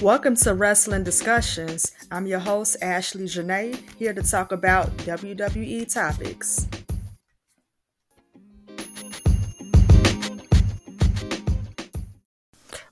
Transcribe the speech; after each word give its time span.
Welcome 0.00 0.34
to 0.36 0.54
Wrestling 0.54 1.04
Discussions. 1.04 1.92
I'm 2.10 2.26
your 2.26 2.38
host, 2.38 2.78
Ashley 2.80 3.26
Janae, 3.26 3.78
here 3.98 4.14
to 4.14 4.22
talk 4.22 4.50
about 4.50 4.88
WWE 4.96 5.92
topics. 5.92 6.66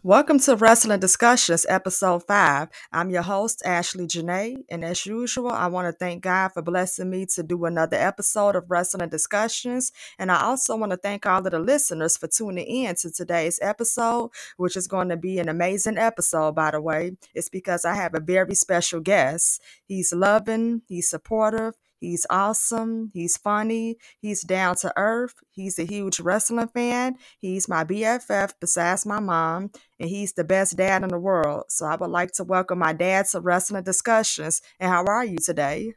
Welcome 0.04 0.38
to 0.40 0.54
Wrestling 0.54 1.00
Discussions, 1.00 1.66
Episode 1.68 2.22
5. 2.22 2.68
I'm 2.92 3.10
your 3.10 3.22
host, 3.22 3.62
Ashley 3.64 4.06
Janae, 4.06 4.58
and 4.70 4.84
as 4.84 5.04
usual, 5.04 5.50
I 5.50 5.66
want 5.66 5.88
to 5.88 5.92
thank 5.92 6.22
God 6.22 6.50
for 6.50 6.62
blessing 6.62 7.10
me 7.10 7.26
to 7.34 7.42
do 7.42 7.64
another 7.64 7.96
episode 7.96 8.54
of 8.54 8.70
Wrestling 8.70 9.08
Discussions. 9.08 9.90
And 10.16 10.30
I 10.30 10.40
also 10.40 10.76
want 10.76 10.92
to 10.92 10.96
thank 10.96 11.26
all 11.26 11.44
of 11.44 11.50
the 11.50 11.58
listeners 11.58 12.16
for 12.16 12.28
tuning 12.28 12.64
in 12.64 12.94
to 12.94 13.10
today's 13.10 13.58
episode, 13.60 14.30
which 14.56 14.76
is 14.76 14.86
going 14.86 15.08
to 15.08 15.16
be 15.16 15.40
an 15.40 15.48
amazing 15.48 15.98
episode, 15.98 16.54
by 16.54 16.70
the 16.70 16.80
way. 16.80 17.16
It's 17.34 17.48
because 17.48 17.84
I 17.84 17.96
have 17.96 18.14
a 18.14 18.20
very 18.20 18.54
special 18.54 19.00
guest. 19.00 19.60
He's 19.84 20.12
loving, 20.12 20.82
he's 20.86 21.10
supportive, 21.10 21.74
He's 22.00 22.26
awesome. 22.30 23.10
He's 23.12 23.36
funny. 23.36 23.96
He's 24.20 24.42
down 24.42 24.76
to 24.76 24.92
earth. 24.96 25.34
He's 25.50 25.78
a 25.78 25.84
huge 25.84 26.20
wrestling 26.20 26.68
fan. 26.68 27.16
He's 27.40 27.68
my 27.68 27.84
BFF 27.84 28.54
besides 28.60 29.04
my 29.06 29.20
mom, 29.20 29.70
and 29.98 30.08
he's 30.08 30.32
the 30.32 30.44
best 30.44 30.76
dad 30.76 31.02
in 31.02 31.08
the 31.08 31.18
world. 31.18 31.64
So 31.68 31.86
I 31.86 31.96
would 31.96 32.10
like 32.10 32.32
to 32.32 32.44
welcome 32.44 32.78
my 32.78 32.92
dad 32.92 33.26
to 33.32 33.40
Wrestling 33.40 33.84
Discussions. 33.84 34.60
And 34.78 34.90
how 34.90 35.04
are 35.04 35.24
you 35.24 35.38
today? 35.38 35.94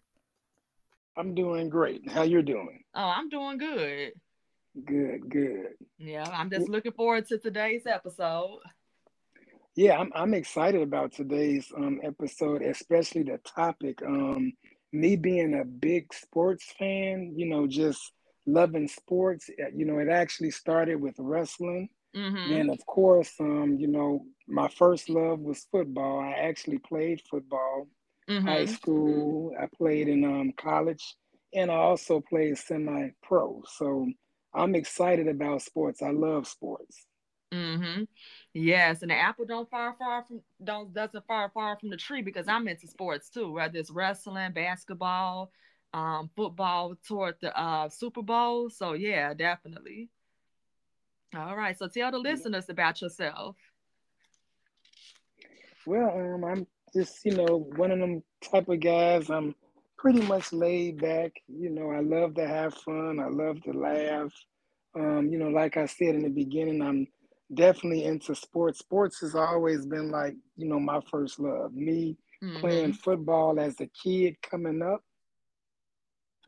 I'm 1.18 1.36
doing 1.36 1.70
great. 1.70 2.10
How 2.10 2.24
you 2.24 2.42
doing? 2.42 2.84
Oh, 2.96 3.02
I'm 3.04 3.30
doing 3.30 3.58
good. 3.58 4.14
Good, 4.86 5.30
good. 5.30 5.74
Yeah, 5.98 6.26
I'm 6.32 6.50
just 6.50 6.70
looking 6.70 6.94
forward 6.94 7.28
to 7.28 7.38
today's 7.38 7.86
episode. 7.86 8.60
Yeah, 9.76 9.98
I'm 10.00 10.12
I'm 10.16 10.34
excited 10.34 10.82
about 10.82 11.14
today's 11.14 11.72
um 11.76 12.00
episode, 12.04 12.62
especially 12.62 13.24
the 13.24 13.38
topic. 13.40 14.02
Um 14.02 14.54
me 14.92 15.16
being 15.16 15.60
a 15.60 15.66
big 15.66 16.14
sports 16.14 16.66
fan, 16.78 17.34
you 17.36 17.48
know, 17.48 17.68
just 17.68 18.12
loving 18.46 18.88
sports, 18.88 19.50
eh, 19.60 19.70
you 19.76 19.86
know, 19.86 20.00
it 20.00 20.10
actually 20.10 20.52
started 20.52 20.96
with 20.96 21.16
wrestling. 21.18 21.90
Mm-hmm. 22.16 22.54
And 22.54 22.70
of 22.70 22.86
course, 22.86 23.32
um, 23.40 23.78
you 23.80 23.88
know, 23.88 24.26
my 24.48 24.68
first 24.68 25.10
love 25.10 25.40
was 25.40 25.66
football. 25.72 26.20
I 26.20 26.32
actually 26.32 26.80
played 26.80 27.22
football, 27.30 27.88
mm-hmm. 28.30 28.46
high 28.46 28.66
school. 28.66 29.54
I 29.60 29.68
played 29.78 30.10
in 30.10 30.26
um, 30.26 30.52
college, 30.58 31.16
and 31.54 31.72
I 31.72 31.76
also 31.76 32.22
played 32.22 32.58
semi-pro. 32.58 33.64
So 33.78 34.08
I'm 34.54 34.76
excited 34.76 35.30
about 35.30 35.62
sports. 35.62 36.02
I 36.02 36.12
love 36.12 36.48
sports. 36.48 37.06
Mm-hmm. 37.52 38.04
Yes, 38.54 39.02
and 39.02 39.12
the 39.12 39.16
apple 39.16 39.46
don't 39.46 39.70
far 39.70 39.94
far 40.00 40.24
from 40.24 40.42
don't 40.64 40.94
doesn't 40.94 41.26
far 41.28 41.50
far 41.50 41.78
from 41.78 41.90
the 41.90 41.98
tree 41.98 42.22
because 42.22 42.48
I'm 42.48 42.68
into 42.68 42.88
sports 42.88 43.30
too, 43.30 43.52
whether 43.52 43.78
it's 43.78 43.92
wrestling, 43.92 44.54
basketball, 44.54 45.52
um, 45.94 46.30
football 46.36 46.96
toward 47.06 47.36
the 47.42 47.58
uh 47.58 47.90
Super 47.90 48.22
Bowl. 48.22 48.70
So 48.70 48.94
yeah, 48.94 49.34
definitely. 49.34 50.10
All 51.36 51.56
right, 51.56 51.78
so 51.78 51.88
tell 51.88 52.12
the 52.12 52.20
listeners 52.20 52.70
about 52.70 53.02
yourself. 53.02 53.56
Well, 55.86 56.10
um, 56.10 56.46
I'm 56.46 56.68
just 56.94 57.26
you 57.26 57.36
know 57.36 57.68
one 57.76 57.92
of 57.92 58.00
them 58.00 58.24
type 58.50 58.70
of 58.70 58.80
guys. 58.80 59.30
I'm 59.30 59.56
pretty 59.98 60.22
much 60.22 60.54
laid 60.54 61.02
back. 61.02 61.34
You 61.48 61.70
know, 61.70 61.92
I 61.92 62.00
love 62.00 62.36
to 62.36 62.48
have 62.48 62.74
fun. 62.76 63.20
I 63.20 63.28
love 63.28 63.62
to 63.64 63.72
laugh. 63.72 64.34
Um, 64.96 65.30
you 65.32 65.38
know, 65.38 65.50
like 65.50 65.78
I 65.78 65.86
said 65.86 66.16
in 66.16 66.24
the 66.24 66.30
beginning, 66.30 66.82
I'm 66.82 67.08
definitely 67.54 68.06
into 68.06 68.36
sports. 68.36 68.80
Sports 68.80 69.20
has 69.22 69.36
always 69.36 69.86
been 69.86 70.12
like, 70.12 70.36
you 70.56 70.68
know, 70.68 70.80
my 70.80 71.00
first 71.10 71.40
love. 71.40 71.74
Me 71.74 72.18
mm-hmm. 72.44 72.60
playing 72.60 72.94
football 72.94 73.60
as 73.60 73.80
a 73.80 73.88
kid 73.88 74.36
coming 74.42 74.82
up. 74.82 75.02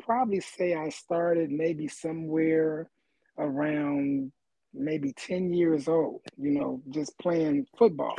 Probably 0.01 0.39
say 0.39 0.73
I 0.73 0.89
started 0.89 1.51
maybe 1.51 1.87
somewhere 1.87 2.89
around 3.37 4.31
maybe 4.73 5.13
10 5.13 5.53
years 5.53 5.87
old, 5.87 6.21
you 6.37 6.51
know, 6.51 6.81
just 6.89 7.17
playing 7.19 7.67
football. 7.77 8.15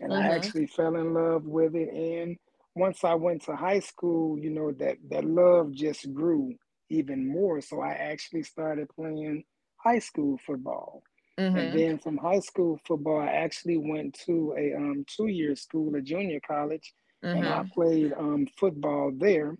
And 0.00 0.12
mm-hmm. 0.12 0.22
I 0.22 0.34
actually 0.34 0.66
fell 0.66 0.96
in 0.96 1.14
love 1.14 1.44
with 1.44 1.74
it. 1.74 1.88
And 1.92 2.36
once 2.74 3.02
I 3.02 3.14
went 3.14 3.42
to 3.44 3.56
high 3.56 3.80
school, 3.80 4.38
you 4.38 4.50
know, 4.50 4.72
that, 4.72 4.96
that 5.10 5.24
love 5.24 5.72
just 5.72 6.12
grew 6.12 6.54
even 6.90 7.26
more. 7.26 7.60
So 7.60 7.80
I 7.80 7.92
actually 7.92 8.42
started 8.42 8.88
playing 8.94 9.44
high 9.78 9.98
school 9.98 10.38
football. 10.46 11.02
Mm-hmm. 11.38 11.56
And 11.56 11.78
then 11.78 11.98
from 11.98 12.16
high 12.16 12.40
school 12.40 12.80
football, 12.86 13.20
I 13.20 13.26
actually 13.26 13.76
went 13.76 14.18
to 14.26 14.54
a 14.58 14.74
um, 14.74 15.04
two-year 15.06 15.54
school, 15.54 15.94
a 15.94 16.00
junior 16.00 16.40
college, 16.40 16.94
mm-hmm. 17.22 17.36
and 17.36 17.46
I 17.46 17.58
mm-hmm. 17.58 17.68
played 17.68 18.12
um, 18.18 18.46
football 18.58 19.12
there 19.14 19.56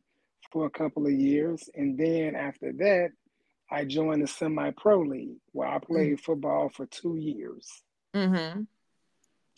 for 0.51 0.67
a 0.67 0.71
couple 0.71 1.07
of 1.07 1.13
years. 1.13 1.69
And 1.75 1.99
then 1.99 2.35
after 2.35 2.73
that, 2.73 3.11
I 3.71 3.85
joined 3.85 4.23
the 4.23 4.27
semi-pro 4.27 5.01
league 5.01 5.37
where 5.53 5.69
I 5.69 5.79
played 5.79 6.15
mm-hmm. 6.15 6.25
football 6.25 6.71
for 6.71 6.87
two 6.87 7.17
years. 7.17 7.69
Mm-hmm. 8.15 8.63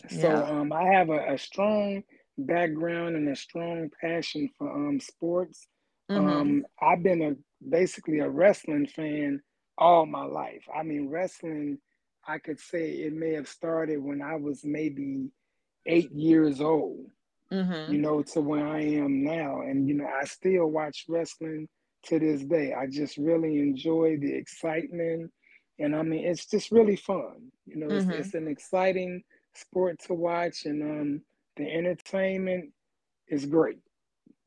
So 0.09 0.29
yeah. 0.29 0.43
um, 0.43 0.73
I 0.73 0.85
have 0.95 1.11
a, 1.11 1.35
a, 1.35 1.39
strong 1.39 2.05
background 2.37 3.17
and 3.17 3.29
a 3.29 3.37
strong 3.37 3.91
passion 4.01 4.49
for 4.57 4.71
um, 4.71 5.01
sports. 5.01 5.67
Mm-hmm. 6.11 6.29
Um, 6.29 6.67
I've 6.81 7.03
been 7.03 7.23
a 7.23 7.37
basically 7.69 8.21
a 8.21 8.29
wrestling 8.29 8.87
fan 8.87 9.43
all 9.77 10.07
my 10.07 10.25
life. 10.25 10.65
I 10.75 10.83
mean, 10.85 11.09
wrestling 11.09 11.79
I 12.29 12.39
could 12.39 12.61
say 12.61 12.91
it 12.91 13.15
may 13.15 13.33
have 13.33 13.49
started 13.49 14.03
when 14.03 14.21
I 14.21 14.37
was 14.37 14.63
maybe 14.63 15.31
eight 15.87 16.13
years 16.13 16.61
old, 16.61 17.07
mm-hmm. 17.51 17.91
you 17.91 17.99
know, 17.99 18.23
to 18.23 18.41
where 18.43 18.69
I 18.69 18.83
am 18.83 19.25
now. 19.25 19.63
And, 19.63 19.89
you 19.89 19.95
know, 19.95 20.07
I 20.07 20.27
still 20.27 20.67
watch 20.67 21.07
wrestling 21.09 21.67
to 22.05 22.19
this 22.19 22.43
day. 22.43 22.75
I 22.75 22.87
just 22.87 23.17
really 23.17 23.61
enjoy 23.61 24.19
the 24.21 24.33
excitement. 24.33 25.33
And 25.79 25.97
I 25.97 26.03
mean, 26.03 26.25
it's 26.25 26.45
just 26.45 26.71
really 26.71 26.97
fun. 26.97 27.51
You 27.67 27.77
know, 27.77 27.87
mm-hmm. 27.87 28.11
it's, 28.11 28.27
it's, 28.27 28.35
an 28.35 28.47
exciting 28.47 29.23
sport 29.55 29.99
to 30.07 30.15
watch, 30.15 30.65
and 30.67 30.83
um, 30.83 31.21
the 31.57 31.71
entertainment 31.71 32.73
is 33.29 33.47
great. 33.47 33.79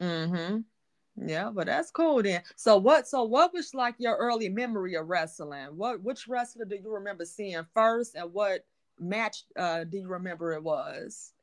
Mm-hmm. 0.01 0.59
Yeah, 1.17 1.51
but 1.53 1.67
that's 1.67 1.91
cool 1.91 2.23
then. 2.23 2.41
So 2.55 2.77
what 2.77 3.07
so 3.07 3.23
what 3.23 3.53
was 3.53 3.73
like 3.73 3.95
your 3.97 4.15
early 4.15 4.49
memory 4.49 4.95
of 4.95 5.07
wrestling? 5.07 5.67
What 5.75 6.01
which 6.01 6.27
wrestler 6.27 6.65
do 6.65 6.75
you 6.75 6.91
remember 6.91 7.25
seeing 7.25 7.65
first 7.73 8.15
and 8.15 8.33
what 8.33 8.65
match 8.99 9.43
uh 9.57 9.83
do 9.83 9.97
you 9.97 10.07
remember 10.07 10.53
it 10.53 10.63
was? 10.63 11.33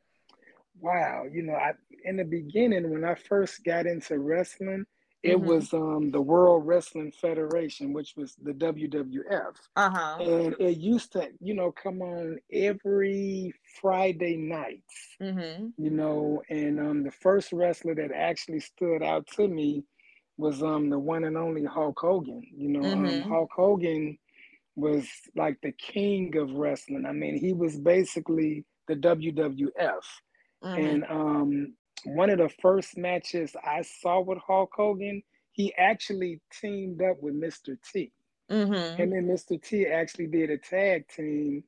Wow, 0.80 1.24
you 1.30 1.42
know, 1.42 1.54
I 1.54 1.72
in 2.04 2.16
the 2.16 2.24
beginning 2.24 2.90
when 2.90 3.04
I 3.04 3.14
first 3.14 3.64
got 3.64 3.86
into 3.86 4.18
wrestling, 4.18 4.86
it 5.22 5.36
mm-hmm. 5.36 5.46
was 5.46 5.74
um, 5.74 6.10
the 6.10 6.20
World 6.20 6.66
Wrestling 6.66 7.12
Federation, 7.20 7.92
which 7.92 8.14
was 8.16 8.36
the 8.40 8.52
WWF. 8.52 9.56
Uh-huh. 9.74 10.16
And 10.20 10.54
it 10.60 10.78
used 10.78 11.12
to, 11.12 11.28
you 11.40 11.54
know, 11.54 11.72
come 11.72 12.02
on 12.02 12.38
every 12.52 13.52
Friday 13.80 14.36
nights, 14.36 15.16
mm-hmm. 15.20 15.68
you 15.76 15.90
know. 15.90 16.42
And 16.50 16.78
um, 16.78 17.02
the 17.02 17.10
first 17.10 17.52
wrestler 17.52 17.96
that 17.96 18.12
actually 18.12 18.60
stood 18.60 19.02
out 19.02 19.26
to 19.34 19.48
me 19.48 19.84
was 20.36 20.62
um, 20.62 20.88
the 20.88 20.98
one 20.98 21.24
and 21.24 21.36
only 21.36 21.64
Hulk 21.64 21.98
Hogan. 21.98 22.46
You 22.56 22.68
know, 22.68 22.88
um, 22.88 23.04
mm-hmm. 23.04 23.24
um, 23.24 23.28
Hulk 23.28 23.50
Hogan 23.52 24.18
was 24.76 25.04
like 25.34 25.58
the 25.62 25.72
king 25.72 26.36
of 26.36 26.52
wrestling. 26.52 27.06
I 27.06 27.12
mean, 27.12 27.36
he 27.36 27.52
was 27.52 27.76
basically 27.76 28.64
the 28.86 28.94
WWF. 28.94 29.72
Mm-hmm. 30.62 30.66
And 30.66 31.04
um, 31.10 31.74
one 32.04 32.30
of 32.30 32.38
the 32.38 32.50
first 32.60 32.96
matches 32.96 33.54
I 33.64 33.82
saw 33.82 34.20
with 34.20 34.38
Hulk 34.38 34.70
Hogan, 34.74 35.22
he 35.52 35.74
actually 35.76 36.40
teamed 36.60 37.02
up 37.02 37.16
with 37.20 37.34
Mr. 37.34 37.76
T. 37.92 38.12
Mm-hmm. 38.50 39.02
And 39.02 39.12
then 39.12 39.26
Mr. 39.28 39.62
T 39.62 39.86
actually 39.86 40.26
did 40.26 40.50
a 40.50 40.58
tag 40.58 41.06
team, 41.08 41.64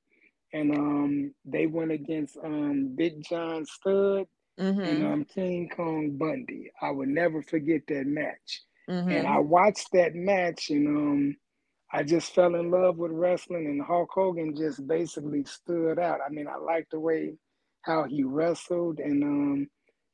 and 0.53 0.75
um, 0.75 1.35
they 1.45 1.67
went 1.67 1.93
against 1.93 2.39
um, 2.43 2.95
Big 2.97 3.23
John 3.29 3.67
Studd 3.67 4.27
mm-hmm. 4.59 4.81
and 4.81 5.07
um, 5.07 5.25
King 5.25 5.69
Kong 5.69 6.17
Bundy. 6.17 6.71
I 6.81 6.91
would 6.91 7.09
never 7.09 7.43
forget 7.43 7.83
that 7.89 8.07
match. 8.07 8.63
Mm-hmm. 8.89 9.11
And 9.11 9.27
I 9.27 9.39
watched 9.39 9.89
that 9.93 10.15
match, 10.15 10.71
and 10.71 10.89
um, 10.89 11.37
I 11.93 12.03
just 12.03 12.35
fell 12.35 12.55
in 12.55 12.71
love 12.71 12.97
with 12.97 13.13
wrestling, 13.13 13.67
and 13.67 13.83
Hulk 13.83 14.11
Hogan 14.13 14.57
just 14.57 14.87
basically 14.87 15.45
stood 15.45 15.99
out. 15.99 16.21
I 16.27 16.31
mean, 16.31 16.47
I 16.49 16.57
liked 16.57 16.93
the 16.93 17.01
way 17.01 17.35
how 17.83 18.05
he 18.05 18.23
wrestled, 18.23 19.01
and 19.01 19.23
um, 19.23 19.69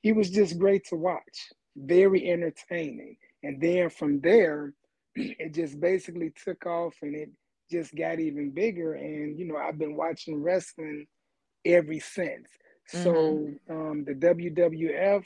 he 0.06 0.12
was 0.12 0.30
just 0.30 0.56
great 0.56 0.84
to 0.84 0.94
watch, 0.94 1.48
very 1.74 2.30
entertaining. 2.30 3.16
And 3.42 3.60
then 3.60 3.90
from 3.90 4.20
there, 4.20 4.72
it 5.16 5.52
just 5.52 5.80
basically 5.80 6.32
took 6.44 6.64
off 6.64 6.94
and 7.02 7.16
it 7.16 7.28
just 7.68 7.92
got 7.92 8.20
even 8.20 8.52
bigger. 8.52 8.94
And, 8.94 9.36
you 9.36 9.46
know, 9.46 9.56
I've 9.56 9.78
been 9.78 9.96
watching 9.96 10.40
wrestling 10.40 11.08
ever 11.64 11.94
since. 11.94 12.46
Mm-hmm. 12.94 13.02
So 13.02 13.50
um, 13.68 14.04
the 14.04 14.14
WWF 14.14 15.24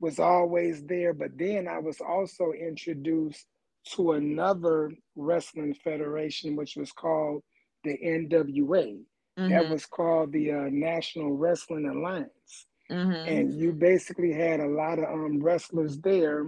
was 0.00 0.18
always 0.18 0.82
there, 0.84 1.12
but 1.12 1.36
then 1.36 1.68
I 1.68 1.78
was 1.78 2.00
also 2.00 2.52
introduced 2.52 3.44
to 3.92 4.12
another 4.12 4.90
wrestling 5.16 5.74
federation, 5.74 6.56
which 6.56 6.76
was 6.76 6.92
called 6.92 7.42
the 7.84 7.98
NWA. 8.02 9.02
Mm-hmm. 9.38 9.50
That 9.50 9.68
was 9.68 9.84
called 9.84 10.32
the 10.32 10.52
uh, 10.52 10.68
National 10.70 11.32
Wrestling 11.32 11.90
Alliance. 11.90 12.64
Mm-hmm. 12.90 13.28
And 13.28 13.60
you 13.60 13.72
basically 13.72 14.32
had 14.32 14.60
a 14.60 14.68
lot 14.68 14.98
of 14.98 15.04
um, 15.04 15.42
wrestlers 15.42 15.98
there. 15.98 16.46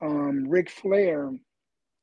Um, 0.00 0.48
Ric 0.48 0.70
Flair 0.70 1.32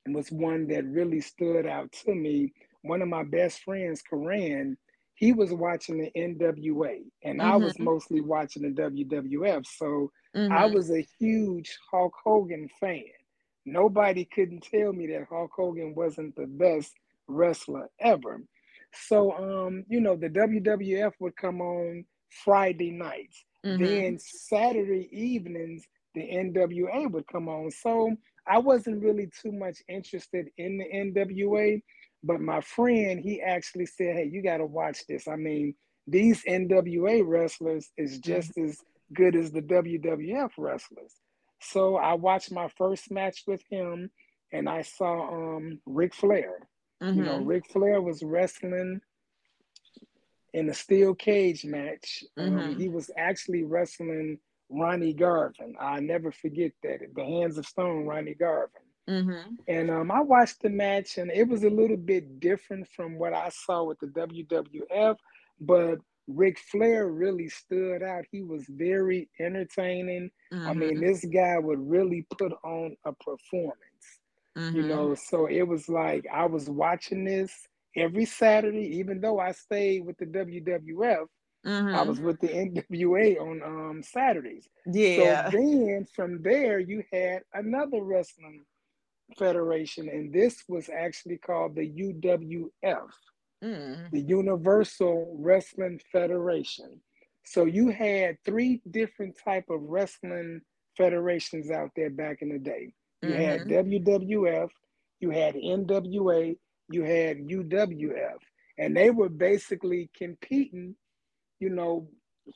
was 0.08 0.32
one 0.32 0.68
that 0.68 0.86
really 0.86 1.22
stood 1.22 1.66
out 1.66 1.92
to 2.06 2.14
me. 2.14 2.54
One 2.82 3.02
of 3.02 3.08
my 3.08 3.24
best 3.24 3.62
friends, 3.64 4.02
Karan, 4.02 4.78
he 5.16 5.34
was 5.34 5.54
watching 5.54 6.00
the 6.00 6.12
NWA, 6.20 7.04
and 7.24 7.40
mm-hmm. 7.40 7.52
I 7.52 7.56
was 7.56 7.74
mm-hmm. 7.74 7.84
mostly 7.84 8.22
watching 8.22 8.64
the 8.64 8.82
WWF. 8.82 9.66
So 9.68 10.12
mm-hmm. 10.36 10.52
I 10.52 10.66
was 10.66 10.90
a 10.92 11.06
huge 11.20 11.78
Hulk 11.92 12.14
Hogan 12.24 12.68
fan. 12.80 13.04
Nobody 13.66 14.26
couldn't 14.26 14.64
tell 14.64 14.92
me 14.92 15.06
that 15.08 15.28
Hulk 15.30 15.52
Hogan 15.56 15.94
wasn't 15.96 16.36
the 16.36 16.48
best 16.48 16.94
wrestler 17.28 17.88
ever. 18.00 18.42
So, 18.94 19.32
um, 19.34 19.84
you 19.88 20.02
know, 20.02 20.16
the 20.16 20.30
WWF 20.30 21.12
would 21.20 21.36
come 21.36 21.62
on 21.62 22.06
Friday 22.44 22.92
nights. 22.92 23.46
Mm-hmm. 23.66 23.84
Then 23.84 24.20
Saturday 24.20 25.10
evenings, 25.12 25.86
the 26.16 26.22
NWA 26.22 27.12
would 27.12 27.28
come 27.28 27.48
on. 27.48 27.72
So 27.72 28.16
I 28.48 28.58
wasn't 28.58 29.04
really 29.04 29.30
too 29.42 29.52
much 29.52 29.78
interested 29.88 30.48
in 30.58 30.78
the 30.78 30.86
NWA, 30.86 31.82
but 32.24 32.42
my 32.42 32.62
friend, 32.62 33.20
he 33.20 33.42
actually 33.42 33.86
said, 33.86 34.16
Hey, 34.16 34.30
you 34.32 34.42
got 34.42 34.58
to 34.58 34.66
watch 34.66 35.06
this. 35.08 35.28
I 35.28 35.36
mean, 35.36 35.76
these 36.08 36.44
NWA 36.44 37.24
wrestlers 37.26 37.92
is 37.98 38.14
mm-hmm. 38.14 38.32
just 38.32 38.58
as 38.58 38.80
good 39.14 39.36
as 39.36 39.52
the 39.52 39.62
WWF 39.62 40.52
wrestlers. 40.58 41.14
So 41.62 41.98
I 41.98 42.16
watched 42.16 42.52
my 42.52 42.68
first 42.78 43.12
match 43.12 43.44
with 43.46 43.62
him 43.70 44.10
and 44.52 44.68
I 44.68 44.82
saw 44.82 45.56
um 45.56 45.80
Ric 45.86 46.16
Flair. 46.16 46.68
Mm-hmm. 47.02 47.20
You 47.20 47.26
know, 47.26 47.38
mm-hmm. 47.38 47.48
Ric 47.48 47.70
Flair 47.72 48.02
was 48.02 48.24
wrestling 48.24 49.02
in 50.54 50.70
a 50.70 50.74
steel 50.74 51.14
cage 51.14 51.66
match. 51.66 52.24
Um, 52.38 52.46
mm-hmm. 52.46 52.60
Um, 52.60 52.80
he 52.80 52.90
was 52.90 53.10
actually 53.18 53.64
wrestling 53.64 54.40
Ronnie 54.70 55.14
Garvin. 55.14 55.76
I 55.80 56.00
never 56.00 56.32
forget 56.32 56.72
that. 56.84 57.00
The 57.16 57.24
Hands 57.24 57.58
of 57.58 57.66
Stone, 57.66 58.06
Ronnie 58.06 58.36
Garvin. 58.36 58.82
Mm-hmm. 59.10 59.56
And 59.68 59.92
um, 59.92 60.12
I 60.12 60.22
watched 60.22 60.62
the 60.62 60.70
match, 60.70 61.18
and 61.18 61.32
it 61.32 61.48
was 61.48 61.64
a 61.64 61.70
little 61.70 61.98
bit 61.98 62.40
different 62.40 62.88
from 62.96 63.18
what 63.18 63.34
I 63.34 63.50
saw 63.50 63.84
with 63.84 64.00
the 64.00 64.08
WWF, 64.08 65.18
but 65.60 66.00
Ric 66.28 66.60
Flair 66.60 67.08
really 67.08 67.50
stood 67.50 68.04
out. 68.04 68.26
He 68.32 68.42
was 68.42 68.64
very 68.70 69.28
entertaining. 69.40 70.32
Mm-hmm. 70.54 70.68
I 70.68 70.74
mean, 70.74 70.96
mm-hmm. 70.96 71.06
this 71.06 71.26
guy 71.26 71.58
would 71.58 71.80
really 71.80 72.26
put 72.38 72.54
on 72.64 72.96
a 73.06 73.12
performance. 73.14 73.76
Mm-hmm. 74.58 74.76
You 74.76 74.84
know, 74.84 75.16
so 75.16 75.46
it 75.46 75.64
was 75.64 75.88
like 75.88 76.26
I 76.32 76.46
was 76.46 76.70
watching 76.70 77.24
this 77.24 77.68
every 77.96 78.26
Saturday, 78.26 78.98
even 78.98 79.22
though 79.22 79.40
I 79.40 79.52
stayed 79.52 80.06
with 80.06 80.18
the 80.18 80.26
WWF, 80.26 81.26
mm-hmm. 81.66 81.96
I 81.96 82.02
was 82.04 82.20
with 82.20 82.40
the 82.40 82.48
NWA 82.48 83.40
on 83.40 83.62
um, 83.64 84.04
Saturdays. 84.04 84.68
Yeah. 84.86 85.50
So 85.50 85.58
then 85.58 86.08
from 86.16 86.42
there, 86.42 86.80
you 86.80 87.04
had 87.12 87.44
another 87.54 88.02
wrestling 88.02 88.64
federation, 89.38 90.10
and 90.10 90.34
this 90.34 90.64
was 90.68 90.90
actually 90.90 91.38
called 91.38 91.76
the 91.76 91.90
UWF, 91.90 92.70
mm. 93.64 94.12
the 94.12 94.20
Universal 94.20 95.36
Wrestling 95.38 96.00
Federation. 96.12 97.02
So 97.44 97.66
you 97.66 97.90
had 97.90 98.38
three 98.46 98.82
different 98.92 99.36
type 99.44 99.70
of 99.70 99.82
wrestling 99.82 100.62
federations 100.98 101.72
out 101.72 101.90
there 101.96 102.10
back 102.10 102.42
in 102.42 102.50
the 102.50 102.60
day. 102.60 102.94
You 103.22 103.30
mm-hmm. 103.30 103.42
had 103.42 103.62
WWF, 103.68 104.70
you 105.20 105.30
had 105.30 105.56
NWA, 105.56 106.58
you 106.92 107.04
had 107.04 107.48
UWF, 107.48 108.38
and 108.78 108.96
they 108.96 109.10
were 109.10 109.30
basically 109.30 110.10
competing, 110.16 110.96
you 111.60 111.70
know, 111.70 112.08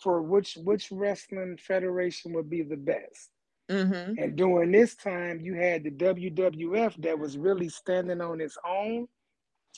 for 0.02 0.22
which 0.22 0.58
which 0.64 0.92
wrestling 0.92 1.58
federation 1.58 2.34
would 2.34 2.50
be 2.50 2.64
the 2.64 2.78
best. 2.78 3.30
Mm-hmm. 3.70 4.22
And 4.22 4.36
during 4.36 4.72
this 4.72 4.96
time, 4.96 5.40
you 5.42 5.56
had 5.56 5.84
the 5.84 5.92
WWF 5.92 7.02
that 7.02 7.18
was 7.18 7.38
really 7.38 7.70
standing 7.70 8.22
on 8.22 8.42
its 8.42 8.58
own, 8.68 9.08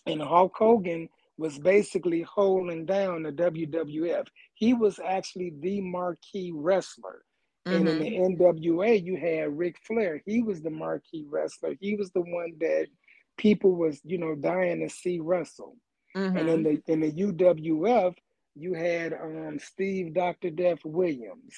and 0.06 0.22
Hulk 0.22 0.56
Hogan 0.58 1.10
was 1.38 1.60
basically 1.60 2.24
holding 2.24 2.86
down 2.86 3.24
the 3.24 3.32
WWF. 3.32 4.26
He 4.56 4.74
was 4.74 5.00
actually 5.04 5.54
the 5.60 5.82
marquee 5.82 6.52
wrestler. 6.54 7.24
Mm-hmm. 7.68 7.76
And 7.76 7.88
in 7.90 8.00
the 8.00 8.18
mm-hmm. 8.18 8.44
NWA, 8.44 9.04
you 9.04 9.18
had 9.18 9.58
Ric 9.58 9.78
Flair. 9.86 10.22
He 10.26 10.42
was 10.42 10.62
the 10.62 10.70
marquee 10.70 11.26
wrestler. 11.30 11.76
He 11.80 11.96
was 11.96 12.12
the 12.12 12.22
one 12.22 12.54
that 12.60 12.88
people 13.38 13.76
was, 13.76 14.02
you 14.04 14.18
know, 14.18 14.36
dying 14.36 14.82
to 14.82 14.90
see 14.94 15.20
Russell, 15.20 15.76
Mm-hmm. 16.16 16.38
And 16.38 16.50
in 16.50 16.64
the 16.64 16.82
in 16.88 17.02
the 17.02 17.12
UWF, 17.12 18.16
you 18.56 18.74
had 18.74 19.14
um, 19.14 19.60
Steve 19.60 20.16
Dr. 20.16 20.50
Death 20.50 20.80
Williams. 20.84 21.54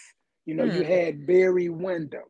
You 0.45 0.55
know, 0.55 0.65
mm-hmm. 0.65 0.77
you 0.77 0.83
mm. 0.83 1.05
had 1.05 1.27
Barry 1.27 1.69
Windham. 1.69 2.23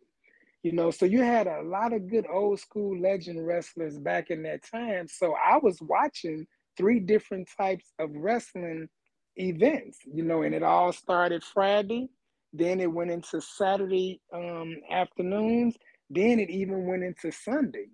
You 0.61 0.73
know, 0.73 0.91
so 0.91 1.05
you 1.05 1.23
had 1.23 1.47
a 1.47 1.63
lot 1.63 1.93
of 1.93 2.09
good 2.09 2.27
old 2.31 2.59
school 2.59 2.99
legend 2.99 3.47
wrestlers 3.47 3.97
back 3.97 4.29
in 4.29 4.43
that 4.43 4.61
time. 4.69 5.07
So 5.07 5.33
I 5.33 5.57
was 5.57 5.81
watching 5.81 6.45
three 6.77 6.99
different 6.99 7.47
types 7.57 7.85
of 7.97 8.11
wrestling 8.13 8.89
events, 9.37 9.99
you 10.05 10.23
know, 10.23 10.43
and 10.43 10.53
it 10.53 10.61
all 10.61 10.91
started 10.91 11.43
Friday 11.43 12.09
then 12.53 12.79
it 12.79 12.91
went 12.91 13.11
into 13.11 13.41
Saturday 13.41 14.21
um, 14.33 14.77
afternoons. 14.89 15.75
Then 16.09 16.39
it 16.39 16.49
even 16.49 16.87
went 16.87 17.03
into 17.03 17.31
Sunday. 17.31 17.89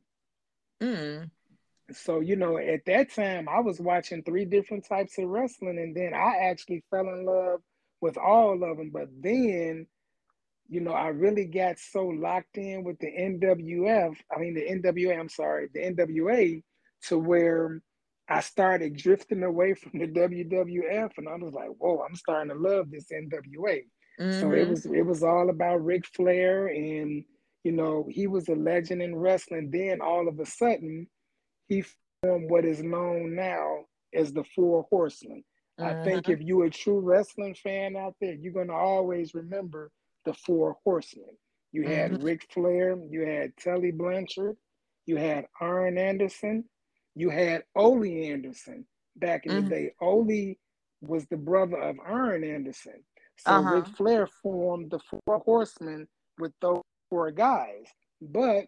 Mm. 0.81 1.29
So, 1.91 2.19
you 2.19 2.35
know, 2.35 2.57
at 2.57 2.85
that 2.85 3.13
time, 3.13 3.47
I 3.47 3.59
was 3.59 3.79
watching 3.79 4.23
three 4.23 4.45
different 4.45 4.87
types 4.87 5.17
of 5.17 5.25
wrestling, 5.25 5.77
and 5.77 5.95
then 5.95 6.13
I 6.13 6.49
actually 6.49 6.83
fell 6.89 7.07
in 7.09 7.25
love 7.25 7.61
with 8.01 8.17
all 8.17 8.63
of 8.63 8.77
them. 8.77 8.89
But 8.91 9.09
then, 9.21 9.85
you 10.67 10.81
know, 10.81 10.93
I 10.93 11.09
really 11.09 11.45
got 11.45 11.77
so 11.77 12.07
locked 12.07 12.57
in 12.57 12.83
with 12.83 12.97
the 12.99 13.07
NWF, 13.07 14.15
I 14.35 14.39
mean, 14.39 14.55
the 14.55 14.61
NWA, 14.61 15.19
I'm 15.19 15.29
sorry, 15.29 15.67
the 15.73 15.81
NWA, 15.81 16.63
to 17.03 17.19
where 17.19 17.81
I 18.27 18.39
started 18.39 18.97
drifting 18.97 19.43
away 19.43 19.75
from 19.75 19.99
the 19.99 20.07
WWF, 20.07 21.11
and 21.17 21.29
I 21.29 21.35
was 21.35 21.53
like, 21.53 21.69
whoa, 21.77 22.03
I'm 22.07 22.15
starting 22.15 22.49
to 22.49 22.59
love 22.59 22.89
this 22.89 23.07
NWA. 23.11 23.83
Mm-hmm. 24.19 24.39
So 24.39 24.51
it 24.51 24.61
mm-hmm. 24.61 24.69
was 24.69 24.85
it 24.85 25.05
was 25.05 25.23
all 25.23 25.49
about 25.49 25.83
Ric 25.83 26.05
Flair, 26.07 26.67
and 26.67 27.23
you 27.63 27.71
know 27.71 28.07
he 28.09 28.27
was 28.27 28.47
a 28.47 28.55
legend 28.55 29.01
in 29.01 29.15
wrestling. 29.15 29.69
Then 29.71 30.01
all 30.01 30.27
of 30.27 30.39
a 30.39 30.45
sudden, 30.45 31.07
he 31.67 31.83
formed 32.21 32.49
what 32.49 32.65
is 32.65 32.81
known 32.81 33.35
now 33.35 33.85
as 34.13 34.33
the 34.33 34.43
Four 34.55 34.85
Horsemen. 34.89 35.43
Mm-hmm. 35.79 36.01
I 36.01 36.03
think 36.03 36.29
if 36.29 36.41
you're 36.41 36.65
a 36.65 36.69
true 36.69 36.99
wrestling 36.99 37.55
fan 37.55 37.95
out 37.95 38.15
there, 38.21 38.33
you're 38.33 38.53
gonna 38.53 38.73
always 38.73 39.33
remember 39.33 39.91
the 40.25 40.33
Four 40.33 40.77
Horsemen. 40.83 41.37
You 41.71 41.83
had 41.83 42.11
mm-hmm. 42.11 42.23
Ric 42.23 42.47
Flair, 42.53 42.97
you 43.09 43.21
had 43.25 43.51
Tully 43.61 43.91
Blanchard, 43.91 44.55
you 45.05 45.17
had 45.17 45.45
Arn 45.59 45.97
Anderson, 45.97 46.63
you 47.15 47.29
had 47.29 47.63
Ole 47.75 48.05
Anderson 48.05 48.85
back 49.17 49.45
in 49.45 49.55
the 49.55 49.61
mm-hmm. 49.61 49.69
day. 49.69 49.91
Ole 50.01 50.55
was 51.01 51.25
the 51.27 51.37
brother 51.37 51.77
of 51.77 51.97
Arn 51.99 52.43
Anderson. 52.43 53.03
So 53.37 53.51
uh-huh. 53.51 53.75
Ric 53.75 53.87
Flair 53.87 54.27
formed 54.41 54.91
the 54.91 54.99
Four 54.99 55.39
Horsemen 55.39 56.07
with 56.39 56.53
those 56.61 56.81
four 57.09 57.31
guys. 57.31 57.85
But 58.21 58.67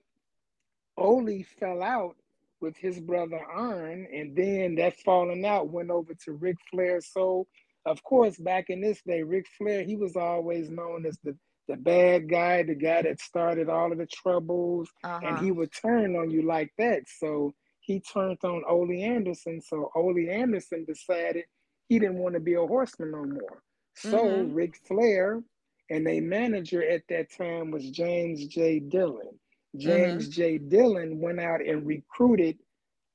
Ole 0.97 1.43
fell 1.59 1.81
out 1.81 2.15
with 2.61 2.77
his 2.77 2.99
brother 2.99 3.39
Arn, 3.39 4.07
and 4.13 4.35
then 4.35 4.75
that 4.75 4.97
falling 4.97 5.45
out 5.45 5.69
went 5.69 5.91
over 5.91 6.13
to 6.25 6.33
Ric 6.33 6.57
Flair. 6.71 7.01
So, 7.01 7.47
of 7.85 8.03
course, 8.03 8.37
back 8.37 8.69
in 8.69 8.81
this 8.81 9.01
day, 9.05 9.23
Ric 9.23 9.45
Flair, 9.57 9.83
he 9.83 9.95
was 9.95 10.15
always 10.15 10.69
known 10.69 11.05
as 11.05 11.17
the, 11.23 11.35
the 11.67 11.77
bad 11.77 12.29
guy, 12.29 12.63
the 12.63 12.75
guy 12.75 13.03
that 13.03 13.21
started 13.21 13.69
all 13.69 13.91
of 13.91 13.97
the 13.97 14.07
troubles, 14.07 14.89
uh-huh. 15.03 15.19
and 15.23 15.39
he 15.39 15.51
would 15.51 15.71
turn 15.71 16.15
on 16.15 16.29
you 16.29 16.41
like 16.43 16.71
that. 16.77 17.03
So 17.19 17.53
he 17.81 18.01
turned 18.01 18.39
on 18.43 18.63
Ole 18.67 19.01
Anderson. 19.01 19.61
So 19.61 19.91
Ole 19.95 20.29
Anderson 20.29 20.85
decided 20.85 21.45
he 21.87 21.99
didn't 21.99 22.17
want 22.17 22.35
to 22.35 22.41
be 22.41 22.55
a 22.55 22.65
horseman 22.65 23.11
no 23.11 23.23
more. 23.23 23.63
So 23.95 24.23
mm-hmm. 24.23 24.53
Ric 24.53 24.75
Flair 24.85 25.41
and 25.89 26.07
a 26.07 26.19
manager 26.19 26.87
at 26.87 27.03
that 27.09 27.31
time 27.31 27.71
was 27.71 27.89
James 27.89 28.45
J. 28.47 28.79
Dillon. 28.79 29.39
James 29.75 30.23
mm-hmm. 30.23 30.31
J. 30.31 30.57
Dillon 30.57 31.19
went 31.19 31.39
out 31.39 31.65
and 31.65 31.85
recruited 31.85 32.57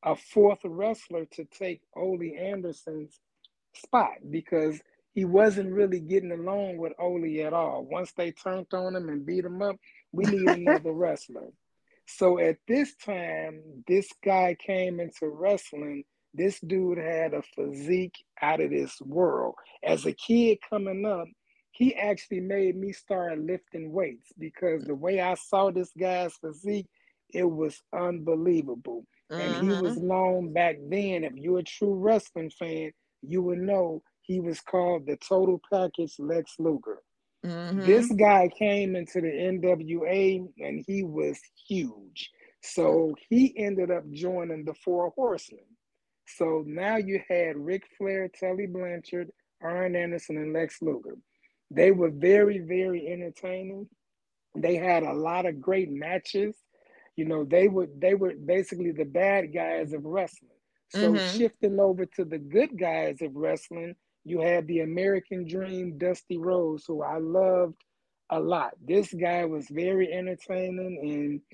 a 0.04 0.16
fourth 0.16 0.60
wrestler 0.64 1.24
to 1.32 1.44
take 1.44 1.80
Ole 1.96 2.32
Anderson's 2.38 3.18
spot 3.74 4.14
because 4.30 4.80
he 5.14 5.24
wasn't 5.24 5.72
really 5.72 6.00
getting 6.00 6.32
along 6.32 6.78
with 6.78 6.92
Ole 6.98 7.40
at 7.44 7.52
all. 7.52 7.86
Once 7.90 8.12
they 8.12 8.32
turned 8.32 8.66
on 8.72 8.96
him 8.96 9.08
and 9.08 9.26
beat 9.26 9.44
him 9.44 9.62
up, 9.62 9.76
we 10.12 10.24
need 10.24 10.48
another 10.48 10.92
wrestler. 10.92 11.48
So 12.06 12.38
at 12.38 12.56
this 12.66 12.94
time, 12.96 13.62
this 13.86 14.08
guy 14.24 14.56
came 14.58 15.00
into 15.00 15.28
wrestling 15.28 16.04
this 16.34 16.58
dude 16.60 16.98
had 16.98 17.34
a 17.34 17.42
physique 17.42 18.24
out 18.40 18.60
of 18.60 18.70
this 18.70 19.00
world. 19.02 19.54
As 19.84 20.06
a 20.06 20.12
kid 20.12 20.58
coming 20.68 21.04
up, 21.04 21.28
he 21.82 21.96
actually 21.96 22.38
made 22.38 22.76
me 22.76 22.92
start 22.92 23.40
lifting 23.40 23.90
weights 23.90 24.32
because 24.38 24.84
the 24.84 24.94
way 24.94 25.20
I 25.20 25.34
saw 25.34 25.72
this 25.72 25.90
guy's 25.98 26.32
physique, 26.34 26.86
it 27.34 27.42
was 27.42 27.82
unbelievable. 27.92 29.04
And 29.30 29.64
he 29.64 29.82
was 29.82 29.96
mm-hmm. 29.96 30.06
known 30.06 30.52
back 30.52 30.76
then. 30.88 31.24
If 31.24 31.32
you're 31.34 31.58
a 31.58 31.64
true 31.64 31.94
wrestling 31.94 32.50
fan, 32.50 32.92
you 33.22 33.42
would 33.42 33.58
know 33.58 34.00
he 34.20 34.38
was 34.38 34.60
called 34.60 35.06
the 35.06 35.16
Total 35.16 35.60
Package 35.72 36.14
Lex 36.20 36.54
Luger. 36.60 36.98
Mm-hmm. 37.44 37.80
This 37.80 38.12
guy 38.12 38.48
came 38.56 38.94
into 38.94 39.20
the 39.20 39.32
NWA 39.32 40.46
and 40.60 40.84
he 40.86 41.02
was 41.02 41.40
huge. 41.66 42.30
So 42.62 43.12
he 43.28 43.54
ended 43.56 43.90
up 43.90 44.08
joining 44.12 44.64
the 44.64 44.74
Four 44.84 45.12
Horsemen. 45.16 45.64
So 46.28 46.62
now 46.64 46.98
you 46.98 47.20
had 47.28 47.56
Ric 47.56 47.82
Flair, 47.98 48.28
Tully 48.38 48.66
Blanchard, 48.66 49.30
Arn 49.60 49.96
Anderson, 49.96 50.36
and 50.36 50.52
Lex 50.52 50.80
Luger. 50.80 51.16
They 51.74 51.90
were 51.90 52.10
very, 52.10 52.58
very 52.58 53.08
entertaining. 53.08 53.88
They 54.54 54.76
had 54.76 55.02
a 55.02 55.12
lot 55.12 55.46
of 55.46 55.60
great 55.60 55.90
matches. 55.90 56.56
You 57.16 57.24
know, 57.24 57.44
they 57.44 57.68
were 57.68 57.88
they 57.98 58.14
were 58.14 58.34
basically 58.34 58.92
the 58.92 59.04
bad 59.04 59.52
guys 59.52 59.92
of 59.92 60.04
wrestling. 60.04 60.50
So 60.90 61.12
mm-hmm. 61.12 61.38
shifting 61.38 61.80
over 61.80 62.04
to 62.04 62.24
the 62.24 62.38
good 62.38 62.78
guys 62.78 63.22
of 63.22 63.34
wrestling, 63.34 63.94
you 64.24 64.40
had 64.40 64.66
the 64.66 64.80
American 64.80 65.46
Dream, 65.48 65.96
Dusty 65.96 66.36
Rhodes, 66.36 66.84
who 66.86 67.02
I 67.02 67.18
loved 67.18 67.82
a 68.30 68.38
lot. 68.38 68.72
This 68.86 69.12
guy 69.12 69.44
was 69.44 69.66
very 69.70 70.12
entertaining, 70.12 70.98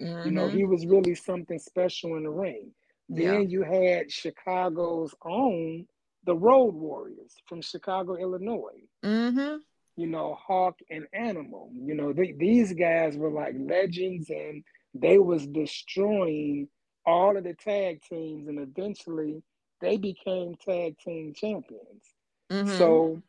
and 0.00 0.08
mm-hmm. 0.08 0.28
you 0.28 0.32
know 0.32 0.48
he 0.48 0.62
mm-hmm. 0.62 0.72
was 0.72 0.86
really 0.86 1.14
something 1.14 1.58
special 1.58 2.16
in 2.16 2.24
the 2.24 2.30
ring. 2.30 2.72
Yeah. 3.08 3.32
Then 3.32 3.50
you 3.50 3.62
had 3.62 4.10
Chicago's 4.10 5.14
own 5.24 5.86
the 6.24 6.34
Road 6.34 6.74
Warriors 6.74 7.34
from 7.46 7.62
Chicago, 7.62 8.16
Illinois. 8.16 8.82
Mm-hmm. 9.04 9.56
You 9.98 10.06
know, 10.06 10.38
Hawk 10.40 10.78
and 10.90 11.06
Animal. 11.12 11.70
You 11.74 11.94
know, 11.94 12.12
they, 12.12 12.30
these 12.30 12.72
guys 12.72 13.16
were 13.16 13.32
like 13.32 13.54
legends, 13.58 14.30
and 14.30 14.62
they 14.94 15.18
was 15.18 15.44
destroying 15.46 16.68
all 17.04 17.36
of 17.36 17.42
the 17.42 17.54
tag 17.54 18.00
teams, 18.08 18.46
and 18.46 18.60
eventually 18.60 19.42
they 19.80 19.96
became 19.96 20.54
tag 20.64 20.96
team 21.04 21.32
champions. 21.34 22.04
Mm-hmm. 22.48 22.78
So 22.78 23.22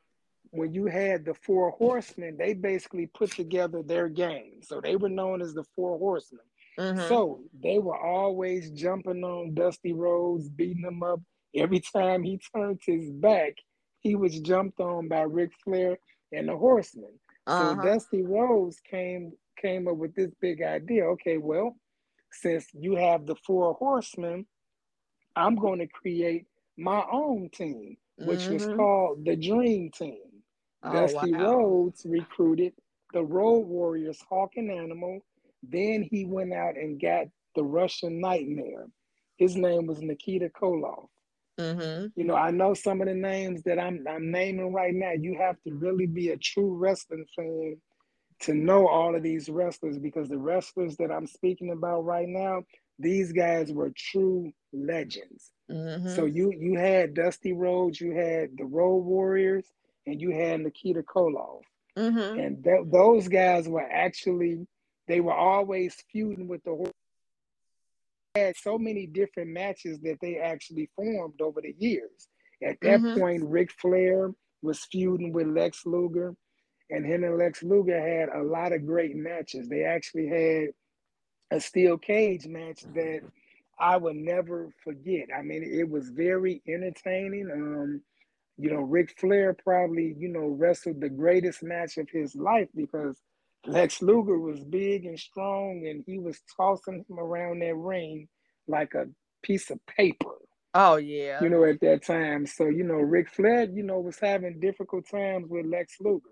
when 0.51 0.73
you 0.73 0.85
had 0.85 1.25
the 1.25 1.33
four 1.33 1.71
horsemen, 1.71 2.37
they 2.37 2.53
basically 2.53 3.07
put 3.07 3.31
together 3.31 3.81
their 3.81 4.07
gang. 4.07 4.61
So 4.61 4.79
they 4.79 4.95
were 4.95 5.09
known 5.09 5.41
as 5.41 5.55
the 5.55 5.63
four 5.75 5.97
horsemen. 5.97 6.45
Mm-hmm. 6.77 7.07
So 7.07 7.41
they 7.61 7.79
were 7.79 7.97
always 7.97 8.71
jumping 8.71 9.23
on 9.23 9.55
Dusty 9.55 9.93
Rhodes, 9.93 10.49
beating 10.49 10.83
him 10.83 11.01
up. 11.01 11.19
Every 11.55 11.79
time 11.79 12.21
he 12.21 12.39
turned 12.55 12.79
his 12.85 13.09
back, 13.09 13.53
he 14.01 14.15
was 14.15 14.39
jumped 14.39 14.79
on 14.79 15.07
by 15.07 15.21
Ric 15.21 15.51
Flair 15.63 15.97
and 16.31 16.47
the 16.47 16.55
Horsemen. 16.55 17.13
Uh-huh. 17.47 17.75
So 17.75 17.81
Dusty 17.81 18.23
Rhodes 18.23 18.79
came 18.79 19.33
came 19.59 19.87
up 19.87 19.97
with 19.97 20.15
this 20.15 20.31
big 20.41 20.61
idea. 20.61 21.05
Okay, 21.05 21.37
well, 21.37 21.75
since 22.31 22.67
you 22.73 22.95
have 22.95 23.25
the 23.25 23.35
four 23.35 23.73
horsemen, 23.73 24.45
I'm 25.35 25.55
going 25.55 25.79
to 25.79 25.87
create 25.87 26.45
my 26.77 27.03
own 27.11 27.49
team, 27.53 27.97
which 28.17 28.41
mm-hmm. 28.41 28.53
was 28.53 28.65
called 28.67 29.25
the 29.25 29.35
Dream 29.35 29.91
Team. 29.91 30.21
Oh, 30.83 30.93
Dusty 30.93 31.33
wow. 31.33 31.55
Rhodes 31.55 32.05
recruited 32.05 32.73
the 33.13 33.23
Road 33.23 33.67
Warriors, 33.67 34.23
Hawk 34.29 34.51
and 34.55 34.71
Animal. 34.71 35.19
Then 35.63 36.07
he 36.09 36.25
went 36.25 36.53
out 36.53 36.75
and 36.75 37.01
got 37.01 37.25
the 37.55 37.63
Russian 37.63 38.21
Nightmare. 38.21 38.87
His 39.37 39.55
name 39.55 39.87
was 39.87 40.01
Nikita 40.01 40.49
Koloff. 40.49 41.07
Mm-hmm. 41.59 42.07
You 42.15 42.23
know, 42.23 42.35
I 42.35 42.51
know 42.51 42.73
some 42.73 43.01
of 43.01 43.07
the 43.07 43.13
names 43.13 43.63
that 43.63 43.79
I'm 43.79 44.05
I'm 44.09 44.31
naming 44.31 44.73
right 44.73 44.93
now. 44.93 45.11
You 45.11 45.37
have 45.39 45.57
to 45.67 45.73
really 45.73 46.05
be 46.05 46.29
a 46.29 46.37
true 46.37 46.75
wrestling 46.75 47.25
fan 47.35 47.75
to 48.41 48.53
know 48.53 48.87
all 48.87 49.15
of 49.15 49.23
these 49.23 49.49
wrestlers 49.49 49.99
because 49.99 50.29
the 50.29 50.37
wrestlers 50.37 50.95
that 50.97 51.11
I'm 51.11 51.27
speaking 51.27 51.71
about 51.71 52.05
right 52.05 52.27
now, 52.27 52.63
these 52.97 53.33
guys 53.33 53.71
were 53.71 53.91
true 53.95 54.51
legends. 54.71 55.51
Mm-hmm. 55.69 56.09
So 56.15 56.25
you 56.25 56.53
you 56.57 56.79
had 56.79 57.13
Dusty 57.13 57.53
Rhodes, 57.53 57.99
you 57.99 58.15
had 58.15 58.57
the 58.57 58.65
Road 58.65 58.99
Warriors, 58.99 59.65
and 60.07 60.21
you 60.21 60.31
had 60.31 60.61
Nikita 60.61 61.03
Koloff. 61.03 61.61
Mm-hmm. 61.97 62.39
And 62.39 62.63
th- 62.63 62.85
those 62.91 63.27
guys 63.27 63.67
were 63.67 63.81
actually, 63.81 64.65
they 65.07 65.19
were 65.19 65.33
always 65.33 65.95
feuding 66.11 66.47
with 66.47 66.63
the 66.63 66.91
had 68.39 68.57
so 68.57 68.77
many 68.77 69.05
different 69.05 69.51
matches 69.51 69.99
that 70.01 70.17
they 70.21 70.37
actually 70.37 70.89
formed 70.95 71.41
over 71.41 71.61
the 71.61 71.75
years. 71.77 72.27
At 72.63 72.77
that 72.81 72.99
mm-hmm. 72.99 73.19
point, 73.19 73.43
Ric 73.45 73.71
Flair 73.71 74.31
was 74.61 74.87
feuding 74.91 75.31
with 75.31 75.47
Lex 75.47 75.85
Luger, 75.85 76.35
and 76.89 77.05
him 77.05 77.23
and 77.23 77.37
Lex 77.37 77.63
Luger 77.63 77.99
had 77.99 78.29
a 78.29 78.43
lot 78.43 78.73
of 78.73 78.85
great 78.85 79.15
matches. 79.15 79.69
They 79.69 79.83
actually 79.83 80.27
had 80.27 81.57
a 81.57 81.59
steel 81.59 81.97
cage 81.97 82.47
match 82.47 82.81
that 82.93 83.21
I 83.79 83.97
would 83.97 84.17
never 84.17 84.69
forget. 84.83 85.27
I 85.37 85.41
mean, 85.41 85.63
it 85.63 85.89
was 85.89 86.09
very 86.09 86.61
entertaining. 86.67 87.49
Um, 87.51 88.01
you 88.57 88.69
know, 88.71 88.81
Ric 88.81 89.17
Flair 89.17 89.53
probably, 89.53 90.15
you 90.17 90.27
know, 90.27 90.47
wrestled 90.47 90.99
the 90.99 91.09
greatest 91.09 91.63
match 91.63 91.97
of 91.97 92.09
his 92.11 92.35
life 92.35 92.67
because 92.75 93.21
Lex 93.65 94.01
Luger 94.01 94.39
was 94.39 94.63
big 94.63 95.05
and 95.05 95.19
strong 95.19 95.85
and 95.87 96.03
he 96.05 96.19
was 96.19 96.39
tossing 96.55 97.05
him 97.07 97.19
around 97.19 97.61
that 97.61 97.75
ring 97.75 98.27
like 98.67 98.93
a 98.93 99.07
piece 99.43 99.69
of 99.69 99.85
paper. 99.85 100.35
Oh 100.73 100.97
yeah. 100.97 101.41
You 101.41 101.49
know, 101.49 101.63
at 101.63 101.81
that 101.81 102.05
time. 102.05 102.45
So, 102.45 102.67
you 102.67 102.83
know, 102.83 102.95
Ric 102.95 103.29
Flair, 103.29 103.63
you 103.63 103.83
know, 103.83 103.99
was 103.99 104.19
having 104.19 104.59
difficult 104.59 105.09
times 105.09 105.47
with 105.49 105.65
Lex 105.65 105.95
Luger. 105.99 106.29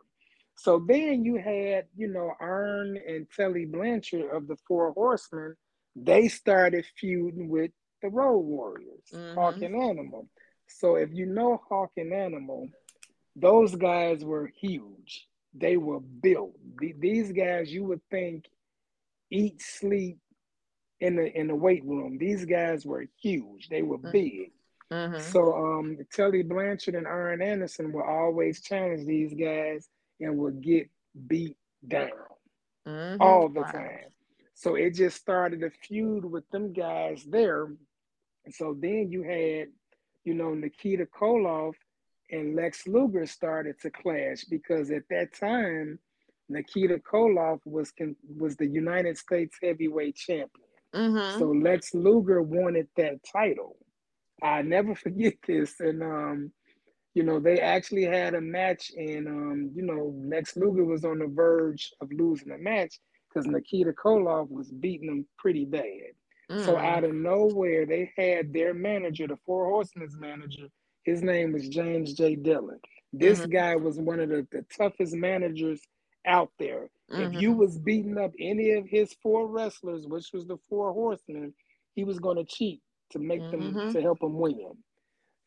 So 0.56 0.84
then 0.88 1.24
you 1.24 1.36
had, 1.38 1.86
you 1.96 2.08
know, 2.08 2.32
Arn 2.40 2.98
and 3.08 3.28
Tully 3.36 3.66
Blanchard 3.66 4.26
of 4.32 4.48
the 4.48 4.58
Four 4.68 4.92
Horsemen. 4.94 5.56
They 5.96 6.28
started 6.28 6.86
feuding 7.00 7.50
with 7.50 7.72
the 8.02 8.10
Road 8.10 8.40
Warriors, 8.40 9.04
mm-hmm. 9.14 9.36
Hawk 9.36 9.62
and 9.62 9.76
Animal. 9.76 10.28
So 10.68 10.96
if 10.96 11.10
you 11.14 11.26
know 11.26 11.62
Hawk 11.70 11.92
and 11.98 12.14
Animal, 12.14 12.70
those 13.36 13.76
guys 13.76 14.24
were 14.24 14.52
huge. 14.60 15.28
They 15.60 15.78
were 15.78 16.00
built. 16.00 16.56
These 17.00 17.32
guys, 17.32 17.72
you 17.72 17.84
would 17.86 18.02
think, 18.10 18.46
eat, 19.32 19.62
sleep 19.62 20.20
in 21.00 21.16
the 21.16 21.32
in 21.38 21.48
the 21.48 21.56
weight 21.56 21.84
room. 21.86 22.18
These 22.18 22.46
guys 22.46 22.86
were 22.86 23.06
huge. 23.22 23.70
They 23.70 23.82
were 23.82 23.98
mm-hmm. 23.98 24.12
big. 24.12 24.52
Mm-hmm. 24.92 25.20
So 25.20 25.54
um, 25.54 25.98
Tully 26.16 26.44
Blanchard 26.44 26.96
and 26.96 27.08
Arn 27.08 27.42
Anderson 27.42 27.92
will 27.92 28.04
always 28.04 28.62
challenge 28.62 29.06
these 29.06 29.34
guys 29.34 29.90
and 30.20 30.38
will 30.38 30.52
get 30.52 30.90
beat 31.28 31.58
down 31.86 32.10
mm-hmm. 32.88 33.22
all 33.22 33.50
the 33.50 33.62
wow. 33.62 33.72
time. 33.72 34.06
So 34.54 34.76
it 34.76 34.92
just 34.92 35.18
started 35.18 35.62
a 35.64 35.70
feud 35.70 36.24
with 36.24 36.50
them 36.50 36.74
guys 36.74 37.26
there. 37.30 37.68
So 38.50 38.76
then 38.80 39.12
you 39.12 39.24
had 39.24 39.68
you 40.28 40.34
know, 40.34 40.54
Nikita 40.54 41.06
Koloff 41.06 41.76
and 42.32 42.56
Lex 42.56 42.88
Luger 42.88 43.26
started 43.26 43.80
to 43.82 43.90
clash 43.90 44.44
because 44.46 44.92
at 44.92 45.04
that 45.10 45.34
time, 45.34 46.00
Nikita 46.50 47.00
Koloff 47.00 47.60
was 47.66 47.92
was 48.38 48.56
the 48.56 48.68
United 48.68 49.18
States 49.18 49.58
heavyweight 49.62 50.16
champion. 50.16 50.50
Mm-hmm. 50.94 51.40
So 51.40 51.48
Lex 51.48 51.94
Luger 51.94 52.42
wanted 52.42 52.88
that 52.96 53.20
title. 53.24 53.78
I 54.42 54.62
never 54.62 54.96
forget 55.04 55.34
this, 55.46 55.80
and 55.80 56.02
um, 56.02 56.52
you 57.14 57.24
know, 57.24 57.40
they 57.40 57.60
actually 57.60 58.04
had 58.04 58.36
a 58.36 58.42
match, 58.42 58.92
and 58.96 59.28
um, 59.28 59.72
you 59.74 59.84
know, 59.84 60.14
Lex 60.26 60.56
Luger 60.56 60.86
was 60.86 61.04
on 61.04 61.20
the 61.20 61.28
verge 61.28 61.92
of 62.02 62.10
losing 62.12 62.50
the 62.50 62.58
match 62.58 63.00
because 63.28 63.48
Nikita 63.48 63.92
Koloff 63.94 64.50
was 64.50 64.72
beating 64.72 65.10
him 65.10 65.26
pretty 65.38 65.66
bad. 65.66 66.14
Mm. 66.50 66.64
So 66.64 66.78
out 66.78 67.04
of 67.04 67.14
nowhere, 67.14 67.86
they 67.86 68.12
had 68.18 68.54
their 68.54 68.74
manager, 68.74 69.28
the 69.28 69.38
Four 69.46 69.66
Horsemen's 69.66 70.18
manager. 70.18 70.68
His 71.08 71.24
name 71.24 71.54
was 71.54 71.70
James 71.70 72.14
J. 72.14 72.36
Dillon. 72.36 72.82
This 73.14 73.40
mm-hmm. 73.40 73.52
guy 73.52 73.76
was 73.78 73.98
one 73.98 74.20
of 74.20 74.28
the, 74.28 74.46
the 74.52 74.66
toughest 74.78 75.16
managers 75.16 75.80
out 76.26 76.52
there. 76.60 76.90
Mm-hmm. 77.10 77.22
If 77.22 77.42
you 77.42 77.52
mm-hmm. 77.52 77.60
was 77.60 77.80
beating 77.80 78.18
up 78.18 78.34
any 78.38 78.72
of 78.72 78.86
his 78.90 79.16
four 79.24 79.48
wrestlers, 79.48 80.06
which 80.06 80.34
was 80.34 80.46
the 80.48 80.58
Four 80.68 80.92
Horsemen, 80.92 81.54
he 81.96 82.04
was 82.04 82.20
going 82.20 82.36
to 82.36 82.44
cheat 82.44 82.82
to 83.12 83.20
make 83.20 83.40
mm-hmm. 83.40 83.74
them 83.74 83.94
to 83.94 84.02
help 84.02 84.20
them 84.20 84.38
win. 84.38 84.74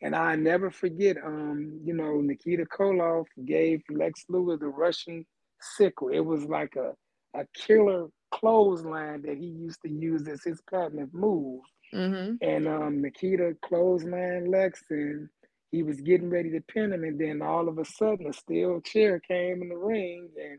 And 0.01 0.17
I 0.17 0.35
never 0.35 0.71
forget, 0.71 1.19
um, 1.23 1.79
you 1.85 1.93
know, 1.93 2.23
Nikita 2.23 2.65
Koloff 2.65 3.27
gave 3.45 3.83
Lex 3.91 4.25
Luger 4.31 4.57
the 4.57 4.69
Russian 4.69 5.27
sickle. 5.61 6.09
It 6.09 6.25
was 6.25 6.47
like 6.47 6.75
a, 6.77 6.95
a 7.39 7.45
killer 7.55 8.07
clothesline 8.31 9.21
that 9.27 9.37
he 9.37 9.45
used 9.45 9.83
to 9.83 9.91
use 9.91 10.27
as 10.27 10.43
his 10.43 10.63
patented 10.71 11.13
move. 11.13 11.61
Mm-hmm. 11.93 12.37
And 12.41 12.67
um, 12.67 13.03
Nikita 13.03 13.57
clothesline 13.63 14.51
Lex, 14.51 14.83
and 14.89 15.29
he 15.71 15.83
was 15.83 16.01
getting 16.01 16.31
ready 16.31 16.51
to 16.51 16.61
pin 16.61 16.93
him, 16.93 17.05
and 17.05 17.19
then 17.19 17.43
all 17.43 17.69
of 17.69 17.79
a 17.79 17.85
sudden, 17.85 18.27
a 18.27 18.33
steel 18.33 18.81
chair 18.81 19.21
came 19.21 19.63
in 19.63 19.69
the 19.69 19.77
ring, 19.77 20.29
and 20.41 20.59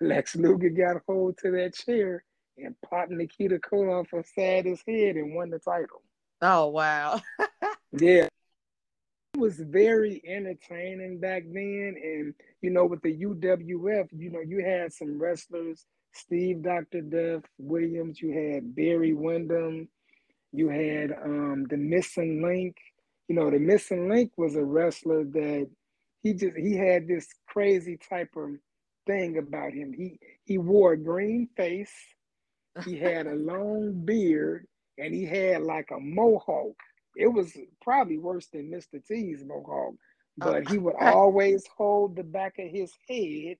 Lex 0.00 0.36
Luger 0.36 0.70
got 0.70 1.02
hold 1.06 1.38
to 1.38 1.50
that 1.52 1.74
chair 1.74 2.24
and 2.58 2.74
popped 2.88 3.10
Nikita 3.10 3.58
Koloff 3.58 4.12
upside 4.16 4.66
his 4.66 4.82
head 4.86 5.16
and 5.16 5.34
won 5.34 5.50
the 5.50 5.58
title. 5.58 6.02
Oh 6.40 6.68
wow! 6.68 7.20
yeah, 7.92 8.26
it 9.34 9.38
was 9.38 9.58
very 9.58 10.22
entertaining 10.26 11.18
back 11.18 11.44
then, 11.46 11.94
and 12.02 12.34
you 12.60 12.70
know, 12.70 12.84
with 12.84 13.02
the 13.02 13.16
UWF, 13.16 14.08
you 14.12 14.30
know, 14.30 14.40
you 14.40 14.64
had 14.64 14.92
some 14.92 15.18
wrestlers 15.20 15.86
Steve 16.14 16.62
Dr. 16.62 17.00
Death 17.00 17.44
Williams, 17.58 18.20
you 18.20 18.32
had 18.32 18.74
Barry 18.74 19.14
Windham, 19.14 19.88
you 20.52 20.68
had 20.68 21.12
um, 21.12 21.66
the 21.68 21.76
Missing 21.76 22.42
Link. 22.42 22.76
You 23.32 23.38
know, 23.38 23.50
the 23.50 23.58
Missing 23.58 24.10
Link 24.10 24.32
was 24.36 24.56
a 24.56 24.62
wrestler 24.62 25.24
that 25.24 25.66
he 26.22 26.34
just 26.34 26.54
he 26.54 26.76
had 26.76 27.08
this 27.08 27.26
crazy 27.48 27.96
type 27.96 28.28
of 28.36 28.50
thing 29.06 29.38
about 29.38 29.72
him. 29.72 29.94
He 29.94 30.18
he 30.44 30.58
wore 30.58 30.92
a 30.92 30.98
green 30.98 31.48
face, 31.56 31.94
he 32.84 32.98
had 32.98 33.26
a 33.26 33.34
long 33.34 34.04
beard, 34.04 34.66
and 34.98 35.14
he 35.14 35.24
had 35.24 35.62
like 35.62 35.88
a 35.92 35.98
mohawk. 35.98 36.76
It 37.16 37.28
was 37.28 37.56
probably 37.80 38.18
worse 38.18 38.48
than 38.48 38.70
Mr. 38.70 39.02
T's 39.02 39.42
mohawk, 39.46 39.94
oh, 39.94 39.96
but 40.36 40.68
he 40.68 40.76
would 40.76 40.96
always 41.00 41.64
hold 41.74 42.16
the 42.16 42.24
back 42.24 42.58
of 42.58 42.68
his 42.68 42.92
head 43.08 43.56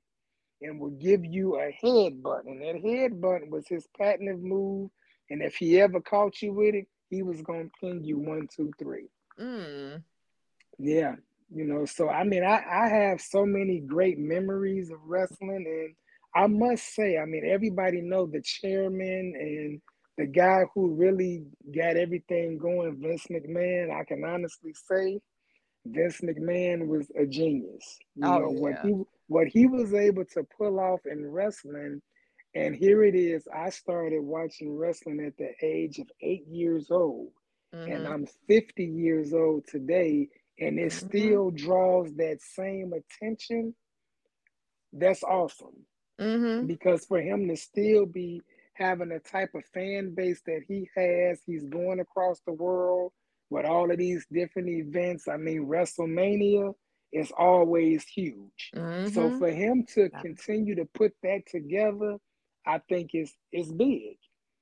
and 0.60 0.80
would 0.80 1.00
give 1.00 1.24
you 1.24 1.58
a 1.58 1.74
headbutt. 1.82 2.44
And 2.44 2.60
that 2.60 2.84
headbutt 2.84 3.48
was 3.48 3.66
his 3.68 3.88
patented 3.98 4.42
move. 4.42 4.90
And 5.30 5.40
if 5.40 5.56
he 5.56 5.80
ever 5.80 6.02
caught 6.02 6.42
you 6.42 6.52
with 6.52 6.74
it, 6.74 6.88
he 7.08 7.22
was 7.22 7.40
gonna 7.40 7.70
pin 7.80 8.04
you 8.04 8.18
one, 8.18 8.48
two, 8.54 8.70
three. 8.78 9.08
Mm. 9.40 10.02
Yeah, 10.78 11.14
you 11.54 11.64
know. 11.64 11.84
So 11.84 12.08
I 12.08 12.24
mean, 12.24 12.44
I 12.44 12.62
I 12.70 12.88
have 12.88 13.20
so 13.20 13.44
many 13.44 13.80
great 13.80 14.18
memories 14.18 14.90
of 14.90 14.98
wrestling, 15.04 15.64
and 15.66 15.94
I 16.34 16.46
must 16.46 16.94
say, 16.94 17.18
I 17.18 17.24
mean, 17.24 17.44
everybody 17.44 18.00
know 18.00 18.26
the 18.26 18.42
chairman 18.42 19.34
and 19.38 19.80
the 20.18 20.26
guy 20.26 20.64
who 20.74 20.94
really 20.94 21.44
got 21.74 21.96
everything 21.96 22.58
going, 22.58 23.00
Vince 23.00 23.26
McMahon. 23.30 23.90
I 23.98 24.04
can 24.04 24.24
honestly 24.24 24.74
say, 24.88 25.20
Vince 25.84 26.20
McMahon 26.20 26.86
was 26.86 27.10
a 27.18 27.26
genius. 27.26 27.98
You 28.14 28.26
oh, 28.26 28.38
know 28.38 28.52
yeah. 28.52 28.60
what 28.60 28.78
he 28.82 29.02
what 29.28 29.46
he 29.48 29.66
was 29.66 29.94
able 29.94 30.24
to 30.26 30.44
pull 30.56 30.78
off 30.78 31.00
in 31.06 31.30
wrestling. 31.30 32.02
And 32.54 32.74
here 32.76 33.02
it 33.02 33.14
is. 33.14 33.48
I 33.54 33.70
started 33.70 34.22
watching 34.22 34.76
wrestling 34.76 35.24
at 35.26 35.36
the 35.38 35.52
age 35.62 35.98
of 35.98 36.06
eight 36.20 36.46
years 36.46 36.90
old, 36.90 37.30
mm-hmm. 37.74 37.90
and 37.90 38.06
I'm 38.06 38.26
50 38.48 38.84
years 38.84 39.32
old 39.32 39.66
today, 39.66 40.28
and 40.58 40.78
it 40.78 40.92
mm-hmm. 40.92 41.06
still 41.06 41.50
draws 41.50 42.12
that 42.16 42.38
same 42.40 42.92
attention. 42.92 43.74
That's 44.92 45.22
awesome. 45.22 45.86
Mm-hmm. 46.20 46.66
Because 46.66 47.04
for 47.06 47.20
him 47.20 47.48
to 47.48 47.56
still 47.56 48.06
be 48.06 48.42
having 48.74 49.08
the 49.08 49.18
type 49.18 49.50
of 49.54 49.64
fan 49.74 50.14
base 50.14 50.40
that 50.46 50.62
he 50.68 50.88
has, 50.96 51.40
he's 51.46 51.64
going 51.64 52.00
across 52.00 52.40
the 52.46 52.52
world 52.52 53.12
with 53.50 53.66
all 53.66 53.90
of 53.90 53.98
these 53.98 54.26
different 54.32 54.68
events. 54.68 55.28
I 55.28 55.36
mean, 55.36 55.66
WrestleMania 55.66 56.74
is 57.12 57.30
always 57.36 58.04
huge. 58.04 58.70
Mm-hmm. 58.74 59.08
So 59.08 59.38
for 59.38 59.50
him 59.50 59.84
to 59.94 60.08
continue 60.20 60.74
to 60.76 60.86
put 60.94 61.12
that 61.22 61.42
together, 61.46 62.16
I 62.66 62.78
think 62.88 63.10
is 63.14 63.34
is 63.52 63.70
big. 63.72 64.16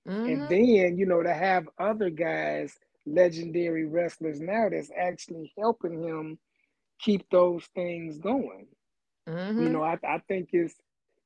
Mm-hmm. 0.09 0.27
And 0.27 0.49
then, 0.49 0.99
you 0.99 1.07
know, 1.07 1.23
to 1.23 1.33
have 1.33 1.69
other 1.79 2.11
guys, 2.11 2.75
legendary 3.07 3.87
wrestlers 3.87 4.41
now 4.41 4.69
that's 4.71 4.91
actually 4.97 5.53
helping 5.59 6.03
him 6.03 6.39
keep 7.01 7.29
those 7.31 7.65
things 7.75 8.19
going. 8.19 8.67
Mm-hmm. 9.29 9.63
You 9.63 9.69
know, 9.69 9.83
I, 9.83 9.99
I 10.03 10.19
think 10.29 10.51
it's 10.53 10.75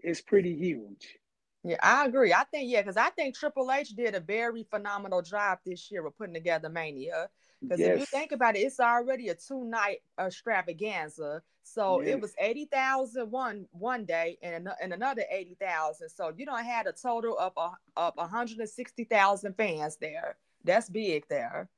it's 0.01 0.21
pretty 0.21 0.55
huge. 0.55 1.17
Yeah, 1.65 1.79
I 1.83 2.05
agree. 2.05 2.33
I 2.33 2.45
think 2.45 2.71
yeah, 2.71 2.83
because 2.83 2.99
I 2.99 3.09
think 3.11 3.35
Triple 3.35 3.73
H 3.73 3.91
did 3.91 4.15
a 4.15 4.21
very 4.21 4.65
phenomenal 4.65 5.23
job 5.23 5.59
this 5.65 5.91
year 5.91 6.03
with 6.03 6.17
putting 6.19 6.35
together 6.35 6.69
Mania. 6.69 7.29
Because 7.63 7.81
yes. 7.81 7.95
if 7.95 8.01
you 8.01 8.07
think 8.07 8.33
about 8.33 8.57
it, 8.57 8.61
it's 8.61 8.81
already 8.81 9.29
a 9.29 9.35
two 9.35 9.65
night 9.65 9.99
extravaganza. 10.21 11.43
So 11.63 12.03
yes. 12.03 12.11
it 12.11 12.21
was 12.21 12.35
80,000 12.39 13.31
one 13.31 13.67
one 13.73 14.05
day 14.05 14.37
and, 14.43 14.69
and 14.83 14.93
another 14.93 15.23
80,000. 15.31 16.11
So 16.11 16.31
you 16.37 16.45
don't 16.45 16.63
have 16.63 16.87
a 16.87 16.93
total 16.93 17.39
of 17.39 17.55
a, 17.57 17.71
of 17.97 18.13
160,000 18.17 19.57
fans 19.57 19.97
there. 19.97 20.37
That's 20.65 20.89
big 20.89 21.25
there. 21.29 21.69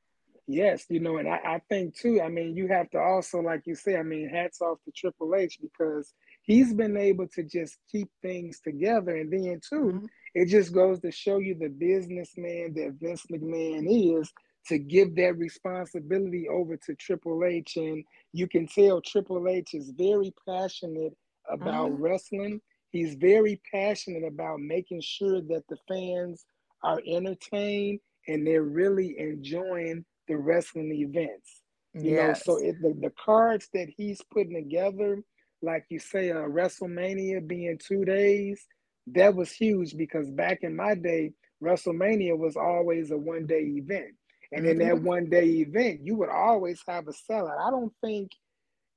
Yes, 0.48 0.84
you 0.88 1.00
know, 1.00 1.16
and 1.16 1.28
I, 1.28 1.40
I 1.44 1.60
think 1.68 1.96
too, 1.96 2.20
I 2.22 2.28
mean, 2.28 2.56
you 2.56 2.68
have 2.68 2.88
to 2.90 2.98
also, 2.98 3.40
like 3.40 3.62
you 3.64 3.74
say, 3.74 3.96
I 3.96 4.04
mean, 4.04 4.28
hats 4.28 4.60
off 4.60 4.78
to 4.84 4.92
Triple 4.92 5.34
H 5.34 5.58
because 5.60 6.14
he's 6.42 6.72
been 6.72 6.96
able 6.96 7.26
to 7.34 7.42
just 7.42 7.78
keep 7.90 8.08
things 8.22 8.60
together. 8.60 9.16
And 9.16 9.32
then 9.32 9.60
too, 9.68 9.92
mm-hmm. 9.92 10.06
it 10.36 10.46
just 10.46 10.72
goes 10.72 11.00
to 11.00 11.10
show 11.10 11.38
you 11.38 11.56
the 11.58 11.68
businessman 11.68 12.74
that 12.74 12.96
Vince 13.00 13.24
McMahon 13.30 14.20
is 14.20 14.32
to 14.68 14.78
give 14.78 15.16
that 15.16 15.36
responsibility 15.36 16.48
over 16.48 16.76
to 16.76 16.94
Triple 16.94 17.44
H. 17.44 17.76
And 17.76 18.04
you 18.32 18.46
can 18.46 18.68
tell 18.68 19.00
Triple 19.00 19.48
H 19.48 19.70
is 19.74 19.90
very 19.96 20.32
passionate 20.48 21.16
about 21.50 21.86
uh-huh. 21.86 21.96
wrestling. 21.98 22.60
He's 22.90 23.14
very 23.14 23.60
passionate 23.72 24.24
about 24.24 24.60
making 24.60 25.00
sure 25.00 25.40
that 25.40 25.64
the 25.68 25.76
fans 25.88 26.46
are 26.84 27.00
entertained 27.04 27.98
and 28.28 28.46
they're 28.46 28.62
really 28.62 29.16
enjoying 29.18 30.04
the 30.28 30.36
wrestling 30.36 30.92
events. 30.92 31.62
You 31.94 32.12
yes. 32.12 32.46
know, 32.46 32.54
so 32.54 32.64
it, 32.64 32.80
the, 32.82 32.94
the 33.00 33.12
cards 33.18 33.68
that 33.72 33.88
he's 33.96 34.20
putting 34.32 34.54
together, 34.54 35.22
like 35.62 35.86
you 35.88 35.98
say, 35.98 36.30
uh, 36.30 36.36
WrestleMania 36.36 37.46
being 37.46 37.78
two 37.78 38.04
days, 38.04 38.66
that 39.08 39.34
was 39.34 39.50
huge 39.50 39.96
because 39.96 40.30
back 40.30 40.58
in 40.62 40.76
my 40.76 40.94
day, 40.94 41.32
WrestleMania 41.62 42.36
was 42.36 42.56
always 42.56 43.10
a 43.10 43.16
one 43.16 43.46
day 43.46 43.62
event. 43.62 44.14
And 44.52 44.64
mm-hmm. 44.64 44.80
in 44.80 44.88
that 44.88 45.02
one 45.02 45.30
day 45.30 45.46
event, 45.46 46.00
you 46.02 46.16
would 46.16 46.28
always 46.28 46.80
have 46.86 47.08
a 47.08 47.12
sellout. 47.12 47.58
I 47.58 47.70
don't 47.70 47.92
think 48.04 48.30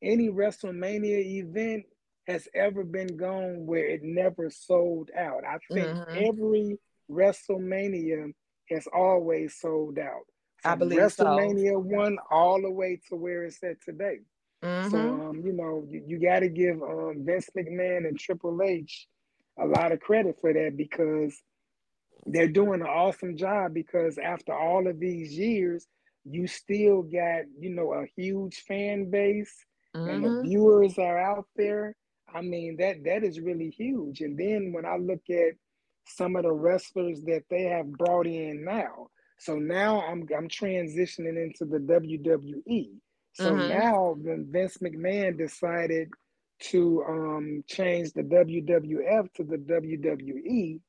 any 0.01 0.29
WrestleMania 0.29 1.43
event 1.43 1.85
has 2.27 2.47
ever 2.53 2.83
been 2.83 3.17
gone 3.17 3.65
where 3.65 3.85
it 3.85 4.01
never 4.03 4.49
sold 4.49 5.09
out. 5.17 5.43
I 5.45 5.57
think 5.73 5.87
mm-hmm. 5.87 6.17
every 6.17 6.77
WrestleMania 7.09 8.33
has 8.69 8.87
always 8.93 9.55
sold 9.59 9.99
out. 9.99 10.25
From 10.61 10.71
I 10.71 10.75
believe 10.75 10.99
WrestleMania 10.99 11.73
so. 11.73 11.79
one 11.79 12.17
all 12.29 12.61
the 12.61 12.71
way 12.71 12.99
to 13.09 13.15
where 13.15 13.45
it's 13.45 13.63
at 13.63 13.81
today. 13.81 14.19
Mm-hmm. 14.63 14.89
So 14.89 14.97
um, 14.97 15.41
you 15.45 15.53
know, 15.53 15.85
you, 15.87 16.03
you 16.05 16.19
got 16.19 16.39
to 16.39 16.49
give 16.49 16.81
um, 16.81 17.23
Vince 17.25 17.49
McMahon 17.57 18.07
and 18.07 18.19
Triple 18.19 18.61
H 18.61 19.07
a 19.57 19.65
lot 19.65 19.91
of 19.91 19.99
credit 19.99 20.37
for 20.41 20.53
that 20.53 20.75
because 20.75 21.41
they're 22.25 22.47
doing 22.47 22.81
an 22.81 22.87
awesome 22.87 23.37
job 23.37 23.73
because 23.73 24.17
after 24.17 24.53
all 24.53 24.87
of 24.87 24.99
these 24.99 25.31
years, 25.31 25.87
you 26.25 26.47
still 26.47 27.01
got, 27.01 27.43
you 27.57 27.69
know, 27.69 27.93
a 27.93 28.05
huge 28.15 28.63
fan 28.67 29.09
base 29.09 29.65
mm-hmm. 29.95 30.09
and 30.09 30.23
the 30.23 30.29
mm-hmm. 30.29 30.47
viewers 30.47 30.97
are 30.97 31.17
out 31.17 31.45
there. 31.55 31.95
I 32.33 32.41
mean, 32.41 32.77
that 32.77 33.03
that 33.05 33.23
is 33.23 33.39
really 33.39 33.69
huge. 33.69 34.21
And 34.21 34.37
then 34.37 34.71
when 34.71 34.85
I 34.85 34.97
look 34.97 35.23
at 35.29 35.53
some 36.09 36.35
of 36.35 36.43
the 36.43 36.51
wrestlers 36.51 37.21
that 37.23 37.43
they 37.49 37.63
have 37.63 37.91
brought 37.91 38.27
in 38.27 38.63
now, 38.63 39.07
so 39.39 39.55
now 39.55 40.01
I'm 40.01 40.27
I'm 40.37 40.49
transitioning 40.49 41.41
into 41.41 41.65
the 41.65 41.79
WWE. 41.79 42.89
So 43.33 43.53
mm-hmm. 43.53 43.69
now 43.69 44.15
when 44.19 44.47
Vince 44.51 44.77
McMahon 44.79 45.37
decided 45.37 46.09
to 46.61 47.03
um, 47.07 47.63
change 47.67 48.11
the 48.11 48.23
WWF 48.23 49.33
to 49.35 49.43
the 49.43 49.57
WWE, 49.57 50.79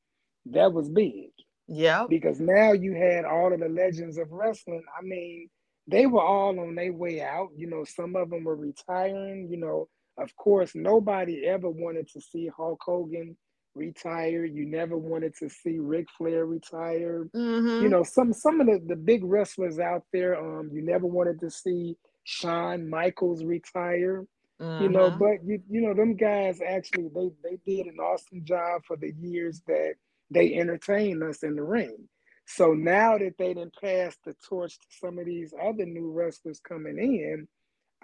that 0.46 0.72
was 0.72 0.88
big. 0.88 1.30
Yeah. 1.68 2.06
Because 2.08 2.40
now 2.40 2.72
you 2.72 2.94
had 2.94 3.24
all 3.24 3.52
of 3.52 3.60
the 3.60 3.68
legends 3.68 4.18
of 4.18 4.32
wrestling. 4.32 4.82
I 4.98 5.02
mean, 5.02 5.48
they 5.86 6.06
were 6.06 6.22
all 6.22 6.58
on 6.58 6.74
their 6.74 6.92
way 6.92 7.22
out. 7.22 7.50
You 7.56 7.68
know, 7.68 7.84
some 7.84 8.16
of 8.16 8.30
them 8.30 8.42
were 8.42 8.56
retiring. 8.56 9.46
You 9.48 9.58
know, 9.58 9.88
of 10.18 10.34
course, 10.34 10.72
nobody 10.74 11.46
ever 11.46 11.70
wanted 11.70 12.08
to 12.08 12.20
see 12.20 12.48
Hulk 12.48 12.80
Hogan 12.84 13.36
retire. 13.74 14.44
You 14.44 14.66
never 14.66 14.96
wanted 14.96 15.34
to 15.36 15.48
see 15.48 15.78
Ric 15.78 16.06
Flair 16.16 16.46
retire. 16.46 17.28
Mm-hmm. 17.34 17.82
You 17.82 17.88
know, 17.88 18.02
some 18.02 18.32
some 18.32 18.60
of 18.60 18.66
the, 18.66 18.80
the 18.86 18.96
big 18.96 19.24
wrestlers 19.24 19.78
out 19.78 20.04
there, 20.12 20.38
um, 20.38 20.70
you 20.72 20.82
never 20.82 21.06
wanted 21.06 21.40
to 21.40 21.50
see 21.50 21.96
Shawn 22.24 22.88
Michaels 22.88 23.44
retire. 23.44 24.26
Mm-hmm. 24.60 24.82
You 24.82 24.88
know, 24.90 25.10
mm-hmm. 25.10 25.18
but 25.18 25.44
you 25.44 25.62
you 25.70 25.80
know, 25.80 25.94
them 25.94 26.16
guys 26.16 26.60
actually 26.66 27.08
they 27.14 27.30
they 27.42 27.58
did 27.66 27.86
an 27.86 27.98
awesome 27.98 28.44
job 28.44 28.82
for 28.86 28.96
the 28.96 29.12
years 29.20 29.62
that 29.66 29.94
they 30.30 30.54
entertained 30.54 31.22
us 31.22 31.42
in 31.42 31.56
the 31.56 31.62
ring. 31.62 32.08
So 32.46 32.72
now 32.72 33.16
that 33.16 33.34
they 33.38 33.54
didn't 33.54 33.74
pass 33.80 34.16
the 34.24 34.34
torch 34.48 34.78
to 34.78 34.86
some 35.00 35.18
of 35.18 35.26
these 35.26 35.54
other 35.62 35.86
new 35.86 36.10
wrestlers 36.10 36.60
coming 36.60 36.98
in, 36.98 37.46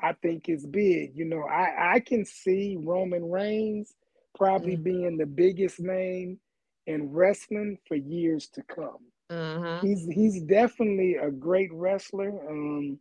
I 0.00 0.12
think 0.12 0.48
it's 0.48 0.64
big. 0.64 1.12
You 1.16 1.24
know, 1.24 1.42
I, 1.42 1.94
I 1.94 2.00
can 2.00 2.24
see 2.24 2.78
Roman 2.80 3.28
Reigns 3.28 3.92
probably 4.36 4.74
mm-hmm. 4.74 4.82
being 4.82 5.16
the 5.16 5.26
biggest 5.26 5.80
name 5.80 6.38
in 6.86 7.12
wrestling 7.12 7.78
for 7.86 7.96
years 7.96 8.48
to 8.54 8.62
come. 8.62 8.98
Mm-hmm. 9.30 9.86
He's 9.86 10.06
he's 10.06 10.42
definitely 10.42 11.16
a 11.16 11.30
great 11.30 11.72
wrestler. 11.72 12.30
Um, 12.48 12.98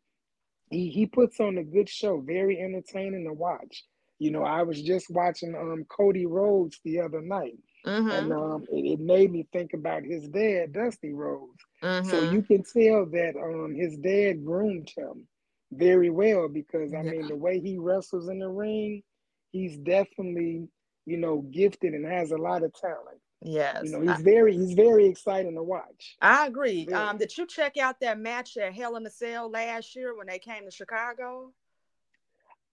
he 0.71 0.89
he 0.89 1.05
puts 1.05 1.39
on 1.39 1.57
a 1.57 1.63
good 1.63 1.87
show, 1.87 2.19
very 2.19 2.59
entertaining 2.59 3.25
to 3.25 3.33
watch. 3.33 3.83
You 4.17 4.31
know, 4.31 4.43
I 4.43 4.63
was 4.63 4.81
just 4.81 5.09
watching 5.09 5.55
um 5.55 5.85
Cody 5.89 6.25
Rhodes 6.25 6.79
the 6.83 7.01
other 7.01 7.21
night. 7.21 7.57
Mm-hmm. 7.85 8.09
And 8.09 8.33
um, 8.33 8.65
it, 8.71 8.93
it, 8.93 8.99
made 8.99 9.31
me 9.31 9.45
think 9.53 9.73
about 9.73 10.03
his 10.03 10.27
dad, 10.29 10.73
Dusty 10.73 11.13
Rhodes. 11.13 11.61
Mm-hmm. 11.83 12.09
So 12.09 12.31
you 12.31 12.41
can 12.41 12.63
tell 12.63 13.05
that 13.05 13.35
um, 13.39 13.75
his 13.75 13.95
dad 13.97 14.43
groomed 14.43 14.91
him 14.97 15.27
very 15.71 16.09
well 16.09 16.47
because 16.47 16.93
I 16.93 17.03
mean 17.03 17.27
the 17.27 17.35
way 17.35 17.59
he 17.59 17.77
wrestles 17.77 18.27
in 18.27 18.39
the 18.39 18.49
ring, 18.49 19.03
he's 19.51 19.77
definitely 19.77 20.67
you 21.05 21.17
know 21.17 21.41
gifted 21.51 21.93
and 21.93 22.05
has 22.05 22.31
a 22.31 22.37
lot 22.37 22.63
of 22.63 22.73
talent. 22.73 23.19
Yes, 23.41 23.81
you 23.83 23.91
know 23.91 24.01
he's 24.01 24.21
I, 24.21 24.23
very 24.23 24.53
he's 24.53 24.73
very 24.73 25.05
exciting 25.05 25.55
to 25.55 25.63
watch. 25.63 26.15
I 26.21 26.47
agree. 26.47 26.85
Very. 26.85 26.97
Um, 26.97 27.17
did 27.17 27.37
you 27.37 27.45
check 27.45 27.77
out 27.77 27.99
that 28.01 28.19
match 28.19 28.57
at 28.57 28.73
Hell 28.73 28.95
in 28.95 29.05
a 29.05 29.09
Cell 29.09 29.49
last 29.49 29.95
year 29.95 30.17
when 30.17 30.27
they 30.27 30.39
came 30.39 30.65
to 30.65 30.71
Chicago? 30.71 31.51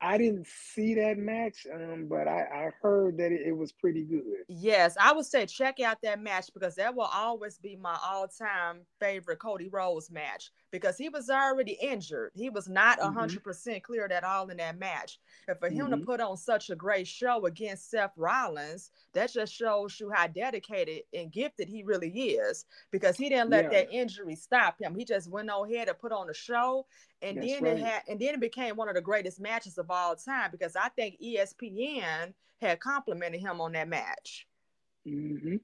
I 0.02 0.18
didn't 0.18 0.48
see 0.48 0.94
that 0.96 1.16
match, 1.16 1.66
um, 1.72 2.06
but 2.08 2.26
I, 2.26 2.40
I 2.42 2.70
heard 2.82 3.16
that 3.18 3.30
it, 3.30 3.42
it, 3.46 3.56
was 3.56 3.70
pretty 3.70 4.02
good. 4.02 4.22
Yes, 4.48 4.96
I 5.00 5.12
would 5.12 5.26
say 5.26 5.46
check 5.46 5.78
out 5.78 5.98
that 6.02 6.20
match 6.20 6.50
because 6.52 6.74
that 6.74 6.94
will 6.94 7.08
always 7.12 7.58
be 7.58 7.76
my 7.76 7.96
all-time 8.04 8.80
favorite 8.98 9.38
Cody 9.38 9.68
Rhodes 9.68 10.10
match 10.10 10.50
because 10.72 10.98
he 10.98 11.08
was 11.08 11.30
already 11.30 11.78
injured. 11.80 12.32
He 12.34 12.50
was 12.50 12.68
not 12.68 12.98
100% 12.98 13.14
mm-hmm. 13.14 13.38
percent 13.38 13.84
cleared 13.84 14.10
at 14.10 14.24
all 14.24 14.48
in 14.48 14.56
that 14.56 14.76
match. 14.76 15.20
And 15.46 15.56
for 15.58 15.68
him 15.68 15.86
mm-hmm. 15.86 16.00
to 16.00 16.06
put 16.06 16.20
on 16.20 16.36
such 16.36 16.70
a 16.70 16.74
great 16.74 17.06
show 17.06 17.46
against 17.46 17.88
Seth 17.88 18.12
Rollins, 18.16 18.90
that 19.12 19.32
just 19.32 19.54
shows 19.54 20.00
you 20.00 20.10
how 20.10 20.26
dedicated 20.26 21.02
and 21.14 21.30
gifted 21.30 21.68
he 21.68 21.84
really 21.84 22.08
is 22.08 22.64
because 22.90 23.16
he 23.16 23.28
didn't 23.28 23.50
let 23.50 23.64
yeah. 23.64 23.70
that 23.70 23.92
injury 23.92 24.34
stop 24.34 24.80
him. 24.80 24.96
He 24.96 25.04
just 25.04 25.30
went 25.30 25.48
on 25.48 25.70
ahead 25.70 25.88
and 25.88 25.98
put 25.98 26.10
on 26.10 26.28
a 26.28 26.34
show 26.34 26.86
and 27.22 27.38
That's 27.38 27.46
then 27.46 27.64
right. 27.64 27.78
it 27.78 27.84
had 27.84 28.02
and 28.08 28.20
then 28.20 28.34
it 28.34 28.40
became 28.40 28.76
one 28.76 28.88
of 28.88 28.94
the 28.94 29.00
greatest 29.00 29.40
matches 29.40 29.78
of 29.78 29.90
all 29.90 30.16
time 30.16 30.50
because 30.50 30.76
I 30.76 30.88
think 30.90 31.20
ESPN 31.20 32.34
had 32.60 32.80
complimented 32.80 33.40
him 33.40 33.60
on 33.60 33.72
that 33.72 33.88
match. 33.88 34.46
Mm-hmm. 35.06 35.56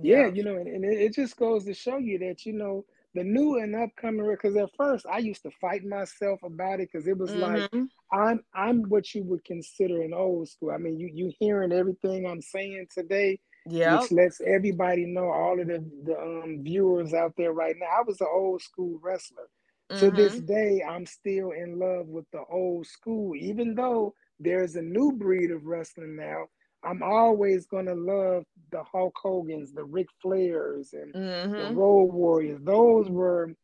Yeah. 0.00 0.26
yeah. 0.26 0.26
you 0.28 0.44
know, 0.44 0.56
and, 0.56 0.68
and 0.68 0.84
it, 0.84 1.00
it, 1.00 1.14
just 1.14 1.36
goes 1.36 1.64
to 1.64 1.74
show 1.74 1.98
you 1.98 2.18
that 2.20 2.44
you 2.44 2.52
know 2.52 2.84
the 3.14 3.24
new 3.24 3.58
and 3.58 3.74
upcoming 3.74 4.28
because 4.30 4.56
at 4.56 4.70
first 4.76 5.06
I 5.06 5.18
used 5.18 5.42
to 5.42 5.50
fight 5.60 5.84
myself 5.84 6.40
about 6.42 6.80
it 6.80 6.90
because 6.92 7.06
it 7.06 7.16
was 7.16 7.30
mm-hmm. 7.30 7.40
like 7.40 7.88
I'm 8.12 8.40
I'm 8.54 8.82
what 8.84 9.14
you 9.14 9.24
would 9.24 9.44
consider 9.44 10.02
an 10.02 10.14
old 10.14 10.48
school. 10.48 10.70
I 10.70 10.78
mean, 10.78 10.98
you 10.98 11.10
you 11.12 11.32
hearing 11.38 11.72
everything 11.72 12.26
I'm 12.26 12.42
saying 12.42 12.86
today. 12.94 13.40
Yeah, 13.66 14.00
which 14.00 14.12
lets 14.12 14.40
everybody 14.40 15.04
know 15.04 15.30
all 15.30 15.60
of 15.60 15.66
the, 15.66 15.84
the 16.04 16.18
um, 16.18 16.60
viewers 16.62 17.12
out 17.12 17.34
there 17.36 17.52
right 17.52 17.76
now. 17.78 17.86
I 17.86 18.02
was 18.06 18.20
an 18.20 18.28
old 18.32 18.62
school 18.62 18.98
wrestler. 19.02 19.48
Mm-hmm. 19.90 20.04
To 20.04 20.10
this 20.10 20.34
mm-hmm. 20.34 20.46
day, 20.46 20.82
I'm 20.86 21.06
still 21.06 21.52
in 21.52 21.78
love 21.78 22.08
with 22.08 22.26
the 22.32 22.42
old 22.50 22.86
school, 22.86 23.34
even 23.36 23.74
though 23.74 24.14
there's 24.38 24.76
a 24.76 24.82
new 24.82 25.12
breed 25.12 25.50
of 25.50 25.64
wrestling 25.64 26.16
now. 26.16 26.44
I'm 26.84 27.02
always 27.02 27.66
gonna 27.66 27.94
love 27.94 28.44
the 28.70 28.82
Hulk 28.84 29.14
Hogan's, 29.20 29.72
the 29.72 29.84
Ric 29.84 30.06
Flairs, 30.24 30.92
and 30.92 31.12
mm-hmm. 31.12 31.52
the 31.52 31.74
Road 31.74 32.12
Warriors. 32.12 32.60
Those 32.62 33.08
were 33.08 33.54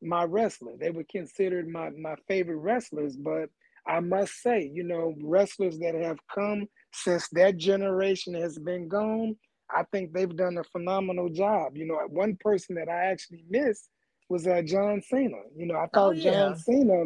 my 0.00 0.24
wrestlers. 0.24 0.78
They 0.78 0.90
were 0.90 1.06
considered 1.10 1.66
my 1.66 1.90
my 1.90 2.14
favorite 2.28 2.58
wrestlers. 2.58 3.16
But 3.16 3.48
I 3.86 4.00
must 4.00 4.42
say, 4.42 4.70
you 4.72 4.84
know, 4.84 5.14
wrestlers 5.20 5.78
that 5.78 5.94
have 5.94 6.18
come 6.32 6.68
since 6.92 7.28
that 7.32 7.56
generation 7.56 8.34
has 8.34 8.58
been 8.58 8.86
gone, 8.88 9.36
I 9.74 9.82
think 9.90 10.12
they've 10.12 10.36
done 10.36 10.58
a 10.58 10.64
phenomenal 10.64 11.28
job. 11.28 11.76
You 11.76 11.86
know, 11.86 11.98
one 12.08 12.36
person 12.36 12.76
that 12.76 12.88
I 12.88 13.06
actually 13.06 13.44
missed 13.48 13.88
was 14.28 14.46
uh, 14.46 14.62
John 14.62 15.02
Cena. 15.02 15.38
You 15.56 15.66
know, 15.66 15.74
I 15.74 15.84
oh, 15.84 15.88
thought 15.92 16.08
oh, 16.08 16.12
yeah. 16.12 16.32
John 16.32 16.58
Cena 16.58 17.04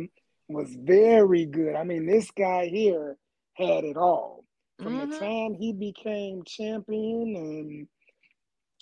was 0.48 0.74
very 0.80 1.46
good. 1.46 1.74
I 1.74 1.84
mean, 1.84 2.06
this 2.06 2.30
guy 2.30 2.66
here 2.66 3.16
had 3.54 3.84
it 3.84 3.96
all. 3.96 4.44
From 4.80 4.98
mm-hmm. 4.98 5.10
the 5.10 5.18
time 5.18 5.54
he 5.54 5.72
became 5.72 6.44
champion 6.44 7.34
and 7.36 7.88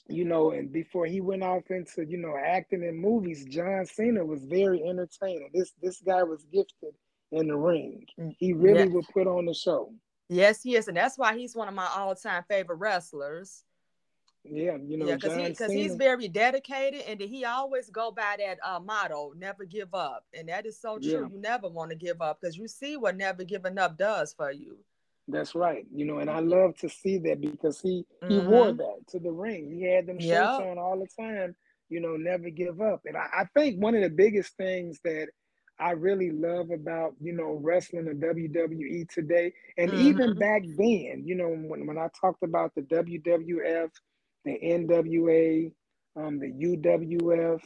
you 0.08 0.24
know, 0.24 0.52
and 0.52 0.72
before 0.72 1.06
he 1.06 1.20
went 1.20 1.42
off 1.42 1.64
into, 1.70 2.04
you 2.06 2.18
know, 2.18 2.36
acting 2.36 2.84
in 2.84 2.96
movies, 2.96 3.44
John 3.46 3.84
Cena 3.86 4.24
was 4.24 4.44
very 4.44 4.82
entertaining. 4.84 5.50
This 5.52 5.72
this 5.82 6.00
guy 6.00 6.22
was 6.22 6.44
gifted 6.52 6.94
in 7.32 7.48
the 7.48 7.56
ring. 7.56 8.06
Mm, 8.20 8.36
he 8.38 8.52
really 8.52 8.84
yeah. 8.84 8.94
would 8.94 9.08
put 9.12 9.26
on 9.26 9.46
the 9.46 9.54
show. 9.54 9.92
Yes, 10.28 10.62
he 10.62 10.76
is, 10.76 10.88
and 10.88 10.96
that's 10.96 11.18
why 11.18 11.36
he's 11.36 11.56
one 11.56 11.68
of 11.68 11.74
my 11.74 11.86
all-time 11.86 12.44
favorite 12.48 12.76
wrestlers. 12.76 13.64
Yeah, 14.50 14.76
you 14.86 14.96
know, 14.96 15.06
yeah, 15.06 15.16
because 15.16 15.36
he, 15.36 15.54
cause 15.54 15.72
he's 15.72 15.94
very 15.96 16.28
dedicated, 16.28 17.02
and 17.06 17.20
he 17.20 17.44
always 17.44 17.90
go 17.90 18.10
by 18.10 18.36
that 18.38 18.58
uh, 18.62 18.80
motto, 18.80 19.32
"Never 19.36 19.64
give 19.64 19.94
up," 19.94 20.24
and 20.32 20.48
that 20.48 20.66
is 20.66 20.80
so 20.80 20.98
true. 20.98 21.10
Yeah. 21.10 21.18
You 21.32 21.40
never 21.40 21.68
want 21.68 21.90
to 21.90 21.96
give 21.96 22.20
up 22.20 22.40
because 22.40 22.56
you 22.56 22.68
see 22.68 22.96
what 22.96 23.16
never 23.16 23.44
giving 23.44 23.78
up 23.78 23.96
does 23.96 24.32
for 24.32 24.52
you. 24.52 24.78
That's 25.28 25.54
right. 25.54 25.84
You 25.92 26.04
know, 26.04 26.18
and 26.18 26.30
I 26.30 26.38
love 26.38 26.76
to 26.78 26.88
see 26.88 27.18
that 27.18 27.40
because 27.40 27.80
he 27.80 28.06
mm-hmm. 28.22 28.32
he 28.32 28.38
wore 28.38 28.66
mm-hmm. 28.66 28.78
that 28.78 29.08
to 29.08 29.18
the 29.18 29.32
ring. 29.32 29.72
He 29.72 29.82
had 29.82 30.06
them 30.06 30.20
shirts 30.20 30.28
yep. 30.28 30.60
on 30.60 30.78
all 30.78 30.98
the 30.98 31.22
time. 31.22 31.56
You 31.88 32.00
know, 32.00 32.16
never 32.16 32.50
give 32.50 32.80
up. 32.80 33.02
And 33.04 33.16
I, 33.16 33.26
I 33.40 33.44
think 33.54 33.80
one 33.80 33.94
of 33.94 34.02
the 34.02 34.10
biggest 34.10 34.56
things 34.56 35.00
that 35.04 35.28
I 35.78 35.90
really 35.90 36.30
love 36.30 36.70
about, 36.70 37.14
you 37.20 37.32
know, 37.32 37.60
wrestling 37.62 38.08
and 38.08 38.22
WWE 38.22 39.08
today, 39.10 39.52
and 39.76 39.90
mm-hmm. 39.90 40.06
even 40.06 40.38
back 40.38 40.62
then, 40.62 41.22
you 41.24 41.34
know, 41.34 41.48
when, 41.48 41.86
when 41.86 41.98
I 41.98 42.08
talked 42.18 42.42
about 42.42 42.74
the 42.74 42.82
WWF 42.82 43.90
the 44.46 44.58
NWA, 44.62 45.72
um, 46.16 46.38
the 46.38 46.50
UWF. 46.50 47.60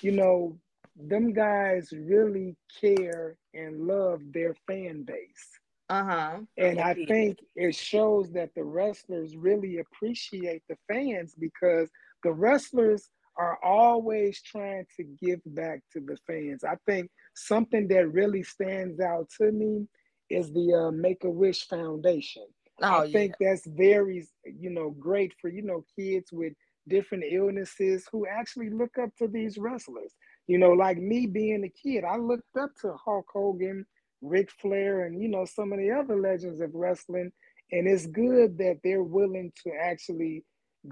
You 0.00 0.12
know, 0.12 0.58
them 0.96 1.32
guys 1.32 1.92
really 1.92 2.56
care 2.80 3.36
and 3.54 3.86
love 3.86 4.20
their 4.32 4.54
fan 4.66 5.04
base. 5.04 5.48
Uh-huh. 5.90 6.38
And 6.56 6.80
I 6.80 6.94
think 7.06 7.38
it 7.56 7.74
shows 7.74 8.30
that 8.32 8.50
the 8.54 8.64
wrestlers 8.64 9.36
really 9.36 9.78
appreciate 9.78 10.62
the 10.68 10.76
fans 10.86 11.34
because 11.38 11.88
the 12.22 12.32
wrestlers 12.32 13.08
are 13.38 13.58
always 13.64 14.42
trying 14.42 14.84
to 14.96 15.04
give 15.22 15.40
back 15.46 15.80
to 15.92 16.00
the 16.00 16.18
fans. 16.26 16.64
I 16.64 16.76
think 16.86 17.10
something 17.34 17.88
that 17.88 18.12
really 18.12 18.42
stands 18.42 19.00
out 19.00 19.28
to 19.38 19.52
me 19.52 19.86
is 20.28 20.52
the 20.52 20.74
uh, 20.74 20.90
Make 20.90 21.24
a 21.24 21.30
Wish 21.30 21.66
Foundation. 21.68 22.44
Oh, 22.82 23.02
I 23.02 23.12
think 23.12 23.34
yeah. 23.40 23.50
that's 23.50 23.66
very, 23.66 24.26
you 24.44 24.70
know, 24.70 24.90
great 24.90 25.34
for, 25.40 25.48
you 25.48 25.62
know, 25.62 25.84
kids 25.96 26.30
with 26.32 26.52
different 26.88 27.24
illnesses 27.30 28.06
who 28.10 28.26
actually 28.26 28.70
look 28.70 28.96
up 29.02 29.10
to 29.18 29.28
these 29.28 29.58
wrestlers. 29.58 30.12
You 30.46 30.58
know, 30.58 30.70
like 30.70 30.98
me 30.98 31.26
being 31.26 31.64
a 31.64 31.68
kid, 31.68 32.04
I 32.04 32.16
looked 32.16 32.56
up 32.58 32.70
to 32.82 32.94
Hulk 33.04 33.26
Hogan, 33.32 33.84
Ric 34.22 34.50
Flair, 34.60 35.04
and, 35.04 35.20
you 35.20 35.28
know, 35.28 35.44
some 35.44 35.72
of 35.72 35.78
the 35.78 35.90
other 35.90 36.18
legends 36.20 36.60
of 36.60 36.74
wrestling. 36.74 37.30
And 37.72 37.86
it's 37.86 38.06
good 38.06 38.56
that 38.58 38.78
they're 38.82 39.02
willing 39.02 39.52
to 39.64 39.72
actually 39.78 40.44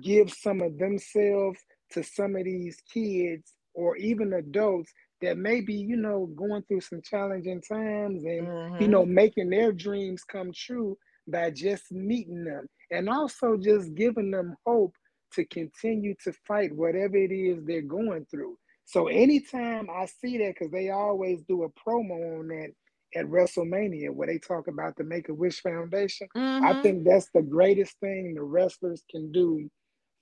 give 0.03 0.31
some 0.31 0.61
of 0.61 0.79
themselves 0.79 1.59
to 1.93 2.03
some 2.03 2.37
of 2.37 2.45
these 2.45 2.77
kids 2.93 3.55
or 3.75 3.97
even 3.97 4.35
adults 4.35 4.93
that 5.23 5.39
may 5.39 5.61
be, 5.61 5.75
you 5.75 5.97
know, 5.97 6.27
going 6.37 6.63
through 6.65 6.83
some 6.83 7.01
challenging 7.03 7.63
times 7.63 8.25
and, 8.25 8.47
mm-hmm. 8.47 8.83
you 8.83 8.89
know, 8.89 9.07
making 9.07 9.49
their 9.49 9.73
dreams 9.73 10.23
come 10.25 10.53
true 10.53 10.99
by 11.27 11.51
just 11.51 11.91
meeting 11.91 12.45
them 12.45 12.67
and 12.91 13.09
also 13.09 13.57
just 13.57 13.95
giving 13.95 14.31
them 14.31 14.57
hope 14.65 14.95
to 15.33 15.45
continue 15.47 16.15
to 16.25 16.33
fight 16.47 16.75
whatever 16.75 17.17
it 17.17 17.33
is 17.33 17.65
they're 17.65 17.83
going 17.83 18.27
through. 18.31 18.57
So 18.85 19.09
anytime 19.09 19.89
I 19.91 20.07
see 20.07 20.39
that, 20.39 20.55
because 20.55 20.71
they 20.71 20.91
always 20.91 21.43
do 21.43 21.65
a 21.65 21.69
promo 21.71 22.39
on 22.39 22.49
that 22.49 22.71
at 23.17 23.27
WrestleMania 23.27 24.11
where 24.11 24.29
they 24.29 24.39
talk 24.39 24.69
about 24.69 24.97
the 24.97 25.05
Make 25.05 25.29
a 25.29 25.35
Wish 25.35 25.61
Foundation, 25.61 26.29
mm-hmm. 26.37 26.65
I 26.65 26.83
think 26.83 27.05
that's 27.05 27.29
the 27.35 27.43
greatest 27.43 27.99
thing 27.99 28.35
the 28.35 28.43
wrestlers 28.43 29.03
can 29.11 29.33
do 29.33 29.69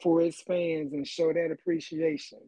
for 0.03 0.23
its 0.23 0.43
fans 0.43 0.93
and 0.93 1.07
show 1.07 1.33
that 1.33 1.51
appreciation. 1.53 2.39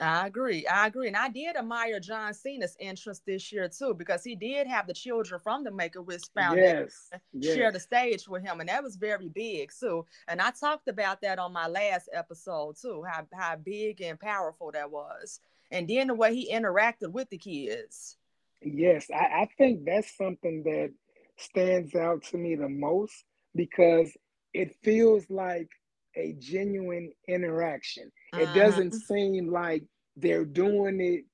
I 0.00 0.26
agree. 0.26 0.66
I 0.66 0.88
agree. 0.88 1.06
And 1.06 1.16
I 1.16 1.28
did 1.28 1.56
admire 1.56 2.00
John 2.00 2.34
Cena's 2.34 2.76
entrance 2.80 3.20
this 3.24 3.52
year 3.52 3.68
too, 3.68 3.94
because 3.94 4.24
he 4.24 4.34
did 4.34 4.66
have 4.66 4.86
the 4.88 4.92
children 4.92 5.40
from 5.40 5.62
the 5.62 5.70
Make 5.70 5.94
a 5.94 6.02
Wish 6.02 6.22
Foundation 6.34 6.88
yes, 6.88 7.10
yes. 7.32 7.54
share 7.54 7.70
the 7.70 7.78
stage 7.78 8.26
with 8.28 8.42
him. 8.42 8.58
And 8.58 8.68
that 8.68 8.82
was 8.82 8.96
very 8.96 9.28
big 9.28 9.70
too. 9.78 10.04
And 10.26 10.40
I 10.40 10.50
talked 10.50 10.88
about 10.88 11.20
that 11.22 11.38
on 11.38 11.52
my 11.52 11.68
last 11.68 12.08
episode 12.12 12.76
too, 12.80 13.04
how, 13.08 13.26
how 13.32 13.56
big 13.56 14.00
and 14.00 14.18
powerful 14.18 14.72
that 14.72 14.90
was. 14.90 15.38
And 15.70 15.88
then 15.88 16.08
the 16.08 16.14
way 16.14 16.34
he 16.34 16.52
interacted 16.52 17.12
with 17.12 17.30
the 17.30 17.38
kids. 17.38 18.16
Yes, 18.62 19.06
I, 19.14 19.42
I 19.42 19.48
think 19.56 19.84
that's 19.84 20.16
something 20.16 20.64
that 20.64 20.92
stands 21.36 21.94
out 21.94 22.24
to 22.24 22.36
me 22.36 22.56
the 22.56 22.68
most 22.68 23.24
because 23.54 24.16
it 24.52 24.74
feels 24.82 25.24
like 25.30 25.68
a 26.16 26.34
genuine 26.38 27.12
interaction. 27.28 28.10
It 28.38 28.48
uh-huh. 28.48 28.54
doesn't 28.54 28.92
seem 28.92 29.50
like 29.50 29.84
they're 30.16 30.44
doing 30.44 31.00
it 31.00 31.24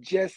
just, 0.00 0.36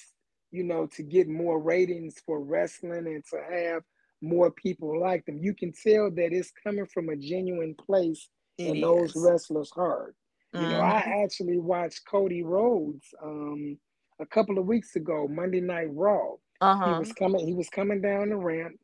you 0.51 0.63
know, 0.63 0.87
to 0.95 1.03
get 1.03 1.27
more 1.27 1.59
ratings 1.59 2.15
for 2.25 2.39
wrestling 2.39 3.07
and 3.07 3.23
to 3.31 3.39
have 3.49 3.83
more 4.21 4.51
people 4.51 4.99
like 4.99 5.25
them. 5.25 5.39
You 5.41 5.53
can 5.53 5.71
tell 5.71 6.11
that 6.11 6.33
it's 6.33 6.51
coming 6.63 6.85
from 6.85 7.09
a 7.09 7.15
genuine 7.15 7.75
place 7.75 8.29
it 8.57 8.67
in 8.67 8.75
is. 8.77 8.81
those 8.81 9.13
wrestlers' 9.15 9.71
heart. 9.71 10.15
Uh-huh. 10.53 10.63
You 10.65 10.71
know, 10.71 10.81
I 10.81 11.01
mm-hmm. 11.01 11.23
actually 11.23 11.59
watched 11.59 12.05
Cody 12.05 12.43
Rhodes 12.43 13.05
um, 13.23 13.77
a 14.19 14.25
couple 14.25 14.59
of 14.59 14.65
weeks 14.65 14.95
ago, 14.95 15.27
Monday 15.29 15.61
Night 15.61 15.89
Raw. 15.91 16.33
Uh-huh. 16.59 16.93
He 16.93 16.99
was 16.99 17.13
coming. 17.13 17.47
He 17.47 17.53
was 17.53 17.69
coming 17.69 18.01
down 18.01 18.29
the 18.29 18.35
ramp, 18.35 18.75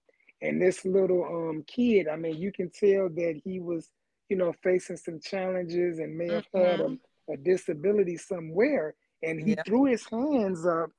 and 0.42 0.60
this 0.62 0.84
little 0.86 1.24
um, 1.26 1.64
kid. 1.68 2.08
I 2.08 2.16
mean, 2.16 2.38
you 2.38 2.52
can 2.52 2.72
tell 2.72 3.10
that 3.10 3.42
he 3.44 3.60
was 3.60 3.92
you 4.30 4.38
know, 4.38 4.54
facing 4.64 4.98
some 4.98 5.20
challenges 5.20 6.00
and 6.00 6.18
may 6.18 6.32
have 6.32 6.46
mm-hmm. 6.54 6.66
had 6.66 6.80
a, 6.82 6.98
a, 7.32 7.38
disability 7.38 8.18
somewhere. 8.18 8.96
And 9.24 9.40
he 9.40 9.56
yeah. 9.56 9.64
threw 9.66 9.86
his 9.86 10.06
hands 10.06 10.66
up, 10.66 10.92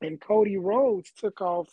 and 0.00 0.20
Cody 0.20 0.56
Rhodes 0.56 1.12
took 1.18 1.40
off 1.40 1.68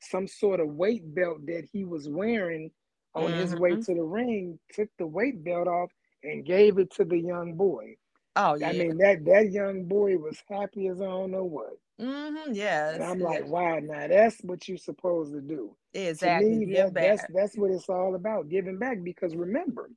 some 0.00 0.28
sort 0.28 0.60
of 0.60 0.68
weight 0.68 1.14
belt 1.14 1.46
that 1.46 1.66
he 1.72 1.84
was 1.84 2.08
wearing 2.08 2.70
on 3.14 3.30
mm-hmm. 3.30 3.40
his 3.40 3.56
way 3.56 3.70
mm-hmm. 3.70 3.80
to 3.82 3.94
the 3.94 4.02
ring, 4.02 4.58
took 4.72 4.88
the 4.98 5.06
weight 5.06 5.42
belt 5.42 5.66
off 5.66 5.90
and 6.22 6.44
gave 6.44 6.78
it 6.78 6.90
to 6.92 7.04
the 7.04 7.18
young 7.18 7.54
boy. 7.54 7.94
Oh, 8.36 8.54
yeah. 8.54 8.68
I 8.68 8.72
mean, 8.72 8.98
that, 8.98 9.24
that 9.26 9.50
young 9.52 9.84
boy 9.84 10.16
was 10.16 10.42
happy 10.50 10.88
as 10.88 11.00
I 11.00 11.04
don't 11.04 11.30
know 11.30 11.44
what. 11.44 11.78
Mm-hmm. 12.00 12.52
Yes. 12.52 12.96
And 12.96 13.04
I'm 13.04 13.20
like, 13.20 13.46
wow, 13.46 13.78
now 13.80 14.08
that's 14.08 14.38
what 14.42 14.66
you're 14.66 14.76
supposed 14.76 15.32
to 15.32 15.40
do. 15.40 15.76
Exactly. 15.92 16.50
To 16.50 16.56
me, 16.56 16.74
that, 16.74 16.94
that's 16.94 17.24
that's 17.32 17.56
what 17.56 17.70
it's 17.70 17.88
all 17.88 18.16
about, 18.16 18.48
giving 18.48 18.78
back. 18.78 18.98
Because 19.04 19.36
remember, 19.36 19.90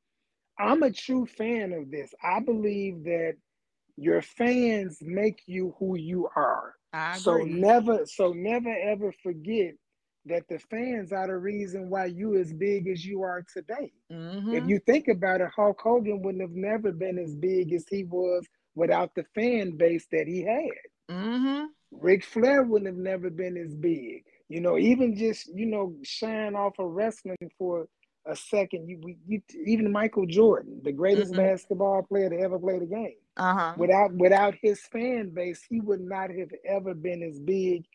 I'm 0.60 0.84
a 0.84 0.92
true 0.92 1.26
fan 1.26 1.74
of 1.74 1.92
this. 1.92 2.14
I 2.24 2.40
believe 2.40 3.04
that 3.04 3.36
your 3.98 4.22
fans 4.22 5.00
make 5.02 5.42
you 5.46 5.76
who 5.80 5.98
you 5.98 6.30
are. 6.36 6.76
So 7.18 7.38
never, 7.38 8.06
so 8.06 8.32
never 8.32 8.70
ever 8.70 9.12
forget 9.24 9.76
that 10.26 10.44
the 10.50 10.60
fans 10.70 11.12
are 11.12 11.28
the 11.28 11.38
reason 11.38 11.90
why 11.90 12.06
you 12.06 12.38
as 12.38 12.54
big 12.54 12.88
as 12.88 13.06
you 13.06 13.22
are 13.22 13.44
today. 13.54 13.92
Mm-hmm. 14.12 14.54
If 14.54 14.68
you 14.68 14.80
think 14.80 15.08
about 15.08 15.42
it, 15.42 15.50
Hulk 15.56 15.80
Hogan 15.82 16.22
wouldn't 16.22 16.42
have 16.42 16.56
never 16.56 16.92
been 16.92 17.18
as 17.18 17.36
big 17.36 17.74
as 17.74 17.86
he 17.90 18.04
was 18.04 18.46
without 18.76 19.14
the 19.16 19.26
fan 19.36 19.78
base 19.78 20.06
that 20.12 20.28
he 20.28 20.44
had. 20.44 21.16
Mm-hmm. 21.16 21.66
Ric 21.92 22.24
Flair 22.24 22.64
wouldn't 22.64 22.88
have 22.88 22.98
never 22.98 23.30
been 23.30 23.58
as 23.58 23.74
big. 23.74 24.24
You 24.50 24.62
know, 24.62 24.78
even 24.78 25.16
just 25.16 25.48
you 25.54 25.66
know, 25.66 25.96
shine 26.04 26.56
off 26.56 26.80
of 26.80 26.92
wrestling 26.92 27.38
for 27.58 27.88
a 28.28 28.36
second. 28.36 28.88
You, 28.88 29.16
you 29.28 29.42
even 29.66 29.92
Michael 29.92 30.26
Jordan, 30.26 30.82
the 30.84 30.92
greatest 30.92 31.32
mm-hmm. 31.32 31.42
basketball 31.42 32.04
player 32.04 32.30
to 32.30 32.38
ever 32.40 32.60
play 32.60 32.80
the 32.80 32.86
game. 32.86 33.16
Uh-huh. 33.38 33.74
Without 33.78 34.14
without 34.14 34.56
his 34.62 34.82
fan 34.92 35.30
base, 35.30 35.62
he 35.70 35.80
would 35.80 36.02
not 36.02 36.30
have 36.30 36.52
ever 36.66 36.94
been 36.94 37.24
as 37.24 37.40
big 37.40 37.86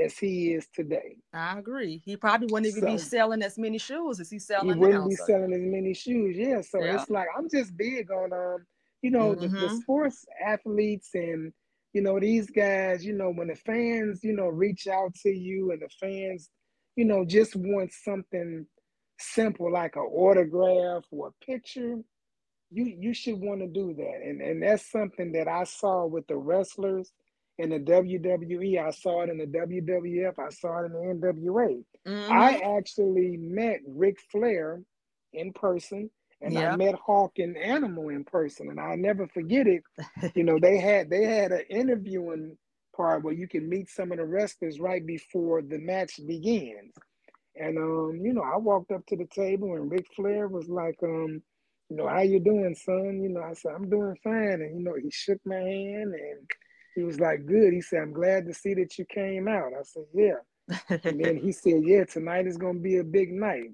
as 0.00 0.16
he 0.16 0.54
is 0.54 0.66
today. 0.74 1.16
I 1.32 1.58
agree. 1.58 2.00
He 2.04 2.16
probably 2.16 2.48
wouldn't 2.50 2.72
even 2.74 2.82
so, 2.82 2.92
be 2.92 2.98
selling 2.98 3.42
as 3.42 3.58
many 3.58 3.78
shoes 3.78 4.20
as 4.20 4.30
he's 4.30 4.46
selling. 4.46 4.74
He 4.74 4.78
wouldn't 4.78 5.02
now, 5.02 5.08
be 5.08 5.16
so. 5.16 5.24
selling 5.26 5.52
as 5.52 5.60
many 5.60 5.94
shoes. 5.94 6.36
Yeah. 6.36 6.60
So 6.62 6.82
yeah. 6.82 7.00
it's 7.00 7.10
like 7.10 7.28
I'm 7.36 7.48
just 7.50 7.76
big 7.76 8.10
on 8.10 8.32
um, 8.32 8.64
you 9.02 9.10
know, 9.10 9.32
mm-hmm. 9.32 9.40
the, 9.40 9.48
the 9.48 9.66
mm-hmm. 9.66 9.76
sports 9.78 10.24
athletes 10.44 11.10
and 11.14 11.52
you 11.92 12.02
know 12.02 12.18
these 12.18 12.48
guys. 12.50 13.04
You 13.04 13.12
know, 13.12 13.30
when 13.30 13.48
the 13.48 13.56
fans, 13.56 14.22
you 14.22 14.34
know, 14.34 14.48
reach 14.48 14.86
out 14.86 15.14
to 15.22 15.30
you 15.30 15.72
and 15.72 15.82
the 15.82 15.88
fans, 16.00 16.48
you 16.96 17.04
know, 17.04 17.24
just 17.24 17.56
want 17.56 17.92
something 17.92 18.66
simple 19.22 19.72
like 19.72 19.96
an 19.96 20.02
autograph 20.02 21.04
or 21.10 21.28
a 21.28 21.44
picture. 21.44 21.98
You 22.70 22.84
you 22.84 23.14
should 23.14 23.40
want 23.40 23.60
to 23.60 23.66
do 23.66 23.94
that, 23.94 24.20
and 24.24 24.40
and 24.40 24.62
that's 24.62 24.90
something 24.90 25.32
that 25.32 25.48
I 25.48 25.64
saw 25.64 26.06
with 26.06 26.26
the 26.26 26.36
wrestlers 26.36 27.12
in 27.58 27.70
the 27.70 27.78
WWE. 27.78 28.82
I 28.82 28.90
saw 28.90 29.22
it 29.22 29.30
in 29.30 29.38
the 29.38 29.46
WWF. 29.46 30.38
I 30.38 30.50
saw 30.50 30.82
it 30.82 30.86
in 30.86 30.92
the 30.92 31.26
NWA. 31.26 31.84
Mm-hmm. 32.06 32.32
I 32.32 32.76
actually 32.78 33.36
met 33.36 33.80
Ric 33.86 34.16
Flair 34.30 34.82
in 35.34 35.52
person 35.52 36.10
and 36.42 36.54
yep. 36.54 36.72
I 36.72 36.76
met 36.76 36.94
Hawk 36.94 37.38
and 37.38 37.56
Animal 37.56 38.08
in 38.08 38.24
person. 38.24 38.68
And 38.68 38.80
I'll 38.80 38.96
never 38.96 39.28
forget 39.28 39.66
it. 39.66 39.82
you 40.34 40.44
know, 40.44 40.58
they 40.60 40.78
had 40.78 41.08
they 41.08 41.24
had 41.24 41.52
an 41.52 41.64
interviewing 41.70 42.56
part 42.96 43.22
where 43.22 43.32
you 43.32 43.48
can 43.48 43.68
meet 43.68 43.88
some 43.88 44.12
of 44.12 44.18
the 44.18 44.24
wrestlers 44.24 44.80
right 44.80 45.04
before 45.06 45.62
the 45.62 45.78
match 45.78 46.20
begins. 46.26 46.92
And 47.56 47.78
um, 47.78 48.20
you 48.22 48.32
know, 48.32 48.42
I 48.42 48.56
walked 48.56 48.92
up 48.92 49.04
to 49.06 49.16
the 49.16 49.26
table 49.26 49.74
and 49.74 49.90
Ric 49.90 50.06
Flair 50.14 50.48
was 50.48 50.68
like, 50.68 50.98
um, 51.02 51.42
you 51.88 51.96
know, 51.96 52.08
how 52.08 52.20
you 52.20 52.40
doing, 52.40 52.74
son? 52.74 53.20
You 53.22 53.28
know, 53.28 53.42
I 53.42 53.52
said, 53.52 53.72
I'm 53.74 53.90
doing 53.90 54.16
fine. 54.24 54.62
And 54.62 54.78
you 54.78 54.84
know, 54.84 54.94
he 54.94 55.10
shook 55.10 55.38
my 55.44 55.56
hand 55.56 56.14
and 56.14 56.50
he 56.94 57.02
was 57.02 57.20
like, 57.20 57.46
Good. 57.46 57.72
He 57.72 57.80
said, 57.80 58.00
I'm 58.00 58.12
glad 58.12 58.46
to 58.46 58.54
see 58.54 58.74
that 58.74 58.98
you 58.98 59.04
came 59.04 59.48
out. 59.48 59.72
I 59.78 59.82
said, 59.82 60.04
Yeah. 60.14 60.98
and 61.04 61.22
then 61.22 61.36
he 61.36 61.52
said, 61.52 61.82
Yeah, 61.84 62.04
tonight 62.04 62.46
is 62.46 62.56
gonna 62.56 62.78
be 62.78 62.98
a 62.98 63.04
big 63.04 63.32
night. 63.32 63.72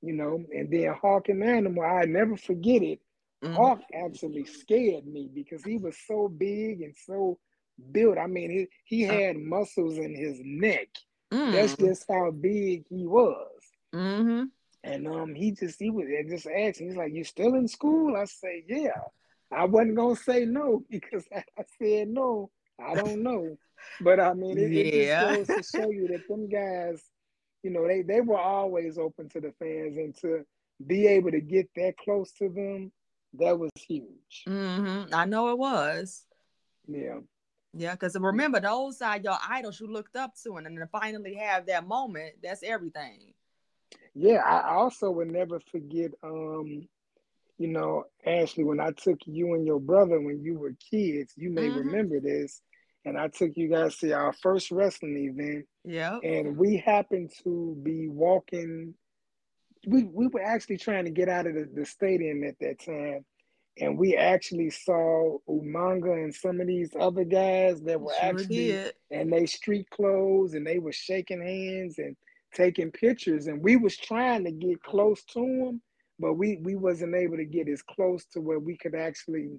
You 0.00 0.14
know, 0.14 0.44
and 0.52 0.70
then 0.70 0.94
Hawk 1.00 1.28
and 1.28 1.44
Animal, 1.44 1.84
I 1.84 2.04
never 2.06 2.36
forget 2.36 2.82
it. 2.82 3.00
Mm-hmm. 3.44 3.54
Hawk 3.54 3.80
actually 3.94 4.44
scared 4.44 5.06
me 5.06 5.28
because 5.32 5.62
he 5.64 5.76
was 5.76 5.96
so 6.06 6.28
big 6.28 6.80
and 6.80 6.94
so 7.06 7.38
built. 7.90 8.18
I 8.18 8.26
mean, 8.26 8.50
he, 8.50 8.66
he 8.84 9.08
uh. 9.08 9.12
had 9.12 9.36
muscles 9.36 9.98
in 9.98 10.14
his 10.14 10.40
neck. 10.42 10.88
Mm. 11.32 11.52
That's 11.52 11.76
just 11.76 12.04
how 12.10 12.30
big 12.30 12.84
he 12.88 13.06
was. 13.06 13.48
Mm-hmm. 13.94 14.44
And 14.84 15.08
um, 15.08 15.34
he 15.34 15.52
just 15.52 15.78
he 15.78 15.90
was 15.90 16.06
just 16.28 16.46
asking. 16.46 16.88
He's 16.88 16.96
like, 16.96 17.12
"You 17.12 17.24
still 17.24 17.54
in 17.54 17.68
school?" 17.68 18.16
I 18.16 18.24
say, 18.24 18.64
"Yeah." 18.68 19.00
I 19.52 19.64
wasn't 19.64 19.96
gonna 19.96 20.16
say 20.16 20.44
no 20.44 20.82
because 20.90 21.24
I 21.34 21.42
said 21.78 22.08
no. 22.08 22.50
I 22.80 22.94
don't 22.94 23.22
know, 23.22 23.56
but 24.00 24.18
I 24.18 24.34
mean, 24.34 24.58
it, 24.58 24.72
yeah. 24.72 25.32
it 25.32 25.36
just 25.36 25.48
goes 25.48 25.70
to 25.70 25.78
show 25.78 25.90
you 25.90 26.08
that 26.08 26.26
them 26.26 26.48
guys, 26.48 27.02
you 27.62 27.70
know, 27.70 27.86
they 27.86 28.02
they 28.02 28.20
were 28.20 28.38
always 28.38 28.98
open 28.98 29.28
to 29.30 29.40
the 29.40 29.52
fans, 29.58 29.96
and 29.96 30.16
to 30.22 30.44
be 30.84 31.06
able 31.06 31.30
to 31.30 31.40
get 31.40 31.68
that 31.76 31.96
close 31.98 32.32
to 32.32 32.48
them, 32.48 32.90
that 33.34 33.58
was 33.58 33.70
huge. 33.76 34.44
Mm-hmm. 34.48 35.14
I 35.14 35.26
know 35.26 35.50
it 35.50 35.58
was. 35.58 36.24
Yeah. 36.88 37.20
Yeah, 37.74 37.92
because 37.92 38.16
remember, 38.18 38.60
those 38.60 39.00
are 39.00 39.18
your 39.18 39.38
idols 39.48 39.80
you 39.80 39.90
looked 39.90 40.16
up 40.16 40.32
to, 40.42 40.56
and 40.56 40.66
then 40.66 40.76
to 40.76 40.86
finally 40.86 41.34
have 41.34 41.66
that 41.66 41.86
moment, 41.86 42.34
that's 42.42 42.62
everything. 42.62 43.32
Yeah, 44.14 44.42
I 44.44 44.74
also 44.74 45.10
would 45.10 45.30
never 45.30 45.58
forget 45.60 46.12
um 46.22 46.86
you 47.62 47.68
know, 47.68 48.06
Ashley, 48.26 48.64
when 48.64 48.80
I 48.80 48.90
took 48.90 49.20
you 49.24 49.54
and 49.54 49.64
your 49.64 49.78
brother 49.78 50.20
when 50.20 50.42
you 50.42 50.58
were 50.58 50.74
kids, 50.90 51.32
you 51.36 51.50
may 51.50 51.68
mm-hmm. 51.68 51.78
remember 51.78 52.18
this. 52.18 52.60
And 53.04 53.16
I 53.16 53.28
took 53.28 53.52
you 53.54 53.68
guys 53.68 53.96
to 53.98 54.12
our 54.12 54.32
first 54.32 54.72
wrestling 54.72 55.16
event. 55.16 55.66
Yeah. 55.84 56.18
And 56.24 56.56
we 56.56 56.76
happened 56.76 57.32
to 57.44 57.76
be 57.82 58.08
walking. 58.08 58.94
We 59.86 60.04
we 60.04 60.28
were 60.28 60.42
actually 60.42 60.78
trying 60.78 61.04
to 61.04 61.10
get 61.10 61.28
out 61.28 61.46
of 61.46 61.54
the, 61.54 61.68
the 61.72 61.86
stadium 61.86 62.42
at 62.44 62.58
that 62.60 62.84
time. 62.84 63.24
And 63.78 63.98
we 63.98 64.16
actually 64.16 64.70
saw 64.70 65.38
Umaga 65.48 66.12
and 66.24 66.34
some 66.34 66.60
of 66.60 66.66
these 66.66 66.90
other 66.98 67.24
guys 67.24 67.80
that 67.82 68.00
were 68.00 68.12
sure 68.12 68.24
actually 68.24 68.66
did. 68.66 68.94
and 69.10 69.32
they 69.32 69.46
street 69.46 69.88
clothes 69.90 70.54
and 70.54 70.66
they 70.66 70.78
were 70.78 70.92
shaking 70.92 71.40
hands 71.42 71.98
and 71.98 72.16
taking 72.54 72.90
pictures. 72.90 73.46
And 73.46 73.62
we 73.62 73.76
was 73.76 73.96
trying 73.96 74.44
to 74.44 74.52
get 74.52 74.82
close 74.82 75.24
to 75.24 75.40
them 75.40 75.82
but 76.22 76.34
we 76.34 76.58
we 76.62 76.76
wasn't 76.76 77.14
able 77.14 77.36
to 77.36 77.44
get 77.44 77.68
as 77.68 77.82
close 77.82 78.24
to 78.26 78.40
where 78.40 78.60
we 78.60 78.76
could 78.76 78.94
actually 78.94 79.50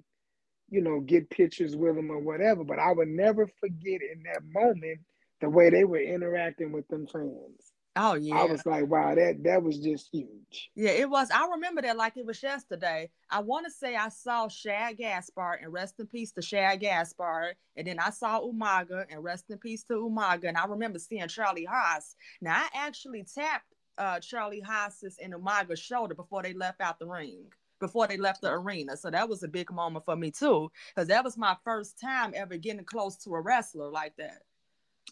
you 0.70 0.80
know 0.80 1.00
get 1.00 1.28
pictures 1.30 1.76
with 1.76 1.94
them 1.94 2.10
or 2.10 2.18
whatever 2.18 2.64
but 2.64 2.78
i 2.78 2.92
would 2.92 3.08
never 3.08 3.46
forget 3.60 4.00
in 4.00 4.22
that 4.24 4.42
moment 4.52 4.98
the 5.40 5.48
way 5.48 5.70
they 5.70 5.84
were 5.84 6.00
interacting 6.00 6.72
with 6.72 6.88
them 6.88 7.06
fans 7.06 7.73
oh 7.96 8.14
yeah. 8.14 8.36
i 8.36 8.44
was 8.44 8.64
like 8.66 8.86
wow 8.86 9.14
that 9.14 9.42
that 9.42 9.62
was 9.62 9.78
just 9.78 10.08
huge. 10.12 10.70
Yeah 10.74 10.90
it 10.90 11.08
was. 11.08 11.30
I 11.30 11.46
remember 11.48 11.82
that 11.82 11.96
like 11.96 12.16
it 12.16 12.26
was 12.26 12.42
yesterday. 12.42 13.10
I 13.30 13.40
want 13.40 13.66
to 13.66 13.72
say 13.72 13.96
i 13.96 14.08
saw 14.08 14.48
shad 14.48 14.98
gaspard 14.98 15.60
and 15.62 15.72
rest 15.72 15.94
in 15.98 16.06
peace 16.06 16.32
to 16.32 16.42
shad 16.42 16.80
gaspard 16.80 17.56
and 17.76 17.86
then 17.86 17.98
i 17.98 18.10
saw 18.10 18.40
umaga 18.40 19.04
and 19.10 19.22
rest 19.22 19.46
in 19.50 19.58
peace 19.58 19.82
to 19.84 19.94
umaga. 19.94 20.48
And 20.48 20.56
i 20.56 20.66
remember 20.66 20.98
seeing 20.98 21.28
charlie 21.28 21.64
haas. 21.64 22.16
Now 22.40 22.56
i 22.56 22.68
actually 22.86 23.24
tapped 23.24 23.74
uh, 23.98 24.20
Charlie 24.20 24.60
Haas's 24.60 25.18
and 25.22 25.32
Umaga's 25.32 25.78
shoulder 25.78 26.14
before 26.14 26.42
they 26.42 26.52
left 26.52 26.80
out 26.80 26.98
the 26.98 27.06
ring, 27.06 27.44
before 27.80 28.06
they 28.06 28.16
left 28.16 28.42
the 28.42 28.50
arena. 28.50 28.96
So 28.96 29.10
that 29.10 29.28
was 29.28 29.42
a 29.42 29.48
big 29.48 29.72
moment 29.72 30.04
for 30.04 30.16
me 30.16 30.30
too, 30.30 30.70
because 30.94 31.08
that 31.08 31.24
was 31.24 31.36
my 31.36 31.56
first 31.64 32.00
time 32.00 32.32
ever 32.34 32.56
getting 32.56 32.84
close 32.84 33.16
to 33.18 33.34
a 33.34 33.40
wrestler 33.40 33.90
like 33.90 34.16
that. 34.16 34.42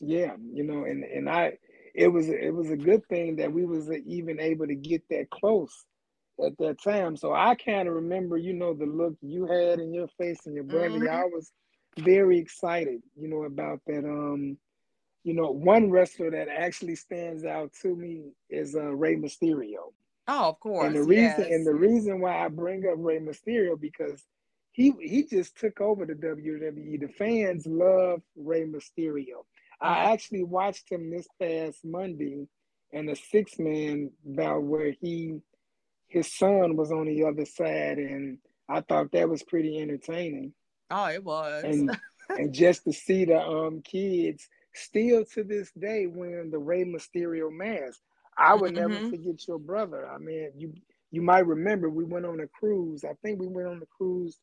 Yeah, 0.01 0.33
you 0.53 0.65
know, 0.65 0.85
and 0.85 1.05
and 1.05 1.29
I, 1.29 1.59
it 1.95 2.09
was 2.09 2.29
it 2.29 2.55
was 2.55 2.71
a 2.71 2.77
good 2.77 3.07
thing 3.07 3.37
that 3.37 3.53
we 3.53 3.65
was 3.65 3.91
even 4.07 4.41
able 4.41 4.67
to 4.67 4.75
get 4.75 5.03
that 5.11 5.31
close 5.31 5.85
at 6.45 6.57
that 6.59 6.83
time. 6.83 7.17
So 7.17 7.33
I 7.33 7.55
kind 7.55 7.89
of 7.89 7.95
remember, 7.95 8.37
you 8.37 8.55
know, 8.55 8.75
the 8.75 8.87
look 8.87 9.15
you 9.21 9.47
had 9.47 9.79
in 9.79 9.93
your 9.93 10.09
face 10.19 10.47
and 10.47 10.55
your 10.55 10.65
brother. 10.65 10.99
Mm-hmm. 10.99 11.15
I 11.15 11.25
was 11.25 11.53
very 11.99 12.39
excited, 12.39 13.03
you 13.17 13.29
know, 13.29 13.45
about 13.45 13.81
that. 13.87 14.05
Um, 14.05 14.57
you 15.25 15.35
know, 15.35 15.51
one 15.51 15.91
wrestler 15.91 16.31
that 16.31 16.49
actually 16.49 16.97
stands 16.97 17.45
out 17.45 17.73
to 17.83 17.95
me 17.95 18.33
is 18.51 18.75
uh, 18.75 18.93
Rey 18.93 19.15
Mysterio. 19.15 19.93
Oh, 20.29 20.49
of 20.49 20.61
course. 20.61 20.87
And 20.87 20.97
the 20.97 21.03
reason 21.03 21.41
yes. 21.41 21.51
and 21.51 21.67
the 21.67 21.75
reason 21.75 22.21
why 22.21 22.45
I 22.45 22.49
bring 22.49 22.87
up 22.87 22.95
Rey 22.97 23.19
Mysterio 23.19 23.81
because 23.81 24.25
he 24.73 24.93
he 25.01 25.25
just 25.25 25.57
took 25.57 25.81
over 25.81 26.07
the 26.07 26.15
WWE. 26.15 27.01
The 27.01 27.09
fans 27.09 27.67
love 27.67 28.23
Rey 28.37 28.65
Mysterio. 28.65 29.45
I 29.83 30.13
actually 30.13 30.45
watched 30.45 30.91
him 30.91 31.11
this 31.11 31.27
past 31.41 31.85
Monday 31.85 32.47
in 32.93 33.09
a 33.09 33.17
six 33.17 33.59
man 33.59 34.11
bout 34.25 34.63
where 34.63 34.93
he 34.93 35.41
his 36.09 36.33
son 36.33 36.77
was 36.77 36.93
on 36.93 37.07
the 37.07 37.25
other 37.25 37.45
side 37.45 37.99
and 37.99 38.39
I 38.69 38.81
thought 38.83 39.13
that 39.13 39.29
was 39.29 39.43
pretty 39.43 39.81
entertaining. 39.81 40.53
Oh, 40.91 41.09
it 41.09 41.25
was. 41.25 41.65
And 41.65 41.99
and 42.29 42.53
just 42.53 42.85
to 42.85 42.93
see 42.93 43.25
the 43.25 43.41
um 43.41 43.83
kids 43.83 44.49
still 44.75 45.25
to 45.25 45.45
this 45.45 45.71
day 45.73 46.07
wearing 46.07 46.51
the 46.51 46.59
Rey 46.59 46.85
Mysterio 46.85 47.51
mask. 47.51 48.01
I 48.37 48.55
would 48.55 48.75
mm-hmm. 48.75 48.93
never 48.93 49.11
forget 49.11 49.47
your 49.47 49.59
brother. 49.59 50.09
I 50.09 50.19
mean, 50.19 50.51
you 50.57 50.73
you 51.11 51.23
might 51.23 51.47
remember 51.47 51.91
we 51.91 52.05
went 52.05 52.25
on 52.25 52.41
a 52.41 52.47
cruise. 52.47 53.05
I 53.05 53.15
think 53.23 53.41
we 53.41 53.47
went 53.47 53.69
on 53.69 53.83
a 53.83 53.87
cruise 53.97 54.39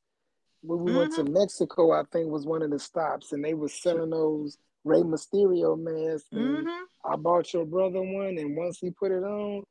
when 0.62 0.80
we 0.80 0.92
mm-hmm. 0.92 1.00
went 1.00 1.16
to 1.16 1.24
mm-hmm. 1.24 1.34
Mexico. 1.34 1.92
I 1.92 2.04
think 2.12 2.30
was 2.30 2.46
one 2.46 2.62
of 2.62 2.72
the 2.72 2.80
stops, 2.80 3.32
and 3.32 3.44
they 3.44 3.54
were 3.54 3.70
selling 3.70 4.12
those 4.12 4.58
Rey 4.84 5.02
Mysterio 5.02 5.78
mask. 5.78 6.26
Mm-hmm. 6.34 6.68
I 7.12 7.16
bought 7.16 7.54
your 7.54 7.66
brother 7.66 8.02
one, 8.02 8.38
and 8.38 8.56
once 8.56 8.80
he 8.80 8.92
put 8.92 9.12
it 9.12 9.24
on, 9.24 9.64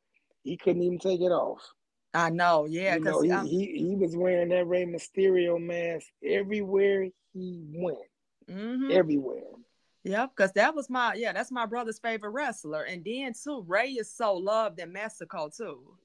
he 0.44 0.56
couldn't 0.56 0.82
even 0.82 0.98
take 0.98 1.20
it 1.20 1.32
off. 1.32 1.62
I 2.14 2.30
know, 2.30 2.66
yeah, 2.66 2.98
because 2.98 3.22
you 3.22 3.28
know, 3.28 3.44
he, 3.44 3.66
he, 3.66 3.88
he 3.88 3.94
was 3.94 4.16
wearing 4.16 4.48
that 4.48 4.66
Rey 4.66 4.86
Mysterio 4.86 5.60
mask 5.60 6.06
everywhere 6.24 7.08
he 7.32 7.62
went, 7.70 7.98
mm-hmm. 8.50 8.90
everywhere. 8.90 9.42
Yep, 10.04 10.30
because 10.34 10.52
that 10.52 10.74
was 10.74 10.88
my 10.88 11.14
yeah, 11.14 11.32
that's 11.32 11.50
my 11.50 11.66
brother's 11.66 11.98
favorite 11.98 12.30
wrestler. 12.30 12.84
And 12.84 13.04
then 13.04 13.34
too, 13.34 13.64
Rey 13.66 13.90
is 13.90 14.10
so 14.10 14.34
loved 14.34 14.80
in 14.80 14.92
Mexico 14.92 15.50
too. 15.54 15.96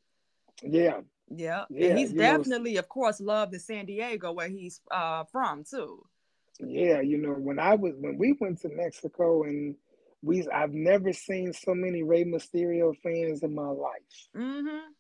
Yeah. 0.62 1.02
Yeah. 1.30 1.63
Yeah, 1.70 1.89
and 1.89 2.00
he's 2.00 2.12
you 2.12 2.18
know, 2.18 2.38
definitely, 2.38 2.78
of 2.78 2.89
course, 2.89 3.22
loved 3.22 3.54
in 3.54 3.60
San 3.60 3.86
Diego 3.86 4.34
where 4.34 4.50
he's 4.50 4.82
uh 4.92 5.24
from 5.32 5.63
too. 5.63 6.06
Yeah, 6.60 7.02
you 7.02 7.18
know, 7.18 7.34
when 7.34 7.60
I 7.60 7.76
was 7.76 7.94
when 7.98 8.18
we 8.18 8.34
went 8.39 8.62
to 8.62 8.70
Mexico 8.70 9.44
and 9.44 9.76
we 10.22 10.48
I've 10.48 10.74
never 10.74 11.12
seen 11.12 11.52
so 11.54 11.74
many 11.74 12.04
Rey 12.04 12.24
Mysterio 12.24 12.96
fans 13.02 13.44
in 13.44 13.54
my 13.56 13.68
life. 13.68 14.30
Mm-hmm. 14.36 14.92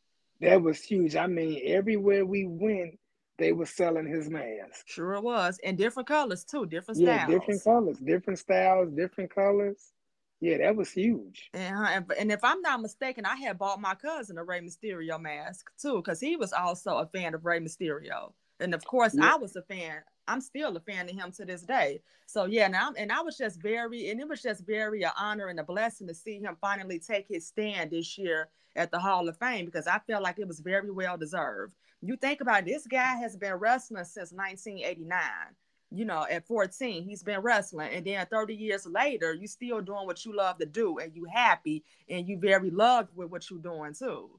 That 0.41 0.61
was 0.61 0.81
huge. 0.81 1.15
I 1.15 1.27
mean, 1.27 1.61
everywhere 1.65 2.25
we 2.25 2.45
went, 2.45 2.99
they 3.37 3.53
were 3.53 3.65
selling 3.65 4.07
his 4.07 4.29
mask. 4.29 4.85
Sure 4.87 5.13
it 5.13 5.23
was. 5.23 5.59
And 5.63 5.77
different 5.77 6.07
colors 6.07 6.43
too, 6.43 6.65
different 6.65 6.99
Yeah, 6.99 7.25
styles. 7.25 7.39
different 7.39 7.63
colors, 7.63 7.97
different 7.99 8.39
styles, 8.39 8.91
different 8.91 9.33
colors. 9.33 9.93
Yeah, 10.41 10.57
that 10.57 10.75
was 10.75 10.91
huge. 10.91 11.49
Uh-huh, 11.53 11.87
And, 11.89 12.11
and 12.19 12.31
if 12.31 12.43
I'm 12.43 12.61
not 12.61 12.81
mistaken, 12.81 13.25
I 13.25 13.37
had 13.37 13.57
bought 13.57 13.79
my 13.79 13.95
cousin 13.95 14.37
a 14.37 14.43
Rey 14.43 14.59
Mysterio 14.59 15.21
mask 15.21 15.69
too, 15.79 15.97
because 15.97 16.19
he 16.19 16.35
was 16.35 16.51
also 16.51 16.97
a 16.97 17.05
fan 17.07 17.33
of 17.33 17.45
Rey 17.45 17.59
Mysterio. 17.59 18.33
And 18.59 18.73
of 18.73 18.83
course, 18.83 19.15
Yeah. 19.15 19.33
I 19.33 19.37
was 19.37 19.55
a 19.55 19.61
fan. 19.61 20.01
I'm 20.27 20.41
still 20.41 20.75
a 20.75 20.79
fan 20.79 21.09
of 21.09 21.15
him 21.15 21.31
to 21.33 21.45
this 21.45 21.63
day. 21.63 22.01
So 22.25 22.45
yeah, 22.45 22.67
now 22.67 22.91
and 22.97 23.11
I 23.11 23.21
was 23.21 23.37
just 23.37 23.61
very, 23.61 24.09
and 24.09 24.19
it 24.19 24.27
was 24.27 24.41
just 24.41 24.65
very 24.65 25.03
an 25.03 25.11
honor 25.19 25.47
and 25.47 25.59
a 25.59 25.63
blessing 25.63 26.07
to 26.07 26.13
see 26.13 26.39
him 26.39 26.57
finally 26.61 26.99
take 26.99 27.27
his 27.27 27.47
stand 27.47 27.91
this 27.91 28.17
year 28.17 28.49
at 28.75 28.91
the 28.91 28.99
Hall 28.99 29.27
of 29.27 29.37
Fame 29.37 29.65
because 29.65 29.87
I 29.87 29.99
felt 29.99 30.23
like 30.23 30.39
it 30.39 30.47
was 30.47 30.59
very 30.59 30.91
well 30.91 31.17
deserved. 31.17 31.75
You 32.01 32.15
think 32.15 32.41
about 32.41 32.61
it, 32.61 32.65
this 32.65 32.87
guy 32.87 33.15
has 33.15 33.35
been 33.35 33.53
wrestling 33.55 34.03
since 34.05 34.31
1989 34.31 35.21
you 35.93 36.05
know, 36.05 36.25
at 36.29 36.47
14, 36.47 37.03
he's 37.03 37.21
been 37.21 37.41
wrestling. 37.41 37.93
And 37.93 38.03
then 38.03 38.25
30 38.25 38.55
years 38.55 38.87
later, 38.87 39.33
you 39.33 39.47
still 39.47 39.79
doing 39.79 40.07
what 40.07 40.25
you 40.25 40.35
love 40.35 40.57
to 40.57 40.65
do 40.65 40.97
and 40.97 41.15
you 41.15 41.25
happy 41.25 41.83
and 42.09 42.27
you 42.27 42.39
very 42.39 42.71
loved 42.71 43.15
with 43.15 43.29
what 43.29 43.47
you're 43.49 43.59
doing 43.59 43.93
too. 43.93 44.31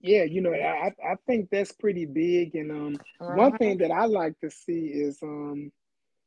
Yeah, 0.00 0.24
you 0.24 0.40
know, 0.40 0.52
I 0.52 0.88
I 1.04 1.14
think 1.26 1.50
that's 1.50 1.72
pretty 1.72 2.06
big. 2.06 2.54
And 2.54 2.70
um, 2.70 3.00
Uh-huh. 3.20 3.26
one 3.26 3.54
thing 3.56 3.78
that 3.78 3.90
I 3.90 4.06
like 4.06 4.38
to 4.40 4.50
see 4.50 4.86
is 4.86 5.18
um, 5.22 5.70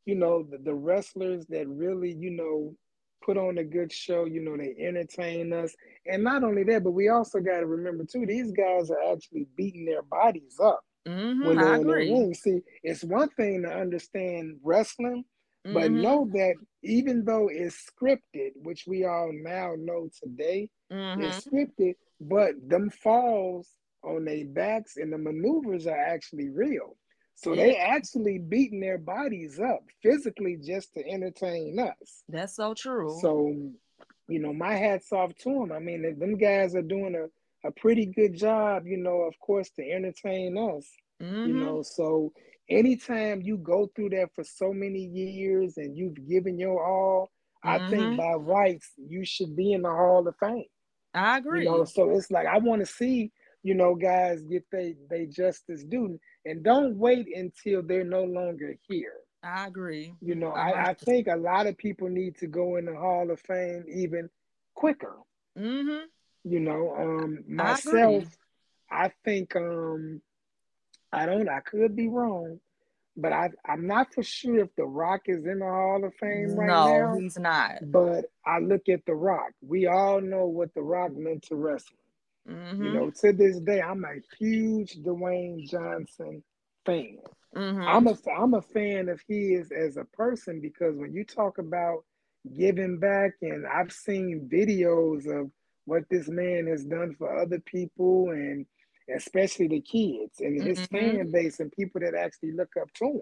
you 0.05 0.15
know, 0.15 0.43
the, 0.43 0.57
the 0.57 0.73
wrestlers 0.73 1.45
that 1.47 1.67
really, 1.67 2.11
you 2.13 2.31
know, 2.31 2.75
put 3.23 3.37
on 3.37 3.57
a 3.57 3.63
good 3.63 3.91
show. 3.91 4.25
You 4.25 4.41
know, 4.41 4.57
they 4.57 4.75
entertain 4.85 5.53
us, 5.53 5.75
and 6.05 6.23
not 6.23 6.43
only 6.43 6.63
that, 6.65 6.83
but 6.83 6.91
we 6.91 7.09
also 7.09 7.39
got 7.39 7.59
to 7.59 7.65
remember 7.65 8.05
too, 8.05 8.25
these 8.25 8.51
guys 8.51 8.89
are 8.91 9.13
actually 9.13 9.47
beating 9.55 9.85
their 9.85 10.03
bodies 10.03 10.57
up 10.63 10.81
Mhm, 11.05 11.41
when 11.41 11.59
they're 11.59 11.75
I 11.75 11.79
in 11.79 11.87
the 11.89 11.95
ring. 11.95 12.33
See, 12.33 12.61
it's 12.83 13.03
one 13.03 13.29
thing 13.29 13.63
to 13.63 13.69
understand 13.73 14.59
wrestling, 14.63 15.25
but 15.69 15.91
Mhm, 15.91 15.91
know 15.91 16.29
that 16.33 16.55
even 16.83 17.23
though 17.25 17.49
it's 17.51 17.89
scripted, 17.89 18.51
which 18.63 18.85
we 18.87 19.05
all 19.05 19.31
now 19.33 19.73
know 19.77 20.09
today, 20.21 20.69
mhm. 20.89 21.15
it's 21.15 21.45
scripted, 21.45 21.95
but 22.29 22.51
them 22.67 22.89
falls 22.89 23.69
on 24.03 24.25
their 24.25 24.45
backs 24.45 24.97
and 24.97 25.11
the 25.11 25.17
maneuvers 25.17 25.87
are 25.87 25.97
actually 25.97 26.49
real. 26.49 26.97
So 27.35 27.55
they 27.55 27.75
actually 27.77 28.37
beating 28.39 28.79
their 28.81 28.97
bodies 28.97 29.59
up 29.59 29.83
physically 30.01 30.57
just 30.57 30.93
to 30.93 31.07
entertain 31.07 31.79
us. 31.79 32.23
That's 32.29 32.55
so 32.55 32.73
true. 32.73 33.19
So, 33.21 33.71
you 34.27 34.39
know, 34.39 34.53
my 34.53 34.75
hat's 34.75 35.11
off 35.11 35.35
to 35.39 35.49
them. 35.49 35.71
I 35.71 35.79
mean, 35.79 36.17
them 36.19 36.37
guys 36.37 36.75
are 36.75 36.81
doing 36.81 37.15
a, 37.15 37.67
a 37.67 37.71
pretty 37.71 38.05
good 38.05 38.35
job, 38.35 38.87
you 38.87 38.97
know, 38.97 39.21
of 39.21 39.37
course, 39.39 39.69
to 39.71 39.81
entertain 39.89 40.57
us, 40.57 40.89
you 41.43 41.53
Mhm, 41.53 41.59
know. 41.59 41.81
So 41.83 42.33
anytime 42.69 43.41
you 43.41 43.57
go 43.57 43.89
through 43.95 44.09
that 44.11 44.29
for 44.35 44.43
so 44.43 44.73
many 44.73 44.99
years 45.05 45.77
and 45.77 45.97
you've 45.97 46.27
given 46.27 46.59
your 46.59 46.83
all, 46.85 47.31
I 47.63 47.79
think 47.79 48.13
mhm. 48.13 48.17
by 48.17 48.33
rights, 48.33 48.91
you 48.97 49.25
should 49.25 49.55
be 49.55 49.73
in 49.73 49.81
the 49.83 49.89
Hall 49.89 50.27
of 50.27 50.35
Fame. 50.37 50.65
I 51.13 51.37
You 51.37 51.39
agree. 51.39 51.65
know, 51.65 51.85
so 51.85 52.09
it's 52.11 52.31
like 52.31 52.47
I 52.47 52.57
want 52.57 52.81
to 52.81 52.85
see, 52.85 53.31
you 53.63 53.75
know, 53.75 53.95
guys 53.95 54.41
get 54.43 54.65
they 54.71 54.95
they 55.09 55.25
justice 55.25 55.83
due, 55.83 56.19
and 56.45 56.63
don't 56.63 56.97
wait 56.97 57.27
until 57.35 57.81
they're 57.81 58.03
no 58.03 58.23
longer 58.23 58.75
here. 58.87 59.13
I 59.43 59.67
agree. 59.67 60.15
You 60.21 60.35
know, 60.35 60.51
I, 60.51 60.71
hundred 60.71 60.99
think 60.99 61.27
a 61.27 61.35
lot 61.35 61.67
of 61.67 61.77
people 61.77 62.07
need 62.09 62.37
to 62.37 62.47
go 62.47 62.77
in 62.77 62.85
the 62.85 62.95
Hall 62.95 63.29
of 63.29 63.39
Fame 63.41 63.85
even 63.93 64.29
quicker. 64.73 65.17
Mhm. 65.57 66.03
You 66.45 66.59
know, 66.59 66.95
um, 66.95 67.43
I 67.49 67.51
myself, 67.51 68.25
I 68.89 69.11
think 69.23 69.55
um, 69.55 70.21
I 71.11 71.25
don't, 71.25 71.47
I 71.49 71.59
could 71.59 71.95
be 71.95 72.07
wrong, 72.07 72.59
but 73.15 73.31
I 73.33 73.49
I'm 73.65 73.87
not 73.87 74.13
for 74.13 74.23
sure 74.23 74.59
if 74.59 74.75
The 74.75 74.85
Rock 74.85 75.23
is 75.27 75.45
in 75.45 75.59
the 75.59 75.65
Hall 75.65 76.03
of 76.03 76.13
Fame 76.15 76.55
right 76.55 76.67
No, 76.67 76.85
now. 76.85 77.13
No, 77.13 77.19
he's 77.19 77.37
not. 77.37 77.91
But 77.91 78.25
I 78.45 78.59
look 78.59 78.89
at 78.89 79.05
The 79.05 79.15
Rock. 79.15 79.51
We 79.61 79.87
all 79.87 80.21
know 80.21 80.45
what 80.45 80.73
The 80.73 80.81
Rock 80.81 81.13
meant 81.15 81.43
to 81.43 81.55
wrestling. 81.55 81.99
You 82.45 82.53
Mhm. 82.53 82.93
know, 82.93 83.09
to 83.21 83.33
this 83.33 83.59
day, 83.59 83.81
I'm 83.81 84.03
a 84.03 84.15
huge 84.37 84.97
Dwayne 85.03 85.67
Johnson 85.69 86.43
fan. 86.85 87.17
Mhm. 87.55 87.87
I'm 87.87 88.07
a 88.07 88.15
I'm 88.31 88.53
a 88.55 88.61
fan 88.61 89.09
of 89.09 89.21
his 89.27 89.71
as 89.71 89.97
a 89.97 90.05
person 90.05 90.59
because 90.59 90.95
when 90.97 91.13
you 91.13 91.23
talk 91.23 91.59
about 91.59 92.03
giving 92.57 92.99
back, 92.99 93.33
and 93.41 93.65
I've 93.67 93.91
seen 93.93 94.49
videos 94.51 95.27
of 95.27 95.51
what 95.85 96.03
this 96.09 96.27
man 96.29 96.67
has 96.67 96.83
done 96.83 97.13
for 97.15 97.37
other 97.37 97.59
people, 97.59 98.31
and 98.31 98.65
especially 99.13 99.67
the 99.67 99.81
kids 99.81 100.39
and 100.39 100.61
his 100.61 100.79
Mhm. 100.79 100.89
fan 100.89 101.31
base 101.31 101.59
and 101.59 101.71
people 101.71 102.01
that 102.01 102.15
actually 102.15 102.51
look 102.53 102.75
up 102.77 102.91
to 102.93 103.05
him. 103.05 103.21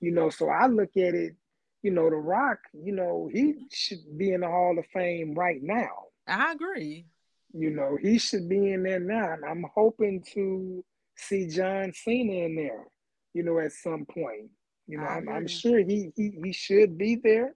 You 0.00 0.12
know, 0.12 0.30
so 0.30 0.48
I 0.48 0.66
look 0.66 0.96
at 0.96 1.14
it. 1.14 1.34
You 1.82 1.90
know, 1.92 2.10
The 2.10 2.16
Rock. 2.16 2.58
You 2.72 2.92
know, 2.92 3.28
he 3.32 3.66
should 3.72 4.16
be 4.18 4.32
in 4.32 4.40
the 4.40 4.48
Hall 4.48 4.78
of 4.78 4.86
Fame 4.86 5.34
right 5.34 5.62
now. 5.62 6.06
I 6.26 6.52
agree. 6.52 7.06
You 7.52 7.70
know, 7.70 7.96
he 7.96 8.18
should 8.18 8.48
be 8.48 8.72
in 8.72 8.82
there 8.82 9.00
now. 9.00 9.32
And 9.32 9.44
I'm 9.44 9.64
hoping 9.74 10.22
to 10.34 10.84
see 11.16 11.46
John 11.48 11.92
Cena 11.94 12.44
in 12.44 12.56
there, 12.56 12.84
you 13.32 13.42
know, 13.42 13.58
at 13.58 13.72
some 13.72 14.04
point. 14.06 14.50
You 14.86 14.98
know, 14.98 15.06
I'm, 15.06 15.28
I'm 15.28 15.46
sure 15.46 15.78
he, 15.78 16.10
he 16.16 16.30
he 16.42 16.52
should 16.52 16.96
be 16.96 17.16
there, 17.16 17.54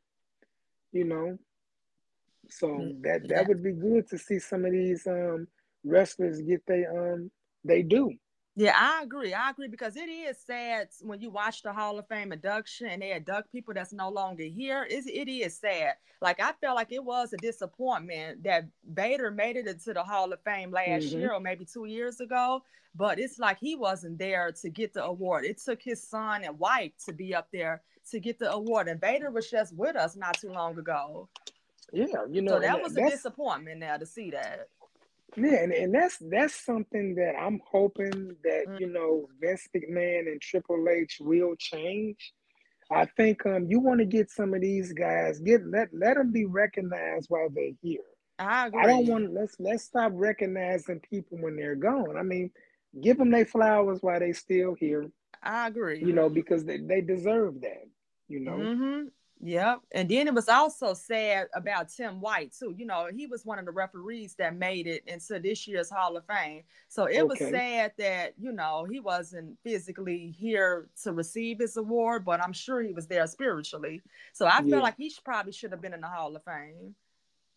you 0.93 1.05
know. 1.05 1.39
So 2.51 2.67
Mm, 2.69 3.03
that 3.03 3.23
Yeah. 3.23 3.37
that 3.39 3.49
would 3.49 3.63
be 3.63 3.73
good 3.73 4.09
to 4.09 4.19
see 4.19 4.39
some 4.39 4.65
of 4.65 4.73
these 4.73 5.07
um 5.07 5.47
wrestlers 5.85 6.41
get 6.43 6.65
their 6.67 7.15
um 7.15 7.31
they 7.65 7.83
do. 7.83 8.13
Yeah, 8.55 8.75
I 8.77 9.03
agree. 9.03 9.33
I 9.33 9.49
agree 9.51 9.69
because 9.69 9.97
it 9.97 10.11
is 10.11 10.37
sad 10.39 10.89
when 11.01 11.21
you 11.23 11.31
watch 11.31 11.63
the 11.63 11.73
Hall 11.73 11.99
of 11.99 12.07
Fame 12.07 12.33
induction 12.33 12.87
and 12.89 13.01
they 13.01 13.13
induct 13.13 13.51
people 13.51 13.73
that's 13.73 13.95
no 13.95 14.11
longer 14.11 14.45
here. 14.45 14.87
It's, 14.91 15.07
it 15.07 15.27
is 15.27 15.59
sad. 15.59 15.95
Like 16.21 16.39
I 16.39 16.53
felt 16.61 16.77
like 16.77 16.93
it 16.93 17.03
was 17.03 17.33
a 17.33 17.39
disappointment 17.39 18.43
that 18.43 18.67
Vader 18.87 19.31
made 19.31 19.57
it 19.57 19.67
into 19.67 19.95
the 19.95 20.03
Hall 20.05 20.31
of 20.33 20.43
Fame 20.43 20.71
last 20.71 21.05
Mhm. 21.05 21.19
year 21.19 21.33
or 21.33 21.41
maybe 21.41 21.65
two 21.65 21.87
years 21.87 22.21
ago, 22.21 22.63
but 22.95 23.19
it's 23.19 23.39
like 23.39 23.59
he 23.59 23.75
wasn't 23.75 24.19
there 24.19 24.53
to 24.61 24.69
get 24.69 24.93
the 24.93 25.03
award. 25.03 25.47
It 25.47 25.59
took 25.59 25.81
his 25.81 26.07
son 26.07 26.45
and 26.45 26.59
wife 26.59 26.93
to 27.07 27.15
be 27.15 27.35
up 27.35 27.49
there 27.53 27.81
to 28.11 28.21
get 28.21 28.39
the 28.39 28.53
award, 28.53 28.87
and 28.89 29.01
Vader 29.01 29.31
was 29.31 29.51
just 29.51 29.75
with 29.75 29.97
us 29.97 30.15
not 30.15 30.39
too 30.39 30.51
long 30.51 30.79
ago. 30.79 31.31
Yeah, 31.93 32.07
you 32.31 32.43
know, 32.43 32.51
So 32.53 32.57
and 32.57 32.65
that 32.65 32.83
was 32.83 32.97
a 32.97 33.03
disappointment 33.03 33.81
now 33.81 33.97
to 33.97 34.05
see 34.07 34.31
that. 34.33 34.69
Yeah, 35.37 35.63
and, 35.63 35.73
and 35.73 35.95
that's 35.95 36.19
that's 36.31 36.55
something 36.55 37.15
that 37.15 37.35
I'm 37.39 37.61
hoping 37.71 38.37
that 38.45 38.65
Mm. 38.69 38.81
you 38.81 38.87
know 38.93 39.29
Vince 39.41 39.69
McMahon 39.75 40.31
and 40.31 40.41
Triple 40.41 40.89
H 40.89 41.19
will 41.21 41.55
change. 41.57 42.33
I 42.91 43.07
think 43.17 43.45
um 43.47 43.67
you 43.71 43.81
want 43.81 44.01
to 44.01 44.07
get 44.07 44.31
some 44.31 44.53
of 44.55 44.61
these 44.61 44.93
guys 44.93 45.41
get 45.41 45.67
let 45.67 45.89
let 45.93 46.17
them 46.17 46.33
be 46.33 46.45
recognized 46.45 47.27
while 47.31 47.49
they're 47.51 47.71
here. 47.83 48.01
I 48.39 48.67
agree. 48.67 48.83
I 48.83 48.87
don't 48.87 49.07
want 49.07 49.33
let's 49.33 49.57
let's 49.59 49.85
stop 49.85 50.13
recognizing 50.15 51.01
people 51.01 51.39
when 51.39 51.57
they're 51.57 51.77
gone. 51.77 52.17
I 52.17 52.23
mean, 52.23 52.51
give 53.01 53.17
them 53.19 53.31
their 53.31 53.47
flowers 53.47 53.99
while 54.03 54.21
they 54.21 54.33
still 54.33 54.75
here. 54.75 55.11
I 55.43 55.69
agree. 55.69 56.01
You 56.01 56.13
know 56.13 56.29
because 56.29 56.65
they 56.65 56.79
they 56.79 57.01
deserve 57.01 57.61
that. 57.63 57.85
You 58.29 58.41
know. 58.41 58.53
Mm-hmm. 58.59 59.09
Yep. 59.45 59.81
And 59.91 60.09
then 60.09 60.29
it 60.29 60.35
was 60.35 60.49
also 60.49 60.95
sad 60.95 61.49
about 61.53 61.89
Tim 61.89 62.21
White 62.21 62.53
too. 62.57 62.73
You 62.79 62.87
know, 62.87 63.09
he 63.13 63.27
was 63.27 63.45
one 63.45 63.59
of 63.59 63.65
the 63.65 63.73
referees 63.73 64.37
that 64.37 64.55
made 64.55 64.87
it 64.87 65.03
into 65.09 65.41
this 65.41 65.67
year's 65.67 65.91
Hall 65.91 66.17
of 66.17 66.25
Fame. 66.27 66.63
So 66.89 67.07
it 67.07 67.27
was 67.27 67.39
sad 67.41 67.93
that, 67.99 68.35
you 68.39 68.53
know, 68.53 68.87
he 68.89 69.01
wasn't 69.01 69.59
physically 69.65 70.33
here 70.39 70.89
to 71.03 71.13
receive 71.13 71.59
his 71.59 71.77
award, 71.77 72.25
but 72.25 72.41
I'm 72.41 72.53
sure 72.53 72.83
he 72.83 72.93
was 72.93 73.09
there 73.09 73.27
spiritually. 73.27 74.01
So 74.33 74.47
I 74.47 74.61
Yeah. 74.61 74.77
feel 74.77 74.83
like 74.83 74.97
he 74.97 75.11
should, 75.11 75.25
probably 75.25 75.53
should 75.53 75.73
have 75.73 75.81
been 75.81 75.95
in 75.95 76.03
the 76.03 76.09
Hall 76.09 76.37
of 76.37 76.45
Fame. 76.45 76.95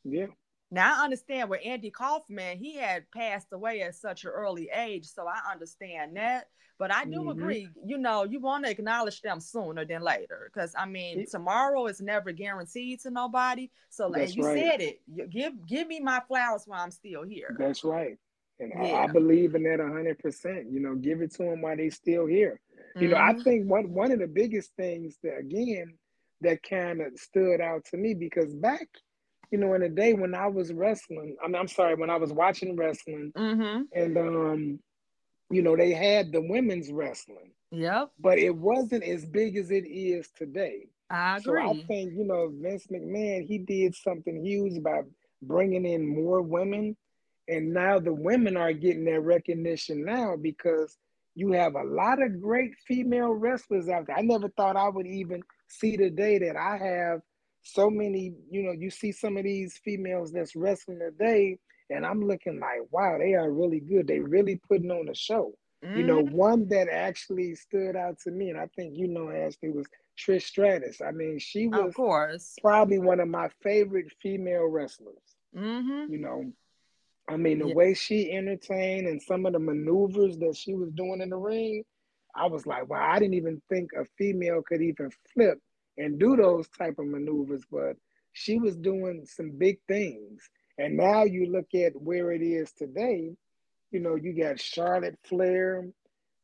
Yeah. 0.03 0.27
Now 0.75 0.99
I 0.99 1.05
understand 1.05 1.49
where 1.49 1.61
Andy 1.63 1.89
Kaufman, 1.89 2.57
he 2.57 2.75
had 2.75 3.09
passed 3.11 3.47
away 3.53 3.81
at 3.81 3.95
such 3.95 4.25
an 4.25 4.31
early 4.31 4.69
age, 4.75 5.05
so 5.05 5.25
I 5.25 5.39
understand 5.49 6.17
that. 6.17 6.49
But 6.77 6.93
I 6.93 7.05
do 7.05 7.21
Mhm. 7.23 7.31
agree, 7.31 7.69
you 7.85 7.97
know, 7.97 8.25
you 8.25 8.41
want 8.41 8.65
to 8.65 8.71
acknowledge 8.71 9.21
them 9.21 9.39
sooner 9.39 9.85
than 9.85 10.01
later, 10.01 10.51
because 10.53 10.75
I 10.77 10.85
mean, 10.85 11.19
Yeah. 11.19 11.25
tomorrow 11.31 11.87
is 11.87 12.01
never 12.01 12.33
guaranteed 12.33 12.99
to 13.03 13.09
nobody. 13.09 13.71
So, 13.89 14.11
That's 14.11 14.35
you 14.35 14.43
right. 14.43 14.57
said 14.57 14.81
it, 14.81 15.01
you 15.07 15.27
give 15.27 15.65
give 15.65 15.87
me 15.87 16.01
my 16.01 16.21
flowers 16.27 16.63
while 16.65 16.81
I'm 16.83 16.91
still 16.91 17.23
here. 17.23 17.55
That's 17.57 17.85
right. 17.85 18.17
And 18.59 18.73
I, 18.73 19.03
I 19.03 19.07
believe 19.07 19.55
in 19.55 19.63
that 19.63 19.79
hundred 19.79 20.19
percent. 20.19 20.69
You 20.69 20.81
know, 20.81 20.95
give 20.95 21.21
it 21.21 21.31
to 21.35 21.43
them 21.43 21.61
while 21.61 21.77
they're 21.77 21.89
still 21.89 22.25
here. 22.25 22.59
You 22.99 23.07
know, 23.07 23.17
I 23.17 23.31
Mhm. 23.31 23.43
think 23.45 23.69
one 23.69 23.93
one 23.93 24.11
of 24.11 24.19
the 24.19 24.27
biggest 24.27 24.71
things 24.75 25.17
that 25.23 25.37
again 25.37 25.97
that 26.41 26.61
kind 26.63 26.99
of 26.99 27.17
stood 27.17 27.61
out 27.61 27.85
to 27.85 27.97
me 27.97 28.13
because 28.13 28.53
back, 28.53 28.89
you 29.51 29.57
know, 29.57 29.73
in 29.73 29.81
the 29.81 29.89
day 29.89 30.13
when 30.13 30.33
I 30.33 30.47
was 30.47 30.73
wrestling, 30.73 31.35
I 31.43 31.47
mean, 31.47 31.55
I'm 31.55 31.67
sorry, 31.67 31.95
when 31.95 32.09
I 32.09 32.17
was 32.17 32.31
watching 32.31 32.75
wrestling, 32.75 33.31
mm-hmm. 33.35 33.83
and 33.93 34.17
um, 34.17 34.79
you 35.49 35.61
know, 35.61 35.75
they 35.75 35.91
had 35.91 36.31
the 36.31 36.41
women's 36.41 36.91
wrestling. 36.91 37.51
Yep. 37.71 38.11
But 38.19 38.39
it 38.39 38.55
wasn't 38.55 39.03
as 39.03 39.25
big 39.25 39.57
as 39.57 39.71
it 39.71 39.85
is 39.85 40.29
today. 40.37 40.87
I 41.09 41.37
agree. 41.37 41.61
So 41.61 41.69
I 41.69 41.83
think 41.87 42.13
you 42.13 42.25
know 42.25 42.51
Vince 42.61 42.87
McMahon, 42.87 43.45
he 43.45 43.59
did 43.59 43.95
something 43.95 44.43
huge 44.43 44.81
by 44.81 45.01
bringing 45.41 45.85
in 45.85 46.07
more 46.07 46.41
women, 46.41 46.95
and 47.47 47.73
now 47.73 47.99
the 47.99 48.13
women 48.13 48.57
are 48.57 48.73
getting 48.73 49.05
their 49.05 49.21
recognition 49.21 50.03
now 50.05 50.35
because 50.41 50.97
you 51.35 51.51
have 51.51 51.75
a 51.75 51.83
lot 51.83 52.21
of 52.21 52.41
great 52.41 52.71
female 52.87 53.33
wrestlers 53.33 53.89
out 53.89 54.07
there. 54.07 54.17
I 54.17 54.21
never 54.21 54.49
thought 54.49 54.77
I 54.77 54.89
would 54.89 55.05
even 55.05 55.43
see 55.67 55.97
the 55.97 56.09
day 56.09 56.39
that 56.39 56.55
I 56.55 56.77
have 56.77 57.21
so 57.65 57.89
many. 57.89 58.33
You 58.49 58.63
know, 58.63 58.71
you 58.71 58.89
see 58.89 59.11
some 59.11 59.37
of 59.37 59.43
these 59.43 59.77
females 59.83 60.31
that's 60.31 60.55
wrestling 60.55 60.99
today, 60.99 61.57
and 61.89 62.05
I'm 62.05 62.25
looking 62.25 62.59
like, 62.59 62.81
wow, 62.91 63.17
they 63.17 63.33
are 63.33 63.51
really 63.51 63.79
good. 63.79 64.07
They 64.07 64.19
really 64.19 64.59
putting 64.67 64.91
on 64.91 65.09
a 65.09 65.15
show. 65.15 65.53
Mm-hmm. 65.83 65.97
You 65.97 66.03
know, 66.05 66.23
mm-hmm. 66.23 66.35
one 66.35 66.67
that 66.69 66.87
actually 66.89 67.55
stood 67.55 67.95
out 67.95 68.19
to 68.19 68.31
me, 68.31 68.49
and 68.49 68.59
I 68.59 68.67
think 68.75 68.95
you 68.95 69.07
know 69.07 69.29
Ashley 69.29 69.69
was 69.69 69.87
Trish 70.17 70.43
Stratus. 70.43 71.01
I 71.01 71.11
mean, 71.11 71.39
she 71.39 71.67
was 71.67 71.89
of 71.89 71.93
course 71.93 72.55
probably 72.61 72.99
one 72.99 73.19
of 73.19 73.27
my 73.27 73.49
favorite 73.61 74.11
female 74.21 74.65
wrestlers. 74.65 75.15
Mm-hmm. 75.55 76.11
You 76.11 76.19
know, 76.19 76.51
I 77.27 77.37
mean, 77.37 77.59
the 77.59 77.67
yeah. 77.67 77.75
way 77.75 77.93
she 77.93 78.31
entertained 78.31 79.07
and 79.07 79.21
some 79.21 79.45
of 79.45 79.53
the 79.53 79.59
maneuvers 79.59 80.37
that 80.37 80.55
she 80.55 80.73
was 80.73 80.91
doing 80.91 81.21
in 81.21 81.29
the 81.29 81.37
ring, 81.37 81.83
I 82.35 82.47
was 82.47 82.65
like, 82.65 82.89
wow, 82.89 83.01
I 83.01 83.19
didn't 83.19 83.35
even 83.35 83.61
think 83.69 83.91
a 83.93 84.05
female 84.17 84.61
could 84.61 84.81
even 84.81 85.11
flip 85.33 85.59
and 85.97 86.19
do 86.19 86.35
those 86.35 86.67
type 86.69 86.99
of 86.99 87.07
maneuvers, 87.07 87.63
but 87.71 87.95
she 88.33 88.59
was 88.59 88.75
doing 88.75 89.25
some 89.25 89.51
big 89.57 89.77
things. 89.87 90.49
And 90.77 90.97
now 90.97 91.23
you 91.23 91.51
look 91.51 91.73
at 91.73 91.99
where 92.01 92.31
it 92.31 92.41
is 92.41 92.71
today, 92.73 93.31
you 93.91 93.99
know, 93.99 94.15
you 94.15 94.33
got 94.37 94.59
Charlotte 94.59 95.17
Flair, 95.23 95.87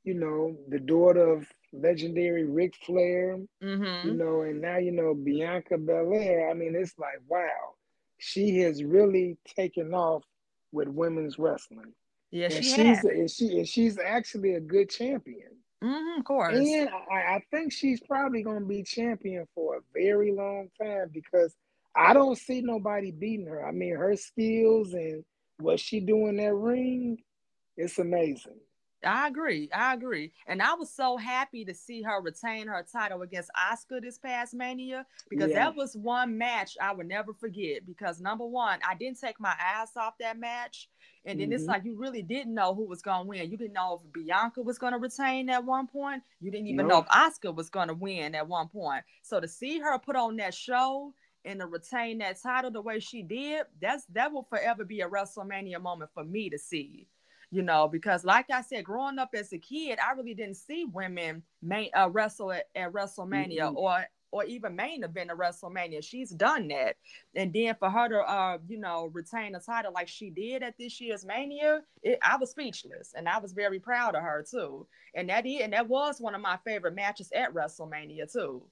you 0.04 0.14
know, 0.14 0.56
the 0.70 0.80
daughter 0.80 1.34
of 1.34 1.48
legendary 1.74 2.46
Ric 2.46 2.74
Flair, 2.86 3.38
mm-hmm. 3.62 4.08
you 4.08 4.14
know, 4.14 4.42
and 4.42 4.62
now, 4.62 4.78
you 4.78 4.92
know, 4.92 5.14
Bianca 5.14 5.78
Belair. 5.78 6.50
I 6.50 6.54
mean, 6.54 6.76
it's 6.76 6.98
like, 6.98 7.20
wow, 7.28 7.76
she 8.20 8.60
has 8.60 8.84
really 8.84 9.38
taken 9.46 9.94
off 9.94 10.24
with 10.72 10.88
women's 10.88 11.38
wrestling. 11.38 11.94
Yeah, 12.32 12.46
and 12.46 12.54
she 12.54 12.64
she's 12.64 12.78
has. 12.78 13.04
and 13.04 13.30
she 13.30 13.58
and 13.58 13.68
she's 13.68 14.00
actually 14.00 14.54
a 14.54 14.62
good 14.62 14.90
champion. 14.90 15.58
Mm-hmm, 15.84 16.20
of 16.20 16.26
course. 16.26 16.56
And 16.58 16.90
I, 17.12 17.36
I 17.36 17.44
think 17.52 17.72
she's 17.72 18.00
probably 18.02 18.44
gonna 18.44 18.66
be 18.66 18.84
champion 18.84 19.48
for 19.56 19.78
a 19.78 19.82
very 19.94 20.32
long 20.32 20.70
time 20.82 21.10
because 21.14 21.56
I 21.96 22.14
don't 22.14 22.38
see 22.38 22.62
nobody 22.62 23.12
beating 23.12 23.48
her. 23.48 23.66
I 23.66 23.72
mean, 23.72 23.96
her 23.96 24.16
skills 24.16 24.94
and 24.94 25.24
what 25.60 25.80
she 25.80 26.00
do 26.00 26.28
in 26.28 26.38
that 26.38 26.54
ring, 26.54 27.18
it's 27.78 28.00
amazing. 28.00 28.60
I 29.04 29.28
agree. 29.28 29.70
I 29.74 29.94
agree. 29.94 30.32
And 30.48 30.62
I 30.62 30.74
was 30.76 30.90
so 30.90 31.18
happy 31.18 31.66
to 31.66 31.74
see 31.74 32.02
her 32.04 32.22
retain 32.22 32.68
her 32.68 32.86
title 32.92 33.22
against 33.22 33.50
Asuka 33.58 34.02
this 34.02 34.18
past 34.18 34.54
Mania 34.54 35.06
because 35.30 35.50
yeah. 35.52 35.66
that 35.66 35.76
was 35.76 35.96
one 35.96 36.38
match 36.38 36.78
I 36.80 36.94
would 36.94 37.08
never 37.08 37.34
forget. 37.34 37.86
Because 37.86 38.22
number 38.22 38.46
one, 38.46 38.80
I 38.88 38.96
didn't 38.96 39.20
take 39.20 39.40
my 39.40 39.54
eyes 39.60 39.90
off 39.98 40.18
that 40.20 40.38
match. 40.38 40.90
And 41.26 41.40
then 41.40 41.48
mm-hmm. 41.48 41.54
it's 41.54 41.66
like 41.66 41.84
you 41.84 41.98
really 41.98 42.22
didn't 42.22 42.54
know 42.54 42.74
who 42.74 42.88
was 42.88 43.02
going 43.02 43.24
to 43.24 43.28
win. 43.28 43.52
You 43.52 43.58
didn't 43.58 43.74
know 43.74 44.02
if 44.04 44.14
Bianca 44.14 44.62
was 44.62 44.78
going 44.78 44.94
to 44.94 45.00
retain 45.00 45.50
at 45.50 45.64
one 45.64 45.88
point. 45.88 46.24
You 46.40 46.52
didn't 46.52 46.68
even 46.68 46.88
know 46.88 47.00
if 47.00 47.08
Asuka 47.08 47.54
was 47.56 47.70
going 47.70 47.88
to 47.88 47.94
win 47.94 48.36
at 48.36 48.48
one 48.48 48.68
point. 48.68 49.04
So 49.24 49.40
to 49.40 49.48
see 49.48 49.80
her 49.80 49.98
put 50.00 50.16
on 50.16 50.38
that 50.38 50.54
show 50.54 51.14
and 51.46 51.60
to 51.60 51.66
retain 51.68 52.20
that 52.20 52.42
title 52.42 52.72
the 52.72 52.82
way 52.82 53.00
she 53.00 53.24
did, 53.24 53.66
that's 53.82 54.06
that 54.14 54.32
will 54.32 54.44
forever 54.44 54.84
be 54.84 55.02
a 55.02 55.10
WrestleMania 55.10 55.82
moment 55.82 56.12
for 56.14 56.24
me 56.24 56.50
to 56.50 56.58
see 56.58 57.08
you 57.52 57.62
know, 57.62 57.88
because 57.88 58.24
like 58.24 58.50
I 58.50 58.62
said, 58.62 58.86
growing 58.86 59.20
up 59.20 59.32
as 59.34 59.52
a 59.52 59.58
kid, 59.58 60.00
I 60.00 60.14
really 60.14 60.34
didn't 60.34 60.56
see 60.56 60.86
women 60.86 61.44
main, 61.62 61.90
uh, 61.96 62.10
wrestle 62.10 62.54
at, 62.54 62.70
at 62.76 62.94
WrestleMania 62.94 63.60
mm-hmm. 63.60 63.78
or 63.78 64.06
or 64.34 64.46
even 64.46 64.78
main 64.78 65.04
event 65.04 65.30
of 65.30 65.38
WrestleMania. 65.38 66.02
She's 66.02 66.30
done 66.30 66.70
that, 66.70 66.96
and 67.36 67.52
then 67.54 67.76
for 67.78 67.90
her 67.90 68.08
to 68.08 68.20
uh, 68.20 68.58
you 68.68 68.80
know 68.80 69.12
retain 69.14 69.56
a 69.56 69.60
title 69.60 69.92
like 69.92 70.08
she 70.08 70.30
did 70.30 70.64
at 70.64 70.78
this 70.78 71.02
year's 71.02 71.26
Mania, 71.26 71.82
it, 72.02 72.18
I 72.24 72.38
was 72.38 72.52
speechless, 72.52 73.14
and 73.16 73.28
I 73.28 73.40
was 73.40 73.52
very 73.52 73.80
proud 73.80 74.16
of 74.16 74.24
her 74.24 74.46
too. 74.50 74.88
And 75.14 75.30
that 75.30 75.46
is, 75.46 75.62
and 75.62 75.74
that 75.74 75.90
was 75.90 76.22
one 76.22 76.34
of 76.34 76.42
my 76.42 76.58
favorite 76.66 76.96
matches 76.96 77.30
at 77.36 77.54
WrestleMania 77.54 78.32
too. 78.32 78.64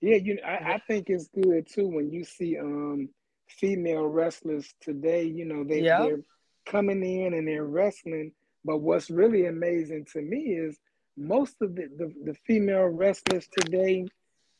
Yeah, 0.00 0.16
you. 0.16 0.38
I, 0.44 0.74
I 0.74 0.78
think 0.78 1.10
it's 1.10 1.28
good 1.28 1.68
too 1.68 1.88
when 1.88 2.10
you 2.10 2.24
see 2.24 2.58
um 2.58 3.10
female 3.48 4.06
wrestlers 4.06 4.72
today. 4.80 5.24
You 5.24 5.44
know 5.44 5.64
they 5.64 5.82
yep. 5.82 6.00
they're 6.00 6.20
coming 6.66 7.02
in 7.04 7.34
and 7.34 7.46
they're 7.46 7.64
wrestling. 7.64 8.32
But 8.64 8.78
what's 8.78 9.10
really 9.10 9.46
amazing 9.46 10.06
to 10.12 10.22
me 10.22 10.54
is 10.54 10.78
most 11.16 11.60
of 11.60 11.74
the, 11.74 11.88
the, 11.96 12.12
the 12.24 12.34
female 12.46 12.86
wrestlers 12.86 13.48
today, 13.58 14.06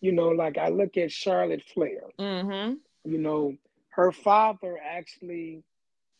you 0.00 0.12
know, 0.12 0.28
like 0.28 0.58
I 0.58 0.68
look 0.68 0.96
at 0.96 1.12
Charlotte 1.12 1.62
Flair, 1.72 2.02
mm-hmm. 2.18 2.74
you 3.04 3.18
know, 3.18 3.56
her 3.90 4.12
father 4.12 4.78
actually 4.84 5.62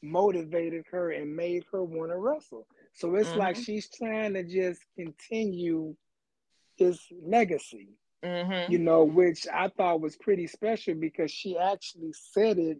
motivated 0.02 0.84
her 0.90 1.10
and 1.10 1.34
made 1.36 1.64
her 1.72 1.82
want 1.82 2.10
to 2.10 2.16
wrestle. 2.16 2.66
So 2.94 3.14
it's 3.14 3.30
mm-hmm. 3.30 3.38
like 3.38 3.56
she's 3.56 3.88
trying 3.88 4.34
to 4.34 4.44
just 4.44 4.82
continue 4.96 5.94
his 6.76 7.00
legacy, 7.24 7.88
mm-hmm. 8.24 8.70
you 8.70 8.78
know, 8.78 9.04
which 9.04 9.46
I 9.52 9.68
thought 9.68 10.00
was 10.00 10.16
pretty 10.16 10.46
special 10.46 10.94
because 10.94 11.30
she 11.30 11.56
actually 11.58 12.12
said 12.12 12.58
it 12.58 12.78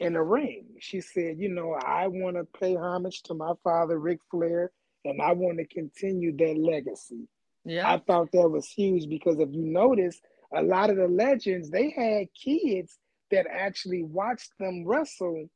in 0.00 0.14
the 0.14 0.22
ring. 0.22 0.66
She 0.80 1.00
said, 1.00 1.38
You 1.38 1.48
know, 1.48 1.74
I 1.74 2.08
want 2.08 2.36
to 2.36 2.44
pay 2.58 2.76
homage 2.76 3.22
to 3.24 3.34
my 3.34 3.52
father, 3.64 3.98
Ric 3.98 4.20
Flair, 4.30 4.70
and 5.04 5.20
I 5.20 5.32
want 5.32 5.58
to 5.58 5.66
continue 5.66 6.36
that 6.36 6.58
legacy. 6.58 7.28
Yeah. 7.64 7.92
I 7.92 7.98
thought 7.98 8.30
that 8.32 8.48
was 8.48 8.68
huge 8.68 9.08
because 9.08 9.38
if 9.38 9.48
you 9.52 9.64
notice, 9.64 10.20
a 10.54 10.62
lot 10.62 10.90
of 10.90 10.96
the 10.96 11.08
legends, 11.08 11.70
they 11.70 11.90
had 11.90 12.28
kids 12.32 12.98
that 13.30 13.46
actually 13.50 14.02
watched 14.02 14.52
them 14.58 14.84
wrestle, 14.86 15.48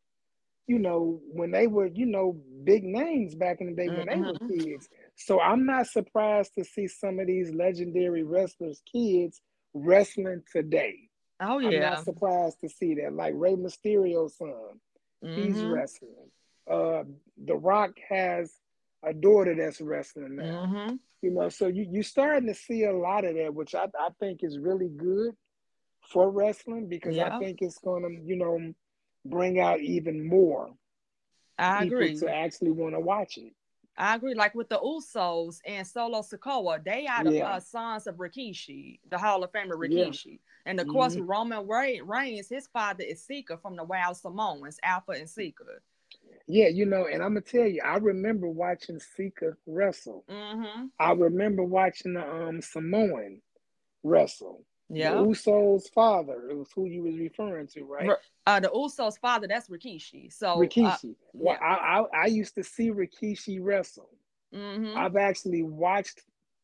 you 0.66 0.78
know, 0.78 1.20
when 1.32 1.52
they 1.52 1.66
were, 1.66 1.86
you 1.86 2.06
know, 2.06 2.40
big 2.64 2.82
names 2.82 3.34
back 3.34 3.60
in 3.60 3.68
the 3.68 3.74
day 3.74 3.88
when 3.88 4.06
mm-hmm. 4.06 4.22
they 4.22 4.26
were 4.26 4.34
mm-hmm. 4.34 4.58
kids. 4.58 4.88
So 5.16 5.40
I'm 5.40 5.66
not 5.66 5.86
surprised 5.86 6.54
to 6.58 6.64
see 6.64 6.88
some 6.88 7.20
of 7.20 7.26
these 7.26 7.52
legendary 7.54 8.24
wrestlers' 8.24 8.82
kids 8.90 9.40
wrestling 9.74 10.42
today. 10.52 11.09
Oh 11.40 11.58
yeah. 11.58 11.68
I'm 11.68 11.80
not 11.94 12.04
surprised 12.04 12.60
to 12.60 12.68
see 12.68 12.94
that. 12.96 13.12
Like 13.12 13.34
Rey 13.36 13.54
Mysterio's 13.54 14.36
son, 14.36 14.52
mm-hmm. 15.24 15.42
he's 15.42 15.62
wrestling. 15.62 16.30
Uh, 16.70 17.04
The 17.44 17.56
Rock 17.56 17.92
has 18.08 18.52
a 19.02 19.14
daughter 19.14 19.54
that's 19.54 19.80
wrestling 19.80 20.36
now. 20.36 20.66
Mm-hmm. 20.66 20.94
You 21.22 21.30
know, 21.30 21.48
so 21.48 21.66
you 21.66 21.86
you 21.90 22.02
starting 22.02 22.48
to 22.48 22.54
see 22.54 22.84
a 22.84 22.92
lot 22.92 23.24
of 23.24 23.34
that, 23.34 23.54
which 23.54 23.74
I, 23.74 23.84
I 23.98 24.08
think 24.18 24.42
is 24.42 24.58
really 24.58 24.88
good 24.88 25.34
for 26.10 26.30
wrestling 26.30 26.88
because 26.88 27.16
yeah. 27.16 27.36
I 27.36 27.38
think 27.38 27.58
it's 27.60 27.78
going 27.78 28.02
to 28.02 28.26
you 28.26 28.36
know 28.36 28.72
bring 29.24 29.60
out 29.60 29.80
even 29.80 30.26
more. 30.26 30.70
I 31.58 31.84
agree 31.84 32.16
to 32.16 32.34
actually 32.34 32.70
want 32.70 32.94
to 32.94 33.00
watch 33.00 33.36
it. 33.36 33.52
I 34.00 34.14
agree. 34.14 34.34
Like 34.34 34.54
with 34.54 34.70
the 34.70 34.78
Usos 34.78 35.60
and 35.66 35.86
Solo 35.86 36.22
Sikoa, 36.22 36.82
they 36.82 37.06
are 37.06 37.22
the 37.22 37.34
yeah. 37.34 37.50
uh, 37.50 37.60
sons 37.60 38.06
of 38.06 38.16
Rikishi, 38.16 38.98
the 39.10 39.18
Hall 39.18 39.44
of 39.44 39.52
Famer 39.52 39.74
Rikishi. 39.74 40.26
Yeah. 40.26 40.36
And 40.64 40.80
of 40.80 40.86
mm-hmm. 40.86 40.94
course, 40.94 41.16
Roman 41.16 41.66
Reigns, 41.68 42.48
his 42.48 42.66
father 42.66 43.04
is 43.04 43.22
Sika 43.22 43.58
from 43.58 43.76
the 43.76 43.84
Wild 43.84 44.16
Samoans, 44.16 44.78
Afa 44.82 45.12
and 45.12 45.28
Sika. 45.28 45.64
Yeah, 46.46 46.68
you 46.68 46.86
know, 46.86 47.06
and 47.06 47.22
I'm 47.22 47.34
gonna 47.34 47.42
tell 47.42 47.66
you, 47.66 47.82
I 47.84 47.96
remember 47.96 48.48
watching 48.48 48.98
Sika 48.98 49.52
wrestle. 49.66 50.24
Mm-hmm. 50.28 50.86
I 50.98 51.12
remember 51.12 51.62
watching 51.62 52.14
the 52.14 52.26
um 52.26 52.62
Samoan 52.62 53.42
wrestle. 54.02 54.64
Yeah, 54.92 55.14
the 55.14 55.20
Usos' 55.20 55.88
father. 55.94 56.50
It 56.50 56.56
was 56.56 56.68
who 56.74 56.86
you 56.86 57.04
was 57.04 57.16
referring 57.16 57.68
to, 57.68 57.84
right? 57.84 58.10
Uh, 58.44 58.58
the 58.58 58.68
Usos' 58.68 59.18
father. 59.20 59.46
That's 59.46 59.68
Rikishi. 59.68 60.32
So 60.32 60.56
Rikishi. 60.56 61.12
Uh, 61.12 61.14
well, 61.32 61.58
yeah. 61.60 61.66
I, 61.66 62.00
I, 62.00 62.22
I 62.22 62.26
used 62.26 62.56
to 62.56 62.64
see 62.64 62.90
Rikishi 62.90 63.58
wrestle. 63.60 64.10
Mm-hmm. 64.52 64.98
I've 64.98 65.16
actually 65.16 65.62
watched 65.62 66.22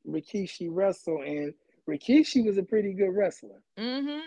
Rikishi 0.08 0.68
wrestle, 0.70 1.22
and 1.22 1.54
Rikishi 1.88 2.44
was 2.44 2.58
a 2.58 2.64
pretty 2.64 2.92
good 2.94 3.10
wrestler. 3.10 3.62
Mm-hmm. 3.78 4.26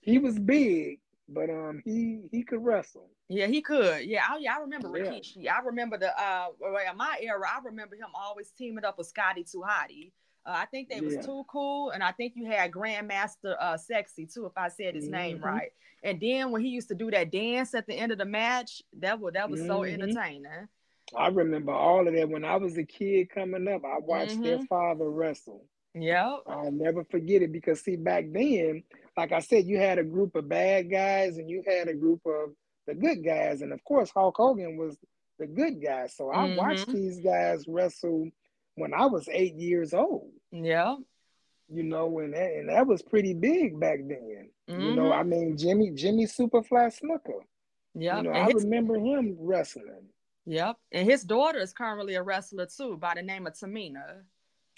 He 0.00 0.18
was 0.18 0.36
big, 0.38 0.98
but 1.28 1.48
um, 1.48 1.82
he 1.84 2.22
he 2.32 2.42
could 2.42 2.64
wrestle. 2.64 3.08
Yeah, 3.28 3.46
he 3.46 3.62
could. 3.62 4.04
Yeah, 4.04 4.24
I, 4.28 4.38
yeah, 4.38 4.56
I 4.56 4.60
remember 4.60 4.96
yeah. 4.96 5.04
Rikishi. 5.04 5.48
I 5.48 5.60
remember 5.64 5.96
the 5.96 6.10
uh, 6.20 6.48
in 6.90 6.96
my 6.96 7.18
era. 7.20 7.46
I 7.48 7.60
remember 7.64 7.94
him 7.94 8.08
always 8.14 8.50
teaming 8.50 8.84
up 8.84 8.98
with 8.98 9.06
Scotty 9.06 9.44
2 9.44 9.62
Hotty. 9.66 10.10
Uh, 10.46 10.52
I 10.54 10.66
think 10.66 10.88
they 10.88 11.00
was 11.00 11.16
too 11.24 11.44
cool, 11.48 11.90
and 11.90 12.02
I 12.02 12.12
think 12.12 12.34
you 12.36 12.46
had 12.46 12.70
Grandmaster 12.70 13.56
uh, 13.60 13.76
Sexay 13.76 14.32
too, 14.32 14.46
if 14.46 14.52
I 14.56 14.68
said 14.68 14.94
his 14.94 15.04
mm-hmm. 15.04 15.14
name 15.14 15.40
right. 15.42 15.70
And 16.04 16.20
then 16.20 16.52
when 16.52 16.62
he 16.62 16.68
used 16.68 16.88
to 16.88 16.94
do 16.94 17.10
that 17.10 17.32
dance 17.32 17.74
at 17.74 17.86
the 17.86 17.94
end 17.94 18.12
of 18.12 18.18
the 18.18 18.24
match, 18.24 18.82
that 19.00 19.18
was 19.18 19.34
that 19.34 19.50
was 19.50 19.60
mm-hmm. 19.60 19.68
so 19.68 19.82
entertaining. 19.82 20.68
I 21.16 21.28
remember 21.28 21.72
all 21.72 22.06
of 22.06 22.14
that 22.14 22.28
when 22.28 22.44
I 22.44 22.56
was 22.56 22.76
a 22.78 22.84
kid 22.84 23.30
coming 23.30 23.66
up. 23.68 23.82
I 23.84 23.98
watched 23.98 24.32
mm-hmm. 24.32 24.42
their 24.42 24.62
father 24.68 25.10
wrestle. 25.10 25.64
Yeah. 25.94 26.36
I'll 26.46 26.70
never 26.70 27.04
forget 27.04 27.42
it 27.42 27.52
because 27.52 27.80
see 27.80 27.96
back 27.96 28.26
then, 28.30 28.82
like 29.16 29.32
I 29.32 29.40
said, 29.40 29.66
you 29.66 29.78
had 29.78 29.98
a 29.98 30.04
group 30.04 30.36
of 30.36 30.48
bad 30.48 30.90
guys 30.90 31.38
and 31.38 31.48
you 31.48 31.62
had 31.66 31.88
a 31.88 31.94
group 31.94 32.20
of 32.26 32.50
the 32.86 32.94
good 32.94 33.24
guys, 33.24 33.62
and 33.62 33.72
of 33.72 33.82
course 33.82 34.10
Hulk 34.14 34.36
Hogan 34.36 34.76
was 34.76 34.96
the 35.38 35.46
good 35.46 35.82
guy. 35.82 36.06
So 36.06 36.30
I 36.30 36.48
mm-hmm. 36.48 36.56
watched 36.56 36.88
these 36.88 37.18
guys 37.20 37.64
wrestle 37.66 38.30
when 38.76 38.94
I 38.94 39.06
was 39.06 39.28
eight 39.30 39.56
years 39.56 39.92
old. 39.92 40.30
Yeah. 40.52 40.96
You 41.68 41.82
know, 41.82 42.20
and 42.20 42.32
that, 42.32 42.52
and 42.52 42.68
that 42.68 42.86
was 42.86 43.02
pretty 43.02 43.34
big 43.34 43.80
back 43.80 43.98
then. 44.06 44.50
Mm-hmm. 44.70 44.80
You 44.80 44.94
know, 44.94 45.12
I 45.12 45.20
mm-hmm. 45.20 45.30
mean 45.30 45.58
Jimmy 45.58 45.90
Jimmy 45.90 46.26
Superfly 46.26 46.92
Snuka. 46.96 47.40
Yeah. 47.94 48.18
You 48.18 48.22
know, 48.24 48.32
I 48.32 48.52
his, 48.52 48.62
remember 48.62 48.96
him 48.96 49.36
wrestling. 49.40 50.08
Yep. 50.44 50.76
And 50.92 51.10
his 51.10 51.24
daughter 51.24 51.58
is 51.58 51.72
currently 51.72 52.14
a 52.14 52.22
wrestler 52.22 52.66
too 52.66 52.96
by 52.96 53.14
the 53.16 53.22
name 53.22 53.46
of 53.46 53.54
Tamina. 53.54 54.22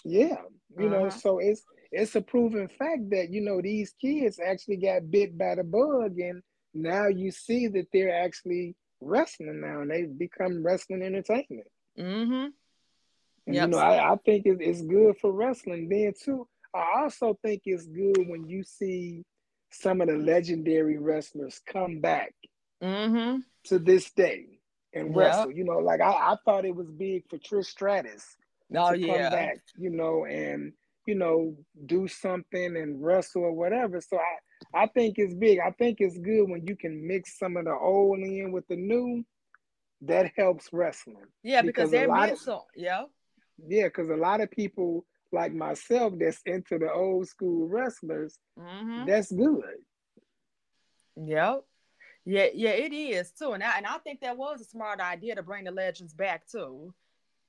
Yeah. 0.04 0.38
You 0.78 0.86
uh-huh. 0.86 0.88
know, 0.88 1.08
so 1.10 1.38
it's 1.38 1.62
it's 1.90 2.14
a 2.16 2.22
proven 2.22 2.68
fact 2.68 3.10
that, 3.10 3.30
you 3.30 3.40
know, 3.40 3.60
these 3.60 3.94
kids 4.00 4.38
actually 4.38 4.76
got 4.76 5.10
bit 5.10 5.36
by 5.36 5.56
the 5.56 5.64
bug 5.64 6.18
and 6.18 6.42
now 6.74 7.08
you 7.08 7.30
see 7.30 7.66
that 7.66 7.86
they're 7.92 8.24
actually 8.24 8.76
wrestling 9.00 9.60
now 9.60 9.80
and 9.80 9.90
they've 9.90 10.18
become 10.18 10.64
wrestling 10.64 11.02
entertainment. 11.02 11.66
Mm-hmm. 11.98 12.46
Yep. 13.48 13.62
You 13.62 13.66
know, 13.68 13.78
I, 13.78 14.12
I 14.12 14.16
think 14.24 14.46
it, 14.46 14.58
it's 14.60 14.82
good 14.82 15.16
for 15.18 15.32
wrestling. 15.32 15.88
Then 15.88 16.12
too, 16.22 16.46
I 16.74 17.02
also 17.02 17.38
think 17.42 17.62
it's 17.64 17.86
good 17.86 18.28
when 18.28 18.46
you 18.46 18.62
see 18.62 19.24
some 19.70 20.00
of 20.00 20.08
the 20.08 20.16
legendary 20.16 20.98
wrestlers 20.98 21.60
come 21.66 22.00
back 22.00 22.34
mm-hmm. 22.82 23.40
to 23.64 23.78
this 23.78 24.10
day 24.10 24.60
and 24.92 25.14
wrestle. 25.16 25.48
Yep. 25.48 25.56
You 25.56 25.64
know, 25.64 25.78
like 25.78 26.00
I, 26.00 26.10
I 26.10 26.36
thought 26.44 26.64
it 26.64 26.74
was 26.74 26.90
big 26.90 27.24
for 27.28 27.38
Trish 27.38 27.66
Stratus 27.66 28.36
oh, 28.76 28.92
to 28.92 28.98
yeah. 28.98 29.06
come 29.06 29.32
back, 29.32 29.58
you 29.76 29.90
know, 29.90 30.24
and 30.24 30.72
you 31.06 31.14
know, 31.14 31.56
do 31.86 32.06
something 32.06 32.76
and 32.76 33.02
wrestle 33.02 33.42
or 33.42 33.52
whatever. 33.52 33.98
So 34.00 34.18
I, 34.18 34.82
I 34.82 34.86
think 34.88 35.14
it's 35.16 35.32
big. 35.32 35.58
I 35.58 35.70
think 35.70 35.98
it's 36.00 36.18
good 36.18 36.44
when 36.44 36.66
you 36.66 36.76
can 36.76 37.06
mix 37.06 37.38
some 37.38 37.56
of 37.56 37.64
the 37.64 37.72
old 37.72 38.18
in 38.18 38.52
with 38.52 38.66
the 38.68 38.76
new. 38.76 39.24
That 40.02 40.30
helps 40.36 40.68
wrestling. 40.72 41.26
Yeah, 41.42 41.62
because, 41.62 41.90
because 41.90 41.90
they're 41.90 42.12
mental. 42.12 42.68
Yeah. 42.76 43.06
Yeah, 43.66 43.84
because 43.84 44.08
a 44.08 44.16
lot 44.16 44.40
of 44.40 44.50
people 44.50 45.04
like 45.32 45.52
myself 45.52 46.14
that's 46.18 46.40
into 46.46 46.78
the 46.78 46.92
old 46.92 47.28
school 47.28 47.68
wrestlers, 47.68 48.38
mm-hmm. 48.58 49.06
that's 49.06 49.32
good. 49.32 49.62
Yep. 51.16 51.64
Yeah, 52.24 52.46
yeah, 52.54 52.70
it 52.70 52.92
is 52.92 53.32
too. 53.32 53.52
And 53.52 53.62
I, 53.62 53.78
and 53.78 53.86
I 53.86 53.98
think 53.98 54.20
that 54.20 54.36
was 54.36 54.60
a 54.60 54.64
smart 54.64 55.00
idea 55.00 55.34
to 55.34 55.42
bring 55.42 55.64
the 55.64 55.70
legends 55.70 56.12
back 56.12 56.46
too. 56.46 56.92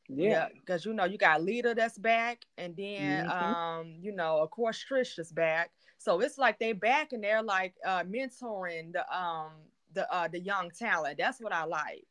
Yeah, 0.07 0.47
because 0.53 0.85
you 0.85 0.93
know 0.93 1.05
you 1.05 1.17
got 1.17 1.43
Lita 1.43 1.75
that's 1.75 1.97
back, 1.97 2.43
and 2.57 2.75
then 2.75 3.27
mm-hmm. 3.27 3.29
um 3.29 3.95
you 4.01 4.11
know 4.11 4.39
of 4.39 4.49
course 4.49 4.83
Trish 4.89 5.19
is 5.19 5.31
back. 5.31 5.69
So 5.99 6.19
it's 6.21 6.37
like 6.37 6.57
they 6.57 6.73
back 6.73 7.13
and 7.13 7.23
they're 7.23 7.43
like 7.43 7.75
uh 7.85 8.03
mentoring 8.03 8.93
the 8.93 9.05
um 9.15 9.51
the 9.93 10.11
uh 10.11 10.27
the 10.27 10.39
young 10.39 10.71
talent. 10.71 11.19
That's 11.19 11.39
what 11.39 11.53
I 11.53 11.65
like. 11.65 12.07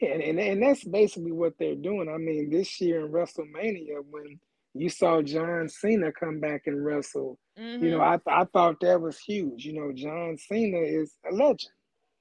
Yeah, 0.00 0.10
and, 0.10 0.22
and, 0.22 0.38
and 0.38 0.62
that's 0.62 0.84
basically 0.84 1.32
what 1.32 1.54
they're 1.58 1.74
doing. 1.74 2.08
I 2.08 2.18
mean, 2.18 2.50
this 2.50 2.80
year 2.80 3.06
in 3.06 3.12
WrestleMania, 3.12 4.02
when 4.10 4.38
you 4.74 4.88
saw 4.88 5.22
John 5.22 5.68
Cena 5.68 6.12
come 6.12 6.40
back 6.40 6.62
and 6.66 6.84
wrestle, 6.84 7.38
mm-hmm. 7.58 7.84
you 7.84 7.90
know, 7.90 8.00
mm-hmm. 8.00 8.28
I 8.28 8.42
I 8.42 8.44
thought 8.44 8.80
that 8.80 9.00
was 9.00 9.18
huge. 9.18 9.64
You 9.64 9.74
know, 9.74 9.92
John 9.92 10.36
Cena 10.38 10.78
is 10.78 11.14
a 11.30 11.34
legend. 11.34 11.72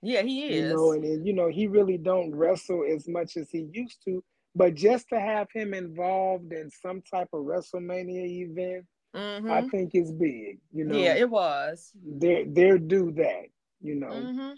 Yeah, 0.02 0.22
he 0.22 0.48
is. 0.48 0.72
You 0.72 0.76
know, 0.76 0.92
and, 0.94 1.04
and 1.04 1.28
you 1.28 1.34
know, 1.34 1.50
he 1.50 1.68
really 1.68 1.98
don't 1.98 2.34
wrestle 2.34 2.86
as 2.90 3.08
much 3.08 3.36
as 3.36 3.50
he 3.50 3.68
used 3.74 3.98
to 4.06 4.24
but 4.56 4.76
just 4.76 5.10
to 5.10 5.20
have 5.20 5.48
him 5.54 5.74
involved 5.74 6.52
in 6.52 6.70
some 6.70 7.02
type 7.02 7.30
of 7.34 7.42
WrestleMania 7.42 8.50
event, 8.50 8.86
mm-hmm. 9.16 9.52
I 9.52 9.62
think 9.70 9.92
is 9.94 10.12
big. 10.12 10.60
You 10.74 10.86
know, 10.86 10.98
yeah, 10.98 11.16
it 11.16 11.30
was. 11.30 11.92
They 12.06 12.46
they 12.46 12.78
do 12.78 13.12
that. 13.14 13.46
You 13.82 13.96
know. 13.96 14.08
Mm-hmm. 14.08 14.52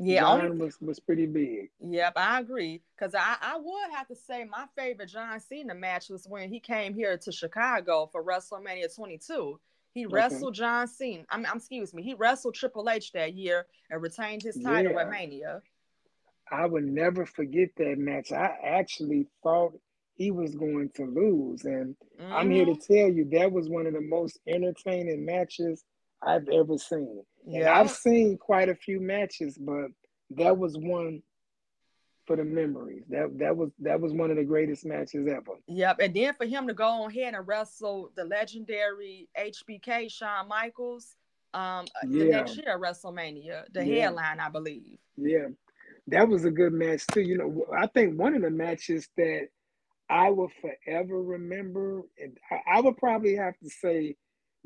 Yeah, 0.00 0.20
John 0.20 0.58
was 0.58 0.80
was 0.80 1.00
pretty 1.00 1.26
big. 1.26 1.70
Yep, 1.80 2.12
I 2.16 2.40
agree. 2.40 2.82
Cause 2.98 3.14
I 3.14 3.36
I 3.40 3.56
would 3.58 3.96
have 3.96 4.06
to 4.08 4.14
say 4.14 4.44
my 4.44 4.66
favorite 4.76 5.08
John 5.08 5.40
Cena 5.40 5.74
match 5.74 6.08
was 6.08 6.26
when 6.28 6.48
he 6.48 6.60
came 6.60 6.94
here 6.94 7.18
to 7.18 7.32
Chicago 7.32 8.08
for 8.12 8.22
WrestleMania 8.22 8.94
22. 8.94 9.58
He 9.92 10.06
okay. 10.06 10.14
wrestled 10.14 10.54
John 10.54 10.86
Cena. 10.86 11.24
I 11.30 11.36
mean, 11.38 11.46
I'm 11.46 11.56
excuse 11.56 11.92
me. 11.92 12.02
He 12.02 12.14
wrestled 12.14 12.54
Triple 12.54 12.88
H 12.88 13.12
that 13.12 13.34
year 13.34 13.66
and 13.90 14.00
retained 14.00 14.42
his 14.42 14.56
title 14.62 14.92
yeah. 14.92 15.00
at 15.00 15.10
Mania. 15.10 15.62
I 16.50 16.66
would 16.66 16.84
never 16.84 17.26
forget 17.26 17.70
that 17.76 17.98
match. 17.98 18.32
I 18.32 18.56
actually 18.64 19.26
thought 19.42 19.72
he 20.14 20.30
was 20.30 20.54
going 20.54 20.90
to 20.96 21.04
lose. 21.04 21.64
And 21.64 21.96
mm-hmm. 22.20 22.32
I'm 22.32 22.50
here 22.50 22.64
to 22.66 22.72
mm-hmm. 22.72 22.94
tell 22.94 23.08
you 23.08 23.28
that 23.32 23.52
was 23.52 23.68
one 23.68 23.86
of 23.86 23.94
the 23.94 24.00
most 24.00 24.38
entertaining 24.46 25.24
matches 25.24 25.84
I've 26.22 26.48
ever 26.48 26.76
seen. 26.76 27.22
Yeah. 27.48 27.78
I've 27.78 27.90
seen 27.90 28.36
quite 28.36 28.68
a 28.68 28.74
few 28.74 29.00
matches, 29.00 29.56
but 29.58 29.88
that 30.30 30.58
was 30.58 30.76
one 30.76 31.22
for 32.26 32.36
the 32.36 32.44
memories. 32.44 33.04
That 33.08 33.38
that 33.38 33.56
was 33.56 33.70
that 33.80 34.00
was 34.00 34.12
one 34.12 34.30
of 34.30 34.36
the 34.36 34.44
greatest 34.44 34.84
matches 34.84 35.26
ever. 35.26 35.58
Yep. 35.66 35.98
And 36.00 36.14
then 36.14 36.34
for 36.34 36.46
him 36.46 36.66
to 36.66 36.74
go 36.74 36.86
on 36.86 37.10
ahead 37.10 37.34
and 37.34 37.46
wrestle 37.46 38.10
the 38.16 38.24
legendary 38.24 39.28
HBK 39.38 40.10
Shawn 40.10 40.48
Michaels 40.48 41.16
um 41.54 41.86
yeah. 42.06 42.24
the 42.24 42.24
next 42.30 42.56
year 42.56 42.74
at 42.74 42.80
WrestleMania, 42.80 43.64
the 43.72 43.84
yeah. 43.84 44.02
headline, 44.02 44.40
I 44.40 44.50
believe. 44.50 44.98
Yeah 45.16 45.48
that 46.08 46.28
was 46.28 46.44
a 46.44 46.50
good 46.50 46.72
match 46.72 47.06
too. 47.12 47.20
You 47.20 47.38
know, 47.38 47.66
I 47.76 47.86
think 47.86 48.18
one 48.18 48.34
of 48.34 48.42
the 48.42 48.50
matches 48.50 49.08
that 49.16 49.48
I 50.10 50.30
will 50.30 50.50
forever 50.60 51.22
remember, 51.22 52.02
and 52.20 52.36
I, 52.50 52.78
I 52.78 52.80
would 52.80 52.96
probably 52.96 53.36
have 53.36 53.58
to 53.58 53.68
say 53.68 54.16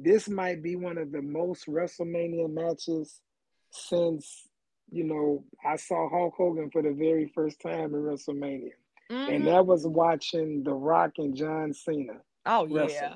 this 0.02 0.28
might 0.28 0.62
be 0.62 0.76
one 0.76 0.98
of 0.98 1.12
the 1.12 1.22
most 1.22 1.66
WrestleMania 1.66 2.52
matches 2.52 3.20
since 3.70 4.48
you 4.90 5.04
know 5.04 5.44
I 5.64 5.76
saw 5.76 6.08
Hulk 6.08 6.34
Hogan 6.36 6.70
for 6.70 6.82
the 6.82 6.92
very 6.92 7.30
first 7.34 7.60
time 7.60 7.94
in 7.94 8.02
WrestleMania, 8.02 8.72
mm-hmm. 9.10 9.32
and 9.32 9.46
that 9.46 9.66
was 9.66 9.86
watching 9.86 10.62
The 10.64 10.74
Rock 10.74 11.12
and 11.18 11.34
John 11.34 11.72
Cena. 11.72 12.14
Oh 12.44 12.66
wrestle. 12.66 12.90
yeah, 12.90 13.14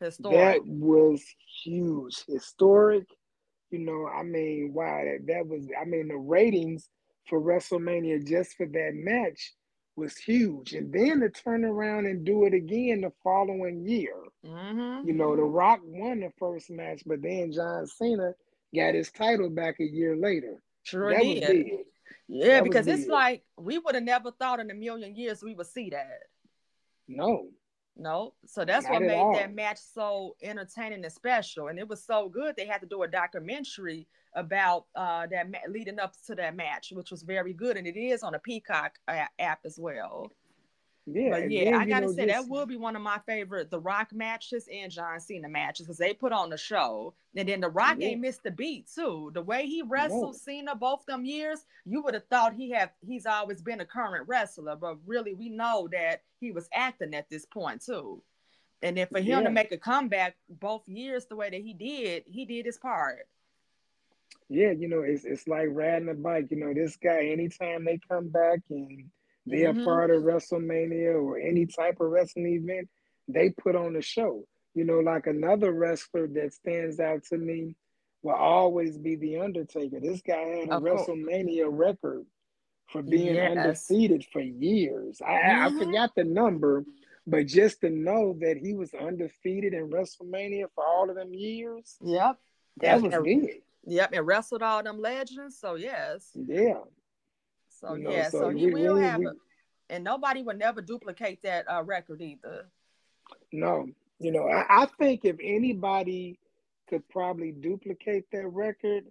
historic. 0.00 0.36
That 0.36 0.66
was 0.66 1.22
huge, 1.64 2.24
historic. 2.26 3.06
You 3.70 3.80
know, 3.80 4.06
I 4.06 4.22
mean, 4.22 4.72
wow, 4.74 5.02
that, 5.04 5.26
that 5.26 5.46
was. 5.46 5.66
I 5.80 5.84
mean, 5.84 6.08
the 6.08 6.16
ratings 6.16 6.88
for 7.28 7.40
WrestleMania 7.40 8.26
just 8.26 8.56
for 8.56 8.66
that 8.66 8.92
match 8.94 9.52
was 9.96 10.16
huge. 10.16 10.72
And 10.72 10.92
then 10.92 11.20
to 11.20 11.28
turn 11.28 11.64
around 11.64 12.06
and 12.06 12.24
do 12.24 12.44
it 12.44 12.54
again 12.54 13.02
the 13.02 13.12
following 13.22 13.86
year. 13.86 14.14
Mm-hmm. 14.46 15.08
You 15.08 15.14
know, 15.14 15.36
The 15.36 15.42
Rock 15.42 15.80
won 15.84 16.20
the 16.20 16.32
first 16.38 16.70
match, 16.70 17.02
but 17.06 17.22
then 17.22 17.52
John 17.52 17.86
Cena 17.86 18.34
got 18.74 18.94
his 18.94 19.10
title 19.10 19.50
back 19.50 19.80
a 19.80 19.84
year 19.84 20.16
later. 20.16 20.62
Sure 20.82 21.10
that 21.12 21.22
did. 21.22 21.40
Was 21.40 21.48
big. 21.48 21.70
Yeah, 22.28 22.46
that 22.46 22.64
because 22.64 22.86
it's 22.86 23.06
like 23.06 23.42
we 23.58 23.78
would 23.78 23.94
have 23.94 24.04
never 24.04 24.30
thought 24.32 24.60
in 24.60 24.70
a 24.70 24.74
million 24.74 25.14
years 25.14 25.42
we 25.42 25.54
would 25.54 25.66
see 25.66 25.90
that. 25.90 26.20
No. 27.06 27.48
No. 27.96 28.34
So 28.46 28.64
that's 28.64 28.84
Not 28.84 28.94
what 28.94 29.02
made 29.02 29.18
all. 29.18 29.34
that 29.34 29.54
match 29.54 29.78
so 29.78 30.36
entertaining 30.42 31.04
and 31.04 31.12
special. 31.12 31.68
And 31.68 31.78
it 31.78 31.88
was 31.88 32.02
so 32.02 32.28
good 32.28 32.56
they 32.56 32.66
had 32.66 32.80
to 32.80 32.86
do 32.86 33.02
a 33.02 33.08
documentary 33.08 34.06
about 34.34 34.86
uh, 34.94 35.26
that 35.30 35.50
ma- 35.50 35.58
leading 35.68 36.00
up 36.00 36.14
to 36.26 36.34
that 36.36 36.56
match, 36.56 36.92
which 36.94 37.10
was 37.10 37.22
very 37.22 37.52
good, 37.52 37.76
and 37.76 37.86
it 37.86 37.98
is 37.98 38.22
on 38.22 38.34
a 38.34 38.38
Peacock 38.38 38.98
app 39.06 39.60
as 39.64 39.78
well. 39.78 40.30
Yeah, 41.06 41.30
but 41.30 41.50
yeah, 41.50 41.78
I 41.78 41.84
gotta 41.84 42.06
know, 42.06 42.12
say 42.12 42.26
that 42.26 42.48
will 42.48 42.64
be 42.64 42.76
one 42.76 42.94
of 42.94 43.02
my 43.02 43.18
favorite 43.26 43.70
The 43.70 43.80
Rock 43.80 44.12
matches 44.12 44.68
and 44.72 44.90
John 44.90 45.18
Cena 45.18 45.48
matches 45.48 45.86
because 45.86 45.98
they 45.98 46.14
put 46.14 46.30
on 46.32 46.48
the 46.48 46.56
show, 46.56 47.14
and 47.34 47.48
then 47.48 47.60
The 47.60 47.68
Rock 47.68 47.96
yeah. 47.98 48.08
ain't 48.08 48.20
missed 48.20 48.44
the 48.44 48.52
beat 48.52 48.86
too. 48.94 49.32
The 49.34 49.42
way 49.42 49.66
he 49.66 49.82
wrestled. 49.82 50.36
Cena 50.36 50.76
both 50.76 51.04
them 51.06 51.24
years, 51.24 51.66
you 51.84 52.02
would 52.02 52.14
have 52.14 52.26
thought 52.26 52.54
he 52.54 52.70
have 52.70 52.90
he's 53.04 53.26
always 53.26 53.60
been 53.60 53.80
a 53.80 53.84
current 53.84 54.28
wrestler, 54.28 54.76
but 54.76 54.98
really 55.04 55.34
we 55.34 55.48
know 55.48 55.88
that 55.90 56.22
he 56.38 56.52
was 56.52 56.68
acting 56.72 57.14
at 57.14 57.28
this 57.28 57.46
point 57.46 57.84
too. 57.84 58.22
And 58.80 58.96
then 58.96 59.08
for 59.08 59.18
him 59.18 59.40
yeah. 59.40 59.42
to 59.42 59.50
make 59.50 59.72
a 59.72 59.78
comeback 59.78 60.36
both 60.48 60.88
years 60.88 61.26
the 61.26 61.36
way 61.36 61.50
that 61.50 61.60
he 61.60 61.72
did, 61.72 62.24
he 62.26 62.44
did 62.44 62.66
his 62.66 62.78
part 62.78 63.26
yeah, 64.52 64.72
you 64.72 64.86
know, 64.86 65.00
it's 65.00 65.24
it's 65.24 65.48
like 65.48 65.68
riding 65.70 66.10
a 66.10 66.14
bike. 66.14 66.48
You 66.50 66.58
know, 66.58 66.74
this 66.74 66.96
guy, 66.96 67.26
anytime 67.26 67.84
they 67.84 67.98
come 68.06 68.28
back 68.28 68.58
and 68.68 69.08
they 69.46 69.60
mm-hmm. 69.60 69.80
are 69.80 69.84
part 69.84 70.10
of 70.10 70.22
WrestleMania 70.22 71.14
or 71.14 71.38
any 71.38 71.66
type 71.66 72.00
of 72.00 72.10
wrestling 72.10 72.46
event, 72.46 72.88
they 73.28 73.50
put 73.50 73.74
on 73.76 73.96
a 73.96 74.02
show. 74.02 74.44
You 74.74 74.84
know, 74.84 75.00
like 75.00 75.26
another 75.26 75.72
wrestler 75.72 76.26
that 76.28 76.54
stands 76.54 76.98
out 77.00 77.24
to 77.24 77.36
me 77.36 77.76
will 78.22 78.34
always 78.34 78.96
be 78.96 79.16
The 79.16 79.38
Undertaker. 79.38 80.00
This 80.00 80.22
guy 80.22 80.38
had 80.38 80.68
a 80.68 80.80
WrestleMania 80.80 81.66
record 81.68 82.24
for 82.88 83.02
being 83.02 83.34
yes. 83.34 83.56
undefeated 83.56 84.24
for 84.32 84.40
years. 84.40 85.20
I, 85.20 85.32
mm-hmm. 85.32 85.76
I 85.76 85.84
forgot 85.84 86.10
the 86.14 86.24
number, 86.24 86.84
but 87.26 87.46
just 87.46 87.80
to 87.80 87.90
know 87.90 88.36
that 88.40 88.56
he 88.56 88.74
was 88.74 88.94
undefeated 88.94 89.74
in 89.74 89.90
WrestleMania 89.90 90.66
for 90.74 90.84
all 90.84 91.10
of 91.10 91.16
them 91.16 91.34
years. 91.34 91.96
Yep. 92.02 92.38
That 92.78 93.02
was 93.02 93.14
big. 93.22 93.62
Yep, 93.84 94.10
and 94.12 94.26
wrestled 94.26 94.62
all 94.62 94.82
them 94.82 95.00
legends. 95.00 95.58
So 95.58 95.74
yes. 95.74 96.30
Yeah. 96.34 96.80
So 97.82 97.94
you 97.94 98.04
know, 98.04 98.10
yeah, 98.10 98.30
so, 98.30 98.40
so 98.40 98.50
he 98.50 98.70
will 98.70 98.96
have 98.96 99.20
it, 99.20 99.36
and 99.90 100.04
nobody 100.04 100.42
will 100.42 100.56
never 100.56 100.80
duplicate 100.80 101.42
that 101.42 101.66
uh, 101.68 101.82
record 101.82 102.22
either. 102.22 102.68
No, 103.52 103.86
You 104.20 104.32
know, 104.32 104.48
I, 104.48 104.82
I 104.82 104.86
think 104.98 105.24
if 105.24 105.36
anybody 105.42 106.38
could 106.88 107.06
probably 107.08 107.50
duplicate 107.52 108.24
that 108.32 108.46
record, 108.46 109.04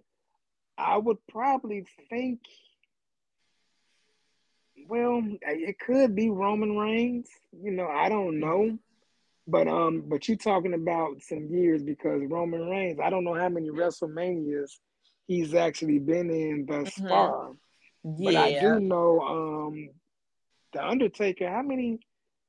I 0.78 0.96
would 0.96 1.18
probably 1.28 1.84
think 2.08 2.40
well, 4.88 5.22
it 5.42 5.78
could 5.78 6.14
be 6.14 6.30
Roman 6.30 6.76
Reigns. 6.76 7.28
You 7.52 7.70
know, 7.70 7.86
I 7.86 8.08
don't 8.08 8.40
know. 8.40 8.78
But 9.46 9.66
um, 9.68 10.04
but 10.06 10.28
you 10.28 10.36
talking 10.36 10.74
about 10.74 11.20
some 11.22 11.46
years 11.48 11.82
because 11.82 12.22
Roman 12.28 12.68
Reigns, 12.68 13.00
I 13.00 13.10
don't 13.10 13.24
know 13.24 13.34
how 13.34 13.48
many 13.48 13.70
WrestleManias 13.70 14.70
he's 15.26 15.54
actually 15.54 15.98
been 15.98 16.30
in 16.30 16.66
thus 16.66 16.94
mm-hmm. 16.94 17.08
far. 17.08 17.52
Yeah. 18.04 18.24
But 18.24 18.36
I 18.36 18.60
do 18.60 18.80
know 18.80 19.20
um 19.20 19.88
the 20.72 20.84
Undertaker, 20.84 21.48
how 21.48 21.62
many 21.62 21.98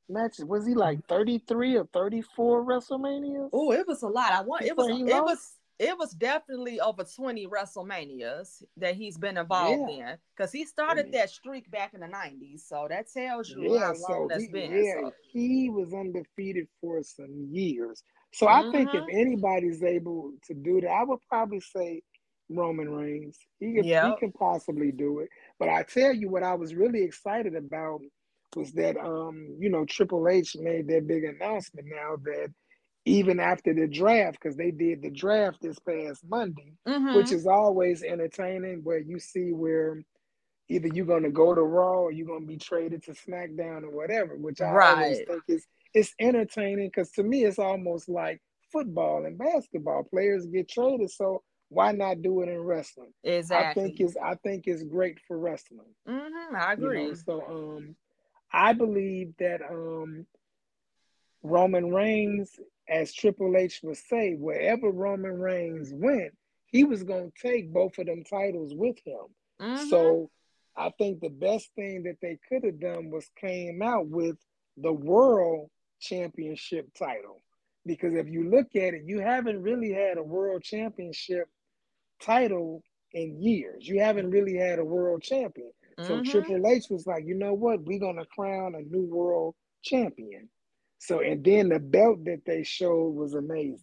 matches 0.09 0.45
was 0.45 0.65
he 0.65 0.73
like 0.73 1.05
33 1.07 1.77
or 1.77 1.85
34 1.93 2.65
WrestleManias? 2.65 3.49
Oh, 3.53 3.71
it 3.71 3.87
was 3.87 4.01
a 4.03 4.07
lot. 4.07 4.31
I 4.31 4.41
want 4.41 4.63
it 4.63 4.75
was 4.75 4.89
it 4.89 5.23
was 5.23 5.53
it 5.79 5.97
was 5.97 6.11
definitely 6.11 6.79
over 6.79 7.03
20 7.03 7.47
WrestleManias 7.47 8.63
that 8.77 8.95
he's 8.95 9.17
been 9.17 9.37
involved 9.37 9.91
yeah. 9.91 10.11
in 10.11 10.17
because 10.35 10.51
he 10.51 10.65
started 10.65 11.11
that 11.11 11.29
streak 11.29 11.69
back 11.71 11.93
in 11.93 12.01
the 12.01 12.07
90s. 12.07 12.61
So 12.67 12.87
that 12.89 13.11
tells 13.11 13.49
you 13.49 13.73
yeah, 13.73 13.79
how 13.79 13.87
long 13.87 13.95
so 13.95 14.27
that's 14.29 14.43
he, 14.43 14.49
been. 14.49 14.71
Yeah, 14.71 15.01
so. 15.01 15.11
he 15.31 15.69
was 15.69 15.93
undefeated 15.93 16.67
for 16.79 17.01
some 17.01 17.47
years. 17.51 18.03
So 18.33 18.47
mm-hmm. 18.47 18.69
I 18.69 18.71
think 18.71 18.89
if 18.93 19.01
mm-hmm. 19.01 19.17
anybody's 19.17 19.83
able 19.83 20.31
to 20.47 20.53
do 20.53 20.79
that, 20.81 20.89
I 20.89 21.03
would 21.03 21.19
probably 21.27 21.59
say 21.59 22.01
Roman 22.49 22.89
Reigns. 22.89 23.37
He 23.59 23.73
can, 23.73 23.83
yep. 23.83 24.05
he 24.05 24.19
can 24.19 24.31
possibly 24.31 24.91
do 24.91 25.19
it. 25.19 25.29
But 25.59 25.69
I 25.69 25.83
tell 25.83 26.13
you 26.13 26.29
what 26.29 26.43
I 26.43 26.55
was 26.55 26.73
really 26.73 27.03
excited 27.03 27.55
about 27.55 28.01
was 28.55 28.71
that 28.73 28.97
um, 28.97 29.55
you 29.59 29.69
know, 29.69 29.85
Triple 29.85 30.27
H 30.27 30.55
made 30.59 30.87
that 30.87 31.07
big 31.07 31.23
announcement 31.23 31.87
now 31.89 32.17
that 32.23 32.53
even 33.05 33.39
after 33.39 33.73
the 33.73 33.87
draft, 33.87 34.37
because 34.41 34.55
they 34.55 34.71
did 34.71 35.01
the 35.01 35.09
draft 35.09 35.57
this 35.61 35.77
past 35.79 36.23
Monday, 36.27 36.73
mm-hmm. 36.87 37.15
which 37.15 37.31
is 37.31 37.45
always 37.45 38.01
entertaining, 38.01 38.81
where 38.83 38.99
you 38.99 39.19
see 39.19 39.51
where 39.51 40.01
either 40.69 40.87
you're 40.87 41.05
going 41.05 41.23
to 41.23 41.29
go 41.29 41.53
to 41.53 41.61
Raw 41.61 41.99
or 42.03 42.11
you're 42.11 42.27
going 42.27 42.41
to 42.41 42.47
be 42.47 42.57
traded 42.57 43.03
to 43.03 43.11
SmackDown 43.11 43.83
or 43.83 43.91
whatever, 43.91 44.37
which 44.37 44.61
I 44.61 44.71
right. 44.71 44.97
always 44.97 45.17
think 45.27 45.43
is 45.47 45.67
it's 45.93 46.13
entertaining 46.19 46.87
because 46.87 47.11
to 47.11 47.23
me 47.23 47.43
it's 47.43 47.59
almost 47.59 48.09
like 48.09 48.41
football 48.71 49.25
and 49.25 49.37
basketball. 49.37 50.03
Players 50.03 50.45
get 50.47 50.69
traded, 50.69 51.11
so 51.11 51.43
why 51.69 51.91
not 51.91 52.21
do 52.21 52.41
it 52.41 52.49
in 52.49 52.61
wrestling? 52.61 53.13
Exactly. 53.23 53.83
I 53.83 53.85
think 53.87 53.99
it's 53.99 54.15
I 54.17 54.35
think 54.35 54.67
it's 54.67 54.83
great 54.83 55.19
for 55.27 55.37
wrestling. 55.37 55.93
Mm-hmm, 56.07 56.55
I 56.55 56.73
agree. 56.73 57.03
You 57.03 57.09
know? 57.09 57.15
So 57.15 57.41
um, 57.47 57.95
I 58.51 58.73
believe 58.73 59.33
that 59.39 59.61
um, 59.61 60.25
Roman 61.41 61.93
Reigns 61.93 62.59
as 62.87 63.13
Triple 63.13 63.55
H 63.55 63.81
would 63.83 63.97
say, 63.97 64.33
wherever 64.33 64.89
Roman 64.89 65.39
Reigns 65.39 65.91
went, 65.93 66.33
he 66.65 66.83
was 66.83 67.03
going 67.03 67.31
to 67.31 67.47
take 67.47 67.71
both 67.71 67.97
of 67.97 68.07
them 68.07 68.23
titles 68.23 68.73
with 68.73 68.97
him. 69.05 69.27
Mm-hmm. 69.61 69.89
So 69.89 70.29
I 70.75 70.89
think 70.97 71.19
the 71.19 71.29
best 71.29 71.69
thing 71.75 72.03
that 72.03 72.17
they 72.21 72.39
could 72.49 72.63
have 72.63 72.79
done 72.79 73.09
was 73.11 73.29
came 73.39 73.81
out 73.81 74.07
with 74.07 74.37
the 74.77 74.91
world 74.91 75.69
championship 75.99 76.87
title. 76.97 77.42
Because 77.85 78.13
if 78.13 78.29
you 78.29 78.49
look 78.49 78.75
at 78.75 78.93
it, 78.93 79.03
you 79.05 79.19
haven't 79.19 79.61
really 79.61 79.91
had 79.91 80.17
a 80.17 80.23
world 80.23 80.63
championship 80.63 81.47
title 82.21 82.81
in 83.13 83.41
years. 83.41 83.87
You 83.87 83.99
haven't 83.99 84.29
really 84.29 84.55
had 84.55 84.79
a 84.79 84.85
world 84.85 85.21
champion. 85.21 85.71
Mm-hmm. 85.99 86.07
So 86.07 86.23
Triple 86.23 86.67
H 86.67 86.85
was 86.89 87.05
like, 87.05 87.25
you 87.25 87.35
know 87.35 87.53
what? 87.53 87.83
We're 87.83 87.99
going 87.99 88.17
to 88.17 88.25
crown 88.25 88.75
a 88.75 88.81
new 88.81 89.05
world 89.05 89.55
champion. 89.83 90.49
So 90.99 91.19
and 91.19 91.43
then 91.43 91.69
the 91.69 91.79
belt 91.79 92.23
that 92.25 92.43
they 92.45 92.63
showed 92.63 93.09
was 93.09 93.33
amazing. 93.33 93.79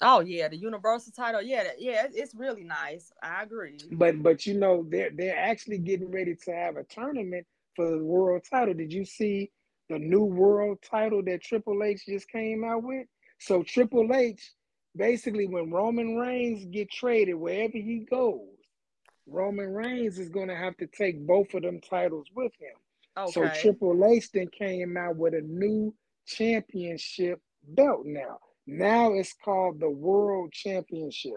Oh 0.00 0.20
yeah, 0.20 0.48
the 0.48 0.56
universal 0.56 1.12
title. 1.12 1.42
Yeah, 1.42 1.64
yeah, 1.78 2.06
it's 2.12 2.34
really 2.34 2.64
nice. 2.64 3.12
I 3.22 3.42
agree. 3.42 3.78
But 3.92 4.22
but 4.22 4.46
you 4.46 4.54
know 4.58 4.86
they're 4.88 5.10
they're 5.14 5.38
actually 5.38 5.78
getting 5.78 6.10
ready 6.10 6.34
to 6.46 6.52
have 6.52 6.76
a 6.76 6.84
tournament 6.84 7.46
for 7.76 7.90
the 7.90 8.02
world 8.02 8.42
title. 8.50 8.72
Did 8.74 8.92
you 8.92 9.04
see 9.04 9.50
the 9.90 9.98
new 9.98 10.24
world 10.24 10.78
title 10.82 11.22
that 11.24 11.42
Triple 11.42 11.84
H 11.84 12.06
just 12.06 12.28
came 12.30 12.64
out 12.64 12.82
with? 12.82 13.06
So 13.44 13.64
Triple 13.64 14.14
H, 14.14 14.52
basically, 14.96 15.46
when 15.46 15.70
Roman 15.72 16.16
Reigns 16.16 16.64
get 16.66 16.90
traded 16.90 17.34
wherever 17.34 17.76
he 17.76 18.06
goes, 18.08 18.40
Roman 19.26 19.72
Reigns 19.72 20.18
is 20.18 20.28
going 20.28 20.48
to 20.48 20.56
have 20.56 20.76
to 20.76 20.86
take 20.86 21.26
both 21.26 21.52
of 21.54 21.62
them 21.62 21.80
titles 21.80 22.26
with 22.36 22.52
him. 22.60 22.76
Okay. 23.18 23.32
So 23.32 23.48
Triple 23.60 24.04
H 24.04 24.30
then 24.32 24.46
came 24.46 24.96
out 24.96 25.16
with 25.16 25.34
a 25.34 25.40
new 25.40 25.92
championship 26.26 27.40
belt 27.66 28.02
now. 28.04 28.38
Now 28.66 29.12
it's 29.12 29.34
called 29.44 29.80
the 29.80 29.90
World 29.90 30.52
Championship. 30.52 31.32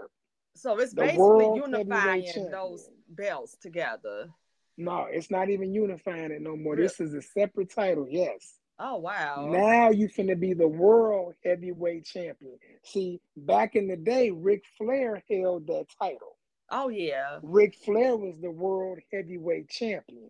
So 0.56 0.78
it's 0.78 0.94
the 0.94 1.02
basically 1.02 1.54
unifying 1.56 2.50
those 2.52 2.88
belts 3.10 3.58
together. 3.60 4.30
No, 4.78 5.08
it's 5.10 5.32
not 5.32 5.50
even 5.50 5.74
unifying 5.74 6.32
it 6.32 6.42
no 6.42 6.56
more. 6.56 6.76
Really? 6.76 6.84
This 6.84 7.00
is 7.00 7.14
a 7.16 7.22
separate 7.22 7.74
title, 7.74 8.06
yes. 8.08 8.60
Oh 8.80 8.98
wow. 8.98 9.48
Now 9.50 9.90
you 9.90 10.10
finna 10.10 10.40
be 10.40 10.54
the 10.54 10.68
world 10.68 11.34
heavyweight 11.44 12.06
champion. 12.06 12.58
See, 12.84 13.22
back 13.38 13.76
in 13.76 13.88
the 13.88 13.96
day, 13.96 14.32
Ric 14.32 14.64
Flair 14.78 15.24
held 15.30 15.68
that 15.68 15.86
title. 16.00 16.38
Oh 16.70 16.90
yeah. 16.90 17.40
Ric 17.42 17.76
Flair 17.86 18.18
was 18.18 18.40
the 18.42 18.52
world 18.52 19.00
heavyweight 19.14 19.70
champion. 19.70 20.30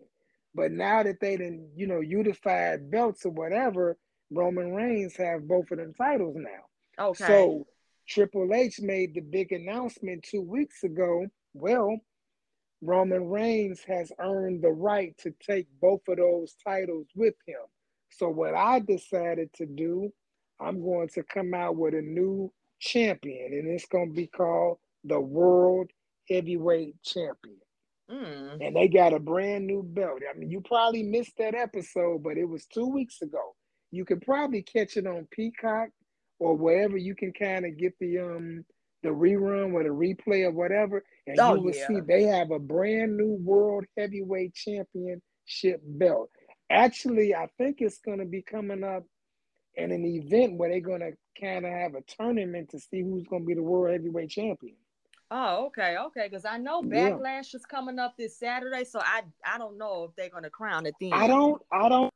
But 0.54 0.72
now 0.72 1.02
that 1.02 1.20
they 1.20 1.36
didn't, 1.36 1.70
you 1.76 1.86
know, 1.86 2.00
unified 2.00 2.90
belts 2.90 3.26
or 3.26 3.30
whatever, 3.30 3.98
Roman 4.30 4.74
Reigns 4.74 5.16
have 5.16 5.46
both 5.46 5.70
of 5.70 5.78
them 5.78 5.92
titles 5.94 6.36
now. 6.38 7.04
Okay. 7.10 7.26
So 7.26 7.66
Triple 8.08 8.54
H 8.54 8.80
made 8.80 9.14
the 9.14 9.20
big 9.20 9.52
announcement 9.52 10.22
two 10.22 10.40
weeks 10.40 10.84
ago. 10.84 11.26
Well, 11.52 11.98
Roman 12.80 13.28
Reigns 13.28 13.80
has 13.88 14.12
earned 14.18 14.62
the 14.62 14.70
right 14.70 15.16
to 15.18 15.34
take 15.46 15.66
both 15.80 16.02
of 16.08 16.18
those 16.18 16.54
titles 16.64 17.08
with 17.14 17.34
him. 17.46 17.56
So 18.10 18.28
what 18.28 18.54
I 18.54 18.80
decided 18.80 19.52
to 19.54 19.66
do, 19.66 20.10
I'm 20.60 20.80
going 20.82 21.08
to 21.14 21.22
come 21.22 21.54
out 21.54 21.76
with 21.76 21.94
a 21.94 22.02
new 22.02 22.52
champion, 22.80 23.52
and 23.52 23.68
it's 23.68 23.86
going 23.86 24.08
to 24.08 24.14
be 24.14 24.26
called 24.26 24.78
the 25.04 25.20
World 25.20 25.90
Heavyweight 26.28 27.02
Champion. 27.02 27.58
Mm. 28.10 28.66
And 28.66 28.76
they 28.76 28.88
got 28.88 29.12
a 29.12 29.18
brand 29.18 29.66
new 29.66 29.82
belt. 29.82 30.20
I 30.28 30.38
mean, 30.38 30.50
you 30.50 30.60
probably 30.60 31.02
missed 31.02 31.36
that 31.38 31.54
episode, 31.54 32.22
but 32.22 32.38
it 32.38 32.44
was 32.44 32.66
two 32.66 32.86
weeks 32.86 33.20
ago. 33.22 33.54
You 33.90 34.04
can 34.04 34.20
probably 34.20 34.62
catch 34.62 34.96
it 34.96 35.06
on 35.06 35.26
Peacock 35.30 35.88
or 36.38 36.56
wherever 36.56 36.96
you 36.96 37.14
can 37.14 37.32
kind 37.32 37.64
of 37.64 37.78
get 37.78 37.94
the 37.98 38.18
um 38.18 38.64
the 39.02 39.08
rerun 39.08 39.72
or 39.72 39.82
the 39.82 39.88
replay 39.88 40.44
or 40.44 40.50
whatever, 40.50 41.04
and 41.26 41.38
oh, 41.38 41.54
you 41.54 41.60
will 41.62 41.74
yeah. 41.74 41.86
see 41.86 42.00
they 42.00 42.24
have 42.24 42.50
a 42.50 42.58
brand 42.58 43.16
new 43.16 43.38
world 43.42 43.84
heavyweight 43.96 44.54
championship 44.54 45.80
belt. 45.84 46.30
Actually, 46.70 47.34
I 47.34 47.48
think 47.58 47.76
it's 47.80 47.98
going 47.98 48.18
to 48.18 48.24
be 48.24 48.42
coming 48.42 48.82
up 48.82 49.04
in 49.74 49.92
an 49.92 50.04
event 50.04 50.58
where 50.58 50.70
they're 50.70 50.80
going 50.80 51.00
to 51.00 51.12
kind 51.40 51.64
of 51.64 51.72
have 51.72 51.94
a 51.94 52.02
tournament 52.02 52.70
to 52.70 52.80
see 52.80 53.02
who's 53.02 53.26
going 53.26 53.42
to 53.42 53.46
be 53.46 53.54
the 53.54 53.62
world 53.62 53.92
heavyweight 53.92 54.30
champion. 54.30 54.76
Oh, 55.30 55.66
okay, 55.66 55.96
okay. 55.98 56.28
Because 56.28 56.44
I 56.44 56.56
know 56.56 56.82
Backlash 56.82 57.52
yeah. 57.52 57.56
is 57.56 57.66
coming 57.68 57.98
up 57.98 58.16
this 58.16 58.38
Saturday, 58.38 58.84
so 58.84 59.00
I 59.00 59.22
I 59.44 59.58
don't 59.58 59.76
know 59.76 60.04
if 60.04 60.16
they're 60.16 60.30
going 60.30 60.44
to 60.44 60.50
crown 60.50 60.86
it 60.86 60.94
then. 61.00 61.12
I 61.12 61.26
don't 61.26 61.60
I 61.70 61.88
don't 61.88 62.12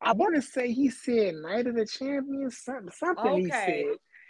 I 0.00 0.12
want 0.12 0.34
to 0.36 0.42
say 0.42 0.72
he 0.72 0.90
said 0.90 1.36
Night 1.36 1.66
of 1.66 1.74
the 1.74 1.86
Champions, 1.86 2.58
something, 2.58 2.90
something 2.92 3.26
okay. 3.26 3.42
he 3.42 3.50
said. 3.50 3.84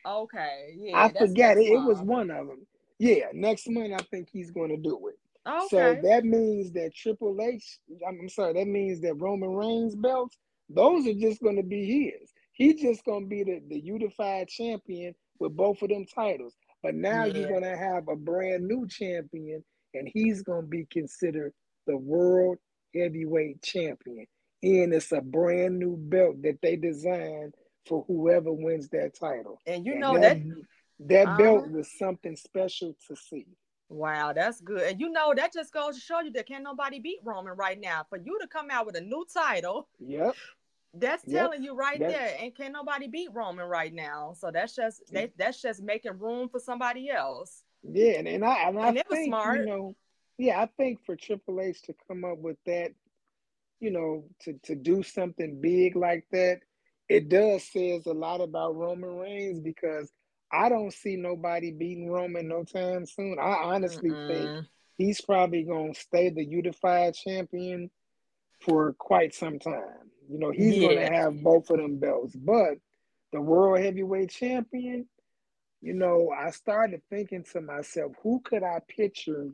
Okay, 0.06 0.74
yeah. 0.78 1.04
I 1.04 1.12
forget 1.12 1.56
it. 1.56 1.62
It 1.62 1.82
was 1.82 2.00
one 2.00 2.30
of 2.30 2.46
them. 2.46 2.66
Yeah, 2.98 3.26
next 3.32 3.68
month 3.68 3.92
I 3.92 4.02
think 4.10 4.28
he's 4.30 4.50
going 4.50 4.70
to 4.70 4.76
do 4.76 5.08
it. 5.08 5.18
Okay. 5.48 5.66
So 5.70 5.98
that 6.02 6.24
means 6.24 6.72
that 6.72 6.94
Triple 6.94 7.36
H, 7.40 7.78
I'm 8.06 8.28
sorry, 8.28 8.54
that 8.54 8.66
means 8.66 9.00
that 9.00 9.14
Roman 9.14 9.50
Reigns 9.50 9.96
belts, 9.96 10.36
those 10.68 11.06
are 11.06 11.14
just 11.14 11.42
going 11.42 11.56
to 11.56 11.62
be 11.62 12.10
his. 12.10 12.30
He's 12.52 12.80
just 12.80 13.04
going 13.04 13.24
to 13.24 13.28
be 13.28 13.44
the, 13.44 13.62
the 13.68 13.80
unified 13.80 14.48
champion 14.48 15.14
with 15.38 15.56
both 15.56 15.80
of 15.82 15.88
them 15.88 16.04
titles. 16.14 16.54
But 16.82 16.94
now 16.94 17.24
yeah. 17.24 17.34
you're 17.34 17.48
going 17.48 17.62
to 17.62 17.76
have 17.76 18.08
a 18.08 18.16
brand 18.16 18.66
new 18.66 18.86
champion, 18.88 19.64
and 19.94 20.08
he's 20.12 20.42
going 20.42 20.62
to 20.62 20.68
be 20.68 20.86
considered 20.90 21.52
the 21.86 21.96
world 21.96 22.58
heavyweight 22.94 23.62
champion 23.62 24.26
and 24.62 24.92
it's 24.92 25.12
a 25.12 25.20
brand 25.20 25.78
new 25.78 25.96
belt 25.96 26.42
that 26.42 26.58
they 26.62 26.76
designed 26.76 27.54
for 27.86 28.04
whoever 28.08 28.52
wins 28.52 28.88
that 28.88 29.12
title. 29.18 29.60
And 29.66 29.86
you 29.86 29.98
know 29.98 30.14
and 30.14 30.24
that 30.24 30.38
that, 31.08 31.28
uh, 31.28 31.36
belt 31.36 31.70
was 31.70 31.88
something 31.98 32.36
special 32.36 32.94
to 33.06 33.16
see. 33.16 33.46
Wow, 33.88 34.32
that's 34.32 34.60
good. 34.60 34.82
And 34.82 35.00
you 35.00 35.10
know 35.10 35.32
that 35.34 35.52
just 35.52 35.72
goes 35.72 35.94
to 35.94 36.00
show 36.00 36.20
you 36.20 36.30
that 36.32 36.46
can't 36.46 36.64
nobody 36.64 37.00
beat 37.00 37.20
Roman 37.24 37.54
right 37.54 37.80
now. 37.80 38.04
For 38.08 38.18
you 38.18 38.38
to 38.40 38.46
come 38.46 38.70
out 38.70 38.86
with 38.86 38.96
a 38.96 39.00
new 39.00 39.24
title, 39.32 39.88
yep. 39.98 40.34
That's 40.94 41.22
yep. 41.26 41.42
telling 41.42 41.62
you 41.62 41.74
right 41.74 41.98
that's, 41.98 42.12
there, 42.12 42.36
and 42.40 42.54
can't 42.54 42.72
nobody 42.72 43.08
beat 43.08 43.28
Roman 43.32 43.66
right 43.66 43.92
now. 43.92 44.34
So 44.38 44.50
that's 44.50 44.74
just 44.74 45.02
they, 45.12 45.32
that's 45.38 45.60
just 45.62 45.82
making 45.82 46.18
room 46.18 46.48
for 46.48 46.60
somebody 46.60 47.10
else. 47.10 47.62
Yeah, 47.82 48.18
and, 48.18 48.28
and 48.28 48.44
I 48.44 48.68
and, 48.68 48.78
I 48.78 48.88
and 48.88 49.02
think, 49.08 49.28
smart. 49.28 49.60
You 49.60 49.66
know, 49.66 49.96
yeah, 50.36 50.60
I 50.60 50.66
think 50.76 51.04
for 51.04 51.16
Triple 51.16 51.60
H 51.60 51.82
to 51.82 51.94
come 52.08 52.24
up 52.24 52.38
with 52.38 52.56
that 52.66 52.92
you 53.80 53.90
know, 53.90 54.24
to, 54.40 54.54
to 54.64 54.74
do 54.74 55.02
something 55.02 55.60
big 55.60 55.96
like 55.96 56.24
that, 56.32 56.60
it 57.08 57.28
does 57.28 57.64
says 57.64 58.06
a 58.06 58.12
lot 58.12 58.40
about 58.40 58.76
Roman 58.76 59.16
Reigns 59.16 59.60
because 59.60 60.12
I 60.50 60.68
don't 60.68 60.92
see 60.92 61.16
nobody 61.16 61.70
beating 61.70 62.10
Roman 62.10 62.48
no 62.48 62.64
time 62.64 63.06
soon. 63.06 63.38
I 63.38 63.54
honestly 63.64 64.10
Mm-mm. 64.10 64.28
think 64.28 64.66
he's 64.96 65.20
probably 65.20 65.62
gonna 65.62 65.94
stay 65.94 66.30
the 66.30 66.44
unified 66.44 67.14
champion 67.14 67.90
for 68.60 68.94
quite 68.94 69.34
some 69.34 69.58
time. 69.58 70.10
You 70.28 70.38
know, 70.38 70.50
he's 70.50 70.76
yeah. 70.76 70.88
gonna 70.88 71.14
have 71.14 71.42
both 71.42 71.70
of 71.70 71.78
them 71.78 71.98
belts, 71.98 72.34
but 72.34 72.78
the 73.32 73.40
world 73.40 73.80
heavyweight 73.80 74.30
champion, 74.30 75.06
you 75.80 75.94
know, 75.94 76.30
I 76.36 76.50
started 76.50 77.02
thinking 77.10 77.44
to 77.52 77.60
myself, 77.60 78.12
who 78.22 78.40
could 78.40 78.62
I 78.62 78.80
picture 78.88 79.50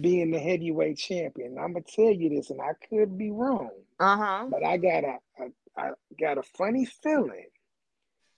being 0.00 0.30
the 0.30 0.38
heavyweight 0.38 0.98
champion? 0.98 1.58
I'm 1.58 1.72
gonna 1.72 1.84
tell 1.84 2.12
you 2.12 2.30
this, 2.30 2.50
and 2.50 2.60
I 2.60 2.72
could 2.88 3.18
be 3.18 3.30
wrong. 3.30 3.70
Uh-huh. 3.98 4.46
But 4.48 4.64
I 4.64 4.76
got 4.76 5.04
a, 5.04 5.18
a 5.40 5.48
I 5.76 5.90
got 6.18 6.38
a 6.38 6.42
funny 6.42 6.86
feeling 6.86 7.46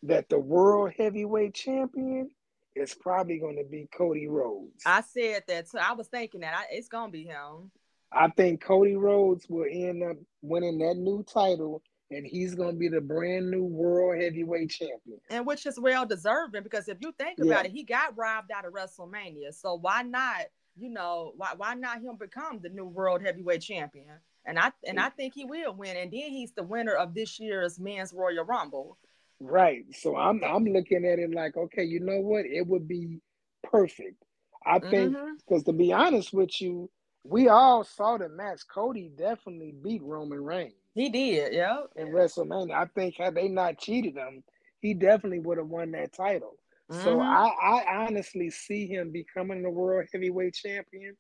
that 0.03 0.29
the 0.29 0.39
world 0.39 0.93
heavyweight 0.97 1.55
champion 1.55 2.31
is 2.75 2.95
probably 2.95 3.39
going 3.39 3.57
to 3.57 3.65
be 3.65 3.89
Cody 3.97 4.29
Rhodes. 4.29 4.83
I 4.87 5.03
said 5.03 5.45
that 5.49 5.71
too. 5.71 5.79
I 5.79 5.93
was 5.93 6.09
thinking 6.09 6.41
that 6.41 6.55
I, 6.55 6.65
it's 6.71 6.89
going 6.89 7.09
to 7.09 7.13
be 7.13 7.25
him. 7.25 7.71
I 8.13 8.29
think 8.29 8.63
Cody 8.63 8.97
Rhodes 8.97 9.47
will 9.49 9.67
end 9.71 10.03
up 10.03 10.17
winning 10.43 10.79
that 10.79 10.97
new 10.97 11.23
title, 11.23 11.83
and 12.11 12.27
he's 12.27 12.55
going 12.55 12.75
to 12.75 12.79
be 12.79 12.89
the 12.89 13.01
brand 13.01 13.51
new 13.51 13.65
world 13.65 14.23
heavyweight 14.23 14.71
champion. 14.71 15.19
And 15.31 15.47
which 15.47 15.67
is 15.67 15.79
well 15.79 16.05
deserving 16.05 16.63
because 16.63 16.89
if 16.89 16.99
you 17.01 17.13
think 17.19 17.39
about 17.39 17.65
yeah. 17.65 17.71
it, 17.71 17.73
he 17.73 17.85
got 17.85 18.17
robbed 18.17 18.51
out 18.51 18.67
of 18.67 18.73
WrestleMania. 18.73 19.55
So 19.55 19.75
why 19.75 20.03
not? 20.03 20.47
You 20.77 20.91
know, 20.91 21.33
why 21.37 21.53
why 21.57 21.75
not 21.75 22.01
him 22.01 22.17
become 22.19 22.61
the 22.63 22.71
new 22.71 22.87
world 22.87 23.23
heavyweight 23.23 23.63
champion? 23.63 24.07
And 24.45 24.59
I 24.59 24.73
and 24.87 24.99
I 24.99 25.11
think 25.11 25.35
he 25.35 25.45
will 25.45 25.75
win. 25.75 25.97
And 25.97 26.11
then 26.11 26.31
he's 26.31 26.53
the 26.53 26.63
winner 26.63 26.95
of 26.95 27.15
this 27.15 27.39
year's 27.39 27.79
men's 27.79 28.13
Royal 28.13 28.45
Rumble. 28.45 28.99
Right. 29.41 29.85
So 29.93 30.17
I'm 30.17 30.43
I'm 30.45 30.65
looking 30.65 31.05
at 31.05 31.19
it 31.19 31.35
like, 31.35 31.57
okay, 31.57 31.85
you 31.85 32.01
know 32.01 32.21
what? 32.21 32.45
It 32.47 32.67
would 32.67 32.87
be 32.87 33.21
perfect. 33.63 34.23
I 34.65 34.79
think 34.79 35.13
because 35.13 35.63
mm-hmm. 35.63 35.71
to 35.71 35.73
be 35.73 35.93
honest 35.93 36.33
with 36.33 36.61
you, 36.61 36.89
we 37.25 37.49
all 37.49 37.85
saw 37.85 38.19
the 38.19 38.29
match. 38.29 38.61
Cody 38.73 39.11
definitely 39.17 39.75
beat 39.83 40.03
Roman 40.03 40.43
Reigns. 40.43 40.75
He 40.95 41.09
did, 41.09 41.55
yeah. 41.55 41.81
In 41.97 42.09
WrestleMania, 42.09 42.75
I 42.75 42.87
think 42.95 43.17
had 43.17 43.35
they 43.35 43.49
not 43.49 43.79
cheated 43.79 44.17
him, 44.17 44.45
he 44.81 44.95
definitely 44.95 45.41
would 45.41 45.59
have 45.59 45.69
won 45.69 45.93
that 45.93 46.13
title. 46.13 46.57
Mm-hmm. 46.91 47.03
So 47.03 47.21
I, 47.21 47.51
I 47.63 48.05
honestly 48.05 48.51
see 48.51 48.87
him 48.87 49.11
becoming 49.11 49.63
the 49.63 49.71
world 49.71 50.07
heavyweight 50.13 50.55
champion. 50.55 51.17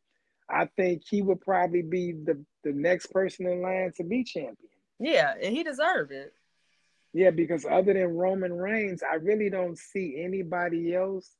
I 0.50 0.68
think 0.76 1.02
he 1.08 1.22
would 1.22 1.40
probably 1.40 1.82
be 1.82 2.12
the, 2.12 2.44
the 2.64 2.72
next 2.72 3.06
person 3.06 3.46
in 3.46 3.62
line 3.62 3.92
to 3.96 4.04
be 4.04 4.24
champion. 4.24 4.56
Yeah, 4.98 5.32
and 5.40 5.54
he 5.54 5.62
deserved 5.62 6.12
it. 6.12 6.34
Yeah, 7.12 7.30
because 7.30 7.66
other 7.68 7.92
than 7.92 8.16
Roman 8.16 8.52
Reigns, 8.52 9.02
I 9.02 9.16
really 9.16 9.50
don't 9.50 9.76
see 9.76 10.22
anybody 10.24 10.94
else 10.94 11.30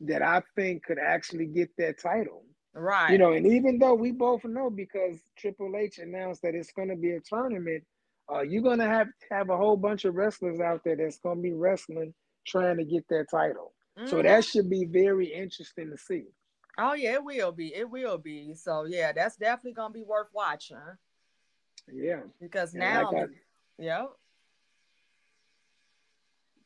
that 0.00 0.22
I 0.22 0.42
think 0.56 0.84
could 0.84 0.98
actually 0.98 1.46
get 1.46 1.70
that 1.78 2.00
title. 2.00 2.44
Right. 2.74 3.10
You 3.10 3.18
know, 3.18 3.32
and 3.32 3.46
even 3.46 3.78
though 3.78 3.94
we 3.94 4.12
both 4.12 4.44
know 4.44 4.70
because 4.70 5.18
Triple 5.36 5.72
H 5.76 5.98
announced 5.98 6.42
that 6.42 6.54
it's 6.54 6.72
going 6.72 6.88
to 6.88 6.96
be 6.96 7.12
a 7.12 7.20
tournament, 7.20 7.84
uh, 8.32 8.42
you're 8.42 8.62
going 8.62 8.78
to 8.78 8.86
have 8.86 9.08
have 9.30 9.50
a 9.50 9.56
whole 9.56 9.76
bunch 9.76 10.04
of 10.04 10.14
wrestlers 10.14 10.60
out 10.60 10.82
there 10.84 10.96
that's 10.96 11.18
going 11.18 11.38
to 11.38 11.42
be 11.42 11.52
wrestling 11.52 12.12
trying 12.46 12.76
to 12.76 12.84
get 12.84 13.06
that 13.08 13.26
title. 13.30 13.72
Mm-hmm. 13.98 14.08
So 14.08 14.22
that 14.22 14.44
should 14.44 14.70
be 14.70 14.84
very 14.84 15.26
interesting 15.26 15.90
to 15.90 15.98
see. 15.98 16.24
Oh 16.78 16.94
yeah, 16.94 17.14
it 17.14 17.24
will 17.24 17.50
be. 17.50 17.74
It 17.74 17.90
will 17.90 18.18
be. 18.18 18.54
So 18.54 18.84
yeah, 18.84 19.12
that's 19.12 19.36
definitely 19.36 19.72
gonna 19.72 19.92
be 19.92 20.04
worth 20.04 20.28
watching. 20.32 20.76
Yeah. 21.92 22.20
Because 22.40 22.74
now, 22.74 23.10
like 23.10 23.30
yeah. 23.78 24.06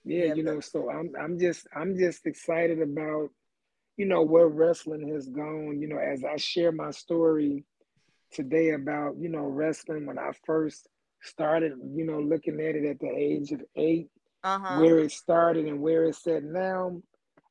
Yeah, 0.05 0.35
you 0.35 0.43
know, 0.43 0.61
so 0.61 0.91
I'm 0.91 1.13
I'm 1.19 1.39
just 1.39 1.67
I'm 1.75 1.97
just 1.97 2.27
excited 2.27 2.83
about, 2.83 3.31
you 3.97 4.07
know, 4.07 4.23
where 4.23 4.49
wrestling 4.49 5.09
has 5.13 5.29
gone. 5.29 5.81
You 5.81 5.89
know, 5.89 5.99
as 5.99 6.25
I 6.25 6.37
share 6.37 6.73
my 6.73 6.91
story 6.91 7.65
today 8.33 8.71
about, 8.71 9.17
you 9.19 9.29
know, 9.29 9.45
wrestling 9.45 10.07
when 10.07 10.19
I 10.19 10.33
first 10.45 10.89
started, 11.23 11.73
you 11.95 12.05
know, 12.05 12.19
looking 12.19 12.55
at 12.55 12.75
it 12.75 12.85
at 12.85 12.99
the 12.99 13.11
age 13.15 13.53
of 13.53 13.63
8 13.77 14.09
uh-huh. 14.45 14.81
where 14.81 14.99
it 14.99 15.13
started 15.13 15.67
and 15.67 15.81
where 15.81 16.05
it's 16.05 16.27
at 16.27 16.43
now. 16.43 17.01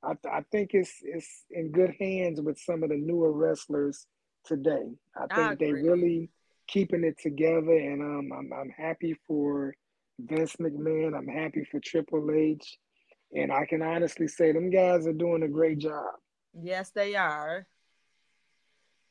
I, 0.04 0.16
I 0.30 0.42
think 0.52 0.72
it's 0.74 0.96
it's 1.04 1.46
in 1.52 1.72
good 1.72 1.94
hands 2.00 2.42
with 2.42 2.60
some 2.60 2.84
of 2.84 2.90
the 2.90 2.98
newer 2.98 3.32
wrestlers 3.32 4.08
today. 4.46 4.90
I 5.16 5.20
think 5.28 5.52
I 5.52 5.56
they 5.56 5.74
really 5.74 6.32
keeping 6.68 7.04
it 7.04 7.20
together, 7.20 7.78
and 7.78 8.02
um, 8.02 8.32
I'm 8.34 8.52
I'm 8.52 8.70
happy 8.70 9.16
for 9.28 9.76
Vince 10.26 10.56
McMahon. 10.58 11.18
I'm 11.18 11.28
happy 11.28 11.66
for 11.70 11.80
Triple 11.80 12.30
H, 12.32 12.78
and 13.36 13.52
I 13.52 13.66
can 13.66 13.82
honestly 13.82 14.28
say 14.28 14.52
them 14.52 14.70
guys 14.70 15.08
are 15.08 15.14
doing 15.14 15.44
a 15.44 15.48
great 15.48 15.80
job. 15.80 16.14
Yes, 16.54 16.92
they 16.92 17.16
are. 17.16 17.68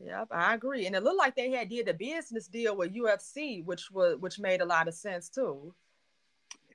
Yep, 0.03 0.29
I 0.31 0.55
agree. 0.55 0.87
And 0.87 0.97
it 0.97 1.03
looked 1.03 1.19
like 1.19 1.37
they 1.37 1.51
had 1.51 1.69
did 1.69 1.89
a 1.89 1.95
business 1.95 2.47
deal 2.47 2.77
with 2.77 2.95
UFC, 2.95 3.65
which 3.65 3.91
was 3.91 4.17
which 4.19 4.39
made 4.39 4.63
a 4.63 4.67
lot 4.67 4.89
of 4.89 4.95
sense 4.95 5.29
too. 5.29 5.75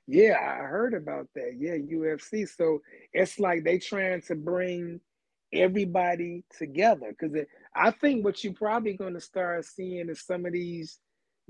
Yeah, 0.06 0.36
I 0.40 0.62
heard 0.64 0.94
about 0.94 1.28
that. 1.34 1.56
Yeah, 1.58 1.72
UFC. 1.72 2.48
So 2.48 2.82
it's 3.12 3.40
like 3.40 3.64
they 3.64 3.78
trying 3.78 4.22
to 4.22 4.36
bring 4.36 5.00
everybody 5.52 6.44
together 6.56 7.08
because 7.18 7.36
I 7.74 7.90
think 7.90 8.24
what 8.24 8.42
you're 8.44 8.52
probably 8.52 8.94
going 8.94 9.14
to 9.14 9.20
start 9.20 9.64
seeing 9.64 10.08
is 10.08 10.24
some 10.24 10.46
of 10.46 10.52
these 10.52 10.98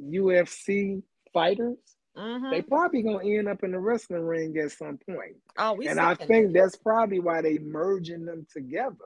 UFC 0.01 1.03
fighters. 1.35 1.77
Mm-hmm. 2.17 2.51
They 2.51 2.63
probably 2.63 3.03
gonna 3.03 3.25
end 3.25 3.49
up 3.49 3.63
in 3.63 3.73
the 3.73 3.79
wrestling 3.79 4.25
ring 4.25 4.57
at 4.59 4.73
some 4.73 4.99
point. 4.99 5.37
Oh, 5.59 5.75
we 5.75 5.87
and 5.87 6.01
I 6.01 6.15
think 6.15 6.55
that's 6.55 6.77
probably 6.77 7.21
why 7.21 7.43
they 7.43 7.59
merging 7.59 8.25
them 8.25 8.47
together 8.53 9.05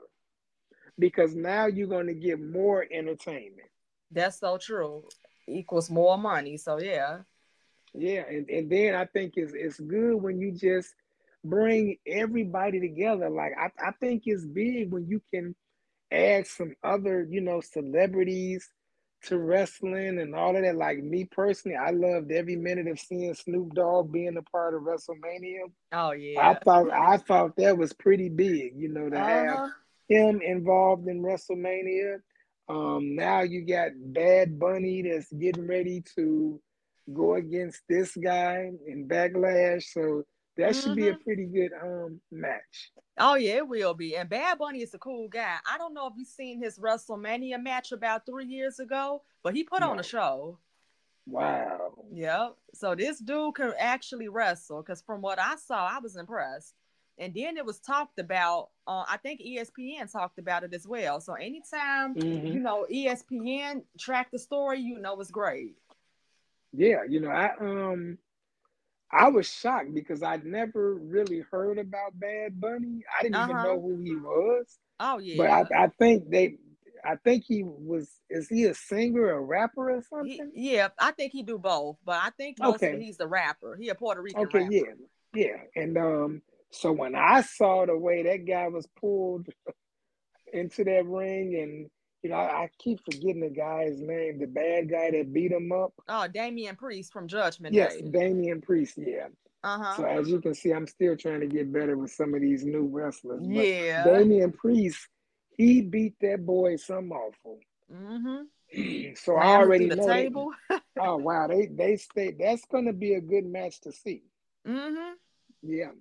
because 0.97 1.35
now 1.35 1.65
you're 1.65 1.87
going 1.87 2.07
to 2.07 2.13
get 2.13 2.39
more 2.39 2.85
entertainment. 2.91 3.69
That's 4.11 4.39
so 4.39 4.57
true. 4.57 5.03
Equals 5.47 5.89
more 5.89 6.17
money. 6.17 6.57
So 6.57 6.79
yeah. 6.79 7.19
Yeah, 7.93 8.23
and, 8.29 8.49
and 8.49 8.71
then 8.71 8.95
I 8.95 9.05
think 9.05 9.33
it's 9.35 9.51
it's 9.53 9.79
good 9.79 10.15
when 10.15 10.39
you 10.39 10.53
just 10.53 10.93
bring 11.43 11.97
everybody 12.07 12.79
together. 12.79 13.29
Like 13.29 13.53
I, 13.59 13.69
I 13.85 13.91
think 13.99 14.23
it's 14.25 14.45
big 14.45 14.91
when 14.91 15.07
you 15.07 15.21
can 15.33 15.55
add 16.11 16.47
some 16.47 16.75
other, 16.83 17.27
you 17.29 17.41
know, 17.41 17.59
celebrities 17.59 18.69
to 19.23 19.37
wrestling 19.37 20.19
and 20.19 20.35
all 20.35 20.55
of 20.55 20.63
that. 20.63 20.75
Like 20.75 21.03
me 21.03 21.25
personally, 21.25 21.77
I 21.77 21.91
loved 21.91 22.31
every 22.31 22.55
minute 22.55 22.87
of 22.87 22.99
seeing 22.99 23.33
Snoop 23.33 23.73
Dogg 23.73 24.11
being 24.11 24.37
a 24.37 24.41
part 24.41 24.73
of 24.73 24.83
WrestleMania. 24.83 25.71
Oh 25.91 26.11
yeah. 26.11 26.49
I 26.49 26.53
thought 26.63 26.91
I 26.91 27.17
thought 27.17 27.55
that 27.57 27.77
was 27.77 27.93
pretty 27.93 28.29
big, 28.29 28.73
you 28.75 28.89
know, 28.89 29.09
to 29.09 29.19
uh-huh. 29.19 29.27
have 29.27 29.69
him 30.07 30.41
involved 30.41 31.07
in 31.07 31.21
WrestleMania. 31.21 32.17
Um, 32.69 33.15
now 33.15 33.41
you 33.41 33.65
got 33.65 33.91
Bad 33.95 34.59
Bunny 34.59 35.01
that's 35.01 35.31
getting 35.31 35.67
ready 35.67 36.03
to 36.15 36.59
go 37.13 37.35
against 37.35 37.81
this 37.89 38.15
guy 38.15 38.71
in 38.87 39.07
Backlash. 39.07 39.83
So 39.91 40.23
that 40.57 40.75
should 40.75 40.85
mm-hmm. 40.85 40.95
be 40.95 41.07
a 41.07 41.13
mm-hmm. 41.13 41.23
pretty 41.23 41.45
good 41.45 41.71
um 41.81 42.19
match. 42.31 42.91
Oh 43.17 43.35
yeah, 43.35 43.57
it 43.57 43.67
will 43.67 43.93
be. 43.93 44.15
And 44.15 44.29
Bad 44.29 44.57
Bunny 44.57 44.81
is 44.81 44.93
a 44.93 44.99
cool 44.99 45.27
guy. 45.27 45.55
I 45.69 45.77
don't 45.77 45.93
know 45.93 46.07
if 46.07 46.13
you've 46.17 46.27
seen 46.27 46.61
his 46.61 46.77
WrestleMania 46.79 47.61
match 47.61 47.91
about 47.91 48.25
three 48.25 48.45
years 48.45 48.79
ago, 48.79 49.23
but 49.43 49.55
he 49.55 49.63
put 49.63 49.81
no. 49.81 49.91
on 49.91 49.99
a 49.99 50.03
show. 50.03 50.57
Wow. 51.27 51.93
Yep. 52.11 52.55
So 52.73 52.95
this 52.95 53.19
dude 53.19 53.55
can 53.55 53.73
actually 53.79 54.27
wrestle 54.27 54.81
because 54.81 55.01
from 55.01 55.21
what 55.21 55.39
I 55.39 55.55
saw, 55.55 55.87
I 55.87 55.99
was 55.99 56.15
impressed. 56.15 56.73
And 57.17 57.33
then 57.35 57.57
it 57.57 57.65
was 57.65 57.79
talked 57.79 58.19
about. 58.19 58.69
Uh, 58.87 59.03
I 59.07 59.17
think 59.17 59.41
ESPN 59.41 60.11
talked 60.11 60.39
about 60.39 60.63
it 60.63 60.73
as 60.73 60.87
well. 60.87 61.21
So 61.21 61.33
anytime 61.33 62.15
mm-hmm. 62.15 62.47
you 62.47 62.59
know 62.59 62.85
ESPN 62.91 63.83
track 63.99 64.31
the 64.31 64.39
story, 64.39 64.79
you 64.79 64.99
know 64.99 65.19
it's 65.19 65.31
great. 65.31 65.75
Yeah, 66.73 67.03
you 67.07 67.19
know, 67.19 67.29
I 67.29 67.51
um 67.59 68.17
I 69.11 69.27
was 69.29 69.49
shocked 69.49 69.93
because 69.93 70.23
I'd 70.23 70.45
never 70.45 70.95
really 70.95 71.43
heard 71.51 71.77
about 71.77 72.17
Bad 72.19 72.59
Bunny. 72.59 73.03
I 73.17 73.23
didn't 73.23 73.35
uh-huh. 73.35 73.51
even 73.51 73.63
know 73.63 73.81
who 73.81 73.97
he 73.97 74.15
was. 74.15 74.79
Oh 74.99 75.17
yeah. 75.17 75.35
But 75.37 75.49
I, 75.49 75.83
I 75.85 75.87
think 75.99 76.29
they 76.29 76.57
I 77.03 77.15
think 77.15 77.43
he 77.45 77.63
was 77.63 78.09
is 78.29 78.47
he 78.47 78.65
a 78.65 78.73
singer, 78.73 79.31
a 79.31 79.41
rapper 79.41 79.91
or 79.91 80.03
something? 80.09 80.51
He, 80.53 80.73
yeah, 80.73 80.89
I 80.99 81.11
think 81.11 81.33
he 81.33 81.43
do 81.43 81.57
both, 81.57 81.97
but 82.05 82.19
I 82.21 82.29
think 82.37 82.57
mostly 82.59 82.89
okay. 82.89 83.03
he's 83.03 83.17
the 83.17 83.27
rapper. 83.27 83.75
He 83.79 83.89
a 83.89 83.95
Puerto 83.95 84.21
Rican 84.21 84.43
Okay, 84.43 84.59
rapper. 84.59 84.73
yeah. 84.73 84.83
Yeah. 85.33 85.81
And 85.81 85.97
um 85.97 86.41
so 86.71 86.91
when 86.91 87.15
I 87.15 87.41
saw 87.41 87.85
the 87.85 87.97
way 87.97 88.23
that 88.23 88.45
guy 88.47 88.67
was 88.69 88.87
pulled 88.99 89.47
into 90.53 90.83
that 90.83 91.05
ring 91.05 91.55
and 91.61 91.89
you 92.23 92.29
know, 92.29 92.35
I, 92.35 92.63
I, 92.63 92.69
keep 92.77 93.03
forgetting 93.03 93.41
the 93.41 93.49
guy's 93.49 93.99
name, 93.99 94.39
the 94.39 94.45
bad 94.45 94.89
guy 94.89 95.11
that 95.11 95.33
beat 95.33 95.51
him 95.51 95.71
up. 95.71 95.93
Oh, 96.07 96.27
Damian 96.27 96.75
Priest 96.75 97.11
from 97.11 97.27
Judgment 97.27 97.73
yes, 97.73 97.95
Day. 97.95 98.01
Yes, 98.03 98.11
Damian 98.11 98.61
Priest, 98.61 98.97
yeah. 98.97 99.27
Uh-huh. 99.63 99.95
So 99.97 100.05
as 100.05 100.27
you 100.27 100.41
can 100.41 100.55
see, 100.55 100.71
I'm 100.71 100.87
still 100.87 101.15
trying 101.15 101.39
to 101.41 101.47
get 101.47 101.71
better 101.71 101.97
with 101.97 102.11
some 102.11 102.33
of 102.33 102.41
these 102.41 102.63
new 102.63 102.87
wrestlers. 102.87 103.41
Yeah. 103.45 104.03
Damian 104.03 104.51
Priest, 104.51 105.07
he 105.55 105.81
beat 105.81 106.15
that 106.21 106.45
boy 106.45 106.77
some 106.77 107.11
awful. 107.11 107.59
Mm-hmm. 107.93 109.13
so 109.15 109.35
I 109.35 109.57
already 109.57 109.87
know. 109.87 110.07
table. 110.07 110.51
oh 110.99 111.17
wow, 111.17 111.47
they 111.47 111.67
they 111.67 111.97
stay. 111.97 112.35
That's 112.39 112.63
gonna 112.65 112.93
be 112.93 113.15
a 113.15 113.21
good 113.21 113.45
match 113.45 113.81
to 113.81 113.91
see. 113.91 114.23
Mm-hmm. 114.67 115.13
Yeah. 115.63 115.91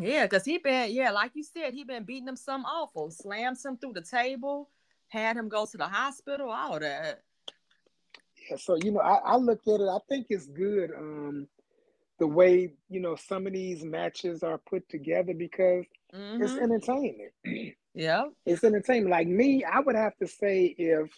Yeah, 0.00 0.24
because 0.24 0.44
he 0.44 0.58
been, 0.58 0.90
yeah, 0.90 1.10
like 1.10 1.32
you 1.34 1.42
said, 1.42 1.74
he 1.74 1.84
been 1.84 2.04
beating 2.04 2.28
him 2.28 2.36
some 2.36 2.64
awful, 2.64 3.10
slams 3.10 3.64
him 3.64 3.76
through 3.76 3.92
the 3.92 4.02
table, 4.02 4.70
had 5.08 5.36
him 5.36 5.48
go 5.48 5.66
to 5.66 5.76
the 5.76 5.86
hospital, 5.86 6.50
all 6.50 6.80
that. 6.80 7.22
Yeah, 8.50 8.56
so 8.56 8.76
you 8.76 8.92
know, 8.92 9.00
I, 9.00 9.16
I 9.16 9.36
look 9.36 9.60
at 9.66 9.80
it, 9.80 9.88
I 9.88 9.98
think 10.08 10.26
it's 10.30 10.46
good, 10.46 10.90
um, 10.96 11.46
the 12.18 12.26
way, 12.26 12.72
you 12.88 13.00
know, 13.00 13.16
some 13.16 13.46
of 13.46 13.52
these 13.52 13.84
matches 13.84 14.42
are 14.42 14.58
put 14.58 14.88
together 14.88 15.34
because 15.34 15.84
mm-hmm. 16.14 16.42
it's 16.42 16.52
entertainment. 16.52 17.32
Yeah. 17.94 18.24
It's 18.46 18.64
entertainment. 18.64 19.10
Like 19.10 19.28
me, 19.28 19.64
I 19.64 19.80
would 19.80 19.96
have 19.96 20.16
to 20.18 20.26
say 20.26 20.74
if 20.78 21.10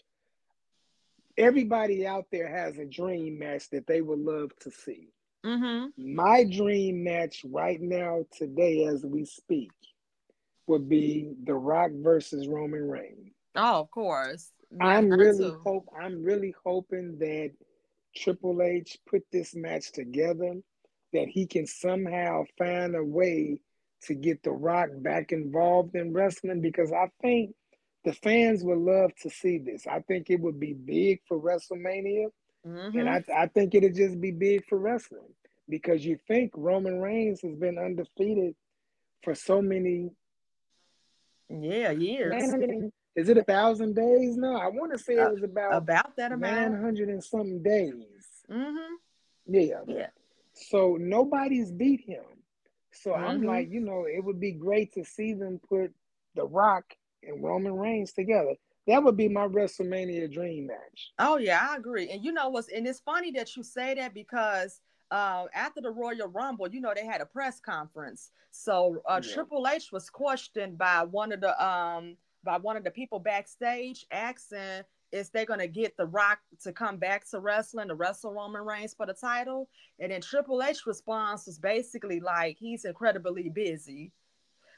everybody 1.37 2.07
out 2.07 2.27
there 2.33 2.49
has 2.49 2.79
a 2.79 2.85
dream 2.85 3.39
match 3.39 3.71
that 3.71 3.87
they 3.87 4.01
would 4.01 4.19
love 4.19 4.51
to 4.61 4.71
see. 4.71 5.14
Mm-hmm. 5.45 6.15
My 6.15 6.45
dream 6.45 7.05
match 7.05 7.45
right 7.45 7.81
now, 7.81 8.25
today, 8.37 8.87
as 8.87 9.05
we 9.05 9.25
speak, 9.25 9.71
would 10.67 10.89
be 10.89 11.35
The 11.45 11.55
Rock 11.55 11.91
versus 11.93 12.49
Roman 12.49 12.89
Reigns. 12.89 13.33
Oh, 13.55 13.81
of 13.81 13.91
course. 13.91 14.51
Yeah, 14.71 14.87
I'm 14.87 15.11
really 15.11 15.51
too. 15.51 15.61
hope 15.65 15.89
I'm 16.01 16.23
really 16.23 16.55
hoping 16.65 17.19
that 17.19 17.53
Triple 18.17 18.63
H 18.63 18.99
put 19.07 19.23
this 19.31 19.55
match 19.55 19.93
together, 19.93 20.57
that 21.13 21.29
he 21.29 21.47
can 21.47 21.67
somehow 21.67 22.45
find 22.59 22.97
a 22.97 23.05
way 23.05 23.61
to 24.05 24.15
get 24.15 24.43
The 24.43 24.51
Rock 24.51 24.89
back 24.97 25.33
involved 25.33 25.95
in 25.95 26.13
wrestling 26.13 26.61
because 26.61 26.93
I 26.93 27.11
think 27.21 27.55
the 28.05 28.13
fans 28.13 28.63
would 28.65 28.79
love 28.79 29.15
to 29.23 29.31
see 29.31 29.59
this. 29.59 29.87
I 29.87 30.01
think 30.01 30.31
it 30.31 30.41
would 30.41 30.61
be 30.61 30.75
big 30.75 31.21
for 31.27 31.39
WrestleMania. 31.39 32.27
Mm-hmm. 32.67 32.99
And 32.99 33.09
I, 33.09 33.25
I 33.35 33.47
think 33.47 33.75
it'd 33.75 33.95
just 33.95 34.21
be 34.21 34.31
big 34.31 34.67
for 34.67 34.79
wrestling 34.79 35.35
because 35.69 36.05
you 36.05 36.19
think 36.27 36.53
Roman 36.55 37.01
Reigns 37.01 37.41
has 37.43 37.55
been 37.55 37.79
undefeated 37.79 38.55
for 39.23 39.35
so 39.35 39.61
many. 39.61 40.11
Yeah, 41.51 41.91
years. 41.91 42.43
Is 43.17 43.29
it 43.29 43.39
a 43.39 43.45
thousand 43.45 43.95
days? 43.95 44.37
No, 44.37 44.57
I 44.57 44.69
want 44.69 44.93
to 44.93 44.99
say 44.99 45.17
uh, 45.19 45.29
it 45.29 45.35
was 45.35 45.43
about 45.45 45.75
about 45.75 46.17
that 46.17 46.33
amount, 46.33 46.73
nine 46.73 46.83
hundred 46.83 47.11
and 47.11 47.23
something 47.23 47.63
days. 47.63 47.93
Mm-hmm. 48.51 48.95
Yeah, 49.47 49.81
yeah. 49.87 50.07
So 50.55 50.97
nobody's 50.99 51.71
beat 51.71 52.01
him. 52.01 52.25
So 52.93 53.11
mm-hmm. 53.11 53.25
I'm 53.25 53.43
like, 53.43 53.71
you 53.71 53.81
know, 53.81 54.07
it 54.09 54.25
would 54.25 54.41
be 54.41 54.53
great 54.53 54.95
to 54.95 55.05
see 55.05 55.35
them 55.35 55.61
put 55.69 55.93
The 56.35 56.47
Rock 56.47 56.85
and 57.23 57.43
Roman 57.43 57.77
Reigns 57.77 58.13
together. 58.13 58.55
That 58.87 59.03
would 59.03 59.17
be 59.17 59.29
my 59.29 59.47
WrestleMania 59.47 60.33
dream 60.33 60.67
match. 60.67 61.13
Oh 61.19 61.39
yeah, 61.39 61.67
I 61.71 61.77
agree. 61.77 62.11
And 62.11 62.25
you 62.25 62.33
know 62.33 62.51
what's 62.51 62.69
and 62.69 62.87
it's 62.87 63.01
funny 63.01 63.31
that 63.33 63.57
you 63.57 63.63
say 63.63 63.95
that 63.95 64.13
because 64.13 64.81
uh, 65.11 65.45
after 65.55 65.81
the 65.81 65.91
Royal 65.91 66.29
Rumble, 66.29 66.69
you 66.69 66.81
know 66.81 66.93
they 66.95 67.07
had 67.07 67.21
a 67.21 67.27
press 67.27 67.61
conference. 67.61 68.31
So 68.51 69.03
uh, 69.09 69.21
yeah. 69.23 69.33
Triple 69.33 69.67
H 69.67 69.91
was 69.93 70.11
questioned 70.11 70.77
by 70.77 71.05
one 71.05 71.33
of 71.33 71.41
the 71.41 71.65
um 71.65 72.17
by 72.45 72.59
one 72.59 72.77
of 72.77 72.85
the 72.85 72.91
people 72.91 73.19
backstage, 73.19 74.05
asking 74.11 74.85
is 75.13 75.31
they 75.31 75.47
gonna 75.47 75.69
get 75.69 75.97
The 75.97 76.07
Rock 76.07 76.41
to 76.63 76.73
come 76.73 76.97
back 76.97 77.29
to 77.31 77.39
wrestling 77.39 77.89
to 77.89 77.95
wrestle 77.95 78.33
Roman 78.33 78.63
Reigns 78.63 78.95
for 78.95 79.07
the 79.07 79.15
title? 79.15 79.69
And 80.01 80.11
then 80.11 80.21
Triple 80.21 80.63
H 80.63 80.87
response 80.87 81.47
was 81.47 81.59
basically 81.59 82.21
like 82.21 82.57
he's 82.59 82.85
incredibly 82.85 83.49
busy. 83.49 84.11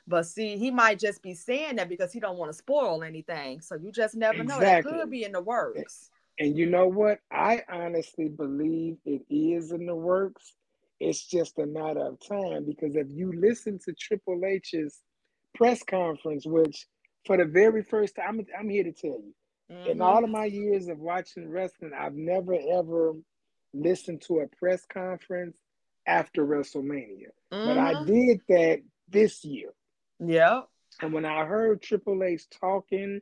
But 0.08 0.26
see, 0.26 0.56
he 0.56 0.70
might 0.70 0.98
just 0.98 1.22
be 1.22 1.34
saying 1.34 1.76
that 1.76 1.88
because 1.88 2.12
he 2.12 2.20
don't 2.20 2.38
want 2.38 2.50
to 2.50 2.56
spoil 2.56 3.02
anything. 3.02 3.60
So 3.60 3.74
you 3.74 3.90
just 3.90 4.14
never 4.14 4.42
exactly. 4.42 4.66
know. 4.66 4.70
That 4.70 4.84
could 4.84 5.10
be 5.10 5.24
in 5.24 5.32
the 5.32 5.42
works. 5.42 6.10
And 6.38 6.56
you 6.56 6.66
know 6.66 6.86
what? 6.86 7.18
I 7.32 7.62
honestly 7.68 8.28
believe 8.28 8.98
it 9.04 9.22
is 9.30 9.72
in 9.72 9.86
the 9.86 9.96
works. 9.96 10.54
It's 11.00 11.26
just 11.26 11.58
a 11.58 11.66
matter 11.66 12.00
of 12.00 12.18
time 12.26 12.64
because 12.64 12.94
if 12.94 13.08
you 13.10 13.32
listen 13.38 13.78
to 13.84 13.92
Triple 13.92 14.42
H's 14.46 15.00
press 15.54 15.82
conference, 15.82 16.46
which 16.46 16.86
for 17.26 17.36
the 17.36 17.44
very 17.44 17.82
first 17.82 18.16
time, 18.16 18.40
I'm, 18.40 18.46
I'm 18.60 18.68
here 18.68 18.84
to 18.84 18.92
tell 18.92 19.18
you, 19.18 19.34
mm-hmm. 19.70 19.90
in 19.90 20.00
all 20.00 20.22
of 20.22 20.30
my 20.30 20.44
years 20.44 20.88
of 20.88 20.98
watching 20.98 21.50
wrestling, 21.50 21.92
I've 21.98 22.14
never 22.14 22.54
ever 22.54 23.14
listened 23.74 24.22
to 24.22 24.40
a 24.40 24.46
press 24.58 24.84
conference 24.86 25.58
after 26.06 26.46
WrestleMania. 26.46 27.28
Mm-hmm. 27.52 27.66
But 27.66 27.78
I 27.78 27.94
mm-hmm. 27.94 28.06
did 28.06 28.40
that 28.48 28.82
this 29.08 29.44
year. 29.44 29.70
Yeah. 30.18 30.62
And 31.00 31.12
when 31.12 31.24
I 31.24 31.44
heard 31.44 31.82
Triple 31.82 32.22
H 32.22 32.44
talking 32.60 33.20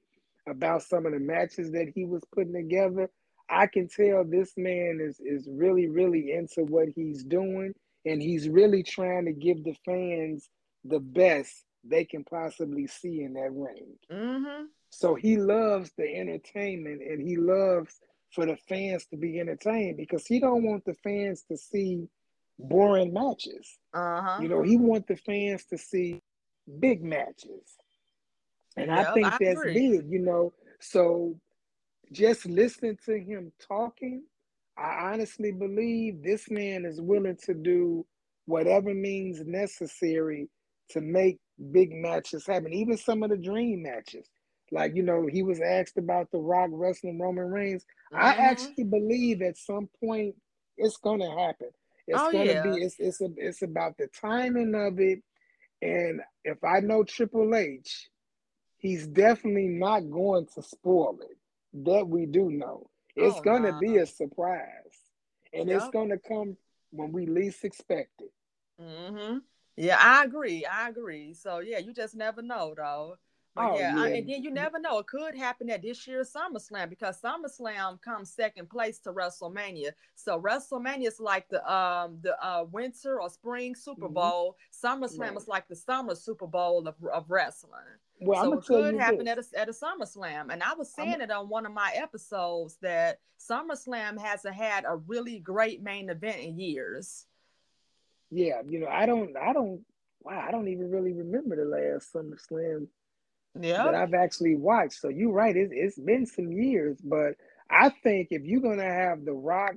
about 0.48 0.82
some 0.82 1.06
of 1.06 1.12
the 1.12 1.18
matches 1.18 1.72
that 1.72 1.90
he 1.94 2.04
was 2.04 2.22
putting 2.34 2.52
together, 2.52 3.10
I 3.48 3.66
can 3.66 3.88
tell 3.88 4.24
this 4.24 4.52
man 4.56 5.00
is 5.02 5.20
is 5.20 5.48
really, 5.50 5.88
really 5.88 6.32
into 6.32 6.62
what 6.64 6.88
he's 6.94 7.24
doing, 7.24 7.74
and 8.04 8.22
he's 8.22 8.48
really 8.48 8.82
trying 8.82 9.26
to 9.26 9.32
give 9.32 9.64
the 9.64 9.76
fans 9.84 10.48
the 10.84 11.00
best 11.00 11.64
they 11.82 12.04
can 12.04 12.24
possibly 12.24 12.86
see 12.86 13.22
in 13.22 13.34
that 13.34 13.52
ring. 13.52 13.94
Mm-hmm. 14.10 14.64
So 14.90 15.14
he 15.14 15.36
loves 15.36 15.90
the 15.98 16.04
entertainment, 16.04 17.02
and 17.02 17.20
he 17.20 17.36
loves 17.36 18.00
for 18.30 18.46
the 18.46 18.56
fans 18.68 19.06
to 19.06 19.16
be 19.16 19.38
entertained 19.38 19.96
because 19.96 20.26
he 20.26 20.40
don't 20.40 20.64
want 20.64 20.84
the 20.84 20.94
fans 20.94 21.44
to 21.50 21.56
see 21.56 22.08
boring 22.58 23.12
matches. 23.12 23.78
Uh-huh. 23.92 24.38
You 24.40 24.48
know, 24.48 24.62
he 24.62 24.76
want 24.76 25.06
the 25.06 25.16
fans 25.16 25.64
to 25.66 25.78
see 25.78 26.22
big 26.80 27.02
matches. 27.02 27.76
And 28.76 28.90
I 28.90 29.12
think 29.12 29.26
I 29.26 29.36
that's 29.40 29.62
big, 29.62 30.06
you 30.08 30.18
know. 30.18 30.52
So 30.80 31.36
just 32.12 32.46
listening 32.46 32.98
to 33.06 33.18
him 33.18 33.52
talking, 33.66 34.24
I 34.76 35.12
honestly 35.12 35.52
believe 35.52 36.22
this 36.22 36.50
man 36.50 36.84
is 36.84 37.00
willing 37.00 37.38
to 37.44 37.54
do 37.54 38.04
whatever 38.46 38.92
means 38.92 39.40
necessary 39.44 40.48
to 40.90 41.00
make 41.00 41.38
big 41.72 41.92
matches 41.92 42.46
happen, 42.46 42.72
even 42.72 42.96
some 42.96 43.22
of 43.22 43.30
the 43.30 43.36
dream 43.36 43.82
matches. 43.82 44.28
Like, 44.72 44.96
you 44.96 45.02
know, 45.02 45.26
he 45.30 45.42
was 45.42 45.60
asked 45.60 45.98
about 45.98 46.30
the 46.32 46.38
Rock 46.38 46.70
wrestling 46.72 47.18
Roman 47.18 47.50
Reigns. 47.50 47.84
Mm-hmm. 48.12 48.24
I 48.24 48.30
actually 48.30 48.84
believe 48.84 49.40
at 49.42 49.56
some 49.56 49.88
point 50.02 50.34
it's 50.76 50.96
gonna 50.96 51.30
happen. 51.30 51.68
It's 52.06 52.20
oh, 52.20 52.32
gonna 52.32 52.44
yeah. 52.44 52.62
be 52.62 52.82
it's 52.82 52.96
it's 52.98 53.20
a, 53.20 53.28
it's 53.36 53.62
about 53.62 53.96
the 53.96 54.08
timing 54.08 54.74
of 54.74 54.98
it 54.98 55.22
and 55.82 56.20
if 56.44 56.62
I 56.64 56.80
know 56.80 57.04
Triple 57.04 57.54
H, 57.54 58.08
he's 58.78 59.06
definitely 59.06 59.68
not 59.68 60.10
going 60.10 60.46
to 60.54 60.62
spoil 60.62 61.18
it. 61.22 61.36
That 61.84 62.06
we 62.06 62.26
do 62.26 62.50
know. 62.50 62.88
It's 63.16 63.36
oh, 63.38 63.42
going 63.42 63.62
to 63.64 63.72
nah. 63.72 63.80
be 63.80 63.96
a 63.96 64.06
surprise. 64.06 64.60
And 65.52 65.68
yep. 65.68 65.82
it's 65.82 65.90
going 65.90 66.10
to 66.10 66.18
come 66.18 66.56
when 66.90 67.12
we 67.12 67.26
least 67.26 67.64
expect 67.64 68.20
it. 68.20 68.32
Mm-hmm. 68.80 69.38
Yeah, 69.76 69.98
I 70.00 70.24
agree. 70.24 70.64
I 70.64 70.88
agree. 70.88 71.34
So, 71.34 71.58
yeah, 71.58 71.78
you 71.78 71.92
just 71.92 72.14
never 72.14 72.42
know, 72.42 72.74
though. 72.76 73.16
But 73.54 73.70
oh, 73.70 73.78
yeah, 73.78 73.96
yeah. 73.96 74.02
I, 74.02 74.08
and 74.08 74.28
then 74.28 74.42
you 74.42 74.50
never 74.50 74.80
know. 74.80 74.98
It 74.98 75.06
could 75.06 75.36
happen 75.36 75.70
at 75.70 75.82
this 75.82 76.06
year's 76.08 76.32
SummerSlam 76.32 76.90
because 76.90 77.20
SummerSlam 77.20 78.00
comes 78.02 78.32
second 78.32 78.68
place 78.68 78.98
to 79.00 79.12
WrestleMania. 79.12 79.92
So 80.16 80.40
WrestleMania 80.40 81.06
is 81.06 81.20
like 81.20 81.48
the 81.48 81.62
um 81.72 82.18
the 82.22 82.36
uh, 82.44 82.64
winter 82.70 83.20
or 83.20 83.30
spring 83.30 83.76
Super 83.76 84.06
mm-hmm. 84.06 84.14
Bowl. 84.14 84.56
Mm-hmm. 84.84 85.04
SummerSlam 85.04 85.18
right. 85.20 85.36
is 85.36 85.48
like 85.48 85.68
the 85.68 85.76
summer 85.76 86.16
Super 86.16 86.48
Bowl 86.48 86.88
of, 86.88 86.96
of 87.12 87.30
wrestling. 87.30 87.72
Well, 88.20 88.42
so 88.44 88.52
it 88.54 88.64
could 88.64 89.00
happen 89.00 89.28
at 89.28 89.38
a, 89.38 89.44
at 89.56 89.68
a 89.68 89.72
SummerSlam. 89.72 90.52
And 90.52 90.62
I 90.62 90.74
was 90.74 90.92
saying 90.92 91.14
I'm... 91.14 91.20
it 91.20 91.30
on 91.30 91.48
one 91.48 91.66
of 91.66 91.72
my 91.72 91.92
episodes 91.94 92.76
that 92.82 93.20
SummerSlam 93.38 94.20
hasn't 94.20 94.54
had 94.54 94.84
a 94.84 94.96
really 94.96 95.38
great 95.38 95.80
main 95.82 96.10
event 96.10 96.38
in 96.40 96.58
years. 96.58 97.26
Yeah, 98.30 98.62
you 98.66 98.80
know, 98.80 98.88
I 98.88 99.06
don't, 99.06 99.36
I 99.36 99.52
don't, 99.52 99.82
wow, 100.22 100.44
I 100.46 100.50
don't 100.50 100.68
even 100.68 100.90
really 100.90 101.12
remember 101.12 101.54
the 101.54 101.64
last 101.64 102.12
SummerSlam 102.12 102.88
yeah. 103.58 103.84
that 103.84 103.94
I've 103.94 104.14
actually 104.14 104.56
watched. 104.56 105.00
So 105.00 105.08
you're 105.08 105.32
right. 105.32 105.56
It's, 105.56 105.72
it's 105.74 105.98
been 105.98 106.26
some 106.26 106.50
years, 106.52 106.98
but 107.02 107.34
I 107.70 107.90
think 108.02 108.28
if 108.30 108.44
you're 108.44 108.60
gonna 108.60 108.82
have 108.82 109.24
The 109.24 109.32
Rock 109.32 109.76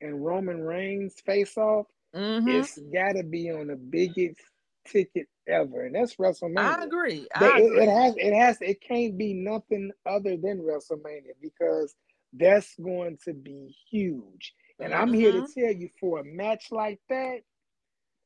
and 0.00 0.24
Roman 0.24 0.60
Reigns 0.60 1.14
face 1.24 1.56
off, 1.56 1.86
mm-hmm. 2.14 2.48
it's 2.48 2.78
got 2.92 3.12
to 3.12 3.22
be 3.22 3.50
on 3.50 3.68
the 3.68 3.76
biggest 3.76 4.40
ticket 4.86 5.28
ever, 5.46 5.86
and 5.86 5.94
that's 5.94 6.16
WrestleMania. 6.16 6.78
I 6.80 6.84
agree. 6.84 7.26
I 7.34 7.58
it, 7.58 7.66
agree. 7.66 7.82
it 7.82 7.88
has. 7.88 8.14
It 8.16 8.34
has. 8.34 8.58
It 8.60 8.80
can't 8.80 9.18
be 9.18 9.34
nothing 9.34 9.90
other 10.06 10.36
than 10.36 10.60
WrestleMania 10.60 11.34
because 11.40 11.94
that's 12.32 12.74
going 12.76 13.18
to 13.24 13.34
be 13.34 13.74
huge. 13.90 14.54
And 14.78 14.92
mm-hmm. 14.92 15.02
I'm 15.02 15.12
here 15.12 15.32
to 15.32 15.42
mm-hmm. 15.42 15.60
tell 15.60 15.72
you, 15.72 15.88
for 15.98 16.20
a 16.20 16.24
match 16.24 16.68
like 16.70 17.00
that, 17.08 17.40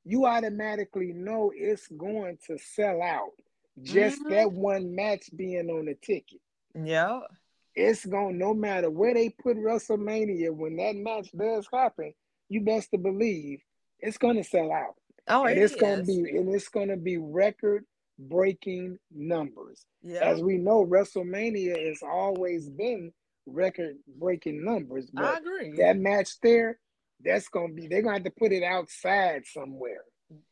you 0.05 0.27
automatically 0.27 1.13
know 1.13 1.53
it's 1.55 1.89
going 1.89 2.39
to 2.47 2.59
sell 2.59 3.03
out 3.03 3.33
just 3.83 4.21
mm-hmm. 4.21 4.31
that 4.31 4.53
one 4.53 4.95
match 4.95 5.31
being 5.35 5.71
on 5.71 5.87
the 5.87 5.95
ticket. 5.95 6.41
Yeah. 6.75 7.21
It's 7.75 8.07
going 8.07 8.39
no 8.39 8.55
matter 8.55 8.89
where 8.89 9.15
they 9.15 9.31
put 9.31 9.57
WrestleMania, 9.57 10.55
when 10.55 10.77
that 10.77 10.95
match 10.95 11.31
does 11.37 11.67
happen, 11.73 12.13
you 12.49 12.61
best 12.61 12.91
to 12.93 12.99
believe 12.99 13.61
it's 13.99 14.19
gonna 14.19 14.45
sell 14.45 14.71
out. 14.71 14.95
Oh, 15.27 15.45
and 15.45 15.59
it 15.59 15.63
it's 15.63 15.75
is. 15.75 15.81
gonna 15.81 16.05
be 16.05 16.19
and 16.19 16.55
it's 16.55 16.69
gonna 16.69 16.97
be 16.97 17.17
record 17.17 17.85
breaking 18.19 18.99
numbers. 19.13 19.85
Yeah. 20.03 20.21
As 20.21 20.41
we 20.41 20.59
know, 20.59 20.87
WrestleMania 20.87 21.89
has 21.89 22.01
always 22.03 22.69
been 22.69 23.13
record 23.47 23.97
breaking 24.19 24.65
numbers. 24.65 25.11
But 25.13 25.25
I 25.25 25.39
agree. 25.39 25.77
that 25.79 25.97
match 25.97 26.39
there, 26.43 26.79
that's 27.25 27.49
gonna 27.49 27.73
be 27.73 27.89
they're 27.89 28.03
gonna 28.03 28.15
have 28.15 28.25
to 28.25 28.31
put 28.31 28.53
it 28.53 28.63
outside 28.63 29.45
somewhere 29.47 30.03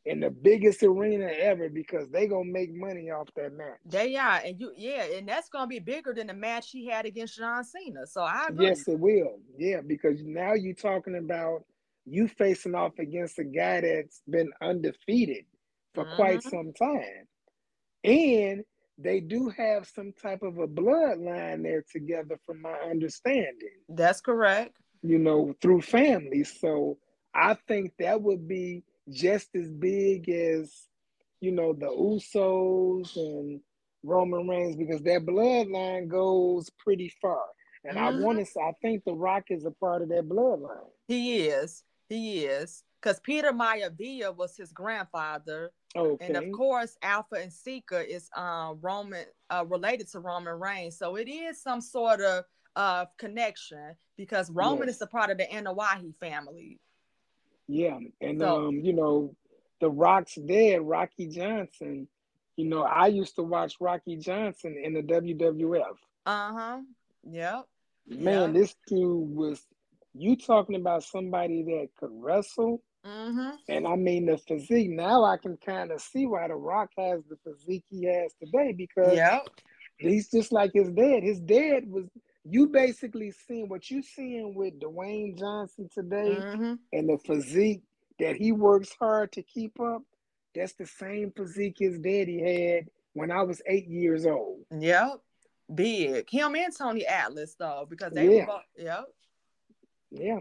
in 0.05 0.21
the 0.21 0.31
biggest 0.31 0.83
arena 0.83 1.27
ever 1.27 1.69
because 1.69 2.09
they 2.11 2.27
gonna 2.27 2.45
make 2.45 2.73
money 2.73 3.11
off 3.11 3.29
that 3.37 3.53
match. 3.53 3.79
They 3.85 4.17
are, 4.17 4.41
and 4.45 4.61
you 4.61 4.73
yeah, 4.77 5.05
and 5.17 5.29
that's 5.29 5.49
gonna 5.49 5.67
be 5.67 5.79
bigger 5.79 6.13
than 6.13 6.27
the 6.27 6.35
match 6.35 6.71
he 6.71 6.87
had 6.87 7.07
against 7.07 7.37
John 7.37 7.65
Cena. 7.65 8.07
So 8.07 8.23
I 8.23 8.49
agree. 8.49 8.67
Yes, 8.67 8.87
it 8.89 8.99
will. 8.99 9.41
Yeah, 9.57 9.81
because 9.81 10.23
now 10.25 10.55
you're 10.55 10.75
talking 10.75 11.17
about 11.17 11.65
you 12.05 12.27
facing 12.29 12.75
off 12.75 12.99
against 12.99 13.39
a 13.39 13.45
guy 13.45 13.81
that's 13.81 14.23
been 14.29 14.51
undefeated 14.61 15.47
for 15.95 16.05
Mhm. 16.05 16.17
quite 16.17 16.43
some 16.43 16.73
time. 16.73 17.29
And 18.05 18.65
they 18.99 19.21
do 19.21 19.49
have 19.51 19.87
some 19.87 20.13
type 20.13 20.43
of 20.43 20.59
a 20.59 20.67
bloodline 20.67 21.63
there 21.63 21.83
together, 21.91 22.39
from 22.45 22.61
my 22.61 22.75
understanding, 22.81 23.79
That's 23.89 24.21
correct. 24.21 24.77
you 25.03 25.19
know, 25.19 25.55
through 25.61 25.83
family. 25.83 26.45
So 26.45 26.99
I 27.35 27.55
think 27.55 27.97
that 27.99 28.21
would 28.21 28.47
be 28.49 28.83
just 29.11 29.55
as 29.55 29.71
big 29.73 30.29
as, 30.29 30.87
you 31.41 31.53
know, 31.53 31.73
the 31.73 31.87
Usos 31.87 33.17
and 33.17 33.61
Roman 34.03 34.49
Reigns 34.49 34.77
because 34.77 35.03
their 35.03 35.21
bloodline 35.21 36.09
goes 36.09 36.71
pretty 36.79 37.13
far. 37.21 37.45
And 37.85 37.99
I 37.99 38.13
Mhm. 38.13 38.21
want 38.21 38.39
to 38.39 38.47
say, 38.47 38.61
I 38.61 38.73
think 38.81 39.05
The 39.05 39.15
Rock 39.15 39.45
is 39.51 39.65
a 39.65 39.71
part 39.73 40.03
of 40.03 40.09
that 40.11 40.29
bloodline. 40.29 40.91
He 41.09 41.49
is. 41.49 41.85
He 42.09 42.45
is. 42.47 42.85
Because 43.01 43.19
Peter 43.21 43.53
Maivia 43.53 44.35
was 44.37 44.57
his 44.57 44.73
grandfather. 44.73 45.73
Okay. 45.97 46.27
And 46.27 46.37
of 46.37 46.45
course, 46.53 46.97
Afa 47.03 47.35
and 47.37 47.53
Sika 47.53 48.09
is 48.09 48.31
um 48.37 48.79
Roman 48.81 49.27
uh 49.51 49.65
related 49.67 50.09
to 50.13 50.21
Roman 50.21 50.59
Reigns. 50.59 50.97
So 50.97 51.17
it 51.17 51.29
is 51.29 51.61
some 51.61 51.81
sort 51.81 52.21
of 52.21 52.45
uh 52.77 53.07
connection 53.19 53.97
because 54.17 54.51
Roman 54.51 54.87
Yes. 54.87 54.97
is 54.97 55.03
a 55.03 55.07
part 55.09 55.31
of 55.31 55.39
the 55.39 55.47
Anoa'i 55.47 56.15
family. 56.21 56.79
Yeah, 57.69 57.99
and 58.21 58.41
So- 58.41 58.69
um, 58.69 58.81
you 58.81 58.93
know, 58.93 59.35
the 59.81 59.91
Rock's 59.91 60.35
dead, 60.37 60.83
Rocky 60.83 61.27
Johnson. 61.29 62.09
You 62.57 62.67
know, 62.67 62.83
I 62.83 63.07
used 63.09 63.35
to 63.37 63.43
watch 63.43 63.77
Rocky 63.81 64.17
Johnson 64.17 64.77
in 64.83 64.93
the 64.95 65.03
WWF. 65.03 65.97
Uh-huh. 66.27 66.81
Yep. 67.29 67.67
Man, 68.07 68.25
Yeah. 68.55 68.61
this 68.61 68.75
dude 68.87 69.35
was 69.35 69.67
you 70.15 70.37
talking 70.37 70.75
about 70.77 71.03
somebody 71.05 71.63
that 71.63 71.89
could 71.97 72.11
wrestle, 72.13 72.83
Mm-hmm. 73.05 73.57
and 73.69 73.87
I 73.89 73.97
mean 73.97 74.27
the 74.27 74.39
physique. 74.39 74.91
Now 74.91 75.25
I 75.25 75.37
can 75.37 75.57
kind 75.57 75.91
of 75.91 76.01
see 76.01 76.27
why 76.27 76.47
the 76.47 76.55
Rock 76.55 76.91
has 76.97 77.25
the 77.25 77.37
physique 77.39 77.85
he 77.91 78.05
has 78.05 78.33
today 78.35 78.73
because 78.73 79.17
Yep. 79.17 79.49
he's 79.99 80.31
just 80.31 80.53
like 80.53 80.73
his 80.75 80.91
dad. 80.91 81.23
His 81.25 81.41
dad 81.41 81.91
was 81.91 82.05
you 82.45 82.67
basically 82.67 83.31
seeing 83.31 83.69
what 83.69 83.91
you 83.91 84.03
seeing 84.03 84.55
with 84.55 84.81
Dwayne 84.81 85.39
Johnson 85.39 85.89
today 85.93 86.37
Mm-hmm. 86.41 86.75
and 86.93 87.09
the 87.09 87.19
physique 87.19 87.83
that 88.19 88.37
he 88.37 88.53
works 88.53 88.93
hard 88.99 89.33
to 89.33 89.43
keep 89.43 89.79
up, 89.81 90.03
that's 90.55 90.75
the 90.75 90.87
same 90.87 91.33
physique 91.37 91.77
his 91.79 91.99
daddy 91.99 92.41
had 92.41 92.89
when 93.15 93.31
I 93.31 93.43
was 93.43 93.63
eight 93.67 93.87
years 93.89 94.27
old. 94.27 94.61
Yep. 94.77 95.21
Big. 95.75 96.29
Him 96.29 96.55
and 96.57 96.77
Tony 96.77 97.07
Atlas 97.07 97.55
though, 97.59 97.87
because 97.89 98.13
they 98.13 98.27
Yeah. 98.29 98.41
were 98.41 98.47
both 98.47 98.63
yep. 98.77 99.05
Yeah. 100.11 100.41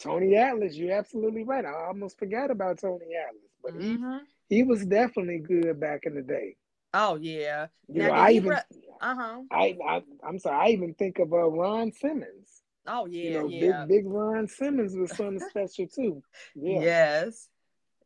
Tony 0.00 0.36
Atlas, 0.36 0.76
you're 0.76 0.92
absolutely 0.96 1.42
right. 1.44 1.64
I 1.64 1.72
almost 1.86 2.18
forgot 2.18 2.50
about 2.50 2.78
Tony 2.78 3.14
Atlas, 3.16 3.42
but 3.62 3.74
he, 3.74 3.96
Mhm. 3.96 4.20
he 4.48 4.62
was 4.62 4.86
definitely 4.86 5.38
good 5.38 5.78
back 5.80 6.04
in 6.06 6.14
the 6.14 6.22
day. 6.22 6.56
Oh 6.94 7.16
yeah. 7.16 7.66
You 7.88 8.02
Now, 8.02 8.08
know, 8.08 8.12
I 8.14 8.30
even, 8.32 8.50
re- 8.50 8.86
Uh-huh. 9.00 9.42
I, 9.50 9.76
I, 9.86 10.02
I'm 10.26 10.38
sorry, 10.38 10.56
I 10.56 10.72
even 10.72 10.94
think 10.94 11.18
of 11.18 11.32
uh, 11.32 11.48
Ron 11.48 11.92
Simmons. 11.92 12.62
Oh 12.86 13.06
yeah, 13.06 13.22
you 13.22 13.30
know, 13.32 13.48
yeah. 13.48 13.84
big, 13.86 14.04
big 14.04 14.12
Ron 14.12 14.46
Simmons 14.48 14.94
was 14.96 15.10
something 15.10 15.40
special 15.50 15.86
too. 15.86 16.22
Yeah, 16.54 16.80
Yes. 16.80 17.48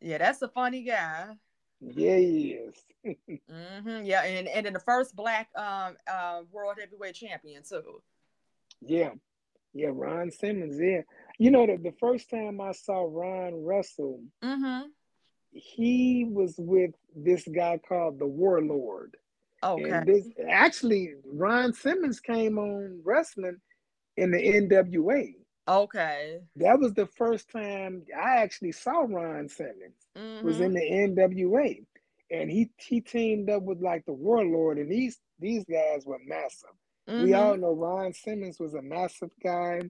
Yeah, 0.01 0.19
that's 0.19 0.43
a 0.43 0.49
funny 0.49 0.83
guy. 0.83 1.37
yeah, 1.81 2.17
he 2.17 2.59
is. 2.59 2.75
hmm 3.49 4.05
Yeah, 4.05 4.23
and 4.25 4.49
and 4.49 4.67
in 4.67 4.73
the 4.73 4.81
first 4.81 5.15
black 5.17 5.49
um 5.57 5.97
uh 6.11 6.43
world 6.51 6.77
heavyweight 6.81 7.15
champion 7.15 7.63
too. 7.63 8.03
Yeah, 8.81 9.11
yeah, 9.73 9.91
Ron 9.93 10.31
Simmons. 10.31 10.79
Yeah, 10.81 11.03
you 11.39 11.51
know 11.51 11.67
the 11.67 11.77
the 11.77 11.95
first 12.01 12.31
time 12.31 12.61
I 12.61 12.73
saw 12.73 13.07
Ron 13.09 13.65
wrestle, 13.65 14.23
Mm-hmm. 14.43 14.89
He 15.53 16.25
was 16.29 16.55
with 16.59 16.93
this 17.15 17.47
guy 17.47 17.79
called 17.79 18.19
the 18.19 18.27
Warlord. 18.27 19.17
Okay. 19.63 19.91
And 19.91 20.07
this 20.07 20.29
actually 20.49 21.15
Ron 21.25 21.73
Simmons 21.73 22.21
came 22.21 22.59
on 22.59 23.01
wrestling 23.05 23.61
in 24.17 24.31
the 24.33 24.39
NWA. 24.39 25.35
Okay. 25.69 26.41
That 26.57 26.81
was 26.81 26.95
the 26.95 27.07
first 27.07 27.49
time 27.51 28.03
I 28.17 28.37
actually 28.39 28.73
saw 28.73 29.03
Ron 29.03 29.49
Simmons. 29.49 30.09
Mhm. 30.17 30.43
Was 30.43 30.61
in 30.61 30.73
the 30.73 30.81
NWA, 30.81 31.85
and 32.31 32.51
he 32.51 32.71
he 32.79 33.01
teamed 33.01 33.49
up 33.49 33.63
with 33.63 33.81
like 33.81 34.05
the 34.05 34.13
Warlord, 34.13 34.79
and 34.79 34.91
these 34.91 35.21
these 35.39 35.65
guys 35.65 36.05
were 36.05 36.19
massive. 36.25 36.71
We 37.07 37.31
Mhm. 37.31 37.39
all 37.39 37.57
know 37.57 37.73
Ron 37.73 38.13
Simmons 38.13 38.59
was 38.59 38.75
a 38.75 38.83
massive 38.83 39.31
guy, 39.43 39.83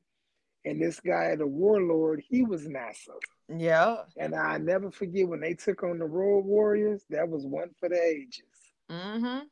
and 0.65 0.81
this 0.81 1.01
guy, 1.01 1.35
the 1.37 1.47
Warlord, 1.47 2.21
he 2.21 2.43
was 2.43 2.69
massive. 2.69 3.21
Yeah. 3.49 3.97
And 4.17 4.35
I 4.35 4.59
never 4.59 4.91
forget 4.91 5.29
when 5.29 5.41
they 5.41 5.55
took 5.55 5.83
on 5.83 5.99
the 5.99 6.05
Road 6.07 6.45
Warriors. 6.45 7.05
That 7.11 7.29
was 7.29 7.45
one 7.45 7.71
for 7.79 7.89
the 7.89 8.01
ages. 8.01 8.45
Mm-hmm. 8.91 9.47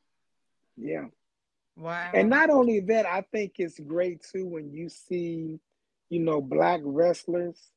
Yeah. 0.77 1.05
Wow. 1.77 2.11
And 2.13 2.29
not 2.29 2.49
only 2.49 2.79
that, 2.81 3.05
I 3.05 3.21
think 3.31 3.53
it's 3.57 3.79
great 3.79 4.21
too 4.23 4.47
when 4.47 4.71
you 4.71 4.89
see, 4.89 5.59
you 6.09 6.19
know, 6.19 6.41
black 6.41 6.81
wrestlers, 6.83 7.71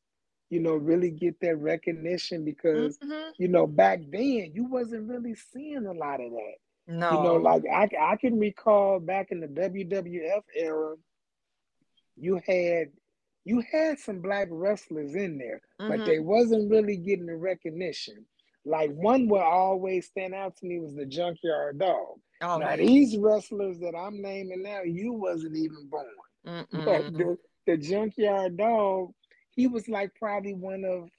you 0.51 0.61
know, 0.61 0.75
really 0.75 1.11
get 1.11 1.41
that 1.41 1.57
recognition 1.57 2.45
because, 2.45 2.99
Mhm. 2.99 3.33
you 3.39 3.49
know, 3.49 3.67
back 3.67 4.01
then 4.11 4.53
you 4.55 4.65
wasn't 4.65 5.09
really 5.09 5.35
seeing 5.35 5.87
a 5.87 5.93
lot 5.93 6.21
of 6.21 6.31
that. 6.33 6.55
No. 6.87 7.11
You 7.11 7.23
know, 7.23 7.35
like 7.37 7.65
I, 7.73 7.89
I 7.99 8.17
can 8.17 8.39
recall 8.39 9.01
back 9.01 9.31
in 9.31 9.41
the 9.41 9.49
WWF 9.49 10.45
era, 10.55 10.97
you 12.17 12.41
had 12.47 12.93
you 13.45 13.63
had 13.73 13.99
some 13.99 14.21
black 14.21 14.49
wrestlers 14.51 15.15
in 15.15 15.37
there, 15.39 15.61
but 15.79 16.01
Mhm. 16.01 16.07
they 16.07 16.19
wasn't 16.19 16.71
really 16.71 16.97
getting 16.97 17.27
the 17.27 17.37
recognition. 17.37 18.25
Like 18.65 18.91
one 18.93 19.29
would 19.29 19.43
always 19.43 20.07
stand 20.07 20.35
out 20.35 20.57
to 20.57 20.67
me 20.67 20.79
was 20.81 20.95
the 20.95 21.05
Junkyard 21.07 21.79
Dog. 21.79 22.19
oh, 22.41 22.59
now 22.59 22.71
yeah. 22.71 22.77
these 22.77 23.17
wrestlers 23.19 23.79
that 23.81 23.95
I'm 23.95 24.21
naming 24.23 24.63
now, 24.63 24.83
you 24.83 25.13
wasn't 25.13 25.57
even 25.57 25.87
born. 25.89 26.07
But 26.45 26.63
Mm-mm. 26.73 27.17
the, 27.19 27.39
the 27.67 27.77
Junkyard 27.77 28.57
Dog, 28.57 29.13
he 29.51 29.67
was 29.67 29.89
like 29.89 30.15
probably 30.15 30.55
one 30.55 30.85
of 30.85 31.11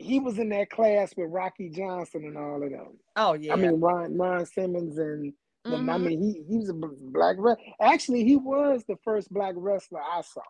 he 0.00 0.20
was 0.20 0.38
in 0.38 0.48
that 0.50 0.70
class 0.70 1.12
with 1.16 1.28
Rocky 1.30 1.68
Johnson 1.68 2.24
and 2.24 2.38
all 2.38 2.62
of 2.62 2.70
them. 2.70 2.98
oh 3.16 3.34
yeah. 3.34 3.52
I 3.52 3.56
mean 3.56 3.80
Ron 3.80 4.16
Ron 4.16 4.46
Simmons 4.46 4.96
and 4.98 5.32
the, 5.64 5.74
I 5.74 5.78
Mhm. 5.78 6.02
mean 6.02 6.22
he 6.22 6.42
he 6.48 6.56
was 6.58 6.68
a 6.70 6.74
black 6.74 7.36
wrestler. 7.38 7.58
actually 7.80 8.24
he 8.24 8.36
was 8.36 8.84
the 8.88 8.96
first 9.04 9.30
black 9.32 9.54
wrestler 9.56 10.00
I 10.00 10.22
saw. 10.22 10.40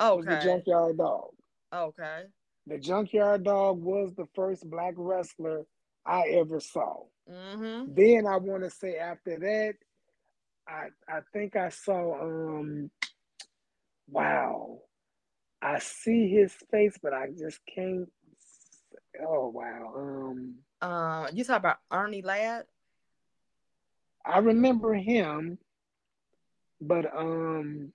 Oh, 0.00 0.16
was 0.16 0.26
the. 0.26 0.40
Junkyard 0.42 0.96
Dog. 0.96 1.30
Okay. 1.72 2.22
The 2.66 2.78
Junkyard 2.78 3.44
Dog 3.44 3.80
was 3.82 4.14
the 4.16 4.26
first 4.34 4.68
black 4.68 4.94
wrestler 4.96 5.66
I 6.06 6.22
ever 6.30 6.58
saw. 6.58 7.04
Mm-hmm. 7.30 7.94
Then 7.94 8.26
I 8.26 8.38
want 8.38 8.64
to 8.64 8.70
say 8.70 8.96
after 8.96 9.38
that, 9.38 9.74
I 10.66 10.88
I 11.06 11.20
think 11.32 11.54
I 11.54 11.68
saw 11.68 12.20
um 12.20 12.90
wow. 14.08 14.78
I 15.62 15.78
see 15.78 16.28
his 16.28 16.54
face, 16.70 16.96
but 17.02 17.12
I 17.12 17.28
just 17.38 17.60
can't 17.72 18.08
oh 19.22 19.48
wow. 19.48 19.92
Um 19.96 20.54
Uh, 20.80 21.28
you 21.32 21.44
talk 21.44 21.58
about 21.58 21.78
Ernie 21.92 22.22
Ladd? 22.22 22.64
I 24.24 24.38
remember 24.38 24.94
him, 24.94 25.58
but 26.80 27.04
um 27.14 27.92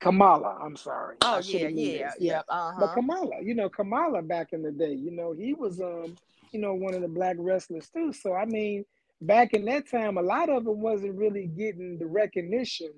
Kamala, 0.00 0.58
I'm 0.62 0.76
sorry. 0.76 1.16
Oh 1.22 1.38
yeah, 1.38 1.68
yeah, 1.68 2.12
this. 2.12 2.16
yep. 2.20 2.44
Uh 2.48 2.72
But. 2.78 2.94
Kamala, 2.94 3.42
you 3.42 3.54
know, 3.54 3.68
Kamala 3.68 4.22
back 4.22 4.52
in 4.52 4.62
the 4.62 4.72
day, 4.72 4.92
you 4.94 5.10
know, 5.10 5.32
he 5.32 5.54
was 5.54 5.80
um, 5.80 6.16
you 6.52 6.60
know, 6.60 6.74
one 6.74 6.94
of 6.94 7.02
the 7.02 7.08
black 7.08 7.36
wrestlers 7.38 7.88
too. 7.90 8.12
So 8.12 8.34
I 8.34 8.44
mean, 8.46 8.84
back 9.20 9.54
in 9.54 9.64
that 9.66 9.88
time, 9.90 10.18
a 10.18 10.22
lot 10.22 10.50
of 10.50 10.64
them 10.64 10.80
wasn't 10.80 11.16
really 11.16 11.46
getting 11.46 11.98
the 11.98 12.06
recognition 12.06 12.92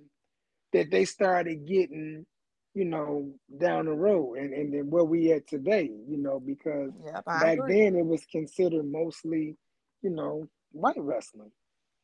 that 0.72 0.90
they 0.90 1.04
started 1.04 1.66
getting, 1.66 2.26
you 2.74 2.84
know, 2.84 3.32
down 3.60 3.86
the 3.86 3.92
road 3.92 4.34
and, 4.38 4.52
and 4.52 4.72
then 4.74 4.90
where 4.90 5.04
we 5.04 5.32
at 5.32 5.46
today, 5.46 5.90
you 6.08 6.18
know, 6.18 6.40
because 6.40 6.92
Yep. 7.04 7.24
Back 7.40 7.58
agree. 7.60 7.74
then 7.84 7.96
it 7.96 8.06
was 8.06 8.24
considered 8.26 8.84
mostly, 8.90 9.56
you 10.02 10.10
know, 10.10 10.48
white 10.72 10.98
wrestling. 10.98 11.52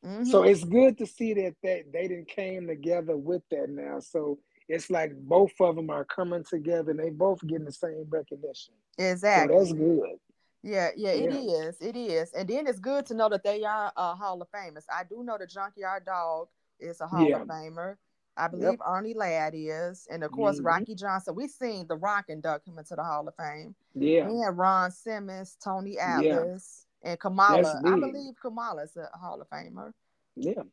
Mhm. 0.05 0.25
So 0.25 0.43
it's 0.43 0.63
good 0.63 0.97
to 0.99 1.05
see 1.05 1.33
that 1.35 1.55
that 1.63 1.91
they 1.91 2.07
didn't 2.07 2.29
came 2.29 2.67
together 2.67 3.17
with 3.17 3.43
that 3.51 3.69
now. 3.69 3.99
So 3.99 4.39
it's 4.67 4.89
like 4.89 5.13
both 5.15 5.53
of 5.59 5.75
them 5.75 5.89
are 5.89 6.05
coming 6.05 6.43
together 6.43 6.91
and 6.91 6.99
they 6.99 7.09
both 7.09 7.45
getting 7.45 7.65
the 7.65 7.71
same 7.71 8.05
recognition. 8.09 8.73
exactly. 8.97 9.53
So 9.55 9.59
that's 9.59 9.73
good. 9.73 10.19
Yeah, 10.63 10.89
yeah, 10.95 11.09
it 11.11 11.31
Yeah. 11.31 11.67
is. 11.67 11.77
It 11.79 11.95
is. 11.95 12.31
And 12.33 12.49
then 12.49 12.65
it's 12.65 12.79
good 12.79 13.05
to 13.07 13.13
know 13.13 13.29
that 13.29 13.43
they 13.43 13.63
are 13.63 13.91
uh, 13.95 14.15
Hall 14.15 14.41
of 14.41 14.49
Famers. 14.49 14.85
I 14.91 15.03
do 15.03 15.23
know 15.23 15.37
the 15.37 15.45
Junkyard 15.45 16.05
Dog 16.05 16.47
is 16.79 17.01
a 17.01 17.07
Hall 17.07 17.27
Yeah. 17.27 17.41
of 17.41 17.47
Famer. 17.47 17.97
I 18.37 18.47
believe 18.47 18.65
yep. 18.65 18.79
Ernie 18.85 19.13
Ladd 19.13 19.53
is, 19.55 20.07
and 20.11 20.23
of 20.23 20.31
course 20.31 20.57
mm-hmm. 20.57 20.65
Rocky 20.65 20.95
Johnson. 20.95 21.35
We've 21.35 21.49
seen 21.49 21.87
The 21.87 21.95
Rock 21.95 22.25
induct 22.27 22.67
him 22.67 22.77
into 22.77 22.95
the 22.95 23.03
Hall 23.03 23.25
of 23.27 23.35
Fame. 23.35 23.75
Yeah, 23.93 24.27
we 24.27 24.39
had 24.39 24.57
Ron 24.57 24.91
Simmons, 24.91 25.55
Tony 25.63 25.97
Atlas, 25.97 26.85
yeah. 27.01 27.11
and 27.11 27.19
Kamala. 27.19 27.81
I 27.85 27.91
believe 27.91 28.33
Kamala's 28.41 28.97
a 28.97 29.17
Hall 29.17 29.39
of 29.39 29.49
Famer. 29.49 29.93
Yeah, 30.35 30.63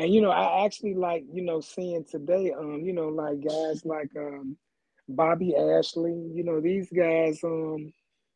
and 0.00 0.14
you 0.14 0.22
know, 0.22 0.30
I 0.30 0.64
actually 0.64 0.94
like 0.94 1.24
you 1.30 1.42
know 1.42 1.60
seeing 1.60 2.04
today, 2.04 2.52
um, 2.58 2.80
you 2.82 2.94
know, 2.94 3.08
like 3.08 3.44
guys 3.46 3.84
like 3.84 4.10
um, 4.16 4.56
Bobby 5.06 5.54
Ashley. 5.54 6.12
You 6.32 6.42
know, 6.42 6.58
these 6.58 6.88
guys, 6.90 7.44
um, 7.44 7.92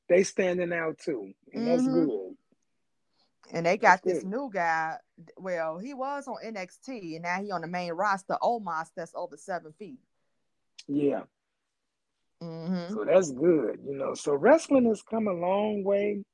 they 0.06 0.24
standing 0.24 0.74
out 0.74 0.98
too, 0.98 1.32
and 1.54 1.62
mm-hmm. 1.62 1.70
that's 1.70 1.88
good. 1.88 2.36
And 3.52 3.66
they 3.66 3.78
got 3.78 4.02
that's 4.02 4.16
this 4.16 4.22
good. 4.24 4.30
new 4.30 4.50
guy. 4.52 4.96
Well, 5.38 5.78
he 5.78 5.94
was 5.94 6.28
on 6.28 6.36
NXT, 6.44 7.14
and 7.14 7.22
now 7.22 7.42
he 7.42 7.50
on 7.50 7.62
the 7.62 7.66
main 7.66 7.92
roster. 7.92 8.36
Omos, 8.42 8.88
that's 8.94 9.14
over 9.14 9.38
seven 9.38 9.72
feet. 9.78 10.00
Yeah. 10.86 11.22
Mm-hmm. 12.42 12.92
So 12.92 13.04
that's 13.06 13.32
good, 13.32 13.78
you 13.86 13.96
know. 13.96 14.12
So 14.12 14.34
wrestling 14.34 14.84
has 14.86 15.00
come 15.00 15.28
a 15.28 15.32
long 15.32 15.82
way. 15.82 16.24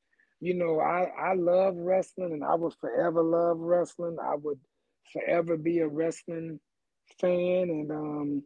You 0.41 0.55
know, 0.55 0.81
I 0.81 1.05
I 1.05 1.35
love 1.35 1.77
wrestling, 1.77 2.33
and 2.33 2.43
I 2.43 2.57
will 2.57 2.75
forever 2.81 3.23
love 3.23 3.59
wrestling. 3.61 4.17
I 4.21 4.35
would 4.35 4.59
forever 5.13 5.57
be 5.57 5.81
a 5.81 5.89
wrestling 5.89 6.61
fan, 7.21 7.69
and 7.71 7.91
um, 7.91 8.43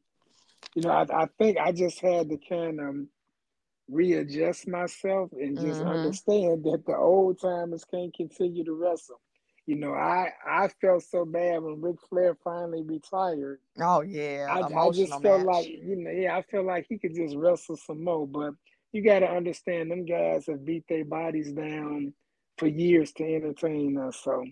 you 0.74 0.82
know, 0.82 0.90
I, 0.90 1.22
I 1.22 1.28
think 1.38 1.58
I 1.58 1.72
just 1.72 2.00
had 2.00 2.28
to 2.30 2.38
kind 2.48 2.80
of 2.80 2.94
readjust 3.88 4.66
myself 4.66 5.30
and 5.32 5.56
just 5.58 5.80
mm-hmm. 5.80 5.88
understand 5.88 6.64
that 6.64 6.84
the 6.86 6.96
old 6.96 7.40
timers 7.40 7.84
can't 7.84 8.14
continue 8.14 8.64
to 8.64 8.72
wrestle. 8.72 9.20
You 9.66 9.76
know, 9.76 9.94
I 9.94 10.30
I 10.46 10.68
felt 10.80 11.04
so 11.04 11.24
bad 11.24 11.62
when 11.62 11.80
Ric 11.80 11.96
Flair 12.08 12.36
finally 12.44 12.82
retired. 12.82 13.60
Oh 13.80 14.02
yeah, 14.02 14.46
I, 14.50 14.60
I 14.60 14.90
just 14.90 15.22
felt 15.22 15.46
match. 15.46 15.46
like 15.46 15.68
you 15.68 15.96
know, 15.96 16.10
yeah, 16.10 16.36
I 16.36 16.42
felt 16.42 16.66
like 16.66 16.86
he 16.88 16.98
could 16.98 17.14
just 17.14 17.34
wrestle 17.34 17.78
some 17.78 18.04
more. 18.04 18.26
But 18.26 18.54
you 18.92 19.02
got 19.02 19.20
to 19.20 19.26
understand, 19.30 19.90
them 19.90 20.04
guys 20.04 20.46
have 20.46 20.64
beat 20.64 20.84
their 20.88 21.04
bodies 21.04 21.52
down 21.52 22.12
for 22.58 22.68
years 22.68 23.12
to 23.12 23.24
entertain 23.24 23.98
us. 23.98 24.20
So, 24.22 24.44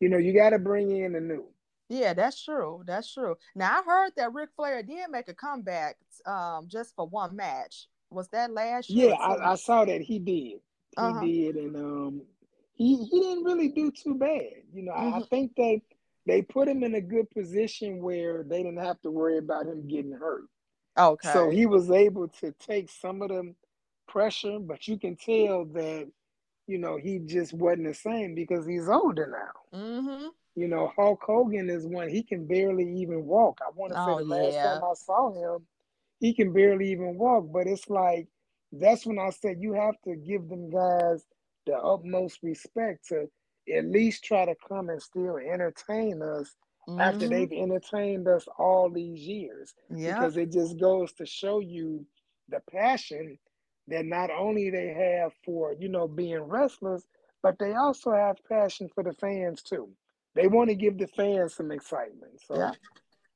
you 0.00 0.08
know, 0.08 0.16
you 0.16 0.32
got 0.32 0.50
to 0.50 0.58
bring 0.58 0.96
in 0.96 1.12
the 1.12 1.20
new. 1.20 1.44
Yeah, 1.92 2.14
that's 2.14 2.42
true. 2.42 2.82
That's 2.86 3.12
true. 3.12 3.36
Now 3.54 3.80
I 3.80 3.82
heard 3.84 4.12
that 4.16 4.32
Ric 4.32 4.48
Flair 4.56 4.82
did 4.82 5.10
make 5.10 5.28
a 5.28 5.34
comeback 5.34 5.96
um 6.26 6.66
just 6.68 6.94
for 6.96 7.06
one 7.06 7.36
match. 7.36 7.86
Was 8.10 8.28
that 8.28 8.52
last 8.52 8.88
year? 8.90 9.10
Yeah, 9.10 9.14
I, 9.14 9.52
I, 9.52 9.54
saw 9.56 9.84
that 9.84 10.00
he 10.00 10.18
did. 10.18 10.34
He 10.34 10.60
uh-huh. 10.96 11.20
did, 11.20 11.56
and 11.56 11.76
um, 11.76 12.22
he 12.74 12.96
he 12.96 13.20
didn't 13.20 13.44
really 13.44 13.68
do 13.68 13.90
too 13.90 14.14
bad. 14.14 14.52
You 14.72 14.84
know, 14.84 14.92
mm-hmm. 14.92 15.14
I, 15.14 15.18
I 15.18 15.22
think 15.24 15.52
they 15.56 15.82
they 16.26 16.42
put 16.42 16.68
him 16.68 16.82
in 16.82 16.94
a 16.94 17.00
good 17.00 17.30
position 17.30 18.02
where 18.02 18.42
they 18.42 18.62
didn't 18.62 18.84
have 18.84 19.00
to 19.02 19.10
worry 19.10 19.38
about 19.38 19.66
him 19.66 19.86
getting 19.88 20.12
hurt. 20.12 20.44
Okay. 20.98 21.32
So 21.32 21.50
he 21.50 21.66
was 21.66 21.90
able 21.90 22.28
to 22.40 22.52
take 22.52 22.90
some 22.90 23.22
of 23.22 23.28
the 23.28 23.54
pressure, 24.08 24.58
but 24.58 24.86
you 24.88 24.98
can 24.98 25.16
tell 25.16 25.64
that 25.66 26.10
you 26.66 26.78
know 26.78 26.96
he 26.96 27.18
just 27.18 27.52
wasn't 27.52 27.86
the 27.86 27.94
same 27.94 28.34
because 28.34 28.66
he's 28.66 28.88
older 28.88 29.52
now. 29.72 29.78
Mm-hmm. 29.78 30.26
You 30.54 30.68
know, 30.68 30.92
Hulk 30.94 31.22
Hogan 31.22 31.70
is 31.70 31.86
one, 31.86 32.08
he 32.08 32.22
can 32.22 32.46
barely 32.46 32.84
even 33.00 33.24
walk. 33.24 33.60
I 33.62 33.70
want 33.74 33.92
to 33.92 34.00
oh, 34.00 34.18
say 34.18 34.24
the 34.24 34.28
last 34.28 34.52
yeah. 34.52 34.64
time 34.64 34.82
I 34.84 34.94
saw 34.94 35.32
him, 35.32 35.66
he 36.20 36.34
can 36.34 36.52
barely 36.52 36.90
even 36.90 37.16
walk. 37.16 37.46
But 37.50 37.66
it's 37.66 37.88
like, 37.88 38.28
that's 38.70 39.06
when 39.06 39.18
I 39.18 39.30
said 39.30 39.56
you 39.60 39.72
have 39.72 39.94
to 40.04 40.14
give 40.14 40.48
them 40.48 40.70
guys 40.70 41.24
the 41.66 41.76
utmost 41.76 42.40
respect 42.42 43.08
to 43.08 43.30
at 43.74 43.86
least 43.86 44.24
try 44.24 44.44
to 44.44 44.54
come 44.68 44.90
and 44.90 45.00
still 45.00 45.36
entertain 45.36 46.20
us 46.20 46.54
mm-hmm. 46.86 47.00
after 47.00 47.28
they've 47.28 47.52
entertained 47.52 48.28
us 48.28 48.46
all 48.58 48.90
these 48.90 49.20
years. 49.20 49.72
Yeah. 49.88 50.14
Because 50.14 50.36
it 50.36 50.52
just 50.52 50.78
goes 50.78 51.12
to 51.14 51.24
show 51.24 51.60
you 51.60 52.04
the 52.50 52.60
passion 52.70 53.38
that 53.88 54.04
not 54.04 54.30
only 54.30 54.68
they 54.68 54.88
have 54.88 55.32
for, 55.44 55.74
you 55.78 55.88
know, 55.88 56.06
being 56.06 56.40
wrestlers, 56.40 57.06
but 57.42 57.58
they 57.58 57.72
also 57.72 58.12
have 58.12 58.36
passion 58.48 58.90
for 58.94 59.02
the 59.02 59.14
fans 59.14 59.62
too 59.62 59.88
they 60.34 60.46
want 60.46 60.70
to 60.70 60.74
give 60.74 60.98
the 60.98 61.06
fans 61.08 61.54
some 61.54 61.70
excitement. 61.70 62.40
So 62.46 62.56
yeah. 62.56 62.72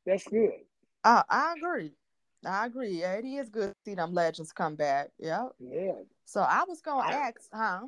that's 0.05 0.26
good. 0.26 0.53
Uh, 1.05 1.22
I 1.28 1.55
agree. 1.57 1.92
I 2.44 2.66
agree. 2.66 3.01
Yeah, 3.01 3.14
it 3.14 3.24
is 3.24 3.49
good 3.49 3.68
to 3.68 3.74
see 3.84 3.94
them 3.94 4.12
legends 4.12 4.53
come 4.53 4.76
back. 4.76 5.09
Yeah. 5.18 5.49
Yeah. 5.59 5.92
So 6.24 6.40
I 6.40 6.64
was 6.68 6.80
gonna 6.80 7.09
I, 7.09 7.12
ask, 7.12 7.49
huh? 7.53 7.80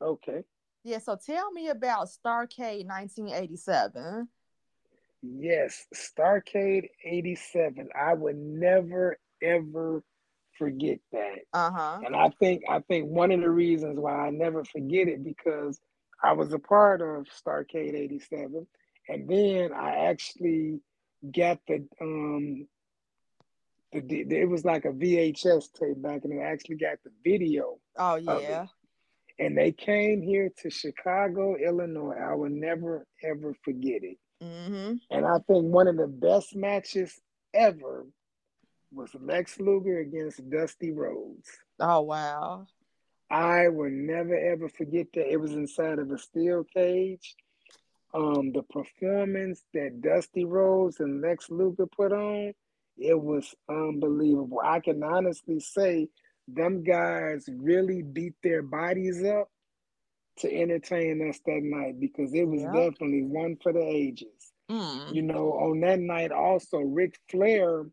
Okay. 0.00 0.42
Yeah. 0.84 0.98
So 0.98 1.16
tell 1.16 1.50
me 1.52 1.68
about 1.68 2.08
Starrcade 2.08 2.86
1987. 2.86 4.28
Yes, 5.22 5.86
Starrcade 5.94 6.88
87. 7.04 7.88
I 7.98 8.14
would 8.14 8.36
never 8.36 9.18
ever 9.42 10.02
forget 10.58 10.98
that. 11.12 11.38
Uh-huh. 11.52 12.00
And 12.04 12.14
I 12.14 12.30
think 12.38 12.62
I 12.68 12.80
think 12.80 13.08
one 13.08 13.30
of 13.32 13.40
the 13.40 13.50
reasons 13.50 13.98
why 13.98 14.26
I 14.26 14.30
never 14.30 14.64
forget 14.64 15.08
it 15.08 15.24
because 15.24 15.80
I 16.24 16.32
was 16.32 16.52
a 16.52 16.58
part 16.58 17.02
of 17.02 17.26
Starrcade 17.26 17.94
87. 17.94 18.66
And 19.08 19.28
then 19.28 19.72
I 19.72 20.06
actually 20.08 20.80
got 21.32 21.58
the 21.68 21.86
um 22.00 22.66
the, 23.92 24.24
the 24.24 24.40
it 24.40 24.48
was 24.48 24.64
like 24.64 24.84
a 24.84 24.90
VHS 24.90 25.72
tape 25.72 26.02
back 26.02 26.24
and 26.24 26.40
I 26.40 26.46
actually 26.46 26.76
got 26.76 26.98
the 27.04 27.10
video. 27.22 27.76
Oh 27.98 28.16
yeah. 28.16 28.66
And 29.38 29.58
they 29.58 29.72
came 29.72 30.22
here 30.22 30.50
to 30.62 30.70
Chicago, 30.70 31.56
Illinois. 31.56 32.16
I 32.16 32.34
will 32.34 32.50
never 32.50 33.06
ever 33.22 33.54
forget 33.62 34.02
it. 34.02 34.18
Mm-hmm. 34.42 34.94
And 35.10 35.26
I 35.26 35.38
think 35.46 35.66
one 35.66 35.88
of 35.88 35.96
the 35.96 36.06
best 36.06 36.56
matches 36.56 37.20
ever 37.52 38.06
was 38.92 39.10
Lex 39.20 39.58
Luger 39.60 39.98
against 39.98 40.48
Dusty 40.48 40.92
Rhodes. 40.92 41.50
Oh 41.80 42.02
wow. 42.02 42.66
I 43.30 43.68
will 43.68 43.90
never 43.90 44.36
ever 44.36 44.68
forget 44.68 45.06
that 45.14 45.30
it 45.30 45.40
was 45.40 45.52
inside 45.52 45.98
of 45.98 46.10
a 46.10 46.18
steel 46.18 46.64
cage. 46.64 47.34
Um, 48.12 48.52
the 48.52 48.62
performance 48.62 49.64
that 49.72 50.00
Dusty 50.00 50.44
Rhodes 50.44 51.00
and 51.00 51.20
Lex 51.20 51.50
Luger 51.50 51.86
put 51.86 52.12
on, 52.12 52.52
it 52.96 53.20
was 53.20 53.54
unbelievable. 53.68 54.60
I 54.64 54.78
can 54.80 55.02
honestly 55.02 55.58
say 55.58 56.08
them 56.46 56.84
guys 56.84 57.48
really 57.50 58.02
beat 58.02 58.34
their 58.42 58.62
bodies 58.62 59.24
up 59.24 59.48
to 60.36 60.52
entertain 60.52 61.28
us 61.28 61.40
that 61.46 61.60
night 61.62 61.98
because 61.98 62.32
it 62.34 62.46
was 62.46 62.62
definitely 62.62 63.22
one 63.22 63.56
for 63.62 63.72
the 63.72 63.84
ages. 63.84 64.52
Mm. 64.70 65.14
You 65.14 65.22
know, 65.22 65.52
on 65.52 65.80
that 65.80 66.00
night 66.00 66.32
also, 66.32 66.78
Ric 66.78 67.18
Flair 67.30 67.86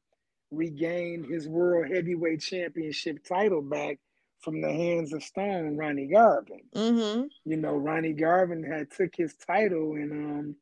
regained 0.51 1.25
his 1.25 1.47
World 1.47 1.91
Heavyweight 1.91 2.41
Championship 2.41 3.23
title 3.23 3.61
back 3.61 3.97
from 4.41 4.61
the 4.61 4.71
hands 4.71 5.13
of 5.13 5.23
Stone, 5.23 5.77
Ronnie 5.77 6.07
Garvin. 6.07 6.61
Mm-hmm. 6.75 7.27
You 7.45 7.57
know, 7.57 7.75
Ronnie 7.75 8.13
Garvin 8.13 8.63
had 8.63 8.91
took 8.91 9.15
his 9.15 9.35
title, 9.35 9.93
and 9.93 10.11
um, 10.11 10.55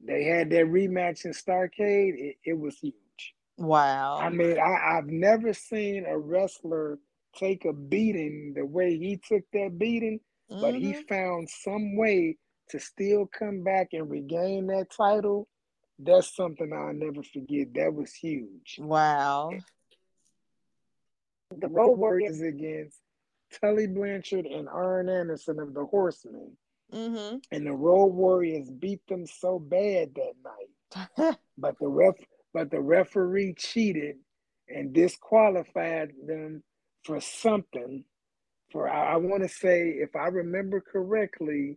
they 0.00 0.24
had 0.24 0.50
that 0.50 0.66
rematch 0.66 1.24
in 1.24 1.32
Starrcade. 1.32 2.14
It, 2.18 2.36
it 2.44 2.58
was 2.58 2.78
huge. 2.78 2.94
Wow. 3.56 4.18
I 4.20 4.30
mean, 4.30 4.58
I, 4.58 4.96
I've 4.96 5.08
never 5.08 5.52
seen 5.52 6.06
a 6.06 6.16
wrestler 6.16 6.98
take 7.34 7.64
a 7.64 7.72
beating 7.72 8.54
the 8.56 8.64
way 8.64 8.96
he 8.96 9.16
took 9.16 9.42
that 9.52 9.78
beating, 9.78 10.20
mm-hmm. 10.50 10.60
but 10.60 10.74
he 10.74 10.92
mm-hmm. 10.92 11.02
found 11.08 11.50
some 11.50 11.96
way 11.96 12.36
to 12.70 12.78
still 12.78 13.26
come 13.26 13.62
back 13.62 13.88
and 13.92 14.10
regain 14.10 14.66
that 14.68 14.90
title. 14.90 15.48
That's 15.98 16.34
something 16.34 16.72
I'll 16.72 16.92
never 16.92 17.22
forget. 17.22 17.74
That 17.74 17.92
was 17.92 18.14
huge. 18.14 18.76
Wow. 18.78 19.50
The 21.56 21.68
Road 21.68 21.98
Warriors 21.98 22.40
against 22.40 22.98
Tully 23.60 23.86
Blanchard 23.86 24.46
and 24.46 24.68
Arn 24.68 25.08
Anderson 25.08 25.58
of 25.60 25.74
the 25.74 25.84
Horsemen. 25.84 26.52
Mm-hmm. 26.92 27.36
And 27.52 27.66
the 27.66 27.72
Road 27.72 28.14
Warriors 28.14 28.70
beat 28.70 29.06
them 29.08 29.26
so 29.26 29.58
bad 29.58 30.14
that 30.14 30.34
night. 30.44 31.36
but 31.58 31.78
the 31.78 31.88
ref 31.88 32.14
but 32.54 32.70
the 32.70 32.80
referee 32.80 33.54
cheated 33.58 34.16
and 34.68 34.92
disqualified 34.92 36.12
them 36.26 36.62
for 37.04 37.20
something. 37.20 38.04
For 38.72 38.88
I, 38.88 39.14
I 39.14 39.16
want 39.16 39.42
to 39.42 39.48
say, 39.48 39.88
if 39.88 40.16
I 40.16 40.28
remember 40.28 40.80
correctly, 40.80 41.76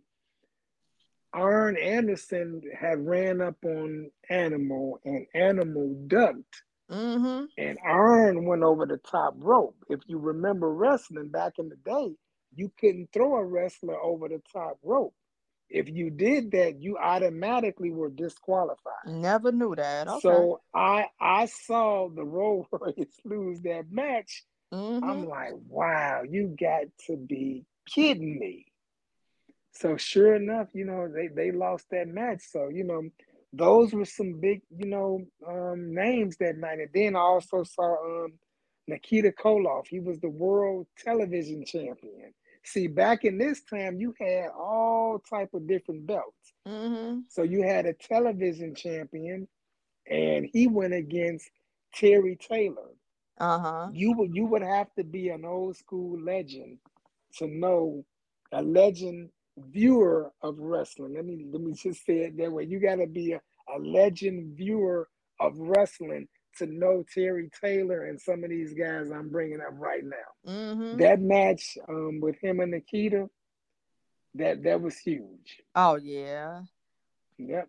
Arn 1.34 1.76
Anderson 1.76 2.62
had 2.78 3.06
ran 3.06 3.40
up 3.40 3.56
on 3.64 4.10
Animal 4.28 5.00
and 5.04 5.26
Animal 5.34 5.94
ducked 6.06 6.62
Mm-hmm. 6.90 7.44
And 7.58 7.78
Arn 7.84 8.44
went 8.44 8.62
over 8.62 8.86
the 8.86 8.98
top 8.98 9.34
rope. 9.38 9.76
If 9.88 10.00
you 10.06 10.18
remember 10.18 10.72
wrestling 10.72 11.28
back 11.28 11.54
in 11.58 11.68
the 11.68 11.76
day, 11.76 12.14
you 12.54 12.70
couldn't 12.78 13.10
throw 13.12 13.36
a 13.36 13.44
wrestler 13.44 13.98
over 14.00 14.28
the 14.28 14.42
top 14.52 14.78
rope. 14.82 15.14
If 15.70 15.88
you 15.88 16.10
did 16.10 16.50
that, 16.50 16.82
you 16.82 16.98
automatically 16.98 17.90
were 17.90 18.10
disqualified. 18.10 19.06
Never 19.06 19.52
knew 19.52 19.74
that. 19.74 20.06
Okay. 20.06 20.20
So 20.20 20.60
I 20.74 21.06
I 21.18 21.46
saw 21.46 22.10
the 22.10 22.24
Road 22.24 22.66
Warriors 22.72 23.14
lose 23.24 23.60
that 23.62 23.84
match. 23.90 24.44
Mm-hmm. 24.72 25.04
I'm 25.04 25.28
like, 25.28 25.52
wow, 25.68 26.22
you 26.28 26.54
got 26.58 26.84
to 27.06 27.16
be 27.16 27.64
kidding 27.86 28.38
me. 28.38 28.66
So 29.72 29.96
sure 29.96 30.34
enough, 30.34 30.68
you 30.74 30.84
know, 30.84 31.08
they, 31.08 31.28
they 31.28 31.50
lost 31.50 31.86
that 31.90 32.08
match. 32.08 32.42
So, 32.50 32.68
you 32.68 32.84
know, 32.84 33.08
those 33.52 33.92
were 33.92 34.04
some 34.04 34.40
big, 34.40 34.62
you 34.76 34.86
know, 34.86 35.20
um, 35.46 35.94
names 35.94 36.36
that 36.38 36.56
night. 36.56 36.78
And 36.78 36.88
then 36.94 37.16
I 37.16 37.20
also 37.20 37.62
saw 37.64 38.24
um, 38.24 38.32
Nikita 38.88 39.32
Koloff. 39.32 39.86
He 39.88 40.00
was 40.00 40.18
the 40.20 40.30
world 40.30 40.86
television 40.98 41.64
champion. 41.64 42.32
See, 42.64 42.86
back 42.86 43.24
in 43.24 43.38
this 43.38 43.62
time, 43.62 43.98
you 43.98 44.14
had 44.20 44.48
all 44.56 45.20
type 45.28 45.50
of 45.52 45.66
different 45.66 46.06
belts. 46.06 46.52
Mm-hmm. 46.66 47.20
So 47.28 47.42
you 47.42 47.62
had 47.62 47.86
a 47.86 47.92
television 47.92 48.74
champion, 48.74 49.48
and 50.08 50.48
he 50.52 50.68
went 50.68 50.94
against 50.94 51.50
Terry 51.94 52.36
Taylor. 52.36 52.90
Uh-huh. 53.38 53.88
You 53.92 54.12
would 54.12 54.34
you 54.34 54.46
would 54.46 54.62
have 54.62 54.94
to 54.94 55.04
be 55.04 55.30
an 55.30 55.44
old 55.44 55.76
school 55.76 56.20
legend 56.20 56.78
to 57.38 57.48
know 57.48 58.04
a 58.52 58.62
legend 58.62 59.30
viewer 59.58 60.32
of 60.42 60.58
wrestling. 60.58 61.14
Let 61.14 61.24
me 61.26 61.46
let 61.50 61.60
me 61.62 61.72
just 61.72 62.04
say 62.06 62.18
it 62.20 62.36
that 62.38 62.52
way. 62.52 62.64
You 62.64 62.80
got 62.80 62.96
to 62.96 63.06
be 63.06 63.32
a, 63.32 63.40
a 63.74 63.78
legend 63.78 64.56
viewer 64.56 65.08
of 65.40 65.52
wrestling 65.58 66.28
to 66.58 66.66
know 66.66 67.04
Terry 67.12 67.50
Taylor 67.60 68.04
and 68.04 68.20
some 68.20 68.44
of 68.44 68.50
these 68.50 68.74
guys 68.74 69.10
I'm 69.10 69.30
bringing 69.30 69.60
up 69.60 69.72
right 69.72 70.04
now. 70.04 70.52
Mm-hmm. 70.52 70.98
That 70.98 71.20
match 71.20 71.78
um, 71.88 72.20
with 72.20 72.36
him 72.42 72.60
and 72.60 72.70
Nikita, 72.72 73.28
that 74.34 74.62
that 74.64 74.80
was 74.80 74.98
huge. 74.98 75.60
Oh 75.74 75.96
yeah. 75.96 76.62
Yep. 77.38 77.68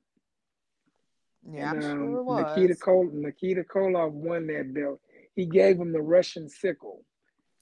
Yeah, 1.51 1.71
and, 1.71 1.83
I'm 1.83 1.91
um, 1.91 1.97
sure 2.11 2.23
was. 2.23 2.57
Nikita 2.57 2.75
Kol- 2.75 3.09
Nikita 3.11 3.63
Koloff 3.63 4.11
won 4.11 4.47
that 4.47 4.73
belt. 4.73 4.99
He 5.35 5.45
gave 5.45 5.77
him 5.77 5.91
the 5.91 6.01
Russian 6.01 6.47
sickle. 6.47 7.03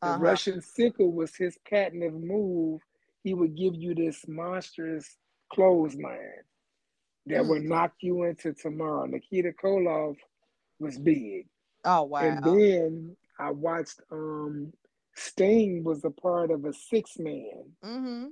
The 0.01 0.09
Uh-huh. 0.09 0.19
Russian 0.19 0.61
sickle 0.61 1.11
was 1.11 1.35
his 1.35 1.57
patented 1.67 2.13
move. 2.13 2.81
He 3.23 3.33
would 3.33 3.55
give 3.55 3.75
you 3.75 3.93
this 3.95 4.27
monstrous 4.27 5.17
clothesline 5.53 6.43
that 7.27 7.45
would 7.45 7.61
Mm. 7.63 7.67
knock 7.67 7.93
you 8.01 8.23
into 8.23 8.53
tomorrow. 8.53 9.05
Nikita 9.05 9.51
Koloff 9.53 10.17
was 10.79 10.97
big. 10.97 11.47
oh 11.85 12.03
wow. 12.03 12.21
And 12.21 12.43
then 12.43 13.17
I 13.39 13.51
watched 13.51 14.01
um 14.11 14.73
Sting 15.15 15.83
was 15.83 16.03
a 16.05 16.09
part 16.09 16.51
of 16.51 16.65
a 16.65 16.73
six 16.73 17.17
man. 17.19 17.75
mm-hmm. 17.83 18.27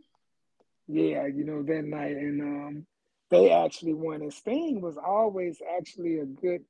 Yeah, 0.88 1.28
you 1.28 1.44
know, 1.44 1.62
that 1.64 1.84
night. 1.84 2.16
And 2.18 2.42
um 2.42 2.86
they 3.30 3.52
actually 3.52 3.94
won. 3.94 4.22
And 4.22 4.34
Sting 4.34 4.82
was 4.82 4.98
always 4.98 5.62
actually 5.78 6.20
a 6.20 6.26
good 6.26 6.64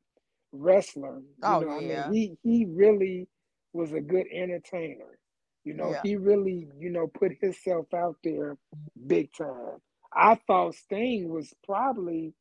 wrestler. 0.51 1.19
You 1.19 1.25
Oh, 1.43 1.59
know, 1.61 1.79
yeah. 1.79 2.05
I 2.05 2.09
mean 2.09 2.37
he 2.43 2.49
he 2.59 2.65
really 2.65 3.27
was 3.71 3.93
a 3.93 4.01
good 4.01 4.25
entertainer. 4.31 5.18
You 5.63 5.73
know, 5.73 5.91
Yeah. 5.91 6.01
he 6.03 6.15
really, 6.15 6.67
you 6.77 6.89
know, 6.89 7.07
put 7.07 7.33
himself 7.39 7.93
out 7.93 8.17
there 8.23 8.57
big 9.07 9.31
time. 9.33 9.81
I 10.13 10.35
thought 10.35 10.75
Sting 10.75 11.29
was 11.29 11.53
probably 11.63 12.33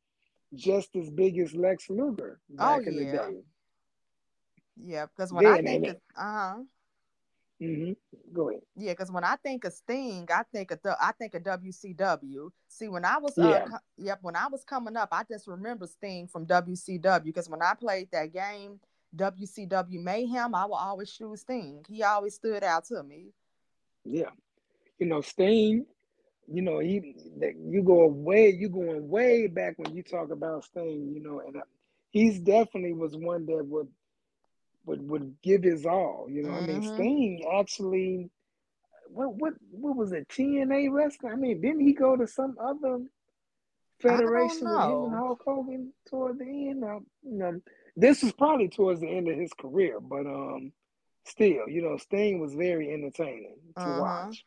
just 0.53 0.95
as 0.95 1.09
big 1.09 1.37
as 1.37 1.53
Lex 1.53 1.89
Luger 1.89 2.39
back 2.49 2.87
in 2.87 2.95
Oh, 2.95 2.99
yeah. 2.99 3.11
the 3.11 3.17
day. 3.33 3.43
Yeah, 4.81 5.05
because 5.05 5.33
when 5.33 5.45
I 5.45 5.61
think 5.61 5.87
of 5.87 5.95
uh-huh. 6.15 6.63
hmm 7.59 7.91
Go 8.31 8.49
ahead. 8.49 8.61
Yeah, 8.75 8.93
because 8.93 9.11
when 9.11 9.25
I 9.25 9.35
think 9.35 9.65
of 9.65 9.73
Sting, 9.73 10.27
I 10.33 10.43
think 10.43 10.71
of 10.71 10.81
the 10.81 10.95
I 10.99 11.11
think 11.11 11.35
of 11.35 11.43
WCW. 11.43 12.49
See, 12.69 12.87
when 12.87 13.03
I 13.03 13.17
was 13.17 13.33
Yeah. 13.37 13.65
uh, 13.73 13.79
yep, 13.97 14.19
when 14.21 14.37
I 14.37 14.47
was 14.47 14.63
coming 14.63 14.95
up, 14.95 15.09
I 15.11 15.23
just 15.29 15.47
remember 15.47 15.85
Sting 15.87 16.27
from 16.27 16.45
WCW 16.45 17.23
because 17.25 17.49
when 17.49 17.61
I 17.61 17.73
played 17.73 18.09
that 18.11 18.31
game, 18.31 18.79
WCW 19.15 20.01
Mayhem, 20.01 20.53
I 20.55 20.65
will 20.65 20.75
always 20.75 21.11
choose 21.11 21.41
Sting. 21.41 21.83
He 21.89 22.03
always 22.03 22.35
stood 22.35 22.63
out 22.63 22.85
to 22.85 23.03
me. 23.03 23.33
Yeah. 24.05 24.29
You 24.99 25.07
know, 25.07 25.21
Sting, 25.21 25.85
you 26.47 26.61
know, 26.61 26.79
he 26.79 27.15
you 27.65 27.83
go 27.83 28.07
way, 28.07 28.49
you 28.49 28.69
going 28.69 29.07
way 29.09 29.47
back 29.47 29.73
when 29.77 29.95
you 29.95 30.03
talk 30.03 30.31
about 30.31 30.65
Sting, 30.65 31.11
you 31.13 31.21
know, 31.21 31.39
and 31.39 31.57
uh, 31.57 31.61
he's 32.11 32.39
definitely 32.39 32.93
was 32.93 33.15
one 33.15 33.45
that 33.45 33.65
would 33.65 33.87
would 34.85 35.07
would 35.09 35.35
give 35.41 35.63
his 35.63 35.85
all. 35.85 36.27
You 36.29 36.43
know, 36.43 36.53
I 36.53 36.61
mean, 36.61 36.81
Mhm. 36.81 36.93
Sting 36.93 37.45
actually, 37.59 38.29
what 39.09 39.33
what 39.35 39.53
what 39.71 39.95
was 39.95 40.11
it? 40.11 40.27
TNA 40.29 40.91
wrestling. 40.91 41.31
I 41.33 41.35
mean, 41.35 41.61
didn't 41.61 41.81
he 41.81 41.93
go 41.93 42.15
to 42.15 42.27
some 42.27 42.57
other 42.59 43.01
federation 43.99 44.69
with 44.69 44.83
him 44.83 45.03
and. 45.03 45.13
Hulk 45.13 45.41
Hogan 45.45 45.93
toward 46.07 46.39
the 46.39 46.45
end? 46.69 46.81
Now, 46.81 47.01
you 47.23 47.37
know, 47.37 47.61
this 47.99 48.23
was 48.23 48.31
probably 48.33 48.69
towards 48.69 49.01
the 49.01 49.07
end 49.09 49.27
of 49.27 49.37
his 49.37 49.51
career, 49.53 49.99
but 49.99 50.25
um, 50.25 50.71
still, 51.25 51.67
you 51.67 51.81
know, 51.81 51.97
Sting 51.97 52.39
was 52.39 52.53
very 52.53 52.91
entertaining 52.93 53.57
to 53.75 53.81
Uh-huh. 53.81 54.01
watch. 54.01 54.45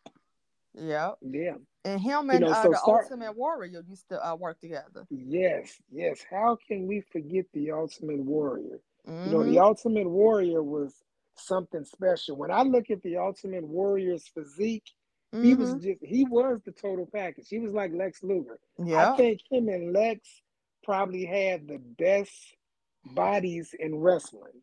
Yep. 0.75 1.19
Yeah. 1.23 1.55
And 1.85 2.01
him 2.01 2.27
You 2.27 2.31
and 2.33 2.41
know, 2.41 2.51
uh, 2.53 2.63
so 2.63 2.71
the 2.71 2.77
start- 2.77 3.05
Ultimate 3.05 3.37
Warrior 3.37 3.83
used 3.89 4.09
to 4.09 4.27
uh, 4.27 4.35
work 4.37 4.59
together. 4.61 5.07
Yes, 5.11 5.81
yes. 5.91 6.25
How 6.31 6.57
can 6.67 6.87
we 6.87 7.01
forget 7.13 7.45
the 7.53 7.73
Ultimate 7.73 8.21
Warrior? 8.21 8.81
You 9.07 9.13
know, 9.33 9.43
the 9.43 9.59
Ultimate 9.59 10.09
Warrior 10.09 10.63
was 10.63 10.95
something 11.35 11.85
special. 11.85 12.37
When 12.37 12.51
I 12.53 12.63
look 12.63 12.91
at 12.91 13.03
the 13.03 13.17
Ultimate 13.17 13.67
Warrior's 13.67 14.29
physique, 14.29 14.89
he 15.33 15.55
was 15.55 15.75
Mhm. 15.75 15.83
just 15.83 16.05
he 16.05 16.25
was 16.25 16.61
the 16.65 16.73
total 16.73 17.07
package. 17.07 17.49
He 17.49 17.59
was 17.59 17.73
like 17.73 17.93
Lex 17.93 18.23
Luger. 18.23 18.59
Yeah. 18.79 19.13
I 19.13 19.17
think 19.17 19.41
him 19.51 19.69
and 19.69 19.93
Lex 19.93 20.43
probably 20.85 21.25
had 21.25 21.67
the 21.67 21.79
best 21.79 22.57
bodies 23.05 23.75
in 23.79 23.97
wrestling. 23.97 24.63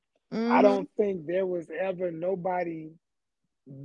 I 0.49 0.61
Mhm. 0.61 0.61
don't 0.61 0.89
think 0.97 1.25
there 1.25 1.45
was 1.45 1.69
ever 1.69 2.11
nobody 2.11 2.91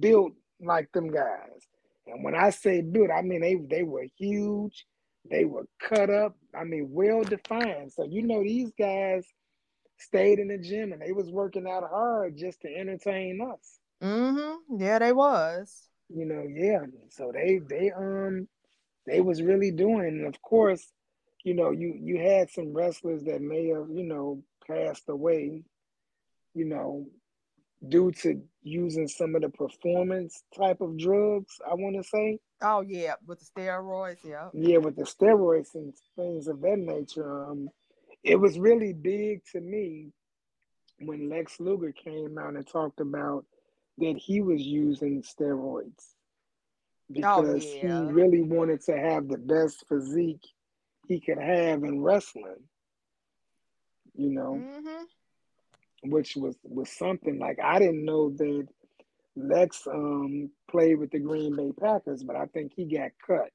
built 0.01 0.33
like 0.61 0.91
them 0.93 1.11
guys. 1.11 1.67
And 2.07 2.25
when 2.25 2.35
I 2.35 2.51
say 2.51 2.83
built, 2.83 3.11
I 3.11 3.23
mean 3.23 3.41
they 3.41 3.55
they 3.55 3.83
were 3.83 4.07
huge, 4.19 4.87
they 5.31 5.45
were 5.45 5.67
cut 5.81 6.11
up, 6.11 6.37
I 6.55 6.65
mean 6.65 6.89
well 6.91 7.23
defined. 7.23 7.93
So 7.93 8.05
you 8.05 8.23
know 8.23 8.43
these 8.43 8.73
guys 8.79 9.27
stayed 9.99 10.39
in 10.39 10.49
the 10.49 10.59
gym 10.59 10.93
and 10.93 11.03
they 11.03 11.13
was 11.13 11.31
working 11.31 11.67
out 11.69 11.89
hard 11.89 12.37
just 12.37 12.61
to 12.63 12.69
entertain 12.75 13.41
us. 13.41 13.79
Mhm. 14.01 14.65
Yeah, 14.79 14.99
they 14.99 15.13
was. 15.13 15.91
You 16.09 16.27
know, 16.27 16.43
yeah. 16.49 16.85
So 17.11 17.33
they 17.33 17.59
they 17.59 17.91
um 17.91 18.49
they 19.07 19.21
was 19.21 19.43
really 19.43 19.71
doing 19.71 20.07
and 20.07 20.27
of 20.27 20.41
course, 20.43 20.93
you 21.45 21.55
know, 21.55 21.71
you 21.71 21.95
you 22.01 22.19
had 22.19 22.51
some 22.51 22.73
wrestlers 22.73 23.23
that 23.25 23.43
may 23.43 23.69
have, 23.69 23.87
you 23.91 24.03
know, 24.03 24.43
passed 24.67 25.09
away, 25.09 25.63
you 26.55 26.65
know, 26.65 27.07
due 27.87 28.11
to 28.13 28.43
using 28.63 29.07
some 29.07 29.35
of 29.35 29.43
the 29.43 29.51
performance 29.51 30.43
type 30.57 30.81
of 30.81 30.99
drugs, 30.99 31.61
I 31.71 31.75
want 31.75 31.97
to 31.97 32.03
say. 32.03 32.39
Oh 32.63 32.81
yeah, 32.81 33.15
with 33.27 33.41
the 33.41 33.61
steroids. 33.61 34.25
yeah. 34.25 34.49
Yeah, 34.55 34.79
with 34.79 34.97
the 34.97 35.03
steroids 35.03 35.75
and 35.75 35.93
things 36.17 36.49
of 36.49 36.63
that 36.63 36.79
nature. 36.79 37.45
Um, 37.45 37.69
it 38.23 38.37
was 38.37 38.59
really 38.59 38.95
big 38.95 39.43
to 39.53 39.61
me 39.61 40.13
when 41.01 41.29
Lex 41.29 41.61
Luger 41.61 41.93
came 41.93 42.39
out 42.39 42.55
and 42.55 42.67
talked 42.67 43.01
about 43.01 43.45
that 43.99 44.17
he 44.17 44.41
was 44.41 44.63
using 44.63 45.23
steroids 45.23 46.15
because 47.13 47.65
yeah. 47.67 48.07
he 48.07 48.13
really 48.13 48.41
wanted 48.41 48.81
to 48.81 48.97
have 48.97 49.29
the 49.29 49.37
best 49.37 49.85
physique 49.89 50.47
he 51.07 51.21
could 51.21 51.39
have 51.39 51.85
in 51.85 52.03
wrestling. 52.03 52.69
You 54.15 54.31
know, 54.31 54.55
Mhm. 54.55 55.07
which 56.05 56.37
was 56.37 56.57
was 56.63 56.91
something 56.91 57.39
like 57.39 57.59
I 57.61 57.79
didn't 57.79 58.05
know 58.05 58.31
that 58.31 58.69
Lex 59.37 59.87
um 59.87 60.51
played 60.71 60.99
with 60.99 61.11
the 61.11 61.19
Green 61.19 61.57
Bay 61.57 61.73
Packers, 61.73 62.23
but 62.23 62.37
I 62.37 62.47
think 62.47 62.73
he 62.75 62.85
got 62.85 63.11
cut. 63.27 63.51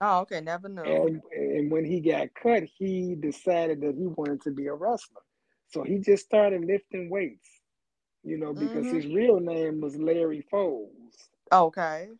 Oh, 0.00 0.20
okay. 0.20 0.40
Never 0.40 0.68
knew. 0.68 0.82
And 0.82 1.22
and 1.32 1.70
when 1.70 1.84
he 1.84 2.00
got 2.00 2.34
cut, 2.34 2.64
he 2.64 3.14
decided 3.14 3.80
that 3.82 3.94
he 3.94 4.06
wanted 4.06 4.42
to 4.42 4.50
be 4.50 4.66
a 4.66 4.74
wrestler. 4.74 5.22
So 5.68 5.82
he 5.82 5.98
just 5.98 6.24
started 6.24 6.64
lifting 6.64 7.08
weights, 7.08 7.60
you 8.24 8.36
know, 8.38 8.52
because 8.52 8.86
Mhm. 8.86 8.94
his 8.94 9.06
real 9.06 9.40
name 9.40 9.80
was 9.80 9.96
Larry 9.96 10.42
Pfohl, 10.50 10.90
okay. 11.52 12.10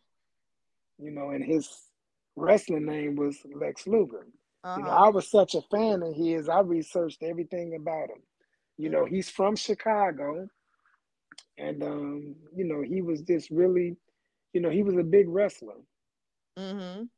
you 0.97 1.11
know, 1.11 1.29
and 1.31 1.43
his 1.43 1.91
wrestling 2.35 2.85
name 2.85 3.15
was 3.15 3.45
Lex 3.45 3.87
Luger. 3.87 4.25
Uh 4.63 4.75
You 4.77 4.83
know. 4.83 4.89
I 4.89 5.09
was 5.09 5.29
such 5.29 5.55
a 5.55 5.61
fan 5.63 6.01
of 6.03 6.15
his. 6.15 6.47
I 6.49 6.61
researched 6.61 7.23
everything 7.23 7.75
about 7.75 8.09
him. 8.09 8.21
You 8.77 8.89
know, 8.89 9.05
he's 9.05 9.29
from 9.29 9.55
Chicago, 9.55 10.47
and 11.57 11.83
um, 11.83 12.35
you 12.55 12.65
know, 12.65 12.81
he 12.81 13.01
was 13.01 13.21
just 13.21 13.49
really, 13.51 13.95
you 14.53 14.61
know, 14.61 14.69
he 14.69 14.83
was 14.83 14.95
a 14.97 15.03
big 15.03 15.27
wrestler. 15.29 15.81
Mhm. 16.57 17.09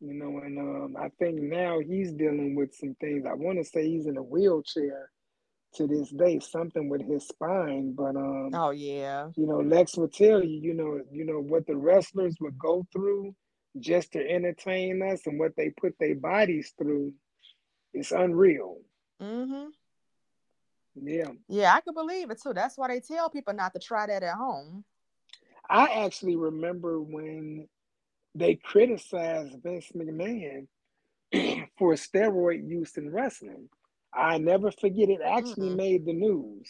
You 0.00 0.14
know, 0.14 0.38
and 0.38 0.58
um, 0.58 0.96
I 0.98 1.08
think 1.18 1.40
now 1.40 1.78
he's 1.78 2.12
dealing 2.12 2.56
with 2.56 2.74
some 2.74 2.94
things. 3.00 3.24
I 3.24 3.34
want 3.34 3.58
to 3.58 3.64
say 3.64 3.88
he's 3.88 4.06
in 4.06 4.16
a 4.16 4.22
wheelchair 4.22 5.10
to 5.74 5.86
this 5.86 6.10
day, 6.10 6.38
something 6.40 6.88
with 6.88 7.02
his 7.02 7.26
spine. 7.26 7.92
But 7.92 8.16
um, 8.16 8.50
Oh 8.52 8.70
yeah. 8.70 9.30
you 9.36 9.46
know, 9.46 9.60
Lex 9.60 9.96
would 9.96 10.12
tell 10.12 10.42
you, 10.44 10.60
you 10.60 10.74
know, 10.74 11.00
you 11.10 11.24
know 11.24 11.40
what 11.40 11.66
the 11.66 11.76
wrestlers 11.76 12.36
would 12.40 12.58
go 12.58 12.84
through 12.92 13.34
just 13.78 14.12
to 14.12 14.30
entertain 14.30 15.02
us, 15.02 15.26
and 15.26 15.38
what 15.38 15.56
they 15.56 15.70
put 15.70 15.98
their 15.98 16.14
bodies 16.14 16.72
through. 16.76 17.12
It's 17.94 18.12
unreal. 18.12 18.80
Mhm. 19.20 19.72
Yeah. 20.94 21.32
Yeah, 21.48 21.74
I 21.74 21.80
could 21.80 21.94
believe 21.94 22.30
it 22.30 22.40
too. 22.42 22.52
That's 22.52 22.76
why 22.78 22.88
they 22.88 23.00
tell 23.00 23.30
people 23.30 23.54
not 23.54 23.72
to 23.74 23.78
try 23.78 24.06
that 24.06 24.22
at 24.22 24.34
home. 24.34 24.84
I 25.68 26.04
actually 26.04 26.36
remember 26.36 27.00
when 27.00 27.68
they 28.34 28.56
criticized 28.56 29.62
Vince 29.62 29.92
McMahon 29.94 30.66
for 31.78 31.94
steroid 31.94 32.68
use 32.68 32.96
in 32.96 33.10
wrestling. 33.10 33.68
I 34.12 34.38
never 34.38 34.70
forget 34.70 35.08
it 35.08 35.20
actually 35.24 35.70
Mm-mm. 35.70 35.76
made 35.76 36.04
the 36.06 36.12
news 36.12 36.68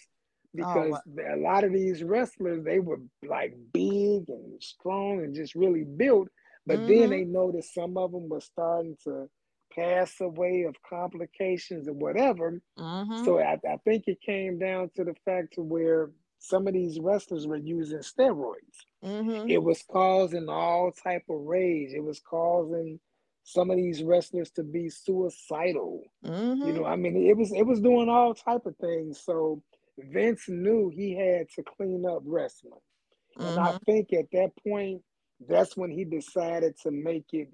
because 0.54 0.92
wow. 0.92 1.02
a 1.32 1.36
lot 1.36 1.64
of 1.64 1.72
these 1.72 2.02
wrestlers 2.02 2.62
they 2.64 2.78
were 2.78 3.00
like 3.24 3.56
big 3.72 4.28
and 4.28 4.62
strong 4.62 5.24
and 5.24 5.34
just 5.34 5.54
really 5.54 5.84
built, 5.84 6.28
but 6.66 6.86
then 6.86 7.10
Mm-hmm. 7.10 7.10
they 7.10 7.24
noticed 7.24 7.74
some 7.74 7.96
of 7.96 8.12
them 8.12 8.28
were 8.28 8.40
starting 8.40 8.96
to 9.04 9.28
pass 9.74 10.20
away 10.20 10.64
of 10.68 10.74
complications 10.88 11.88
or 11.88 11.94
whatever. 11.94 12.60
Mm-hmm. 12.78 13.24
So 13.24 13.38
I, 13.40 13.58
I 13.68 13.76
think 13.84 14.04
it 14.06 14.20
came 14.20 14.58
down 14.58 14.90
to 14.96 15.04
the 15.04 15.14
fact 15.24 15.54
to 15.54 15.62
where 15.62 16.10
some 16.38 16.66
of 16.66 16.74
these 16.74 16.98
wrestlers 17.00 17.46
were 17.46 17.56
using 17.56 17.98
steroids. 17.98 18.86
Mm-hmm. 19.04 19.48
It 19.48 19.62
was 19.62 19.82
causing 19.90 20.48
all 20.48 20.92
type 20.92 21.24
of 21.30 21.40
rage. 21.42 21.92
It 21.94 22.02
was 22.04 22.20
causing 22.20 23.00
some 23.44 23.70
of 23.70 23.76
these 23.76 24.02
wrestlers 24.02 24.50
to 24.52 24.62
be 24.62 24.88
suicidal. 24.88 26.02
Mm-hmm. 26.24 26.66
You 26.66 26.72
know, 26.74 26.84
I 26.84 26.96
mean, 26.96 27.16
it 27.16 27.36
was 27.36 27.52
it 27.52 27.66
was 27.66 27.80
doing 27.80 28.08
all 28.08 28.34
type 28.34 28.66
of 28.66 28.76
things. 28.76 29.20
So 29.24 29.62
Vince 29.98 30.44
knew 30.48 30.90
he 30.94 31.14
had 31.16 31.48
to 31.56 31.62
clean 31.76 32.04
up 32.06 32.22
wrestling, 32.24 32.80
and 33.38 33.58
I 33.58 33.72
Mm-hmm. 33.72 33.76
think 33.86 34.12
at 34.12 34.26
that 34.32 34.50
point, 34.66 35.02
that's 35.48 35.76
when 35.76 35.90
he 35.90 36.04
decided 36.04 36.78
to 36.82 36.90
make 36.90 37.26
it 37.32 37.48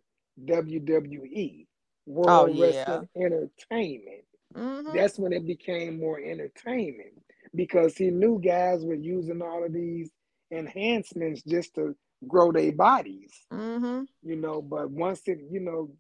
WWE, 0.44 1.66
Oh 1.66 2.12
World 2.47 2.56
yeah. 2.56 2.65
Wrestling 2.65 3.09
Entertainment. 3.16 4.24
Mm-hmm. 4.55 4.97
That's 4.97 5.19
when 5.19 5.32
it 5.32 5.47
became 5.47 5.98
more 6.01 6.19
entertainment 6.19 7.23
because 7.55 7.97
he 7.97 8.10
knew 8.10 8.40
guys 8.43 8.85
were 8.85 8.94
using 8.94 9.43
all 9.43 9.65
of 9.65 9.73
these 9.73 10.10
enhancements 10.51 11.43
just 11.43 11.74
to 11.74 11.94
grow 12.27 12.51
their 12.52 12.73
bodies, 12.73 13.32
Mm-hmm. 13.52 14.05
you 14.23 14.36
know. 14.36 14.62
But 14.62 14.90
once 14.90 15.23
it, 15.27 15.40
you 15.51 15.60
know, 15.60 15.90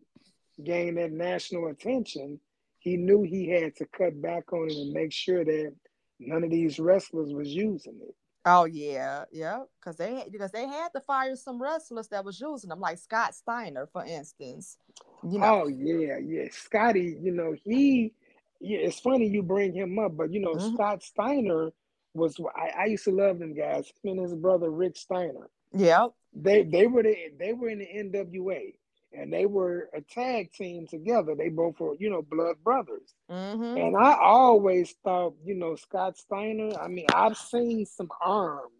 gained 0.64 0.96
that 0.98 1.12
national 1.12 1.68
attention, 1.68 2.40
he 2.78 2.96
knew 2.96 3.22
he 3.22 3.48
had 3.48 3.76
to 3.76 3.86
cut 3.86 4.20
back 4.20 4.52
on 4.52 4.68
it 4.70 4.76
and 4.76 4.92
make 4.92 5.12
sure 5.12 5.44
that 5.44 5.74
none 6.18 6.42
of 6.44 6.50
these 6.50 6.78
wrestlers 6.78 7.32
was 7.32 7.48
using 7.48 7.98
it. 8.02 8.14
Oh 8.50 8.64
yeah, 8.64 9.24
yeah. 9.30 9.64
Cause 9.82 9.96
they 9.96 10.24
because 10.30 10.50
they 10.52 10.66
had 10.66 10.88
to 10.94 11.00
fire 11.00 11.36
some 11.36 11.60
wrestlers 11.60 12.08
that 12.08 12.24
was 12.24 12.40
using 12.40 12.70
them, 12.70 12.80
like 12.80 12.98
Scott 12.98 13.34
Steiner, 13.34 13.86
for 13.92 14.04
instance. 14.04 14.78
You 15.22 15.38
know. 15.38 15.62
Oh 15.64 15.68
yeah, 15.68 16.16
yeah. 16.18 16.44
Scotty, 16.50 17.18
you 17.20 17.32
know, 17.32 17.54
he 17.62 18.14
yeah, 18.60 18.78
it's 18.78 19.00
funny 19.00 19.26
you 19.26 19.42
bring 19.42 19.74
him 19.74 19.98
up, 19.98 20.16
but 20.16 20.32
you 20.32 20.40
know, 20.40 20.54
Mhm. 20.54 20.74
Scott 20.74 21.02
Steiner 21.02 21.70
was 22.14 22.40
I, 22.56 22.70
I 22.82 22.84
used 22.86 23.04
to 23.04 23.10
love 23.10 23.38
them 23.38 23.54
guys. 23.54 23.92
Him 24.02 24.18
and 24.18 24.20
his 24.22 24.34
brother 24.34 24.70
Rick 24.70 24.96
Steiner. 24.96 25.50
Yeah. 25.72 26.08
They 26.32 26.62
they 26.62 26.86
were 26.86 27.02
the, 27.02 27.16
they 27.38 27.52
were 27.52 27.68
in 27.68 27.80
the 27.80 27.86
NWA 27.86 28.74
and 29.12 29.32
they 29.32 29.46
were 29.46 29.88
a 29.94 30.00
tag 30.00 30.52
team 30.52 30.86
together. 30.86 31.34
They 31.34 31.48
both 31.48 31.80
were, 31.80 31.94
you 31.98 32.10
know, 32.10 32.22
blood 32.22 32.56
brothers. 32.62 33.14
Mm-hmm. 33.30 33.78
And 33.78 33.96
I 33.96 34.16
always 34.20 34.94
thought, 35.02 35.34
you 35.44 35.54
know, 35.54 35.76
Scott 35.76 36.16
Steiner, 36.16 36.70
I 36.80 36.88
mean, 36.88 37.06
I've 37.14 37.36
seen 37.36 37.86
some 37.86 38.08
arms, 38.20 38.72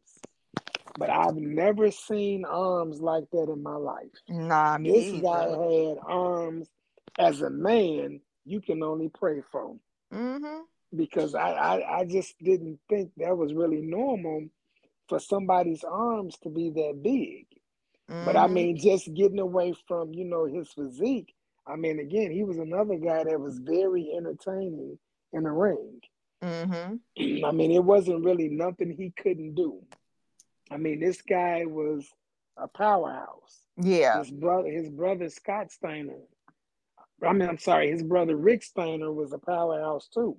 but 0.99 1.11
I've 1.11 1.37
never 1.37 1.91
seen 1.91 2.45
arms 2.45 3.01
like 3.01 3.25
that 3.33 3.51
in 3.51 3.63
my 3.63 3.77
life. 3.77 4.11
Nah, 4.29 4.79
me 4.79 4.91
This 4.93 5.23
guy 5.23 5.49
had 5.49 5.99
arms 6.07 6.69
as 7.19 7.43
a 7.43 7.51
man 7.51 8.21
you 8.45 8.61
can 8.61 8.83
only 8.83 9.09
pray 9.09 9.43
for 9.53 9.77
Mm-hmm. 10.13 10.61
because 10.97 11.35
I, 11.35 11.51
I, 11.51 11.99
I 11.99 12.05
just 12.07 12.39
didn't 12.43 12.79
think 12.89 13.11
that 13.19 13.37
was 13.37 13.53
really 13.53 13.83
normal 13.83 14.47
for 15.07 15.19
somebody's 15.19 15.85
arms 15.85 16.39
to 16.45 16.49
be 16.49 16.71
that 16.71 17.01
big. 17.03 17.45
But 18.21 18.37
I 18.37 18.47
Mm-hmm. 18.47 18.55
mean, 18.55 18.77
just 18.77 19.13
getting 19.15 19.39
away 19.39 19.75
from, 19.87 20.13
you 20.15 20.25
know, 20.25 20.45
his 20.47 20.73
physique, 20.73 21.35
I 21.67 21.77
mean, 21.77 21.99
again, 22.01 22.31
he 22.33 22.45
was 22.45 22.59
another 22.59 22.97
guy 22.97 23.25
that 23.25 23.41
was 23.41 23.59
very 23.59 24.13
entertaining 24.17 24.99
in 25.33 25.45
the 25.45 25.51
ring. 25.51 26.01
Mm-hmm. 26.43 26.97
I 27.45 27.53
mean, 27.53 27.71
it 27.73 27.85
wasn't 27.85 28.25
really 28.25 28.49
nothing 28.49 28.91
he 28.91 29.11
couldn't 29.11 29.55
do. 29.55 29.83
I 30.71 30.77
mean, 30.77 31.01
this 31.01 31.23
guy 31.23 31.65
was 31.67 32.09
a 32.57 32.69
powerhouse. 32.69 33.63
Yeah. 33.83 34.19
His 34.19 34.31
brother, 34.31 34.69
his 34.71 34.89
brother 34.91 35.29
Scott 35.29 35.71
Steiner. 35.71 36.19
I 37.25 37.33
mean, 37.33 37.49
I'm 37.49 37.59
sorry, 37.59 37.91
his 37.91 38.03
brother 38.03 38.37
Rick 38.37 38.63
Steiner 38.63 39.13
was 39.13 39.33
a 39.33 39.39
powerhouse 39.39 40.09
too. 40.09 40.37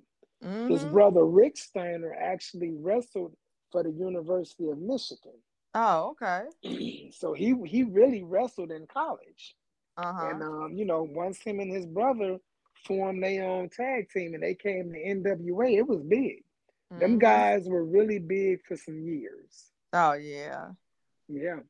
His 0.66 0.84
Mm-hmm. 0.84 0.92
brother 0.92 1.24
Rick 1.24 1.56
Steiner 1.56 2.14
actually 2.14 2.72
wrestled 2.78 3.34
for 3.72 3.82
the 3.82 3.90
University 3.90 4.68
of 4.68 4.78
Michigan. 4.78 5.38
Oh, 5.74 6.14
okay. 6.22 7.10
so 7.12 7.32
he 7.32 7.54
he 7.66 7.84
really 7.84 8.22
wrestled 8.22 8.70
in 8.70 8.86
college. 8.86 9.56
Uh-huh. 9.96 10.28
And 10.30 10.42
um, 10.42 10.72
you 10.74 10.84
know, 10.84 11.02
once 11.02 11.40
him 11.40 11.60
and 11.60 11.70
his 11.72 11.86
brother 11.86 12.38
formed 12.86 13.22
their 13.22 13.44
own 13.44 13.68
tag 13.68 14.08
team 14.10 14.34
and 14.34 14.42
they 14.42 14.54
came 14.54 14.92
to 14.92 14.98
NWA, 14.98 15.76
it 15.78 15.86
was 15.86 16.02
big. 16.02 16.44
Them 16.90 17.16
Mhm. 17.16 17.20
guys 17.20 17.68
were 17.68 17.84
really 17.84 18.18
big 18.18 18.64
for 18.66 18.76
some 18.76 19.00
years. 19.00 19.70
Oh 19.92 20.14
yeah. 20.14 20.70
Yeah. 21.28 21.60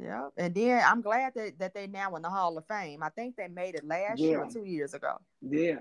Yeah. 0.00 0.28
And 0.36 0.54
then 0.54 0.82
I'm 0.84 1.02
glad 1.02 1.34
that, 1.34 1.58
that 1.58 1.74
they 1.74 1.86
now 1.86 2.16
in 2.16 2.22
the 2.22 2.30
Hall 2.30 2.56
of 2.56 2.66
Fame. 2.66 3.02
I 3.02 3.10
think 3.10 3.36
they 3.36 3.48
made 3.48 3.74
it 3.74 3.84
last 3.84 4.18
year 4.18 4.40
or 4.42 4.50
two 4.50 4.64
years 4.64 4.94
ago. 4.94 5.18
Yeah. 5.42 5.78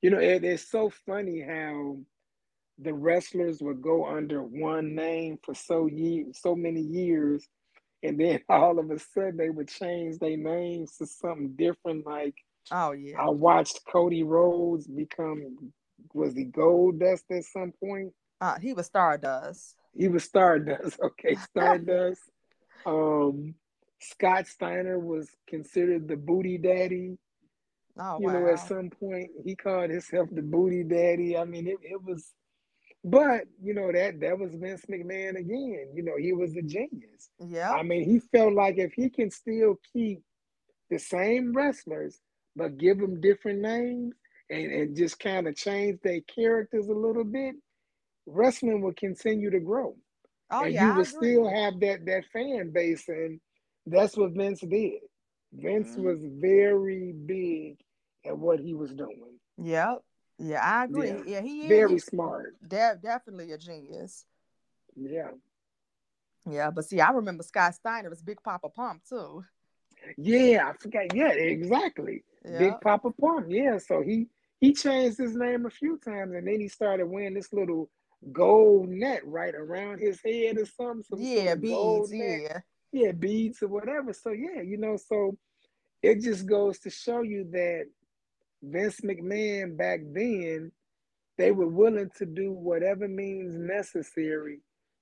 You 0.00 0.10
know, 0.10 0.18
it, 0.18 0.42
it's 0.44 0.66
so 0.68 0.90
funny 0.90 1.40
how 1.40 1.98
the 2.78 2.92
wrestlers 2.92 3.62
would 3.62 3.80
go 3.80 4.06
under 4.06 4.42
one 4.42 4.94
name 4.94 5.38
for 5.42 5.54
so 5.54 5.86
ye- 5.86 6.32
so 6.32 6.54
many 6.54 6.80
years, 6.80 7.46
and 8.02 8.18
then 8.18 8.40
all 8.48 8.78
of 8.78 8.90
a 8.90 8.98
sudden 8.98 9.36
they 9.36 9.50
would 9.50 9.68
change 9.68 10.18
their 10.18 10.36
names 10.36 10.96
to 10.96 11.06
something 11.06 11.54
different. 11.56 12.06
Like 12.06 12.34
Oh 12.70 12.92
yeah. 12.92 13.20
I 13.20 13.30
watched 13.30 13.80
Cody 13.86 14.22
Rhodes 14.22 14.86
become 14.86 15.72
was 16.12 16.34
he 16.34 16.44
Goldust 16.44 17.24
at 17.30 17.44
some 17.44 17.72
point? 17.82 18.12
Uh, 18.40 18.58
he 18.58 18.72
was 18.72 18.86
Stardust. 18.86 19.76
He 19.94 20.08
was 20.08 20.24
Stardust. 20.24 20.98
Okay, 21.04 21.34
Stardust. 21.34 22.22
um, 22.86 23.54
Scott 24.00 24.46
Steiner 24.46 24.98
was 24.98 25.30
considered 25.46 26.08
the 26.08 26.16
Booty 26.16 26.58
Daddy. 26.58 27.16
Oh 27.96 28.18
you 28.20 28.26
know, 28.26 28.48
at 28.48 28.58
some 28.58 28.90
point 28.90 29.30
he 29.44 29.54
called 29.54 29.90
himself 29.90 30.28
the 30.32 30.42
booty 30.42 30.82
daddy. 30.82 31.36
I 31.36 31.44
mean, 31.44 31.68
it, 31.68 31.78
it 31.82 32.02
was, 32.02 32.32
but 33.04 33.42
you 33.62 33.74
know 33.74 33.92
that 33.92 34.20
that 34.20 34.38
was 34.38 34.54
Vince 34.54 34.84
McMahon 34.86 35.36
again. 35.38 35.88
You 35.94 36.02
know, 36.02 36.16
he 36.18 36.32
was 36.32 36.56
a 36.56 36.62
genius. 36.62 37.30
Yeah. 37.38 37.70
I 37.70 37.82
mean, 37.82 38.04
he 38.04 38.18
felt 38.18 38.54
like 38.54 38.78
if 38.78 38.92
he 38.94 39.10
can 39.10 39.30
still 39.30 39.78
keep 39.92 40.22
the 40.90 40.98
same 40.98 41.52
wrestlers 41.54 42.20
but 42.56 42.78
give 42.78 42.98
them 42.98 43.20
different 43.20 43.60
names 43.60 44.14
and, 44.50 44.70
and 44.70 44.96
just 44.96 45.18
kind 45.18 45.48
of 45.48 45.56
change 45.56 45.98
their 46.02 46.20
characters 46.22 46.88
a 46.88 46.94
little 46.94 47.24
bit, 47.24 47.56
wrestling 48.26 48.80
will 48.80 48.94
continue 48.94 49.50
to 49.50 49.60
grow. 49.60 49.96
Oh 50.50 50.64
and 50.64 50.72
yeah. 50.72 50.90
you 50.90 50.94
will 50.94 51.04
still 51.04 51.48
have 51.48 51.80
that 51.80 52.04
that 52.06 52.24
fan 52.32 52.70
base, 52.70 53.08
and 53.08 53.40
that's 53.86 54.16
what 54.16 54.32
Vince 54.32 54.60
did. 54.60 55.00
Vince 55.52 55.96
Mhm. 55.96 56.04
was 56.04 56.18
very 56.22 57.12
big 57.12 57.78
at 58.24 58.38
what 58.38 58.60
he 58.60 58.74
was 58.74 58.92
doing. 58.92 59.38
Yep. 59.58 60.02
Yeah, 60.38 60.60
I 60.62 60.84
agree. 60.84 61.08
Yeah. 61.08 61.22
Yeah, 61.26 61.40
he 61.42 61.60
is. 61.62 61.68
Very 61.68 61.98
smart. 61.98 62.56
de- 62.66 62.98
definitely 63.02 63.52
a 63.52 63.58
genius. 63.58 64.24
Yeah. 64.96 65.30
Yeah, 66.48 66.70
but 66.70 66.84
see, 66.84 67.00
I 67.00 67.10
remember 67.10 67.42
Scott 67.42 67.74
Steiner 67.74 68.10
was 68.10 68.20
Big 68.22 68.42
Papa 68.42 68.68
Pump 68.68 69.02
too. 69.08 69.44
Yeah, 70.18 70.68
I 70.68 70.72
forgot. 70.74 71.14
Yeah, 71.14 71.30
exactly. 71.32 72.24
Yeah. 72.44 72.58
Big 72.58 72.80
Papa 72.82 73.10
Pump. 73.18 73.46
Yeah. 73.48 73.78
So 73.78 74.02
he 74.02 74.26
he 74.60 74.72
changed 74.72 75.18
his 75.18 75.34
name 75.34 75.66
a 75.66 75.70
few 75.70 75.98
times 75.98 76.34
and 76.34 76.46
then 76.46 76.60
he 76.60 76.68
started 76.68 77.06
wearing 77.06 77.34
this 77.34 77.52
little 77.52 77.88
gold 78.32 78.88
net 78.88 79.26
right 79.26 79.54
around 79.54 80.00
his 80.00 80.20
head 80.24 80.58
or 80.58 80.66
something. 80.66 81.02
Some 81.04 81.20
Yeah, 81.20 81.54
beads. 81.54 82.10
net. 82.12 82.40
Yeah. 82.42 82.60
Yeah, 82.92 83.12
beads 83.12 83.62
or 83.62 83.68
whatever. 83.68 84.12
So 84.12 84.30
yeah, 84.30 84.60
you 84.60 84.76
know, 84.76 84.96
so 84.96 85.36
it 86.02 86.20
just 86.20 86.46
goes 86.46 86.78
to 86.80 86.90
show 86.90 87.22
you 87.22 87.44
that 87.52 87.86
Vince 88.70 89.00
McMahon 89.00 89.76
back 89.76 90.00
then, 90.12 90.72
they 91.36 91.50
were 91.50 91.68
willing 91.68 92.10
to 92.18 92.26
do 92.26 92.52
whatever 92.52 93.08
means 93.08 93.54
necessary 93.54 94.60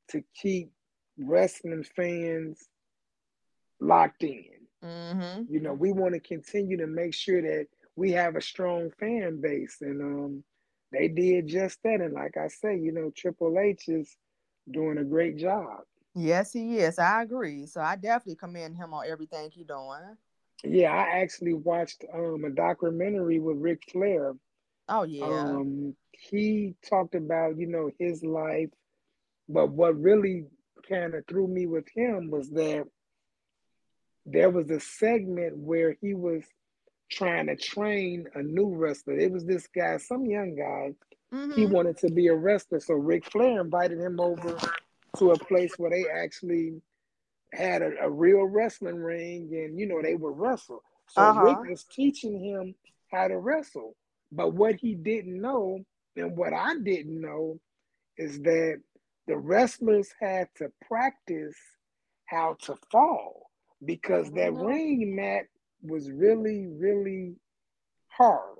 to 0.08 0.22
keep 0.34 0.70
wrestling 1.18 1.84
fans 1.96 2.68
locked 3.80 4.22
in. 4.22 4.44
Mm-hmm. 4.84 5.52
You 5.52 5.60
know, 5.60 5.74
we 5.74 5.92
want 5.92 6.14
to 6.14 6.20
continue 6.20 6.76
to 6.78 6.86
make 6.86 7.14
sure 7.14 7.40
that 7.42 7.66
we 7.96 8.12
have 8.12 8.36
a 8.36 8.40
strong 8.40 8.90
fan 8.98 9.40
base, 9.40 9.78
and 9.80 10.00
um, 10.00 10.44
they 10.92 11.08
did 11.08 11.46
just 11.46 11.78
that. 11.84 12.00
And 12.00 12.14
like 12.14 12.36
I 12.36 12.48
say, 12.48 12.78
you 12.78 12.92
know, 12.92 13.12
Triple 13.16 13.58
H 13.58 13.84
is 13.88 14.16
doing 14.70 14.98
a 14.98 15.04
great 15.04 15.36
job. 15.36 15.80
Yes, 16.14 16.52
he 16.52 16.78
is. 16.78 16.98
I 16.98 17.22
agree. 17.22 17.66
So 17.66 17.80
I 17.80 17.96
definitely 17.96 18.36
commend 18.36 18.76
him 18.76 18.92
on 18.92 19.04
everything 19.06 19.50
he's 19.50 19.66
doing. 19.66 20.16
Yeah, 20.64 20.92
I 20.92 21.20
actually 21.20 21.54
watched 21.54 22.04
um, 22.12 22.44
a 22.44 22.50
documentary 22.50 23.40
with 23.40 23.56
Ric 23.58 23.82
Flair. 23.90 24.34
Oh 24.88 25.02
yeah. 25.02 25.24
Um, 25.24 25.96
he 26.12 26.74
talked 26.88 27.14
about 27.14 27.58
you 27.58 27.66
know 27.66 27.90
his 27.98 28.22
life, 28.22 28.70
but 29.48 29.70
what 29.70 30.00
really 30.00 30.44
kind 30.88 31.14
of 31.14 31.26
threw 31.26 31.46
me 31.48 31.66
with 31.66 31.86
him 31.94 32.30
was 32.30 32.50
that 32.50 32.84
there 34.24 34.50
was 34.50 34.70
a 34.70 34.78
segment 34.78 35.56
where 35.56 35.96
he 36.00 36.14
was 36.14 36.44
trying 37.10 37.46
to 37.46 37.56
train 37.56 38.26
a 38.34 38.42
new 38.42 38.74
wrestler. 38.74 39.18
It 39.18 39.32
was 39.32 39.44
this 39.44 39.66
guy, 39.66 39.96
some 39.96 40.24
young 40.24 40.54
guy. 40.54 40.92
Mm-hmm. 41.34 41.52
He 41.52 41.66
wanted 41.66 41.98
to 41.98 42.10
be 42.10 42.28
a 42.28 42.34
wrestler, 42.34 42.80
so 42.80 42.94
Ric 42.94 43.30
Flair 43.30 43.60
invited 43.60 43.98
him 43.98 44.20
over 44.20 44.56
to 45.18 45.30
a 45.30 45.38
place 45.38 45.72
where 45.76 45.90
they 45.90 46.04
actually 46.08 46.80
had 47.52 47.82
a, 47.82 47.92
a 48.02 48.10
real 48.10 48.44
wrestling 48.44 48.96
ring, 48.96 49.48
and 49.52 49.78
you 49.78 49.86
know 49.86 50.00
they 50.02 50.14
would 50.14 50.36
wrestle. 50.36 50.82
So 51.08 51.22
uh-huh. 51.22 51.42
Ric 51.42 51.70
was 51.70 51.84
teaching 51.84 52.42
him 52.42 52.74
how 53.12 53.28
to 53.28 53.38
wrestle. 53.38 53.94
But 54.30 54.54
what 54.54 54.76
he 54.76 54.94
didn't 54.94 55.40
know, 55.40 55.80
and 56.16 56.36
what 56.36 56.54
I 56.54 56.74
didn't 56.82 57.20
know, 57.20 57.60
is 58.16 58.40
that 58.42 58.80
the 59.26 59.36
wrestlers 59.36 60.08
had 60.20 60.48
to 60.56 60.72
practice 60.86 61.56
how 62.26 62.56
to 62.62 62.76
fall 62.90 63.50
because 63.84 64.30
that 64.30 64.52
mm-hmm. 64.52 64.64
ring 64.64 65.16
mat 65.16 65.44
was 65.82 66.10
really, 66.10 66.66
really 66.66 67.34
hard. 68.08 68.58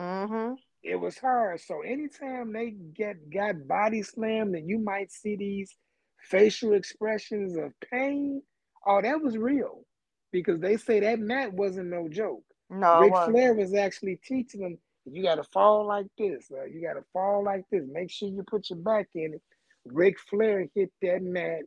Mm-hmm. 0.00 0.54
It 0.82 0.96
was 0.96 1.16
hard. 1.16 1.60
So 1.60 1.82
anytime 1.82 2.52
they 2.52 2.70
get 2.70 3.30
got 3.30 3.68
body 3.68 4.02
slammed, 4.02 4.56
and 4.56 4.68
you 4.68 4.78
might 4.78 5.12
see 5.12 5.36
these 5.36 5.76
facial 6.22 6.74
expressions 6.74 7.56
of 7.56 7.72
pain. 7.90 8.42
Oh, 8.86 9.00
that 9.00 9.20
was 9.20 9.36
real 9.36 9.84
because 10.32 10.60
they 10.60 10.76
say 10.76 11.00
that 11.00 11.20
mat 11.20 11.52
wasn't 11.52 11.88
no 11.88 12.08
joke. 12.08 12.44
No, 12.70 13.00
Ric 13.00 13.14
Flair 13.26 13.54
was 13.54 13.74
actually 13.74 14.18
teaching 14.24 14.62
them 14.62 14.78
you 15.04 15.22
got 15.22 15.36
to 15.36 15.44
fall 15.44 15.86
like 15.86 16.06
this. 16.16 16.50
Uh, 16.50 16.64
you 16.64 16.80
got 16.80 16.94
to 16.94 17.04
fall 17.12 17.44
like 17.44 17.64
this. 17.70 17.82
Make 17.90 18.10
sure 18.10 18.28
you 18.28 18.44
put 18.44 18.70
your 18.70 18.78
back 18.78 19.08
in 19.14 19.34
it. 19.34 19.42
Ric 19.84 20.18
Flair 20.18 20.68
hit 20.74 20.92
that 21.02 21.22
mat 21.22 21.62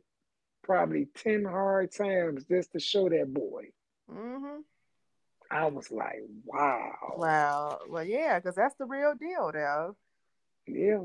probably 0.62 1.08
10 1.16 1.44
hard 1.44 1.92
times 1.92 2.44
just 2.44 2.72
to 2.72 2.80
show 2.80 3.08
that 3.08 3.32
boy. 3.32 3.64
Mm-hmm. 4.10 4.60
I 5.50 5.66
was 5.66 5.90
like, 5.90 6.22
wow. 6.44 6.92
Wow. 7.16 7.78
Well, 7.88 8.04
yeah, 8.04 8.38
because 8.38 8.56
that's 8.56 8.74
the 8.78 8.86
real 8.86 9.14
deal, 9.14 9.50
though. 9.52 9.96
Yeah. 10.66 11.02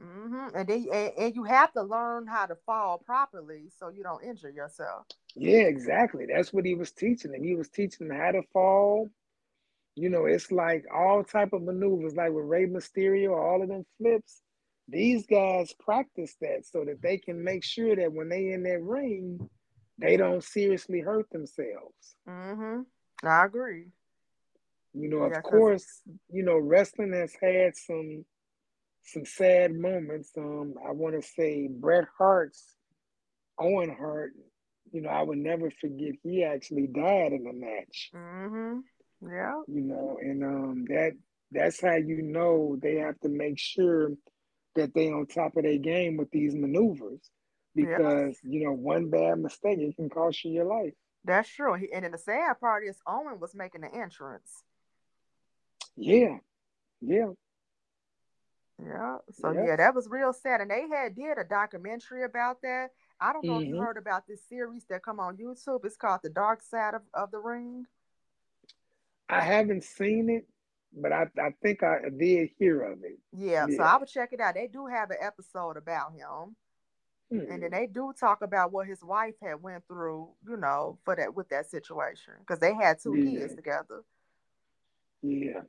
Mm-hmm. 0.00 0.56
And 0.56 0.68
then 0.68 0.86
and, 0.92 1.12
and 1.18 1.34
you 1.34 1.44
have 1.44 1.72
to 1.72 1.82
learn 1.82 2.26
how 2.26 2.46
to 2.46 2.56
fall 2.66 2.98
properly 2.98 3.70
so 3.78 3.88
you 3.88 4.02
don't 4.02 4.24
injure 4.24 4.50
yourself. 4.50 5.06
Yeah, 5.34 5.62
exactly. 5.62 6.26
That's 6.26 6.52
what 6.52 6.64
he 6.64 6.74
was 6.74 6.92
teaching 6.92 7.32
them. 7.32 7.42
He 7.42 7.54
was 7.54 7.68
teaching 7.68 8.08
them 8.08 8.16
how 8.16 8.32
to 8.32 8.42
fall. 8.52 9.10
You 9.94 10.08
know, 10.08 10.24
it's 10.24 10.50
like 10.50 10.84
all 10.92 11.22
type 11.22 11.52
of 11.52 11.62
maneuvers, 11.62 12.16
like 12.16 12.32
with 12.32 12.46
Rey 12.46 12.66
Mysterio, 12.66 13.36
all 13.36 13.62
of 13.62 13.68
them 13.68 13.84
flips. 13.98 14.40
These 14.88 15.26
guys 15.26 15.72
practice 15.78 16.34
that 16.40 16.64
so 16.64 16.84
that 16.84 17.02
they 17.02 17.18
can 17.18 17.42
make 17.42 17.62
sure 17.62 17.94
that 17.94 18.12
when 18.12 18.28
they 18.28 18.52
in 18.52 18.62
that 18.64 18.82
ring, 18.82 19.48
they 19.98 20.16
don't 20.16 20.42
seriously 20.42 21.00
hurt 21.00 21.30
themselves. 21.30 22.16
Mm-hmm. 22.28 22.80
I 23.26 23.44
agree. 23.44 23.86
You 24.94 25.08
know, 25.08 25.26
yeah, 25.26 25.38
of 25.38 25.42
course, 25.44 26.02
you 26.30 26.42
know, 26.42 26.58
wrestling 26.58 27.12
has 27.12 27.34
had 27.40 27.76
some 27.76 28.24
some 29.04 29.24
sad 29.24 29.74
moments. 29.74 30.30
Um, 30.36 30.74
I 30.86 30.92
want 30.92 31.20
to 31.20 31.26
say 31.26 31.68
Bret 31.68 32.06
Hart's 32.16 32.74
Owen 33.58 33.94
Hart. 33.98 34.32
You 34.92 35.02
know, 35.02 35.10
I 35.10 35.22
would 35.22 35.38
never 35.38 35.70
forget 35.70 36.14
he 36.22 36.44
actually 36.44 36.86
died 36.86 37.32
in 37.32 37.44
the 37.44 37.52
match. 37.52 38.10
Mm-hmm. 38.14 38.80
Yeah. 39.30 39.62
You 39.66 39.80
know, 39.80 40.18
and 40.20 40.44
um, 40.44 40.84
that 40.88 41.12
that's 41.50 41.80
how 41.80 41.94
you 41.94 42.22
know 42.22 42.76
they 42.80 42.96
have 42.96 43.18
to 43.20 43.28
make 43.28 43.58
sure 43.58 44.10
that 44.74 44.94
they 44.94 45.10
on 45.10 45.26
top 45.26 45.56
of 45.56 45.64
their 45.64 45.78
game 45.78 46.16
with 46.16 46.30
these 46.30 46.54
maneuvers 46.54 47.20
because 47.74 48.36
yeah. 48.42 48.50
you 48.50 48.64
know 48.64 48.72
one 48.72 49.10
bad 49.10 49.38
mistake 49.38 49.78
it 49.78 49.96
can 49.96 50.10
cost 50.10 50.44
you 50.44 50.52
your 50.52 50.64
life. 50.64 50.92
That's 51.24 51.48
true. 51.48 51.74
And 51.74 52.04
then 52.04 52.12
the 52.12 52.18
sad 52.18 52.58
part 52.60 52.84
is 52.84 52.96
Owen 53.06 53.38
was 53.38 53.54
making 53.54 53.82
the 53.82 53.94
entrance. 53.94 54.64
Yeah, 55.96 56.38
yeah. 57.00 57.28
Yeah. 58.84 59.16
So 59.32 59.52
yeah. 59.52 59.64
yeah. 59.66 59.76
that 59.76 59.94
was 59.94 60.08
real 60.08 60.32
sad. 60.32 60.60
And 60.60 60.70
they 60.70 60.86
had 60.88 61.14
did 61.14 61.38
a 61.38 61.44
documentary 61.44 62.24
about 62.24 62.62
that. 62.62 62.88
I 63.20 63.32
don't 63.32 63.44
know 63.44 63.54
mm-hmm. 63.54 63.62
if 63.62 63.68
you 63.68 63.74
mm-hmm. 63.74 63.84
heard 63.84 63.96
about 63.96 64.26
this 64.26 64.40
series 64.48 64.84
that 64.90 65.02
come 65.04 65.20
on 65.20 65.36
YouTube. 65.36 65.84
It's 65.84 65.96
called 65.96 66.20
The 66.22 66.30
Dark 66.30 66.62
Side 66.62 66.94
of, 66.94 67.02
of 67.14 67.30
the 67.30 67.38
Ring. 67.38 67.86
I 69.28 69.40
haven't 69.40 69.84
seen 69.84 70.28
it, 70.28 70.46
but 70.92 71.12
I, 71.12 71.26
I 71.38 71.54
think 71.62 71.82
I 71.82 72.00
did 72.16 72.50
hear 72.58 72.82
of 72.82 72.98
it. 73.04 73.18
Yeah, 73.32 73.66
yeah. 73.68 73.76
so 73.76 73.82
I 73.82 73.96
would 73.96 74.08
check 74.08 74.32
it 74.32 74.40
out. 74.40 74.54
They 74.54 74.66
do 74.66 74.86
have 74.86 75.10
an 75.10 75.18
episode 75.20 75.76
about 75.76 76.12
him. 76.12 76.56
Mm-hmm. 77.32 77.50
And 77.50 77.62
then 77.62 77.70
hmm. 77.70 77.76
they 77.76 77.86
do 77.86 78.12
talk 78.18 78.42
about 78.42 78.72
what 78.72 78.86
his 78.86 79.02
wife 79.02 79.34
had 79.42 79.62
went 79.62 79.86
through, 79.86 80.28
you 80.46 80.56
know, 80.58 80.98
for 81.04 81.16
that 81.16 81.34
with 81.34 81.48
that 81.48 81.70
situation 81.70 82.34
because 82.40 82.58
they 82.58 82.74
had 82.74 82.98
two 83.02 83.16
yeah. 83.16 83.40
kids 83.40 83.54
together. 83.54 84.02
Yeah. 85.22 85.62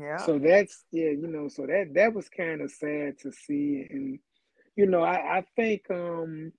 Yeah. 0.00 0.16
So 0.16 0.38
that's 0.38 0.84
yeah, 0.92 1.10
you 1.10 1.26
know, 1.28 1.48
so 1.48 1.66
that 1.66 1.92
that 1.94 2.14
was 2.14 2.28
kind 2.28 2.60
of 2.62 2.70
sad 2.70 3.18
to 3.20 3.32
see, 3.32 3.86
and 3.90 4.18
you 4.76 4.86
know, 4.86 5.02
I 5.02 5.38
I 5.38 5.44
think 5.56 5.82
um 5.90 6.52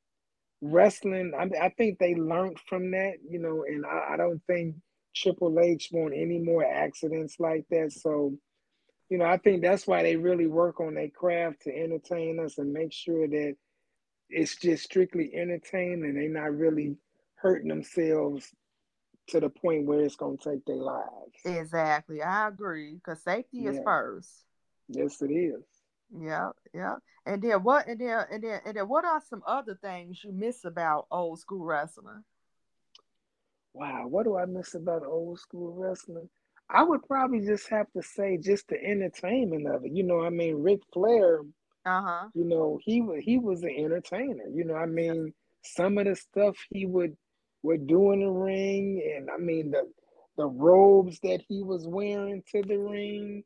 wrestling, 0.61 1.33
I 1.37 1.49
I 1.65 1.69
think 1.69 1.99
they 1.99 2.15
learned 2.15 2.59
from 2.67 2.91
that, 2.91 3.15
you 3.29 3.39
know, 3.39 3.63
and 3.67 3.85
I, 3.85 4.13
I 4.13 4.17
don't 4.17 4.41
think 4.47 4.75
Triple 5.15 5.59
H 5.59 5.89
want 5.91 6.13
any 6.15 6.39
more 6.39 6.63
accidents 6.65 7.39
like 7.39 7.65
that. 7.71 7.91
So, 7.93 8.37
you 9.09 9.17
know, 9.17 9.25
I 9.25 9.37
think 9.37 9.61
that's 9.61 9.87
why 9.87 10.03
they 10.03 10.15
really 10.15 10.47
work 10.47 10.79
on 10.79 10.95
their 10.95 11.09
craft 11.09 11.63
to 11.63 11.75
entertain 11.75 12.39
us 12.39 12.57
and 12.57 12.73
make 12.73 12.93
sure 12.93 13.27
that 13.27 13.55
it's 14.29 14.55
just 14.57 14.83
strictly 14.85 15.31
entertaining. 15.35 16.03
and 16.05 16.17
they're 16.17 16.29
not 16.29 16.55
really 16.57 16.97
hurting 17.35 17.69
themselves 17.69 18.51
to 19.27 19.39
the 19.39 19.49
point 19.49 19.85
where 19.85 20.01
it's 20.01 20.15
going 20.15 20.37
to 20.37 20.51
take 20.51 20.65
their 20.65 20.75
lives. 20.75 21.39
Exactly. 21.43 22.21
I 22.21 22.47
agree 22.47 22.95
because 22.95 23.23
safety 23.23 23.59
yeah. 23.59 23.71
is 23.71 23.79
first. 23.83 24.29
Yes, 24.87 25.21
it 25.21 25.31
is. 25.31 25.63
Yeah, 26.17 26.49
yeah. 26.73 26.95
And 27.25 27.41
then 27.41 27.63
what 27.63 27.87
and 27.87 27.99
then 27.99 28.25
and 28.31 28.43
then 28.43 28.61
and 28.65 28.77
then 28.77 28.87
what 28.87 29.05
are 29.05 29.21
some 29.27 29.41
other 29.47 29.77
things 29.81 30.23
you 30.23 30.31
miss 30.31 30.63
about 30.63 31.07
old 31.09 31.39
school 31.39 31.65
wrestling? 31.65 32.23
Wow, 33.73 34.07
what 34.07 34.23
do 34.23 34.37
I 34.37 34.45
miss 34.45 34.75
about 34.75 35.03
old 35.05 35.39
school 35.39 35.73
wrestling? 35.73 36.29
I 36.69 36.83
would 36.83 37.03
probably 37.07 37.41
just 37.41 37.67
have 37.69 37.87
to 37.93 38.01
say 38.01 38.37
just 38.37 38.67
the 38.67 38.81
entertainment 38.81 39.67
of 39.67 39.85
it. 39.85 39.91
You 39.91 40.03
know, 40.03 40.21
I 40.23 40.29
mean 40.29 40.61
Ric 40.61 40.81
Flair, 40.93 41.41
uh-huh. 41.85 42.29
You 42.33 42.45
know, 42.45 42.79
he 42.81 43.01
was 43.01 43.21
he 43.23 43.37
was 43.37 43.61
an 43.61 43.75
entertainer. 43.77 44.47
You 44.51 44.65
know, 44.65 44.75
I 44.75 44.87
mean, 44.87 45.33
some 45.63 45.97
of 45.97 46.05
the 46.05 46.15
stuff 46.15 46.57
he 46.71 46.85
would 46.85 47.15
would 47.65 47.87
do 47.87 48.11
in 48.11 48.21
the 48.21 48.29
ring, 48.29 49.01
and 49.17 49.29
I 49.29 49.37
mean 49.37 49.71
the 49.71 49.89
the 50.37 50.45
robes 50.45 51.19
that 51.23 51.41
he 51.47 51.63
was 51.63 51.87
wearing 51.87 52.43
to 52.51 52.61
the 52.61 52.77
ring, 52.77 53.43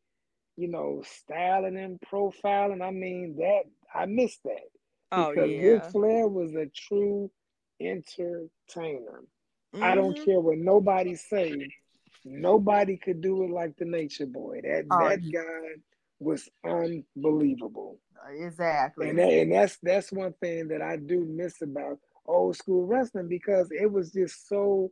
you 0.57 0.67
know, 0.67 1.03
styling 1.05 1.77
and 1.77 1.99
profiling. 2.11 2.81
I 2.81 2.91
mean, 2.91 3.37
that 3.37 3.63
I 3.93 4.05
miss 4.05 4.37
that. 4.45 4.69
Oh, 5.11 5.31
because 5.31 5.49
yeah. 5.49 5.61
Ric 5.61 5.85
Flair 5.85 6.27
was 6.27 6.53
a 6.55 6.67
true 6.75 7.31
entertainer. 7.79 9.23
Mm-hmm. 9.73 9.83
I 9.83 9.95
don't 9.95 10.15
mm-hmm. 10.15 10.25
care 10.25 10.39
what 10.39 10.57
nobody 10.57 11.15
say. 11.15 11.69
Nobody 12.25 12.97
could 12.97 13.21
do 13.21 13.43
it 13.43 13.51
like 13.51 13.77
the 13.77 13.85
Nature 13.85 14.25
Boy. 14.25 14.61
That 14.63 14.85
oh, 14.91 15.09
that 15.09 15.31
guy 15.31 15.81
was 16.19 16.49
unbelievable. 16.65 17.99
Exactly. 18.37 19.09
And 19.09 19.19
that, 19.19 19.29
and 19.29 19.51
that's 19.51 19.77
that's 19.81 20.11
one 20.11 20.33
thing 20.41 20.67
that 20.69 20.81
I 20.81 20.97
do 20.97 21.25
miss 21.25 21.61
about 21.61 21.99
old 22.29 22.55
school 22.55 22.85
wrestling 22.85 23.27
because 23.27 23.69
it 23.71 23.91
was 23.91 24.11
just 24.11 24.47
so 24.47 24.91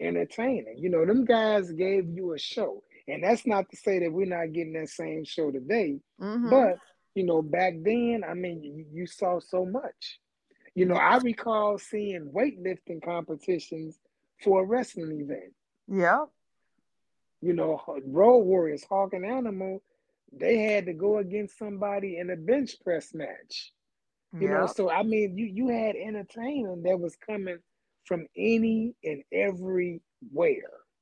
entertaining. 0.00 0.76
You 0.78 0.90
know, 0.90 1.04
them 1.04 1.24
guys 1.24 1.70
gave 1.72 2.08
you 2.08 2.34
a 2.34 2.38
show. 2.38 2.82
And 3.06 3.22
that's 3.22 3.46
not 3.46 3.68
to 3.70 3.76
say 3.76 3.98
that 4.00 4.12
we're 4.12 4.26
not 4.26 4.52
getting 4.52 4.72
that 4.74 4.88
same 4.88 5.24
show 5.24 5.50
today. 5.50 5.98
Mm-hmm. 6.20 6.50
But, 6.50 6.78
you 7.14 7.24
know, 7.24 7.42
back 7.42 7.74
then, 7.82 8.22
I 8.28 8.34
mean, 8.34 8.62
you, 8.62 8.86
you 8.92 9.06
saw 9.06 9.40
so 9.40 9.66
much. 9.66 10.18
You 10.74 10.86
know, 10.86 10.96
I 10.96 11.18
recall 11.18 11.78
seeing 11.78 12.32
weightlifting 12.34 13.04
competitions 13.04 13.98
for 14.42 14.62
a 14.62 14.66
wrestling 14.66 15.20
event. 15.20 15.52
Yeah. 15.86 16.24
You 17.40 17.52
know, 17.52 17.80
Road 18.06 18.38
Warriors, 18.38 18.84
Hawk 18.88 19.12
and 19.12 19.24
Animal, 19.24 19.82
they 20.32 20.58
had 20.58 20.86
to 20.86 20.92
go 20.92 21.18
against 21.18 21.58
somebody 21.58 22.18
in 22.18 22.30
a 22.30 22.36
bench 22.36 22.72
press 22.82 23.14
match. 23.14 23.72
You 24.40 24.48
know, 24.48 24.66
so 24.66 24.90
I 24.90 25.02
mean, 25.02 25.38
you 25.38 25.46
you 25.46 25.68
had 25.68 25.94
entertainment 25.96 26.84
that 26.84 26.98
was 26.98 27.16
coming 27.16 27.58
from 28.04 28.26
any 28.36 28.94
and 29.04 29.22
everywhere. 29.32 30.00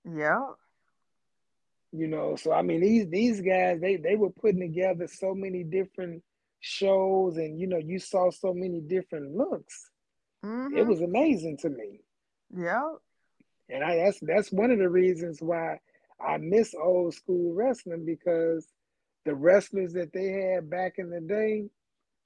Yeah. 0.04 0.48
You 1.92 2.08
know, 2.08 2.36
so 2.36 2.52
I 2.52 2.62
mean, 2.62 2.80
these 2.80 3.08
these 3.08 3.40
guys 3.40 3.80
they 3.80 3.96
they 3.96 4.16
were 4.16 4.30
putting 4.30 4.60
together 4.60 5.06
so 5.06 5.34
many 5.34 5.64
different 5.64 6.22
shows, 6.60 7.36
and 7.36 7.58
you 7.58 7.66
know, 7.66 7.78
you 7.78 7.98
saw 7.98 8.30
so 8.30 8.52
many 8.54 8.80
different 8.80 9.34
looks. 9.34 9.90
Mm-hmm. 10.44 10.76
It 10.76 10.86
was 10.86 11.00
amazing 11.00 11.58
to 11.58 11.70
me. 11.70 12.00
Yeah. 12.54 12.92
And 13.68 13.82
I 13.82 13.96
that's 13.96 14.18
that's 14.20 14.52
one 14.52 14.70
of 14.70 14.78
the 14.78 14.88
reasons 14.88 15.38
why 15.40 15.78
I 16.20 16.36
miss 16.36 16.74
old 16.74 17.14
school 17.14 17.54
wrestling 17.54 18.04
because 18.04 18.68
the 19.24 19.34
wrestlers 19.34 19.92
that 19.94 20.12
they 20.12 20.28
had 20.28 20.68
back 20.68 20.94
in 20.98 21.10
the 21.10 21.20
day, 21.20 21.68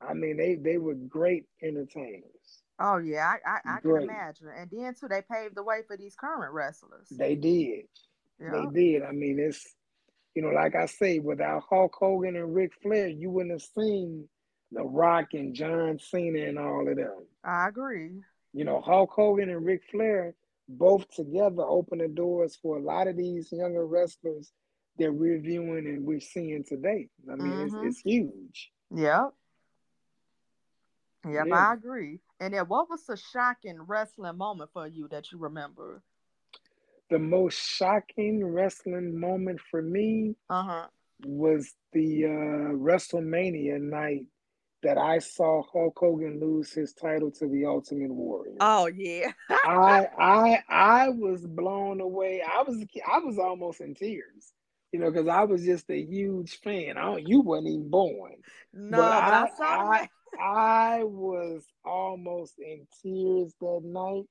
I 0.00 0.14
mean, 0.14 0.36
they 0.36 0.56
they 0.56 0.78
were 0.78 0.94
great 0.94 1.44
entertainers. 1.62 2.62
Oh 2.78 2.98
yeah, 2.98 3.34
I 3.46 3.50
I, 3.50 3.76
I 3.76 3.80
can 3.80 4.02
imagine. 4.02 4.48
And 4.56 4.70
then 4.70 4.94
too, 4.94 5.08
they 5.08 5.22
paved 5.22 5.56
the 5.56 5.62
way 5.62 5.80
for 5.86 5.96
these 5.96 6.14
current 6.14 6.52
wrestlers. 6.52 7.08
They 7.10 7.34
did. 7.34 7.86
Yeah. 8.40 8.50
They 8.52 8.66
did. 8.92 9.02
I 9.02 9.12
mean, 9.12 9.38
it's 9.38 9.64
you 10.34 10.42
know, 10.42 10.50
like 10.50 10.74
I 10.74 10.84
say, 10.84 11.18
without 11.18 11.64
Hulk 11.68 11.94
Hogan 11.98 12.36
and 12.36 12.54
Ric 12.54 12.72
Flair, 12.82 13.08
you 13.08 13.30
wouldn't 13.30 13.52
have 13.52 13.62
seen 13.62 14.28
The 14.70 14.84
Rock 14.84 15.28
and 15.32 15.54
John 15.54 15.98
Cena 15.98 16.40
and 16.40 16.58
all 16.58 16.86
of 16.86 16.96
them. 16.96 17.24
I 17.42 17.68
agree. 17.68 18.20
You 18.52 18.64
know, 18.64 18.82
Hulk 18.82 19.10
Hogan 19.10 19.48
and 19.48 19.64
Ric 19.64 19.82
Flair 19.90 20.34
both 20.68 21.08
together 21.10 21.62
open 21.62 21.98
the 21.98 22.08
doors 22.08 22.58
for 22.60 22.76
a 22.76 22.82
lot 22.82 23.08
of 23.08 23.16
these 23.16 23.50
younger 23.50 23.86
wrestlers 23.86 24.52
that 24.98 25.12
we're 25.12 25.40
viewing 25.40 25.86
and 25.86 26.04
we're 26.04 26.20
seeing 26.20 26.64
today. 26.64 27.08
I 27.30 27.36
mean, 27.36 27.52
mm-hmm. 27.52 27.86
it's, 27.86 27.96
it's 27.96 28.00
huge. 28.00 28.72
Yep. 28.94 29.32
Yep, 31.26 31.46
yeah. 31.48 31.54
I 31.54 31.74
agree. 31.74 32.20
And 32.40 32.54
then 32.54 32.64
what 32.66 32.88
was 32.88 33.04
the 33.04 33.16
shocking 33.16 33.80
wrestling 33.82 34.36
moment 34.36 34.70
for 34.72 34.86
you 34.86 35.08
that 35.08 35.32
you 35.32 35.38
remember? 35.38 36.02
The 37.10 37.18
most 37.18 37.58
shocking 37.58 38.44
wrestling 38.44 39.18
moment 39.18 39.60
for 39.70 39.80
me 39.80 40.34
uh-huh. 40.50 40.86
was 41.24 41.74
the 41.92 42.24
uh, 42.24 42.28
WrestleMania 42.74 43.80
night 43.80 44.26
that 44.82 44.98
I 44.98 45.18
saw 45.18 45.62
Hulk 45.62 45.98
Hogan 45.98 46.38
lose 46.40 46.72
his 46.72 46.92
title 46.92 47.30
to 47.32 47.48
the 47.48 47.64
Ultimate 47.64 48.12
Warrior. 48.12 48.56
Oh 48.60 48.86
yeah. 48.86 49.32
I 49.50 50.06
I 50.18 50.62
I 50.68 51.08
was 51.08 51.46
blown 51.46 52.00
away. 52.00 52.42
I 52.42 52.62
was 52.62 52.84
I 53.10 53.18
was 53.18 53.38
almost 53.38 53.80
in 53.80 53.94
tears. 53.94 54.52
You 54.92 55.00
know, 55.00 55.10
because 55.10 55.28
I 55.28 55.42
was 55.42 55.64
just 55.64 55.90
a 55.90 56.00
huge 56.00 56.60
fan. 56.60 56.96
I 56.96 57.02
don't, 57.02 57.28
you 57.28 57.40
weren't 57.40 57.66
even 57.66 57.90
born. 57.90 58.36
No, 58.72 58.98
but 58.98 59.12
I, 59.12 59.48
I, 59.60 59.64
I 59.64 60.08
was 61.02 61.64
almost 61.84 62.54
in 62.58 62.86
tears 63.02 63.52
that 63.60 63.80
night. 63.84 64.24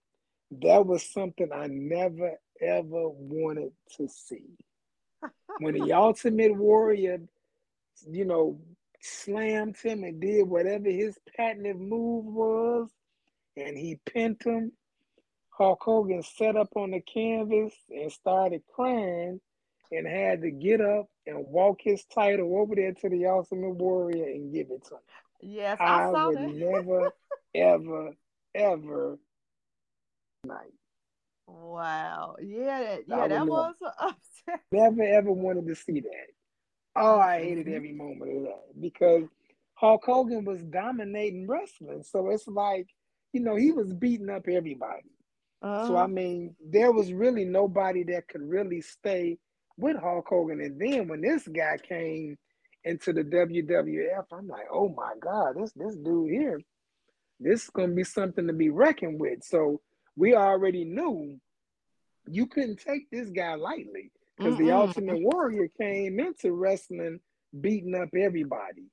That 0.62 0.86
was 0.86 1.12
something 1.12 1.50
I 1.54 1.68
never 1.68 2.34
ever 2.62 3.10
wanted 3.10 3.72
to 3.98 4.08
see. 4.08 4.58
when 5.60 5.74
the 5.76 5.94
Ultimate 5.94 6.56
Warrior, 6.56 7.20
you 8.10 8.26
know, 8.26 8.60
slammed 9.02 9.78
him 9.78 10.04
and 10.04 10.20
did 10.20 10.44
whatever 10.44 10.90
his 10.90 11.18
patented 11.36 11.80
move 11.80 12.26
was, 12.26 12.90
and 13.58 13.78
he 13.78 14.00
pinned 14.06 14.42
him. 14.44 14.72
Hulk 15.50 15.82
Hogan 15.84 16.22
sat 16.22 16.58
up 16.58 16.70
on 16.76 16.92
the 16.92 17.02
canvas 17.02 17.74
and 17.90 18.12
started 18.12 18.62
crying 18.74 19.40
and 19.92 20.08
had 20.08 20.42
to 20.42 20.52
get 20.52 20.82
up 20.82 21.08
and 21.26 21.46
walk 21.48 21.80
his 21.82 22.04
title 22.06 22.58
over 22.58 22.76
there 22.76 22.92
to 22.92 23.10
the 23.10 23.26
Ultimate 23.26 23.76
Warrior 23.76 24.26
and 24.26 24.54
give 24.54 24.68
it 24.70 24.84
to 24.86 24.96
him. 24.96 25.02
Yes, 25.42 25.78
I, 25.80 26.04
I 26.04 26.10
would 26.28 26.38
that. 26.38 26.54
never, 26.54 27.12
ever, 27.56 28.12
ever 28.54 29.20
night. 30.46 30.74
Wow. 31.48 32.36
Yeah, 32.42 32.98
yeah, 33.08 33.28
that 33.28 33.48
was 33.48 33.76
upset. 34.00 34.62
Never 34.72 35.04
ever 35.04 35.32
wanted 35.32 35.68
to 35.68 35.76
see 35.76 36.00
that. 36.02 36.28
Oh, 36.96 37.20
I 37.20 37.40
hated 37.40 37.68
every 37.68 37.92
moment 37.92 38.38
of 38.38 38.44
that 38.44 38.82
because 38.82 39.24
Hulk 39.74 40.04
Hogan 40.06 40.46
was 40.46 40.64
dominating 40.64 41.48
wrestling. 41.48 42.04
So 42.04 42.30
it's 42.30 42.48
like, 42.48 42.88
you 43.34 43.42
know, 43.42 43.56
he 43.56 43.72
was 43.72 43.94
beating 43.94 44.30
up 44.30 44.48
everybody. 44.48 45.12
Uh-huh. 45.62 45.88
So 45.88 45.98
I 45.98 46.08
mean, 46.08 46.56
there 46.64 46.92
was 46.92 47.12
really 47.12 47.46
nobody 47.46 48.04
that 48.04 48.28
could 48.28 48.44
really 48.48 48.82
stay 48.82 49.38
with 49.78 49.98
Hulk 49.98 50.26
Hogan. 50.28 50.62
And 50.62 50.80
then 50.80 51.08
when 51.08 51.22
this 51.22 51.48
guy 51.48 51.78
came 51.78 52.38
into 52.86 53.12
the 53.12 53.24
WWF, 53.24 54.26
I'm 54.32 54.48
like, 54.48 54.68
oh 54.72 54.90
my 54.90 55.14
God, 55.20 55.56
this 55.58 55.74
this 55.74 55.96
dude 55.96 56.32
here, 56.32 56.62
this 57.40 57.64
is 57.64 57.70
gonna 57.70 57.94
be 57.94 58.04
something 58.04 58.48
to 58.48 58.54
be 58.54 58.70
reckoned 58.70 59.20
with. 59.20 59.44
So 59.44 59.82
we 60.16 60.36
already 60.36 60.86
knew 60.86 61.40
you 62.28 62.46
couldn't 62.46 62.80
take 62.80 63.10
this 63.10 63.30
guy 63.30 63.56
lightly 63.56 64.12
because 64.38 64.58
the 64.58 64.72
Ultimate 64.72 65.20
Warrior 65.22 65.68
came 65.80 66.20
into 66.20 66.54
wrestling 66.54 67.20
beating 67.60 67.96
up 67.96 68.10
everybody. 68.16 68.86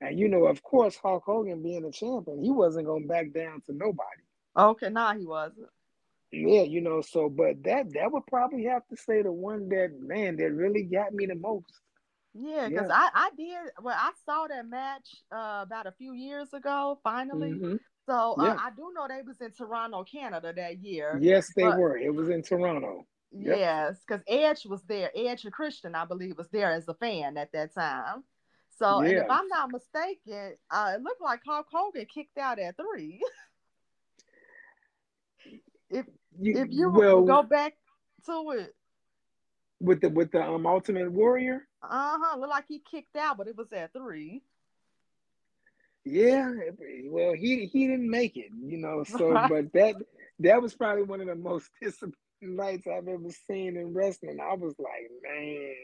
And 0.00 0.18
you 0.18 0.28
know, 0.28 0.44
of 0.46 0.62
course, 0.62 0.96
Hulk 0.96 1.24
Hogan 1.24 1.62
being 1.62 1.84
a 1.84 1.90
champion, 1.90 2.42
he 2.42 2.50
wasn't 2.50 2.86
gonna 2.86 3.06
back 3.06 3.32
down 3.32 3.62
to 3.62 3.72
nobody. 3.72 4.22
Okay, 4.56 4.90
nah, 4.90 5.14
he 5.14 5.24
wasn't. 5.24 5.68
Yeah, 6.30 6.62
you 6.62 6.82
know, 6.82 7.00
so 7.00 7.28
but 7.28 7.62
that 7.64 7.92
that 7.94 8.12
would 8.12 8.26
probably 8.26 8.64
have 8.64 8.86
to 8.88 8.96
say 8.96 9.22
the 9.22 9.32
one 9.32 9.68
that 9.70 9.98
man 9.98 10.36
that 10.36 10.52
really 10.52 10.82
got 10.82 11.14
me 11.14 11.26
the 11.26 11.34
most. 11.34 11.80
Yeah, 12.38 12.68
because 12.68 12.88
yeah. 12.88 12.94
I 12.94 13.10
I 13.14 13.30
did 13.36 13.72
well. 13.82 13.96
I 13.98 14.12
saw 14.24 14.46
that 14.46 14.68
match 14.68 15.08
uh, 15.32 15.60
about 15.62 15.86
a 15.86 15.92
few 15.92 16.12
years 16.12 16.52
ago. 16.52 17.00
Finally, 17.02 17.50
mm-hmm. 17.52 17.76
so 18.06 18.36
uh, 18.38 18.44
yeah. 18.44 18.56
I 18.60 18.70
do 18.76 18.92
know 18.94 19.08
they 19.08 19.22
was 19.26 19.40
in 19.40 19.50
Toronto, 19.50 20.04
Canada 20.04 20.52
that 20.54 20.78
year. 20.78 21.18
Yes, 21.20 21.52
they 21.56 21.64
but, 21.64 21.78
were. 21.78 21.96
It 21.96 22.14
was 22.14 22.28
in 22.28 22.42
Toronto. 22.42 23.06
Yep. 23.32 23.58
Yes, 23.58 23.96
because 24.06 24.22
Edge 24.28 24.66
was 24.66 24.82
there. 24.84 25.10
Edge 25.16 25.44
and 25.44 25.52
Christian, 25.52 25.94
I 25.94 26.04
believe, 26.04 26.38
was 26.38 26.48
there 26.50 26.70
as 26.70 26.86
a 26.88 26.94
fan 26.94 27.36
at 27.36 27.52
that 27.52 27.74
time. 27.74 28.22
So, 28.78 29.02
yeah. 29.02 29.08
and 29.08 29.18
if 29.18 29.30
I'm 29.30 29.48
not 29.48 29.72
mistaken, 29.72 30.56
uh, 30.70 30.92
it 30.94 31.02
looked 31.02 31.20
like 31.20 31.40
Hulk 31.44 31.66
Hogan 31.70 32.06
kicked 32.06 32.38
out 32.38 32.60
at 32.60 32.76
three. 32.76 33.20
if 35.90 36.06
you, 36.38 36.56
if 36.56 36.68
you 36.70 36.90
well, 36.90 37.24
go 37.24 37.42
back 37.42 37.74
to 38.26 38.52
it 38.52 38.74
with 39.80 40.00
the 40.00 40.08
with 40.08 40.30
the 40.30 40.42
um 40.42 40.66
Ultimate 40.66 41.10
Warrior, 41.10 41.67
uh 41.82 42.18
huh, 42.20 42.38
looked 42.38 42.50
like 42.50 42.64
he 42.68 42.80
kicked 42.90 43.16
out, 43.16 43.36
but 43.36 43.48
it 43.48 43.56
was 43.56 43.72
at 43.72 43.92
three. 43.92 44.42
Yeah, 46.04 46.52
well, 47.06 47.34
he 47.34 47.66
he 47.66 47.86
didn't 47.86 48.08
make 48.10 48.36
it, 48.36 48.50
you 48.62 48.78
know. 48.78 49.04
So, 49.04 49.36
but 49.48 49.72
that 49.74 49.96
that 50.40 50.62
was 50.62 50.74
probably 50.74 51.02
one 51.02 51.20
of 51.20 51.26
the 51.26 51.34
most 51.34 51.70
disappointing 51.82 52.16
nights 52.42 52.86
I've 52.86 53.08
ever 53.08 53.30
seen 53.46 53.76
in 53.76 53.92
wrestling. 53.92 54.38
I 54.40 54.54
was 54.54 54.74
like, 54.78 55.10
man, 55.22 55.74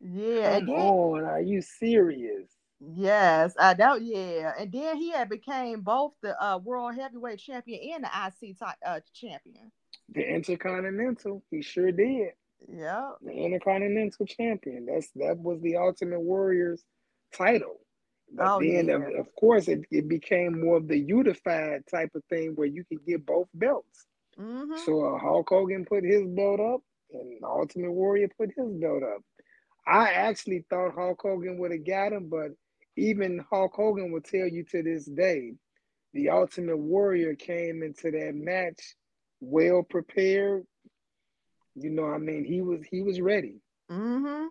yeah, 0.00 0.60
come 0.60 0.68
on, 0.70 1.24
are 1.24 1.40
you 1.40 1.62
serious? 1.62 2.50
Yes, 2.80 3.54
I 3.58 3.74
know. 3.74 3.94
Yeah, 3.96 4.52
and 4.58 4.70
then 4.70 4.96
he 4.96 5.10
had 5.10 5.28
became 5.28 5.80
both 5.80 6.12
the 6.22 6.40
uh, 6.42 6.58
world 6.58 6.94
heavyweight 6.94 7.38
champion 7.38 7.94
and 7.94 8.04
the 8.04 8.08
IC 8.26 8.58
t- 8.58 8.66
uh, 8.86 9.00
champion. 9.14 9.72
The 10.10 10.22
Intercontinental, 10.34 11.42
he 11.50 11.60
sure 11.62 11.92
did. 11.92 12.32
Yeah, 12.66 13.10
the 13.22 13.32
Intercontinental 13.32 14.26
champion. 14.26 14.86
That's 14.86 15.10
that 15.16 15.38
was 15.38 15.60
the 15.60 15.76
Ultimate 15.76 16.20
Warrior's 16.20 16.84
title. 17.32 17.76
But 18.32 18.46
oh, 18.46 18.60
then, 18.60 18.88
yeah. 18.88 18.94
of, 18.94 19.02
of 19.02 19.34
course, 19.34 19.68
it, 19.68 19.80
it 19.90 20.08
became 20.08 20.60
more 20.60 20.76
of 20.76 20.88
the 20.88 20.98
unified 20.98 21.82
type 21.90 22.10
of 22.14 22.22
thing 22.28 22.52
where 22.56 22.66
you 22.66 22.84
could 22.84 23.04
get 23.06 23.24
both 23.24 23.48
belts. 23.54 24.06
Mm-hmm. 24.38 24.76
So 24.84 25.14
uh, 25.14 25.18
Hulk 25.18 25.48
Hogan 25.48 25.84
put 25.84 26.04
his 26.04 26.26
belt 26.26 26.60
up, 26.60 26.80
and 27.12 27.42
Ultimate 27.42 27.92
Warrior 27.92 28.28
put 28.36 28.50
his 28.56 28.70
belt 28.72 29.02
up. 29.02 29.22
I 29.86 30.10
actually 30.10 30.64
thought 30.68 30.94
Hulk 30.94 31.20
Hogan 31.22 31.58
would 31.58 31.72
have 31.72 31.86
got 31.86 32.12
him, 32.12 32.28
but 32.28 32.50
even 32.96 33.44
Hulk 33.50 33.72
Hogan 33.74 34.12
will 34.12 34.20
tell 34.20 34.46
you 34.46 34.64
to 34.64 34.82
this 34.82 35.06
day, 35.06 35.54
the 36.12 36.28
Ultimate 36.28 36.76
Warrior 36.76 37.34
came 37.34 37.82
into 37.82 38.10
that 38.10 38.34
match 38.34 38.94
well 39.40 39.82
prepared. 39.82 40.64
You 41.80 41.90
know, 41.90 42.06
I 42.06 42.18
mean, 42.18 42.44
he 42.44 42.60
was 42.60 42.80
he 42.90 43.02
was 43.02 43.20
ready. 43.20 43.60
Mm-hmm. 43.90 44.46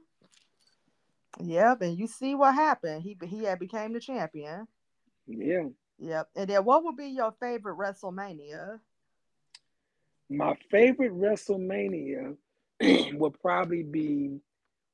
Yep, 1.39 1.81
and 1.81 1.97
you 1.97 2.07
see 2.07 2.35
what 2.35 2.55
happened. 2.55 3.03
He 3.03 3.17
he 3.25 3.43
had 3.43 3.59
became 3.59 3.93
the 3.93 3.99
champion. 3.99 4.67
Yeah. 5.27 5.67
Yep. 5.99 6.29
And 6.35 6.49
then 6.49 6.63
what 6.63 6.83
would 6.83 6.95
be 6.95 7.07
your 7.07 7.33
favorite 7.39 7.77
WrestleMania? 7.77 8.79
My 10.29 10.55
favorite 10.69 11.13
WrestleMania 11.13 12.35
would 13.13 13.39
probably 13.41 13.83
be 13.83 14.39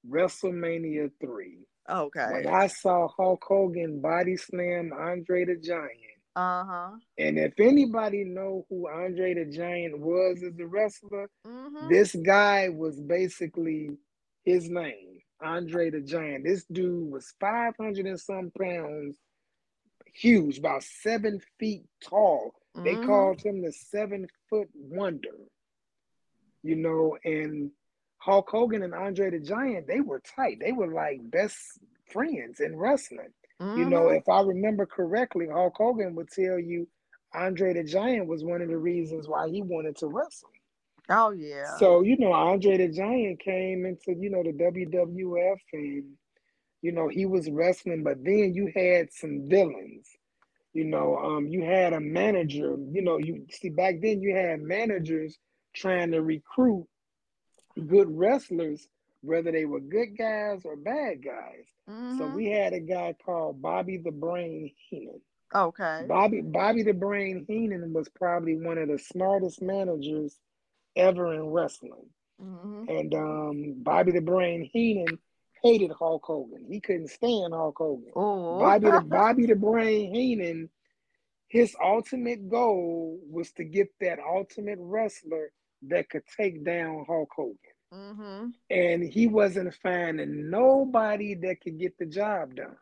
WrestleMania 0.09 1.11
3. 1.19 1.57
Okay. 1.89 2.27
When 2.31 2.47
I 2.47 2.67
saw 2.67 3.07
Hulk 3.07 3.43
Hogan 3.45 3.99
body 3.99 4.37
slam 4.37 4.93
Andre 4.97 5.45
the 5.45 5.55
Giant. 5.55 6.12
Uh-huh. 6.35 6.91
And 7.17 7.37
if 7.37 7.53
anybody 7.59 8.23
know 8.23 8.65
who 8.69 8.89
Andre 8.89 9.35
the 9.35 9.45
Giant 9.45 9.99
was 9.99 10.41
as 10.43 10.59
a 10.59 10.65
wrestler, 10.65 11.29
mm-hmm. 11.45 11.89
this 11.89 12.15
guy 12.15 12.69
was 12.69 12.99
basically 12.99 13.91
his 14.43 14.69
name, 14.69 15.19
Andre 15.41 15.91
the 15.91 16.01
Giant. 16.01 16.43
This 16.43 16.65
dude 16.71 17.11
was 17.11 17.33
500 17.39 18.05
and 18.05 18.19
some 18.19 18.51
pounds, 18.59 19.17
huge, 20.13 20.57
about 20.57 20.83
seven 20.83 21.39
feet 21.59 21.83
tall. 22.03 22.55
Mm-hmm. 22.75 22.83
They 22.83 23.05
called 23.05 23.41
him 23.41 23.61
the 23.61 23.71
seven 23.71 24.27
foot 24.49 24.69
wonder. 24.73 25.37
You 26.63 26.77
know, 26.77 27.17
and 27.23 27.71
Hulk 28.17 28.49
Hogan 28.49 28.83
and 28.83 28.95
Andre 28.95 29.29
the 29.29 29.39
Giant, 29.39 29.85
they 29.85 29.99
were 29.99 30.21
tight. 30.35 30.57
They 30.59 30.71
were 30.71 30.91
like 30.91 31.19
best 31.29 31.57
friends 32.11 32.59
in 32.59 32.75
wrestling. 32.75 33.33
Mm-hmm. 33.63 33.79
You 33.79 33.85
know, 33.85 34.09
if 34.09 34.27
I 34.27 34.41
remember 34.41 34.85
correctly, 34.85 35.47
Hulk 35.51 35.75
Hogan 35.77 36.15
would 36.15 36.29
tell 36.29 36.59
you 36.59 36.87
Andre 37.33 37.73
the 37.73 37.83
Giant 37.83 38.27
was 38.27 38.43
one 38.43 38.61
of 38.61 38.69
the 38.69 38.77
reasons 38.77 39.27
why 39.27 39.49
he 39.49 39.61
wanted 39.61 39.95
to 39.97 40.07
wrestle. 40.07 40.49
Oh 41.09 41.31
yeah. 41.31 41.77
So, 41.77 42.01
you 42.01 42.17
know, 42.17 42.31
Andre 42.31 42.77
the 42.77 42.89
Giant 42.89 43.39
came 43.39 43.85
into, 43.85 44.19
you 44.19 44.29
know, 44.29 44.43
the 44.43 44.53
WWF 44.53 45.57
and 45.73 46.03
you 46.81 46.91
know, 46.91 47.07
he 47.07 47.25
was 47.25 47.49
wrestling, 47.49 48.03
but 48.03 48.23
then 48.23 48.53
you 48.53 48.69
had 48.75 49.11
some 49.13 49.47
villains 49.47 50.09
you 50.73 50.85
know, 50.85 51.17
um, 51.17 51.47
you 51.47 51.63
had 51.63 51.93
a 51.93 51.99
manager. 51.99 52.75
You 52.91 53.03
know, 53.03 53.17
you 53.19 53.45
see 53.51 53.69
back 53.69 53.95
then 54.01 54.21
you 54.21 54.35
had 54.35 54.61
managers 54.61 55.37
trying 55.75 56.11
to 56.11 56.21
recruit 56.21 56.87
good 57.87 58.07
wrestlers, 58.09 58.87
whether 59.21 59.51
they 59.51 59.65
were 59.65 59.79
good 59.79 60.17
guys 60.17 60.61
or 60.65 60.75
bad 60.75 61.23
guys. 61.23 61.65
Mm-hmm. 61.89 62.17
So 62.17 62.27
we 62.27 62.45
had 62.45 62.73
a 62.73 62.79
guy 62.79 63.15
called 63.25 63.61
Bobby 63.61 63.97
the 63.97 64.11
Brain 64.11 64.71
Heenan. 64.89 65.21
okay. 65.53 66.05
Bobby 66.07 66.41
Bobby 66.41 66.83
the 66.83 66.93
Brain 66.93 67.45
Heenan 67.47 67.93
was 67.93 68.09
probably 68.09 68.55
one 68.55 68.77
of 68.77 68.87
the 68.87 68.99
smartest 68.99 69.61
managers 69.61 70.39
ever 70.95 71.33
in 71.33 71.47
wrestling. 71.47 72.07
Mm-hmm. 72.41 72.89
And 72.89 73.13
um, 73.13 73.75
Bobby 73.83 74.11
the 74.11 74.21
Brain 74.21 74.69
Heenan 74.71 75.19
hated 75.61 75.91
Hulk 75.91 76.23
Hogan. 76.25 76.65
He 76.69 76.79
couldn't 76.79 77.09
stand 77.09 77.53
Hulk 77.53 77.77
Hogan. 77.77 78.11
Oh, 78.15 78.59
Bobby 78.59 78.91
the 78.91 79.01
Bobby 79.05 79.45
the 79.45 79.55
Brain 79.55 80.13
Heenan, 80.13 80.69
his 81.47 81.75
ultimate 81.83 82.49
goal 82.49 83.19
was 83.29 83.51
to 83.53 83.63
get 83.63 83.87
that 84.01 84.19
ultimate 84.19 84.79
wrestler 84.79 85.51
that 85.89 86.09
could 86.09 86.23
take 86.37 86.63
down 86.63 87.05
Hulk 87.07 87.29
Hogan. 87.35 87.57
Mm-hmm. 87.93 88.47
And 88.69 89.03
he 89.03 89.27
wasn't 89.27 89.73
finding 89.75 90.49
nobody 90.49 91.35
that 91.35 91.61
could 91.61 91.79
get 91.79 91.97
the 91.97 92.05
job 92.05 92.55
done. 92.55 92.75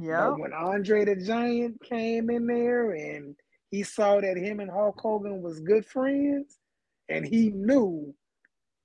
Yeah. 0.00 0.30
When 0.30 0.52
Andre 0.52 1.04
the 1.04 1.16
Giant 1.16 1.82
came 1.82 2.30
in 2.30 2.46
there 2.46 2.92
and 2.92 3.36
he 3.70 3.82
saw 3.82 4.20
that 4.20 4.36
him 4.36 4.60
and 4.60 4.70
Hulk 4.70 4.98
Hogan 5.00 5.42
was 5.42 5.60
good 5.60 5.84
friends, 5.86 6.58
and 7.08 7.24
he 7.26 7.50
knew 7.50 8.14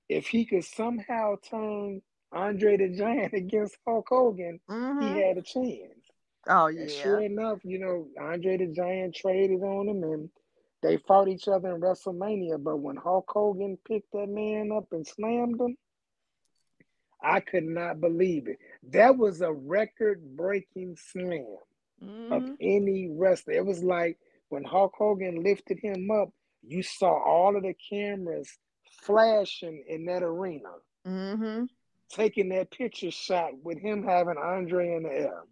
if 0.08 0.26
he 0.26 0.44
could 0.44 0.64
somehow 0.64 1.36
turn 1.48 2.02
Andre 2.32 2.76
the 2.76 2.88
Giant 2.96 3.32
against 3.42 3.76
Hulk 3.86 4.06
Hogan, 4.08 4.60
Mm-hmm. 4.70 5.14
he 5.14 5.20
had 5.20 5.38
a 5.38 5.42
chance. 5.42 5.94
Oh 6.48 6.66
And 6.66 6.88
yeah. 6.88 7.02
sure 7.02 7.20
enough, 7.20 7.58
you 7.64 7.78
know, 7.78 8.06
Andre 8.20 8.56
the 8.58 8.66
Giant 8.68 9.14
traded 9.14 9.62
on 9.62 9.88
him 9.88 10.02
and 10.04 10.30
they 10.82 10.96
fought 10.96 11.28
each 11.28 11.48
other 11.48 11.74
in 11.74 11.80
WrestleMania. 11.80 12.62
But 12.62 12.78
when 12.78 12.96
Hulk 12.96 13.26
Hogan 13.28 13.78
picked 13.86 14.12
that 14.12 14.28
man 14.28 14.70
up 14.76 14.86
and 14.92 15.06
slammed 15.06 15.60
him, 15.60 15.76
I 17.22 17.40
could 17.40 17.64
not 17.64 18.00
believe 18.00 18.48
it. 18.48 18.58
That 18.92 19.16
was 19.18 19.40
a 19.42 19.52
record 19.52 20.36
breaking 20.36 20.96
slam 20.96 21.46
of 22.30 22.42
Mm-hmm. 22.42 22.54
any 22.60 23.10
wrestler. 23.12 23.54
It 23.54 23.66
was 23.66 23.82
like 23.82 24.18
when 24.48 24.64
Hulk 24.64 24.94
Hogan 24.96 25.42
lifted 25.42 25.78
him 25.80 26.10
up, 26.10 26.30
you 26.62 26.82
saw 26.82 27.22
all 27.22 27.56
of 27.56 27.62
the 27.62 27.74
cameras 27.90 28.48
flashing 29.02 29.84
in 29.88 30.06
that 30.06 30.22
arena, 30.22 30.70
Mm-hmm. 31.06 31.64
taking 32.08 32.48
that 32.50 32.70
picture 32.70 33.10
shot 33.10 33.50
with 33.62 33.78
him 33.78 34.02
having 34.02 34.36
Andre 34.38 34.94
in 34.94 35.02
the 35.02 35.12
air. 35.12 35.42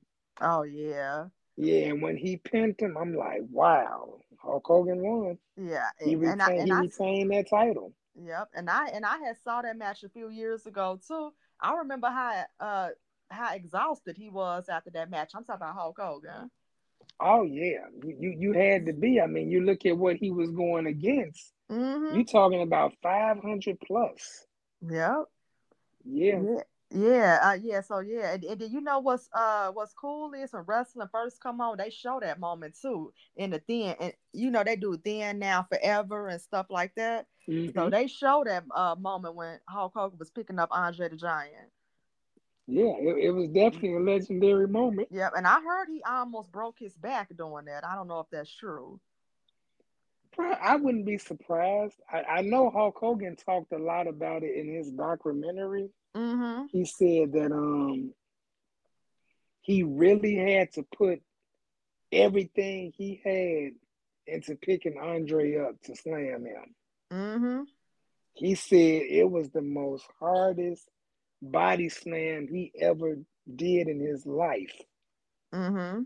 Oh 0.41 0.63
yeah. 0.63 1.27
Yeah, 1.61 1.89
and 1.89 2.01
when 2.01 2.17
he 2.17 2.37
pinned 2.37 2.77
him, 2.79 2.97
I'm 2.97 3.15
like, 3.15 3.43
wow, 3.51 4.21
Hulk 4.39 4.65
Hogan 4.65 5.03
won. 5.03 5.39
Yeah. 5.57 5.89
He 6.01 6.13
I 6.13 6.19
retained, 6.19 6.71
and 6.71 6.89
he 6.89 7.05
I 7.05 7.37
that 7.37 7.51
title. 7.51 7.93
Yep, 8.15 8.51
and 8.55 8.71
I 8.71 8.87
and 8.89 9.05
I 9.05 9.19
had 9.19 9.37
saw 9.43 9.63
that 9.63 9.77
match 9.77 10.05
a 10.05 10.09
few 10.09 10.29
years 10.29 10.67
ago 10.67 11.01
too. 11.07 11.33
I 11.61 11.75
remember 11.75 12.09
how 12.09 12.45
uh 12.61 12.89
how 13.31 13.55
exhausted 13.55 14.17
he 14.17 14.29
was 14.29 14.69
after 14.69 14.91
that 14.91 15.11
match. 15.11 15.33
I'm 15.35 15.45
talking 15.45 15.63
about 15.63 15.75
Hulk 15.75 15.99
Hogan. 16.01 16.51
Oh 17.21 17.43
yeah, 17.43 17.87
you 18.05 18.17
you, 18.19 18.37
you 18.39 18.53
had 18.53 18.87
to 18.87 18.93
be. 18.93 19.21
I 19.21 19.27
mean, 19.27 19.51
you 19.51 19.61
look 19.61 19.85
at 19.87 19.97
what 19.97 20.17
he 20.17 20.31
was 20.31 20.51
going 20.51 20.87
against. 20.87 21.53
Mm-hmm. 21.71 22.17
You 22.17 22.25
talking 22.25 22.63
about 22.63 22.95
500 23.03 23.79
plus. 23.87 24.47
Yep. 24.89 25.25
Yeah. 26.05 26.41
Yeah. 26.41 26.63
Yeah, 26.91 27.39
uh, 27.43 27.59
yeah, 27.63 27.83
so 27.83 27.99
yeah, 28.01 28.33
and, 28.35 28.45
and 28.45 28.61
then 28.61 28.71
you 28.71 28.81
know 28.81 29.01
what's 29.01 29.29
uh 29.35 29.71
what's 29.73 29.93
cool 29.93 30.33
is 30.33 30.53
when 30.53 30.65
wrestling 30.67 31.09
first 31.13 31.41
come 31.43 31.61
on, 31.61 31.77
they 31.79 31.91
show 31.91 32.19
that 32.21 32.41
moment 32.41 32.77
too 32.81 33.13
in 33.37 33.51
the 33.51 33.63
then, 33.69 33.95
and 34.01 34.13
you 34.33 34.51
know 34.51 34.65
they 34.65 34.77
do 34.77 34.97
then 35.05 35.39
now 35.39 35.65
forever 35.71 36.29
and 36.29 36.41
stuff 36.41 36.67
like 36.71 36.95
that. 36.97 37.27
So 37.75 37.91
Mhm. 37.91 37.91
they 37.91 38.07
show 38.07 38.43
that 38.47 38.65
uh 38.75 38.97
moment 38.99 39.35
when 39.35 39.61
Hulk 39.69 39.93
Hogan 39.95 40.19
was 40.19 40.31
picking 40.31 40.59
up 40.59 40.71
Andre 40.73 41.09
the 41.11 41.17
Giant. 41.17 41.71
Yeah, 42.67 42.95
it, 42.99 43.19
it 43.27 43.31
was 43.31 43.49
definitely 43.49 43.95
a 43.95 44.01
legendary 44.01 44.69
moment. 44.69 45.09
Yep, 45.11 45.33
and 45.37 45.47
I 45.47 45.61
heard 45.61 45.89
he 45.89 46.03
almost 46.03 46.51
broke 46.53 46.79
his 46.79 46.97
back 46.97 47.35
doing 47.37 47.67
that. 47.67 47.85
I 47.85 47.95
don't 47.95 48.09
know 48.09 48.21
if 48.21 48.31
that's 48.31 48.53
true. 48.55 49.01
I 50.39 50.77
wouldn't 50.77 51.05
be 51.07 51.19
surprised. 51.19 52.01
I, 52.13 52.23
I 52.23 52.41
know 52.43 52.71
Hulk 52.71 52.97
Hogan 52.99 53.37
talked 53.37 53.73
a 53.73 53.79
lot 53.79 54.07
about 54.07 54.43
it 54.43 54.57
in 54.57 54.73
his 54.73 54.91
documentary. 54.93 55.91
Mm-hmm. 56.17 56.67
He 56.71 56.85
said 56.85 57.33
that 57.33 57.53
um 57.53 58.13
he 59.63 59.83
really 59.83 60.35
had 60.35 60.73
to 60.73 60.85
put 60.97 61.21
everything 62.11 62.93
he 62.97 63.21
had 63.23 64.35
into 64.35 64.55
picking 64.57 64.99
Andre 64.99 65.57
up 65.57 65.81
to 65.83 65.95
slam 65.95 66.47
him. 66.47 66.75
Mm-hmm. 67.13 67.63
He 68.35 68.55
said 68.55 69.03
it 69.09 69.31
was 69.31 69.51
the 69.51 69.63
most 69.63 70.07
hardest 70.21 70.89
body 71.43 71.89
slam 71.89 72.49
he 72.49 72.73
ever 72.81 73.17
did 73.55 73.89
in 73.89 74.01
his 74.01 74.27
life. 74.27 74.75
Mm-hmm. 75.53 76.03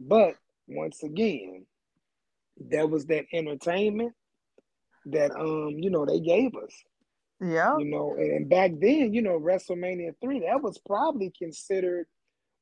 But 0.00 0.36
once 0.66 1.02
again, 1.02 1.66
that 2.70 2.88
was 2.88 3.06
that 3.06 3.26
entertainment 3.32 4.12
that 5.06 5.30
um 5.32 5.76
you 5.78 5.90
know 5.90 6.04
they 6.04 6.20
gave 6.20 6.54
us. 6.56 6.74
Yep. 7.40 7.74
You 7.78 7.84
know, 7.86 8.14
and, 8.18 8.48
back 8.48 8.72
then, 8.80 9.14
you 9.14 9.22
know, 9.22 9.38
WrestleMania 9.38 10.14
three 10.20 10.40
that 10.40 10.62
was 10.62 10.78
probably 10.78 11.32
considered 11.38 12.06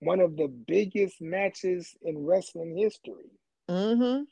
one 0.01 0.21
of 0.21 0.37
the 0.37 0.49
biggest 0.49 1.21
matches 1.21 1.95
in 2.03 2.27
wrestling 2.27 2.77
history. 2.77 3.31
Mm-hmm. 3.71 4.25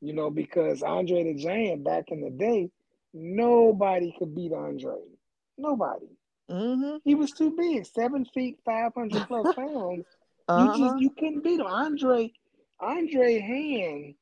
You 0.00 0.12
know, 0.12 0.30
because 0.30 0.82
Andre 0.82 1.24
the 1.24 1.34
Giant 1.34 1.82
back 1.84 2.04
in 2.08 2.20
the 2.20 2.30
day, 2.30 2.70
nobody 3.12 4.14
could 4.18 4.34
beat 4.34 4.52
Andre. 4.52 4.96
Nobody. 5.58 6.06
Mm-hmm. 6.50 6.96
He 7.04 7.14
was 7.14 7.32
too 7.32 7.54
big, 7.56 7.86
seven 7.86 8.24
feet, 8.26 8.58
five 8.64 8.92
hundred 8.94 9.22
plus 9.28 9.54
pounds. 9.54 10.04
You 10.48 10.54
Uh-huh. 10.54 10.78
just 10.78 11.00
you 11.00 11.10
couldn't 11.10 11.42
beat 11.42 11.60
him. 11.60 11.66
Andre, 11.66 12.30
Andre 12.78 13.40
hand. 13.40 14.14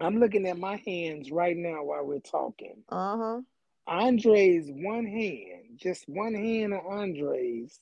I'm 0.00 0.18
looking 0.20 0.46
at 0.46 0.58
my 0.58 0.80
hands 0.86 1.30
right 1.30 1.56
now 1.56 1.82
while 1.84 2.04
we're 2.06 2.20
talking. 2.20 2.76
Uh-huh. 2.88 3.40
Andre's 3.88 4.66
one 4.70 5.06
hand, 5.06 5.76
just 5.76 6.04
one 6.08 6.34
hand 6.34 6.74
of 6.74 6.84
Andre's, 6.86 7.80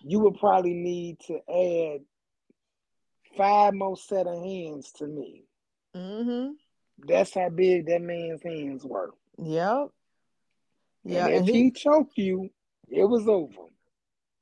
you 0.00 0.20
would 0.20 0.38
probably 0.38 0.74
need 0.74 1.18
to 1.26 1.34
add 1.48 2.00
five 3.36 3.74
more 3.74 3.96
set 3.96 4.26
of 4.26 4.42
hands 4.42 4.92
to 4.92 5.06
me. 5.06 5.44
Mm-hmm. 5.94 6.52
That's 7.06 7.34
how 7.34 7.48
big 7.50 7.86
that 7.86 8.02
man's 8.02 8.42
hands 8.42 8.84
were. 8.84 9.10
Yep. 9.38 9.88
Yeah. 11.04 11.26
and 11.26 11.34
if 11.34 11.38
and 11.40 11.48
he, 11.48 11.62
he, 11.64 11.70
choked 11.70 12.16
you, 12.16 12.50
it 12.88 13.04
was 13.04 13.28
over. 13.28 13.68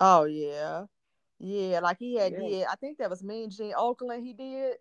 oh 0.01 0.25
yeah. 0.25 0.85
Yeah, 1.39 1.81
like 1.81 1.99
he 1.99 2.15
had 2.15 2.33
Yeah. 2.33 2.39
did. 2.49 2.67
I 2.71 2.77
think 2.77 2.99
that 2.99 3.11
was 3.11 3.25
Mean 3.25 3.51
Gene 3.51 3.75
Okerlund 3.77 4.23
he 4.23 4.33
did. 4.33 4.77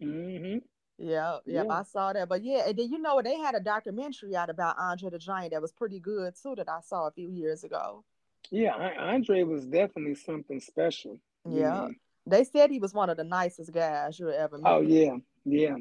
hmm 0.00 0.58
Yeah, 1.02 1.38
yeah. 1.44 1.64
I 1.68 1.82
saw 1.82 2.12
that. 2.12 2.28
But 2.28 2.44
yeah, 2.44 2.68
and 2.68 2.78
then 2.78 2.88
you 2.88 2.98
know 2.98 3.16
what 3.16 3.24
they 3.24 3.36
had 3.36 3.56
a 3.56 3.60
documentary 3.60 4.36
out 4.36 4.48
about 4.48 4.76
Andre 4.78 5.10
the 5.10 5.18
Giant 5.18 5.52
that 5.52 5.60
was 5.60 5.72
pretty 5.72 5.98
good 5.98 6.34
too 6.40 6.54
that 6.56 6.68
I 6.68 6.78
saw 6.80 7.08
a 7.08 7.10
few 7.10 7.28
years 7.28 7.64
ago. 7.64 8.04
Yeah, 8.50 8.74
Andre 8.98 9.42
was 9.42 9.66
definitely 9.66 10.14
something 10.14 10.60
special. 10.60 11.18
Yeah. 11.44 11.60
know. 11.60 11.90
They 12.24 12.44
said 12.44 12.70
he 12.70 12.78
was 12.78 12.94
one 12.94 13.10
of 13.10 13.16
the 13.16 13.24
nicest 13.24 13.72
guys 13.72 14.18
you 14.18 14.30
ever 14.30 14.58
met. 14.58 14.70
Oh 14.70 14.80
yeah, 14.80 15.16
yeah. 15.44 15.76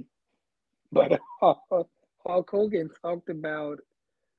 But 0.92 1.20
Hulk 1.40 2.50
Hogan 2.50 2.90
talked 3.04 3.30
about 3.30 3.80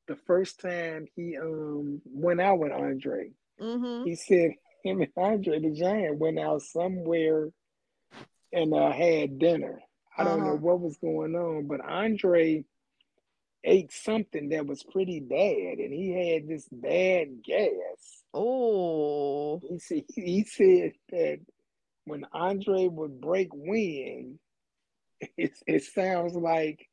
the 0.08 0.16
first 0.26 0.60
time 0.60 1.06
he 1.14 1.36
um 1.38 2.02
went 2.04 2.40
out 2.40 2.58
with 2.58 2.72
Andre. 2.72 3.30
Mm-hmm. 3.60 4.04
He 4.04 4.16
said 4.16 4.50
him 4.82 5.00
and 5.00 5.12
Andre 5.16 5.60
the 5.60 5.70
Giant 5.70 6.18
went 6.18 6.40
out 6.40 6.62
somewhere 6.62 7.50
and 8.52 8.74
uh, 8.74 8.90
had 8.90 9.38
dinner. 9.38 9.80
I 10.16 10.24
don't 10.24 10.40
know 10.40 10.48
Uh-huh. 10.48 10.56
what 10.56 10.80
was 10.80 10.96
going 10.98 11.34
on, 11.34 11.66
but 11.66 11.80
Andre 11.80 12.64
ate 13.64 13.92
something 13.92 14.48
that 14.50 14.66
was 14.66 14.82
pretty 14.82 15.20
bad, 15.20 15.78
and 15.78 15.92
he 15.92 16.10
had 16.10 16.48
this 16.48 16.68
bad 16.70 17.42
gas. 17.44 18.24
Oh. 18.34 19.60
He 19.68 19.78
said 19.78 20.04
he 20.14 20.44
said 20.44 20.92
that 21.10 21.40
when 22.04 22.26
Andre 22.32 22.88
would 22.88 23.20
break 23.20 23.48
wind, 23.52 24.38
it, 25.36 25.52
it 25.66 25.84
sounds 25.84 26.34
like 26.34 26.88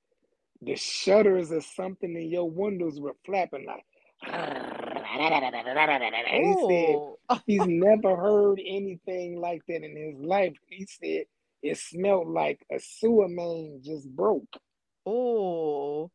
the 0.61 0.75
shutters 0.75 1.51
or 1.51 1.61
something 1.61 2.15
in 2.15 2.29
your 2.29 2.49
windows 2.49 2.99
were 2.99 3.15
flapping 3.25 3.65
like. 3.65 3.85
He 5.11 6.53
said 6.67 6.95
Oh. 6.95 7.17
he's 7.47 7.65
never 7.65 8.15
heard 8.15 8.59
anything 8.63 9.39
like 9.39 9.61
that 9.67 9.83
in 9.83 9.95
his 9.95 10.15
life. 10.23 10.53
He 10.67 10.85
said 10.85 11.25
it 11.61 11.77
smelled 11.77 12.29
like 12.29 12.65
a 12.71 12.79
sewer 12.79 13.27
main 13.27 13.81
just 13.83 14.07
broke. 14.09 14.57
Oh. 15.05 16.11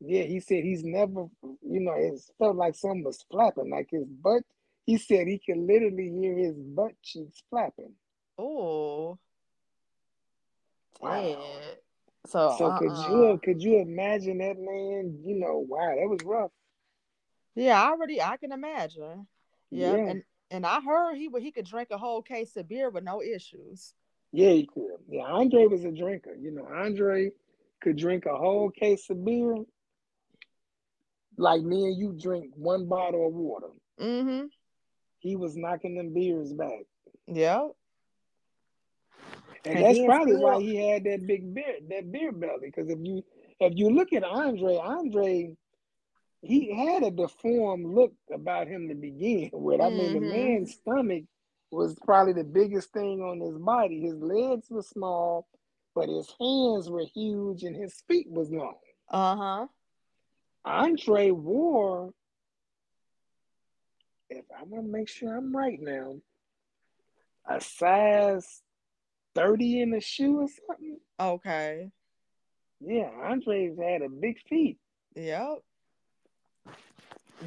Yeah, 0.00 0.22
he 0.22 0.40
said 0.40 0.64
he's 0.64 0.84
never, 0.84 1.26
you 1.42 1.80
know, 1.80 1.94
it 1.94 2.20
felt 2.38 2.56
like 2.56 2.74
something 2.74 3.04
was 3.04 3.24
flapping, 3.30 3.70
like 3.70 3.88
his 3.90 4.04
butt. 4.04 4.42
He 4.84 4.98
said 4.98 5.26
he 5.26 5.40
could 5.44 5.58
literally 5.58 6.10
hear 6.10 6.36
his 6.36 6.54
butt 6.54 6.92
cheeks 7.02 7.42
flapping. 7.50 7.92
Oh. 8.38 9.18
Wow. 11.00 11.58
So, 12.26 12.54
So 12.58 12.76
could 12.78 12.90
uh-uh. 12.90 13.10
you 13.10 13.40
could 13.42 13.62
you 13.62 13.78
imagine 13.78 14.38
that 14.38 14.58
man? 14.58 15.20
You 15.24 15.36
know, 15.38 15.64
wow, 15.68 15.94
that 15.96 16.08
was 16.08 16.20
rough. 16.24 16.50
Yeah, 17.54 17.80
I 17.80 17.90
already 17.90 18.20
I 18.20 18.36
can 18.36 18.52
imagine. 18.52 19.26
Yep. 19.70 19.96
Yeah. 19.96 20.06
And 20.10 20.22
and 20.50 20.66
I 20.66 20.80
heard 20.80 21.16
he 21.16 21.28
would 21.28 21.42
he 21.42 21.52
could 21.52 21.66
drink 21.66 21.88
a 21.90 21.98
whole 21.98 22.22
case 22.22 22.56
of 22.56 22.68
beer 22.68 22.90
with 22.90 23.04
no 23.04 23.22
issues. 23.22 23.94
Yeah, 24.36 24.50
he 24.50 24.66
could. 24.66 24.98
Yeah, 25.08 25.22
Andre 25.22 25.64
was 25.64 25.86
a 25.86 25.90
drinker. 25.90 26.34
You 26.38 26.50
know, 26.50 26.68
Andre 26.70 27.30
could 27.80 27.96
drink 27.96 28.26
a 28.26 28.36
whole 28.36 28.68
case 28.68 29.08
of 29.08 29.24
beer 29.24 29.56
like 31.38 31.62
me 31.62 31.86
and 31.86 31.98
you 31.98 32.14
drink 32.20 32.52
one 32.54 32.86
bottle 32.86 33.28
of 33.28 33.32
water. 33.32 33.68
Mm-hmm. 33.98 34.48
He 35.20 35.36
was 35.36 35.56
knocking 35.56 35.96
them 35.96 36.12
beers 36.12 36.52
back. 36.52 36.84
Yeah. 37.26 37.68
And, 39.64 39.78
and 39.78 39.84
that's 39.86 40.04
probably 40.04 40.34
still... 40.34 40.42
why 40.42 40.60
he 40.60 40.76
had 40.86 41.04
that 41.04 41.26
big 41.26 41.54
beer, 41.54 41.78
that 41.88 42.12
beer 42.12 42.30
belly. 42.30 42.66
Because 42.66 42.90
if 42.90 42.98
you 43.02 43.24
if 43.58 43.72
you 43.74 43.88
look 43.88 44.12
at 44.12 44.22
Andre, 44.22 44.76
Andre, 44.76 45.56
he 46.42 46.76
had 46.76 47.04
a 47.04 47.10
deformed 47.10 47.86
look 47.86 48.12
about 48.30 48.68
him 48.68 48.88
to 48.90 48.94
begin 48.94 49.48
with. 49.54 49.80
I 49.80 49.88
mean, 49.88 50.12
the 50.12 50.20
mm-hmm. 50.20 50.28
man's 50.28 50.74
stomach 50.74 51.24
was 51.70 51.96
probably 52.04 52.32
the 52.32 52.44
biggest 52.44 52.92
thing 52.92 53.20
on 53.20 53.40
his 53.40 53.58
body. 53.58 54.00
His 54.00 54.16
legs 54.16 54.68
were 54.70 54.82
small, 54.82 55.48
but 55.94 56.08
his 56.08 56.32
hands 56.40 56.88
were 56.88 57.04
huge 57.04 57.64
and 57.64 57.76
his 57.76 58.02
feet 58.08 58.30
was 58.30 58.50
long. 58.50 58.76
Uh 59.10 59.36
huh. 59.36 59.66
Andre 60.64 61.30
wore, 61.30 62.12
if 64.28 64.44
I 64.56 64.62
want 64.64 64.86
to 64.86 64.92
make 64.92 65.08
sure 65.08 65.36
I'm 65.36 65.56
right 65.56 65.80
now, 65.80 66.16
a 67.48 67.60
size 67.60 68.62
30 69.36 69.82
in 69.82 69.90
the 69.90 70.00
shoe 70.00 70.40
or 70.40 70.48
something. 70.48 70.98
Okay. 71.20 71.90
Yeah, 72.80 73.10
Andre's 73.24 73.78
had 73.78 74.02
a 74.02 74.08
big 74.08 74.38
feet. 74.48 74.78
Yep. 75.14 75.58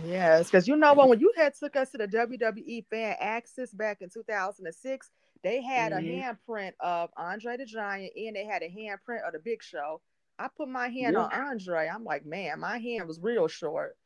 Yes, 0.05 0.45
because 0.45 0.67
you 0.67 0.75
know 0.75 0.93
what? 0.93 1.09
When 1.09 1.19
you 1.19 1.33
had 1.35 1.53
took 1.55 1.75
us 1.75 1.91
to 1.91 1.97
the 1.97 2.07
WWE 2.07 2.85
Fan 2.89 3.15
Access 3.19 3.71
back 3.71 4.01
in 4.01 4.09
2006, 4.09 5.09
they 5.43 5.61
had 5.61 5.91
mm-hmm. 5.91 6.05
a 6.05 6.23
handprint 6.23 6.73
of 6.79 7.09
Andre 7.17 7.57
the 7.57 7.65
Giant 7.65 8.11
and 8.15 8.35
they 8.35 8.45
had 8.45 8.61
a 8.61 8.69
handprint 8.69 9.25
of 9.25 9.33
the 9.33 9.39
Big 9.43 9.63
Show. 9.63 10.01
I 10.37 10.47
put 10.55 10.69
my 10.69 10.87
hand 10.89 11.13
yeah. 11.13 11.23
on 11.23 11.33
Andre. 11.33 11.89
I'm 11.93 12.03
like, 12.03 12.25
man, 12.25 12.59
my 12.59 12.77
hand 12.77 13.07
was 13.07 13.19
real 13.21 13.47
short. 13.47 13.97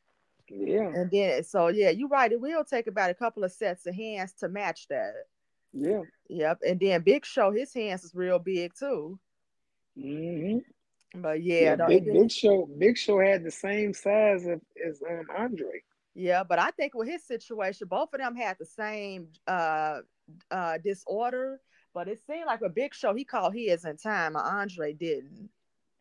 Yeah. 0.49 0.87
And 0.87 1.09
then, 1.11 1.43
so 1.43 1.67
yeah, 1.67 1.89
you're 1.89 2.07
right. 2.07 2.31
It 2.31 2.41
will 2.41 2.63
take 2.63 2.87
about 2.87 3.09
a 3.09 3.15
couple 3.15 3.43
of 3.43 3.51
sets 3.51 3.85
of 3.85 3.95
hands 3.95 4.33
to 4.39 4.49
match 4.49 4.87
that. 4.89 5.13
Yeah. 5.73 6.01
Yep. 6.29 6.59
And 6.67 6.79
then 6.79 7.01
Big 7.01 7.25
Show, 7.25 7.51
his 7.51 7.73
hands 7.73 8.03
is 8.03 8.15
real 8.15 8.39
big 8.39 8.73
too. 8.77 9.19
Mm-hmm. 9.97 10.59
But 11.13 11.43
yeah, 11.43 11.75
yeah 11.77 11.87
Big, 11.87 12.05
Big, 12.05 12.31
Show, 12.31 12.67
Big 12.77 12.97
Show 12.97 13.19
had 13.19 13.43
the 13.43 13.51
same 13.51 13.93
size 13.93 14.45
of, 14.45 14.61
as 14.85 15.01
um, 15.09 15.25
Andre. 15.37 15.83
Yeah, 16.15 16.43
but 16.43 16.59
I 16.59 16.71
think 16.71 16.93
with 16.95 17.07
his 17.07 17.25
situation, 17.25 17.87
both 17.87 18.13
of 18.13 18.19
them 18.19 18.35
had 18.35 18.57
the 18.59 18.65
same 18.65 19.27
uh 19.47 19.99
uh 20.51 20.77
disorder. 20.83 21.59
But 21.93 22.07
it 22.07 22.19
seemed 22.25 22.47
like 22.47 22.61
a 22.61 22.69
Big 22.69 22.95
Show, 22.95 23.13
he 23.13 23.23
called 23.23 23.53
his 23.53 23.85
in 23.85 23.97
time, 23.97 24.35
and 24.35 24.45
Andre 24.45 24.93
didn't. 24.93 25.49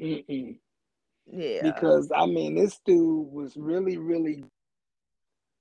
Mm-mm. 0.00 0.58
Yeah. 1.30 1.62
Because 1.62 2.10
I 2.14 2.26
mean, 2.26 2.54
this 2.54 2.80
dude 2.84 3.30
was 3.30 3.56
really, 3.56 3.98
really, 3.98 4.44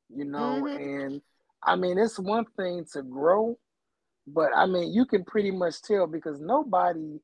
you 0.10 0.26
know, 0.26 0.64
mm-hmm. 0.64 0.78
and 0.78 1.22
I 1.64 1.76
mean, 1.76 1.98
it's 1.98 2.18
one 2.18 2.45
thing 2.57 2.86
to 2.94 3.03
grow, 3.03 3.57
but 4.26 4.52
I 4.56 4.65
mean, 4.65 4.94
you 4.94 5.06
can 5.06 5.26
pretty 5.26 5.52
much 5.52 5.82
tell 5.82 6.07
because 6.07 6.40
nobody 6.40 7.19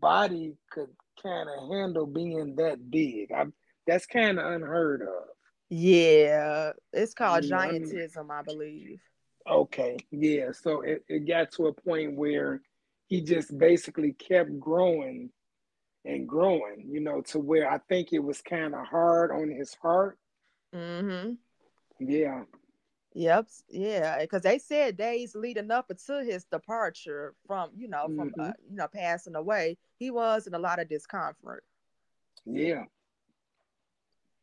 body 0.00 0.54
could 0.70 0.88
kind 1.22 1.48
of 1.48 1.68
handle 1.70 2.06
being 2.06 2.54
that 2.56 2.90
big. 2.90 3.32
I, 3.32 3.46
that's 3.86 4.06
kind 4.06 4.38
of 4.38 4.52
unheard 4.52 5.02
of. 5.02 5.24
Yeah, 5.70 6.72
it's 6.92 7.14
called 7.14 7.44
giantism, 7.44 8.18
I, 8.18 8.22
mean, 8.22 8.30
I 8.30 8.42
believe. 8.42 9.00
Okay, 9.50 9.96
yeah. 10.10 10.52
So 10.52 10.82
it, 10.82 11.04
it 11.08 11.26
got 11.26 11.50
to 11.52 11.68
a 11.68 11.72
point 11.72 12.16
where 12.16 12.60
he 13.06 13.22
just 13.22 13.56
basically 13.56 14.12
kept 14.12 14.58
growing 14.60 15.30
and 16.04 16.28
growing, 16.28 16.86
you 16.90 17.00
know, 17.00 17.22
to 17.22 17.38
where 17.38 17.70
I 17.70 17.78
think 17.88 18.12
it 18.12 18.18
was 18.18 18.40
kind 18.40 18.74
of 18.74 18.86
hard 18.86 19.30
on 19.30 19.50
his 19.50 19.74
heart. 19.80 20.18
Mm-hmm. 20.74 21.34
Yeah. 22.00 22.42
Yep. 23.14 23.46
Yeah, 23.68 24.18
because 24.20 24.42
they 24.42 24.58
said 24.58 24.96
days 24.96 25.34
leading 25.34 25.70
up 25.70 25.90
to 26.06 26.24
his 26.24 26.44
departure 26.44 27.34
from, 27.46 27.70
you 27.76 27.88
know, 27.88 28.06
from 28.06 28.30
mm-hmm. 28.30 28.40
uh, 28.40 28.52
you 28.70 28.76
know 28.76 28.88
passing 28.88 29.34
away, 29.34 29.76
he 29.98 30.10
was 30.10 30.46
in 30.46 30.54
a 30.54 30.58
lot 30.58 30.78
of 30.78 30.88
discomfort. 30.88 31.64
Yeah. 32.44 32.84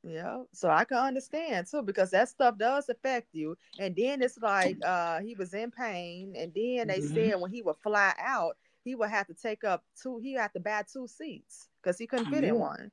Yeah, 0.02 0.44
so 0.54 0.70
I 0.70 0.86
can 0.86 0.98
understand 0.98 1.68
too 1.70 1.82
because 1.82 2.12
that 2.12 2.30
stuff 2.30 2.58
does 2.58 2.88
affect 2.88 3.28
you. 3.34 3.58
And 3.80 3.94
then 3.94 4.22
it's 4.22 4.38
like 4.38 4.78
uh 4.86 5.20
he 5.20 5.36
was 5.36 5.54
in 5.54 5.72
pain, 5.72 6.36
and 6.38 6.54
then 6.56 6.88
they 6.88 7.00
mm-hmm. 7.00 7.14
said 7.14 7.42
when 7.42 7.52
he 7.52 7.62
would 7.62 7.76
fly 7.84 8.14
out, 8.18 8.56
he 8.86 8.96
would 8.96 9.10
have 9.10 9.28
to 9.28 9.34
take 9.34 9.66
up 9.66 9.84
two. 10.02 10.20
He 10.20 10.34
had 10.34 10.54
to 10.54 10.62
buy 10.62 10.84
two 10.92 11.06
seats 11.08 11.68
because 11.82 11.98
he 11.98 12.08
couldn't 12.08 12.32
fit 12.32 12.44
yeah. 12.44 12.50
in 12.50 12.60
one. 12.60 12.92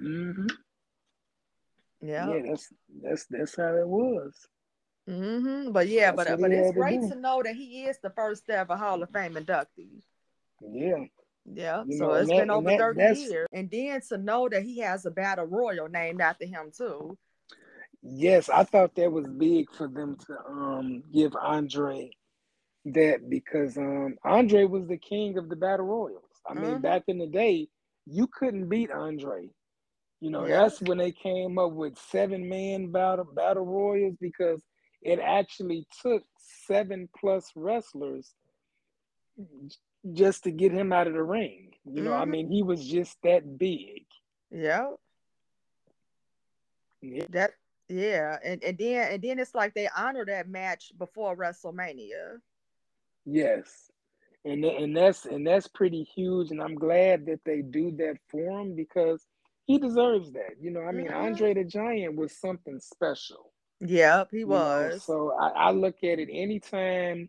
Mm-hmm. 0.00 0.46
Yeah. 2.00 2.32
Yeah, 2.32 2.42
that's 2.48 2.72
that's 3.02 3.26
that's 3.26 3.56
how 3.56 3.76
it 3.76 3.86
was. 3.86 4.48
Mm-hmm. 5.10 5.72
But 5.72 5.88
yeah, 5.88 6.12
that's 6.12 6.30
but 6.30 6.40
but 6.40 6.52
it's 6.52 6.72
great 6.72 7.00
to, 7.02 7.08
to 7.10 7.14
know 7.16 7.42
that 7.42 7.56
he 7.56 7.84
is 7.84 7.98
the 8.02 8.10
first 8.10 8.48
ever 8.48 8.76
Hall 8.76 9.02
of 9.02 9.10
Fame 9.10 9.34
inductee. 9.34 10.02
Yeah. 10.60 11.04
Yeah, 11.52 11.84
you 11.86 11.96
so 11.96 12.06
know, 12.06 12.12
it's 12.12 12.28
that, 12.28 12.38
been 12.38 12.50
over 12.50 12.68
that, 12.68 12.78
30 12.78 13.20
years. 13.20 13.48
And 13.52 13.70
then 13.70 14.00
to 14.10 14.18
know 14.18 14.48
that 14.48 14.62
he 14.62 14.78
has 14.80 15.06
a 15.06 15.10
battle 15.10 15.46
royal 15.46 15.88
named 15.88 16.20
after 16.20 16.44
him 16.44 16.70
too. 16.76 17.16
Yes, 18.02 18.48
I 18.48 18.64
thought 18.64 18.94
that 18.94 19.10
was 19.10 19.26
big 19.26 19.70
for 19.72 19.88
them 19.88 20.16
to 20.26 20.38
um 20.48 21.02
give 21.12 21.34
Andre 21.36 22.10
that 22.86 23.28
because 23.28 23.76
um 23.76 24.16
Andre 24.24 24.64
was 24.64 24.86
the 24.86 24.96
king 24.96 25.38
of 25.38 25.48
the 25.48 25.56
battle 25.56 25.86
royals. 25.86 26.24
I 26.48 26.54
mean, 26.54 26.64
mm-hmm. 26.64 26.82
back 26.82 27.04
in 27.08 27.18
the 27.18 27.26
day, 27.26 27.68
you 28.06 28.26
couldn't 28.26 28.68
beat 28.68 28.90
Andre. 28.90 29.48
You 30.20 30.30
know, 30.30 30.46
yeah. 30.46 30.62
that's 30.62 30.80
when 30.82 30.98
they 30.98 31.12
came 31.12 31.58
up 31.58 31.72
with 31.72 31.98
seven 32.10 32.48
man 32.48 32.92
battle 32.92 33.26
battle 33.34 33.64
royals 33.64 34.16
because 34.20 34.62
it 35.02 35.18
actually 35.18 35.86
took 36.02 36.22
seven 36.66 37.08
plus 37.18 37.50
wrestlers 37.54 38.34
just 40.12 40.44
to 40.44 40.50
get 40.50 40.72
him 40.72 40.92
out 40.92 41.06
of 41.06 41.14
the 41.14 41.22
ring. 41.22 41.72
You 41.84 42.02
know, 42.02 42.10
mm-hmm. 42.10 42.22
I 42.22 42.24
mean, 42.24 42.50
he 42.50 42.62
was 42.62 42.86
just 42.86 43.16
that 43.22 43.58
big. 43.58 44.04
Yeah. 44.50 44.90
yeah. 47.00 47.24
That 47.30 47.52
yeah, 47.88 48.38
and, 48.44 48.62
and 48.62 48.78
then 48.78 49.12
and 49.12 49.22
then 49.22 49.38
it's 49.40 49.54
like 49.54 49.74
they 49.74 49.88
honor 49.96 50.24
that 50.26 50.48
match 50.48 50.92
before 50.96 51.36
WrestleMania. 51.36 52.38
Yes. 53.26 53.90
And 54.44 54.64
and 54.64 54.96
that's 54.96 55.26
and 55.26 55.46
that's 55.46 55.66
pretty 55.66 56.02
huge 56.02 56.50
and 56.50 56.62
I'm 56.62 56.76
glad 56.76 57.26
that 57.26 57.40
they 57.44 57.62
do 57.62 57.90
that 57.98 58.16
for 58.28 58.60
him 58.60 58.74
because 58.74 59.26
he 59.66 59.78
deserves 59.78 60.32
that. 60.32 60.54
You 60.60 60.70
know, 60.70 60.82
I 60.82 60.92
mean, 60.92 61.08
mm-hmm. 61.08 61.24
Andre 61.24 61.54
the 61.54 61.64
Giant 61.64 62.16
was 62.16 62.36
something 62.36 62.78
special. 62.80 63.49
Yep, 63.80 64.28
he 64.30 64.44
was. 64.44 64.92
Know? 64.92 64.98
So 64.98 65.32
I, 65.38 65.48
I 65.48 65.70
look 65.70 65.96
at 66.02 66.18
it 66.18 66.28
anytime 66.30 67.28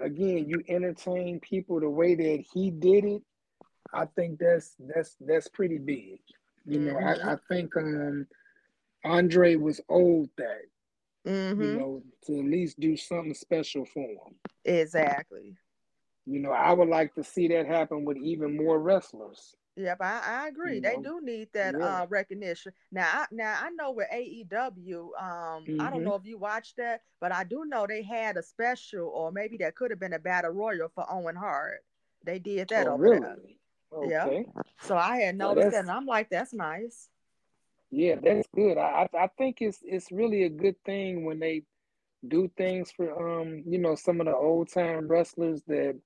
again 0.00 0.48
you 0.48 0.62
entertain 0.68 1.40
people 1.40 1.80
the 1.80 1.88
way 1.88 2.14
that 2.14 2.44
he 2.52 2.70
did 2.70 3.04
it, 3.04 3.22
I 3.92 4.06
think 4.06 4.38
that's 4.38 4.76
that's 4.78 5.16
that's 5.20 5.48
pretty 5.48 5.78
big. 5.78 6.20
You 6.66 6.80
know, 6.80 6.94
mm-hmm. 6.94 7.28
I, 7.28 7.32
I 7.32 7.36
think 7.48 7.76
um 7.76 8.26
Andre 9.04 9.56
was 9.56 9.80
old 9.88 10.28
that. 10.36 10.62
Mm-hmm. 11.26 11.62
You 11.62 11.78
know, 11.78 12.02
to 12.26 12.38
at 12.38 12.44
least 12.46 12.80
do 12.80 12.96
something 12.96 13.34
special 13.34 13.84
for 13.84 14.00
him. 14.00 14.34
Exactly. 14.64 15.54
You 16.26 16.38
know, 16.40 16.52
I 16.52 16.72
would 16.72 16.88
like 16.88 17.14
to 17.14 17.24
see 17.24 17.48
that 17.48 17.66
happen 17.66 18.04
with 18.04 18.16
even 18.18 18.56
more 18.56 18.78
wrestlers. 18.78 19.56
Yep, 19.80 19.98
I, 20.00 20.20
I 20.26 20.48
agree. 20.48 20.76
You 20.76 20.80
they 20.80 20.96
know? 20.96 21.20
do 21.20 21.26
need 21.26 21.48
that 21.54 21.74
yeah. 21.78 22.02
uh, 22.02 22.06
recognition. 22.08 22.72
Now, 22.92 23.08
I, 23.12 23.26
now 23.30 23.58
I 23.62 23.70
know 23.70 23.92
with 23.92 24.08
AEW, 24.12 24.50
um, 24.50 25.10
mm-hmm. 25.18 25.80
I 25.80 25.84
don't 25.84 26.00
mm-hmm. 26.00 26.08
know 26.08 26.14
if 26.16 26.24
you 26.24 26.38
watched 26.38 26.76
that, 26.76 27.02
but 27.20 27.32
I 27.32 27.44
do 27.44 27.64
know 27.66 27.86
they 27.86 28.02
had 28.02 28.36
a 28.36 28.42
special, 28.42 29.08
or 29.08 29.32
maybe 29.32 29.56
that 29.58 29.74
could 29.76 29.90
have 29.90 30.00
been 30.00 30.12
a 30.12 30.18
battle 30.18 30.50
royal 30.50 30.88
for 30.94 31.06
Owen 31.10 31.36
Hart. 31.36 31.84
They 32.24 32.38
did 32.38 32.68
that 32.68 32.86
oh, 32.86 32.94
over 32.94 33.02
really? 33.02 33.20
there. 33.20 33.36
Okay. 33.92 34.46
Yeah. 34.54 34.62
So 34.82 34.96
I 34.96 35.16
had 35.18 35.36
noticed 35.36 35.64
well, 35.64 35.70
that, 35.72 35.80
and 35.80 35.90
I'm 35.90 36.06
like, 36.06 36.28
that's 36.30 36.52
nice. 36.52 37.08
Yeah, 37.90 38.16
that's 38.22 38.46
good. 38.54 38.78
I 38.78 39.08
I 39.18 39.28
think 39.36 39.60
it's 39.60 39.80
it's 39.82 40.12
really 40.12 40.44
a 40.44 40.48
good 40.48 40.76
thing 40.84 41.24
when 41.24 41.40
they 41.40 41.62
do 42.28 42.48
things 42.56 42.92
for 42.92 43.40
um 43.40 43.64
you 43.66 43.78
know 43.78 43.96
some 43.96 44.20
of 44.20 44.26
the 44.26 44.34
old 44.34 44.70
time 44.72 45.08
wrestlers 45.08 45.62
that 45.66 45.98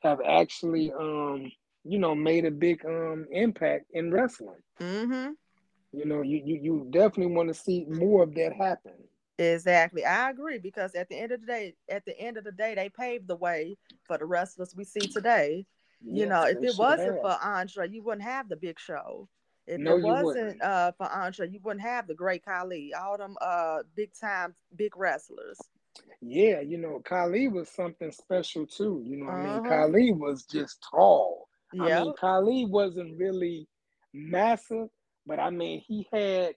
have 0.00 0.20
actually 0.26 0.92
um 0.92 1.50
you 1.88 1.98
know 1.98 2.14
made 2.14 2.44
a 2.44 2.50
big 2.50 2.84
um 2.86 3.26
impact 3.32 3.86
in 3.92 4.12
wrestling. 4.12 4.62
Mm-hmm. 4.80 5.32
You 5.92 6.04
know, 6.04 6.22
you 6.22 6.42
you, 6.44 6.60
you 6.62 6.88
definitely 6.90 7.34
want 7.34 7.48
to 7.48 7.54
see 7.54 7.84
more 7.88 8.22
of 8.22 8.34
that 8.34 8.52
happen. 8.52 8.94
Exactly. 9.38 10.04
I 10.04 10.30
agree 10.30 10.58
because 10.58 10.94
at 10.94 11.08
the 11.08 11.16
end 11.16 11.32
of 11.32 11.40
the 11.40 11.46
day, 11.46 11.74
at 11.88 12.04
the 12.04 12.18
end 12.18 12.36
of 12.36 12.44
the 12.44 12.52
day, 12.52 12.74
they 12.74 12.88
paved 12.88 13.28
the 13.28 13.36
way 13.36 13.76
for 14.04 14.18
the 14.18 14.24
wrestlers 14.26 14.74
we 14.76 14.84
see 14.84 15.00
today. 15.08 15.66
You 16.10 16.26
yes, 16.26 16.28
know, 16.28 16.42
if 16.44 16.62
it 16.62 16.76
wasn't 16.78 17.14
have. 17.14 17.20
for 17.20 17.36
Andre, 17.42 17.88
you 17.88 18.02
wouldn't 18.02 18.22
have 18.24 18.48
the 18.48 18.56
big 18.56 18.78
show. 18.78 19.28
If 19.66 19.80
No, 19.80 19.96
it 19.96 20.02
wasn't 20.02 20.62
uh 20.62 20.92
for 20.92 21.08
Andre, 21.10 21.48
you 21.50 21.60
wouldn't 21.62 21.82
have 21.82 22.06
the 22.06 22.14
great 22.14 22.44
Khali, 22.44 22.92
all 22.94 23.16
them 23.18 23.36
uh 23.40 23.82
big 23.94 24.10
time 24.18 24.54
big 24.76 24.96
wrestlers. 24.96 25.58
Yeah, 26.20 26.60
you 26.60 26.78
know, 26.78 27.00
Khali 27.04 27.48
was 27.48 27.68
something 27.68 28.10
special 28.12 28.66
too. 28.66 29.02
You 29.04 29.18
know, 29.18 29.26
what 29.26 29.34
I 29.34 29.36
mean, 29.36 29.62
Uh-huh. 29.66 30.14
Was 30.14 30.44
just 30.44 30.84
tall. 30.90 31.47
I 31.78 31.88
Yeah, 31.88 32.02
mean, 32.04 32.12
Khali 32.14 32.64
wasn't 32.66 33.18
really 33.18 33.68
massive, 34.12 34.88
but 35.26 35.38
I 35.38 35.50
mean, 35.50 35.80
he 35.86 36.06
had 36.12 36.54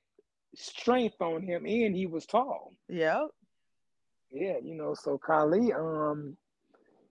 strength 0.56 1.22
on 1.22 1.44
him 1.44 1.66
and 1.66 1.96
he 1.96 2.06
was 2.06 2.26
tall. 2.26 2.74
yeah. 2.88 3.26
Yeah, 4.32 4.58
you 4.64 4.76
know, 4.76 4.94
so 4.94 5.18
Khali, 5.18 5.74
um, 5.74 6.38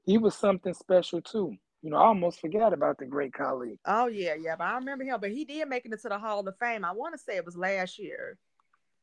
he 0.04 0.16
was 0.18 0.34
something 0.34 0.72
special 0.72 1.20
too. 1.20 1.54
You 1.82 1.90
know, 1.90 1.96
I 1.98 2.04
almost 2.06 2.40
forgot 2.40 2.72
about 2.72 2.98
the 2.98 3.06
great 3.06 3.32
Khali. 3.34 3.78
Oh 3.86 4.06
yeah, 4.06 4.34
yeah. 4.40 4.56
But 4.56 4.64
I 4.64 4.74
remember 4.76 5.04
him, 5.04 5.18
but 5.20 5.30
he 5.30 5.44
did 5.44 5.68
make 5.68 5.84
it 5.84 5.92
into 5.92 6.08
the 6.08 6.18
Hall 6.18 6.46
of 6.46 6.56
Fame. 6.58 6.84
I 6.84 6.92
want 6.92 7.14
to 7.14 7.18
say 7.18 7.36
it 7.36 7.44
was 7.44 7.56
last 7.56 7.98
year. 7.98 8.38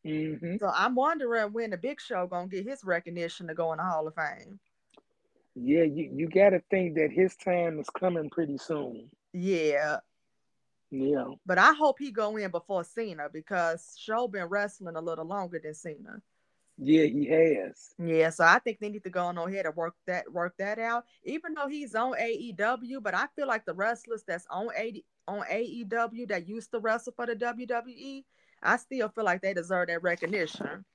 hmm 0.03 0.57
So 0.59 0.71
I'm 0.73 0.95
wondering 0.95 1.53
when 1.53 1.71
the 1.71 1.77
Big 1.77 1.99
Show 2.01 2.27
gonna 2.27 2.47
get 2.47 2.67
his 2.67 2.83
recognition 2.83 3.47
to 3.47 3.53
go 3.53 3.71
in 3.71 3.77
the 3.77 3.83
Hall 3.83 4.07
of 4.07 4.15
Fame. 4.15 4.59
Yeah, 5.59 5.83
you, 5.83 6.11
you 6.13 6.29
got 6.29 6.51
to 6.51 6.61
think 6.69 6.95
that 6.95 7.11
his 7.11 7.35
time 7.35 7.79
is 7.79 7.89
coming 7.89 8.29
pretty 8.29 8.57
soon. 8.57 9.09
Yeah, 9.33 9.97
Yeah. 10.91 11.25
but 11.45 11.57
I 11.57 11.73
hope 11.73 11.97
he 11.99 12.11
go 12.11 12.37
in 12.37 12.51
before 12.51 12.83
Cena 12.83 13.27
because 13.31 13.95
Show 13.99 14.27
been 14.27 14.45
wrestling 14.45 14.95
a 14.95 15.01
little 15.01 15.25
longer 15.25 15.59
than 15.63 15.73
Cena. 15.73 16.21
Yeah, 16.77 17.05
he 17.05 17.25
has. 17.25 17.95
Yeah, 17.97 18.29
so 18.29 18.43
I 18.45 18.59
think 18.59 18.79
they 18.79 18.89
need 18.89 19.03
to 19.03 19.09
go 19.09 19.25
on 19.25 19.37
ahead 19.39 19.65
and 19.65 19.75
work 19.75 19.95
that 20.05 20.31
work 20.31 20.53
that 20.59 20.77
out. 20.77 21.05
Even 21.23 21.55
though 21.55 21.67
he's 21.67 21.95
on 21.95 22.13
AEW, 22.13 23.01
but 23.01 23.15
I 23.15 23.25
feel 23.35 23.47
like 23.47 23.65
the 23.65 23.73
wrestlers 23.73 24.23
that's 24.27 24.45
on 24.51 24.67
AD, 24.77 24.97
on 25.27 25.41
AEW 25.51 26.27
that 26.29 26.47
used 26.47 26.71
to 26.71 26.79
wrestle 26.79 27.13
for 27.15 27.25
the 27.25 27.35
WWE, 27.35 28.23
I 28.61 28.77
still 28.77 29.09
feel 29.09 29.23
like 29.23 29.41
they 29.41 29.55
deserve 29.55 29.87
that 29.87 30.03
recognition. 30.03 30.85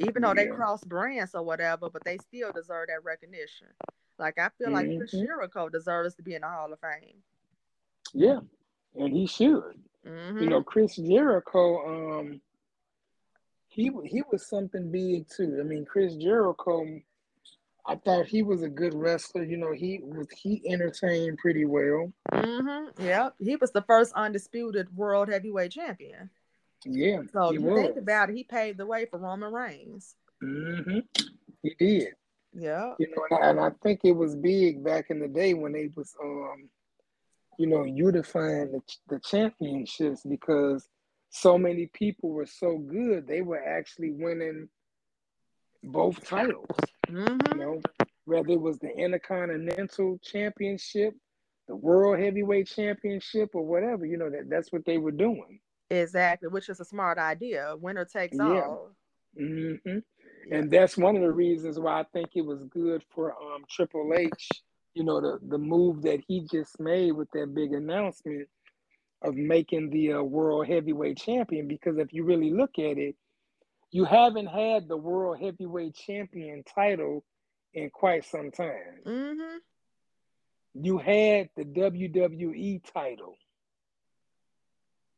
Even 0.00 0.22
though 0.22 0.34
they 0.34 0.46
cross 0.48 0.82
brands 0.82 1.34
or 1.34 1.44
whatever, 1.44 1.88
but 1.90 2.04
they 2.04 2.18
still 2.18 2.50
deserve 2.52 2.88
that 2.88 3.04
recognition. 3.04 3.68
Like 4.20 4.38
I 4.38 4.50
feel 4.58 4.70
like 4.70 4.86
Chris. 4.98 5.10
Jericho 5.12 5.68
deserves 5.68 6.14
to 6.16 6.22
be 6.22 6.34
in 6.34 6.42
the 6.42 6.48
Hall 6.48 6.72
of 6.72 6.78
Fame. 6.78 7.16
Yeah. 8.12 8.40
And 8.94 9.12
he 9.12 9.26
should. 9.26 9.80
hmm 10.06 10.38
You 10.40 10.48
know, 10.48 10.62
Chris 10.62 10.96
Jericho, 10.96 12.18
um, 12.20 12.40
he 13.68 13.90
he 14.04 14.22
was 14.30 14.46
something 14.46 14.92
big 14.92 15.26
too. 15.28 15.58
I 15.58 15.62
mean, 15.62 15.84
Chris 15.86 16.16
Jericho, 16.16 16.86
I 17.86 17.96
thought 17.96 18.26
he 18.26 18.42
was 18.42 18.62
a 18.62 18.68
good 18.68 18.94
wrestler. 18.94 19.42
You 19.44 19.56
know, 19.56 19.72
he 19.72 20.00
was 20.02 20.26
he 20.36 20.62
entertained 20.66 21.38
pretty 21.38 21.64
well. 21.64 22.12
hmm 22.32 22.88
Yeah, 22.98 23.30
he 23.38 23.56
was 23.56 23.72
the 23.72 23.82
first 23.82 24.12
undisputed 24.14 24.94
world 24.94 25.28
heavyweight 25.30 25.72
champion. 25.72 26.30
Yeah, 26.84 27.20
So 27.32 27.52
you 27.52 27.62
was. 27.62 27.80
think 27.80 27.96
about 27.96 28.30
it, 28.30 28.36
he 28.36 28.44
paved 28.44 28.78
the 28.78 28.86
way 28.86 29.06
for 29.06 29.18
Roman 29.18 29.52
Reigns. 29.52 30.14
Mm-hmm. 30.42 31.00
He 31.62 31.74
did. 31.78 32.14
Yeah. 32.52 32.94
You 32.98 33.08
know, 33.10 33.24
and 33.30 33.44
I, 33.44 33.50
and 33.50 33.60
I 33.60 33.70
think 33.82 34.00
it 34.04 34.12
was 34.12 34.34
big 34.34 34.82
back 34.84 35.06
in 35.10 35.20
the 35.20 35.28
day 35.28 35.54
when 35.54 35.72
they 35.72 35.90
was, 35.94 36.14
um, 36.22 36.68
you 37.58 37.66
know, 37.66 37.84
unifying 37.84 38.72
the, 38.72 38.80
the 39.08 39.20
championships 39.20 40.22
because 40.22 40.88
so 41.30 41.56
many 41.56 41.86
people 41.86 42.30
were 42.30 42.46
so 42.46 42.78
good 42.78 43.26
they 43.26 43.40
were 43.40 43.62
actually 43.62 44.10
winning 44.10 44.68
both 45.84 46.24
titles. 46.26 46.66
hmm 47.08 47.38
You 47.52 47.58
know, 47.58 47.80
whether 48.24 48.50
it 48.50 48.60
was 48.60 48.78
the 48.78 48.90
Intercontinental 48.96 50.18
Championship, 50.22 51.14
the 51.68 51.76
World 51.76 52.18
Heavyweight 52.18 52.66
Championship, 52.66 53.50
or 53.54 53.64
whatever. 53.64 54.04
You 54.04 54.18
know 54.18 54.30
that 54.30 54.48
that's 54.50 54.72
what 54.72 54.84
they 54.84 54.98
were 54.98 55.12
doing. 55.12 55.60
Exactly, 55.90 56.48
which 56.48 56.68
is 56.68 56.80
a 56.80 56.84
smart 56.84 57.18
idea. 57.18 57.74
Winner 57.78 58.04
takes 58.04 58.36
Yeah. 58.36 58.66
all. 58.66 58.92
hmm 59.36 59.74
Yeah. 60.46 60.58
And 60.58 60.70
that's 60.70 60.96
one 60.96 61.16
of 61.16 61.22
the 61.22 61.32
reasons 61.32 61.78
why 61.78 62.00
I 62.00 62.04
think 62.12 62.30
it 62.34 62.44
was 62.44 62.64
good 62.64 63.02
for 63.14 63.32
um, 63.32 63.64
Triple 63.68 64.12
H. 64.14 64.48
You 64.94 65.04
know, 65.04 65.20
the 65.20 65.38
the 65.46 65.58
move 65.58 66.02
that 66.02 66.20
he 66.26 66.46
just 66.50 66.80
made 66.80 67.12
with 67.12 67.30
that 67.32 67.54
big 67.54 67.72
announcement 67.72 68.48
of 69.22 69.34
making 69.34 69.90
the 69.90 70.14
uh, 70.14 70.22
World 70.22 70.66
Heavyweight 70.66 71.18
Champion. 71.18 71.68
Because 71.68 71.98
if 71.98 72.12
you 72.12 72.24
really 72.24 72.50
look 72.50 72.78
at 72.78 72.98
it, 72.98 73.16
you 73.90 74.04
haven't 74.04 74.46
had 74.46 74.88
the 74.88 74.96
World 74.96 75.38
Heavyweight 75.40 75.94
Champion 75.94 76.64
title 76.64 77.24
in 77.74 77.90
quite 77.90 78.24
some 78.24 78.50
time. 78.50 79.00
hmm 79.04 79.58
you 80.74 80.98
had 80.98 81.50
the 81.56 81.64
WWE 81.64 82.82
title, 82.92 83.36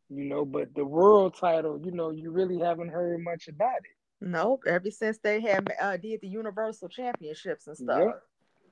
you 0.08 0.24
know, 0.24 0.44
but 0.44 0.74
the 0.74 0.84
world 0.84 1.34
title, 1.38 1.80
you 1.82 1.90
know, 1.92 2.10
you 2.10 2.30
really 2.30 2.58
haven't 2.58 2.88
heard 2.88 3.22
much 3.22 3.48
about 3.48 3.76
it. 3.76 3.96
Nope. 4.22 4.62
Ever 4.66 4.90
since 4.90 5.18
they 5.18 5.40
had 5.40 5.72
uh, 5.80 5.96
did 5.96 6.20
the 6.20 6.28
Universal 6.28 6.88
Championships 6.88 7.66
and 7.66 7.76
stuff. 7.76 7.98
Yep. 7.98 8.22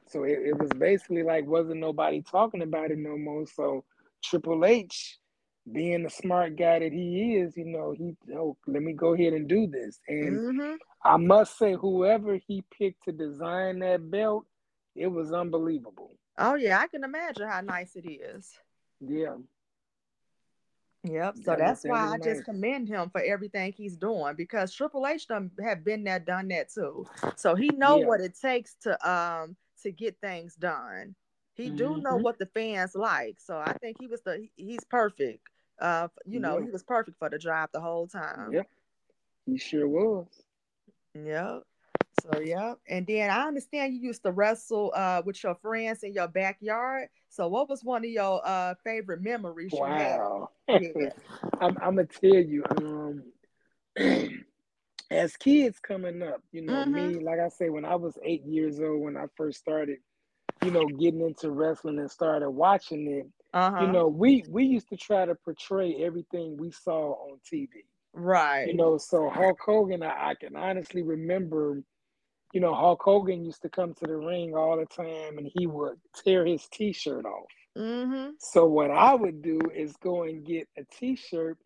So 0.06 0.24
it, 0.24 0.38
it 0.44 0.58
was 0.58 0.70
basically 0.70 1.22
like 1.22 1.46
wasn't 1.46 1.80
nobody 1.80 2.22
talking 2.22 2.62
about 2.62 2.90
it 2.90 2.98
no 2.98 3.18
more. 3.18 3.46
So 3.46 3.84
Triple 4.24 4.64
H, 4.64 5.18
being 5.70 6.04
the 6.04 6.10
smart 6.10 6.56
guy 6.56 6.78
that 6.78 6.92
he 6.92 7.34
is, 7.36 7.56
you 7.56 7.64
know, 7.64 7.92
he 7.92 8.16
oh, 8.34 8.56
let 8.66 8.82
me 8.82 8.92
go 8.92 9.14
ahead 9.14 9.32
and 9.32 9.48
do 9.48 9.66
this. 9.66 10.00
And 10.08 10.38
hmm 10.38 10.74
I 11.02 11.16
must 11.16 11.56
say, 11.56 11.74
whoever 11.74 12.36
he 12.36 12.62
picked 12.76 13.04
to 13.04 13.12
design 13.12 13.78
that 13.78 14.10
belt, 14.10 14.44
it 14.94 15.06
was 15.06 15.32
unbelievable. 15.32 16.10
Oh 16.38 16.54
yeah, 16.54 16.78
I 16.78 16.86
can 16.88 17.04
imagine 17.04 17.48
how 17.48 17.60
nice 17.60 17.96
it 17.96 18.06
is. 18.08 18.52
Yeah. 19.00 19.36
Yep. 21.04 21.36
So 21.44 21.56
that's 21.56 21.82
why 21.84 22.12
I 22.14 22.18
just 22.18 22.44
commend 22.44 22.88
him 22.88 23.08
for 23.10 23.22
everything 23.22 23.72
he's 23.72 23.96
doing 23.96 24.34
because 24.36 24.72
Triple 24.74 25.06
H 25.06 25.26
done 25.26 25.50
have 25.62 25.82
been 25.82 26.04
there, 26.04 26.18
done 26.18 26.48
that 26.48 26.70
too. 26.70 27.06
So 27.36 27.54
he 27.54 27.68
know 27.68 27.98
Yeah. 27.98 28.06
what 28.06 28.20
it 28.20 28.38
takes 28.38 28.74
to 28.82 29.08
um 29.10 29.56
to 29.82 29.90
get 29.90 30.20
things 30.20 30.56
done. 30.56 31.14
He 31.54 31.70
do 31.70 32.02
know 32.02 32.16
Mhm. 32.18 32.22
what 32.22 32.38
the 32.38 32.46
fans 32.46 32.94
like. 32.94 33.40
So 33.40 33.58
I 33.58 33.72
think 33.80 33.96
he 33.98 34.06
was 34.08 34.20
the 34.22 34.46
he's 34.56 34.84
perfect. 34.84 35.46
Uh, 35.78 36.08
you 36.26 36.38
know, 36.38 36.58
Yeah. 36.58 36.64
he 36.66 36.70
was 36.70 36.82
perfect 36.82 37.18
for 37.18 37.30
the 37.30 37.38
job 37.38 37.70
the 37.72 37.80
whole 37.80 38.06
time. 38.06 38.52
Yep. 38.52 38.68
He 39.46 39.56
sure 39.56 39.88
was. 39.88 40.26
Yep. 41.14 41.62
So 42.20 42.38
yeah, 42.38 42.74
and 42.88 43.06
then 43.06 43.30
I 43.30 43.46
understand 43.46 43.94
you 43.94 44.00
used 44.00 44.22
to 44.24 44.32
wrestle 44.32 44.92
uh 44.94 45.22
with 45.24 45.42
your 45.42 45.54
friends 45.56 46.02
in 46.02 46.12
your 46.14 46.28
backyard. 46.28 47.08
So 47.28 47.48
what 47.48 47.68
was 47.68 47.84
one 47.84 48.04
of 48.04 48.10
your 48.10 48.40
uh 48.44 48.74
favorite 48.84 49.22
memories 49.22 49.80
you 49.80 49.92
had? 49.92 50.22
Wow. 50.28 50.50
Yeah. 50.76 51.10
I'm, 51.60 51.76
I'm 51.78 51.96
gonna 51.96 52.06
tell 52.06 52.30
you, 52.30 52.64
um, 52.76 53.22
as 55.10 55.36
kids 55.36 55.78
coming 55.80 56.22
up, 56.22 56.42
you 56.52 56.62
know, 56.62 56.84
Mhm. 56.84 56.86
me, 56.86 57.20
like 57.20 57.40
I 57.40 57.48
say, 57.48 57.70
when 57.70 57.84
I 57.84 57.96
was 57.96 58.18
eight 58.24 58.44
years 58.44 58.80
old, 58.80 59.02
when 59.02 59.16
I 59.16 59.26
first 59.36 59.58
started, 59.58 59.98
you 60.62 60.70
know, 60.70 60.88
getting 60.88 61.20
into 61.20 61.50
wrestling 61.50 61.98
and 61.98 62.10
started 62.10 62.50
watching 62.50 63.06
it, 63.08 63.26
Uh-huh. 63.52 63.78
you 63.78 63.88
know, 63.88 64.08
we 64.08 64.44
we 64.48 64.64
used 64.64 64.88
to 64.90 64.96
try 64.96 65.24
to 65.26 65.34
portray 65.34 65.96
everything 66.04 66.56
we 66.58 66.70
saw 66.70 67.12
on 67.30 67.38
TV. 67.44 67.84
right. 68.12 68.70
You 68.70 68.74
know, 68.76 68.98
so 68.98 69.28
Hulk 69.30 69.58
Hogan, 69.64 70.02
I, 70.02 70.30
I 70.30 70.34
can 70.34 70.56
honestly 70.56 71.02
remember, 71.02 71.82
you 72.52 72.60
know, 72.60 72.74
Hulk 72.74 73.02
Hogan 73.02 73.44
used 73.44 73.62
to 73.62 73.68
come 73.68 73.94
to 73.94 74.06
the 74.06 74.16
ring 74.16 74.54
all 74.54 74.76
the 74.76 74.86
time 74.86 75.38
and 75.38 75.50
he 75.54 75.66
would 75.66 75.96
tear 76.14 76.44
his 76.44 76.66
t-shirt 76.68 77.24
off. 77.24 77.46
mm-hmm. 77.78 78.30
So 78.38 78.66
what 78.66 78.90
I 78.90 79.14
would 79.14 79.42
do 79.42 79.60
is 79.74 79.94
go 80.02 80.24
and 80.24 80.44
get 80.44 80.68
a 80.76 80.82
t-shirt 80.92 81.58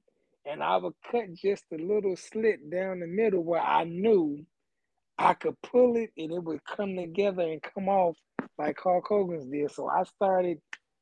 and 0.47 0.63
I 0.63 0.77
would 0.77 0.95
cut 1.11 1.33
just 1.35 1.65
a 1.73 1.77
little 1.77 2.17
slit 2.17 2.71
down 2.71 3.01
the 3.01 3.07
middle 3.07 3.43
where 3.43 3.63
I 3.63 3.85
knew 3.85 4.45
I 5.19 5.35
could 5.35 5.61
pull 5.63 5.97
it 5.97 6.11
and 6.19 6.33
it 6.33 6.43
would 6.43 6.65
come 6.65 6.97
together 6.97 7.43
and 7.43 7.63
come 7.63 7.89
off 7.89 8.17
like 8.59 8.79
Hulk 8.83 9.07
Hogan's 9.09 9.47
did. 9.47 9.71
So 9.71 9.89
I 9.89 10.05
started, 10.05 10.59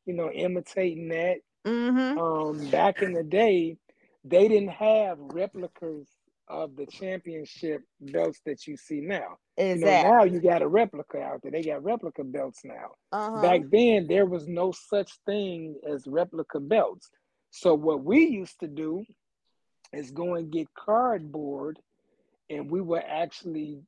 you 0.06 0.14
know, 0.14 0.30
imitating 0.30 1.08
that. 1.08 1.38
Mm-hmm. 1.66 2.18
Um, 2.18 2.70
back 2.70 3.02
in 3.02 3.12
the 3.12 3.22
day, 3.22 3.76
they 4.24 4.48
didn't 4.48 4.70
have 4.70 5.18
replicas 5.18 6.08
of 6.48 6.76
the 6.76 6.86
championship 6.86 7.82
belts 8.00 8.40
that 8.44 8.66
you 8.66 8.76
see 8.76 9.00
now. 9.00 9.38
You 9.56 9.76
know, 9.76 9.86
now 9.86 10.24
you 10.24 10.40
got 10.40 10.62
a 10.62 10.68
replica 10.68 11.20
out 11.20 11.40
there. 11.42 11.52
They 11.52 11.62
got 11.62 11.84
replica 11.84 12.24
belts 12.24 12.60
now. 12.64 12.92
uh-huh. 13.12 13.42
Back 13.42 13.62
then, 13.70 14.06
there 14.06 14.26
was 14.26 14.48
no 14.48 14.72
such 14.72 15.12
thing 15.26 15.76
as 15.88 16.06
replica 16.06 16.60
belts. 16.60 17.10
So 17.50 17.74
what 17.74 18.02
we 18.02 18.26
used 18.26 18.60
to 18.60 18.68
do 18.68 19.04
is 19.92 20.10
go 20.10 20.34
and 20.34 20.50
get 20.50 20.72
cardboard, 20.74 21.78
and 22.48 22.70
we 22.70 22.80
would 22.80 23.02
actually, 23.06 23.82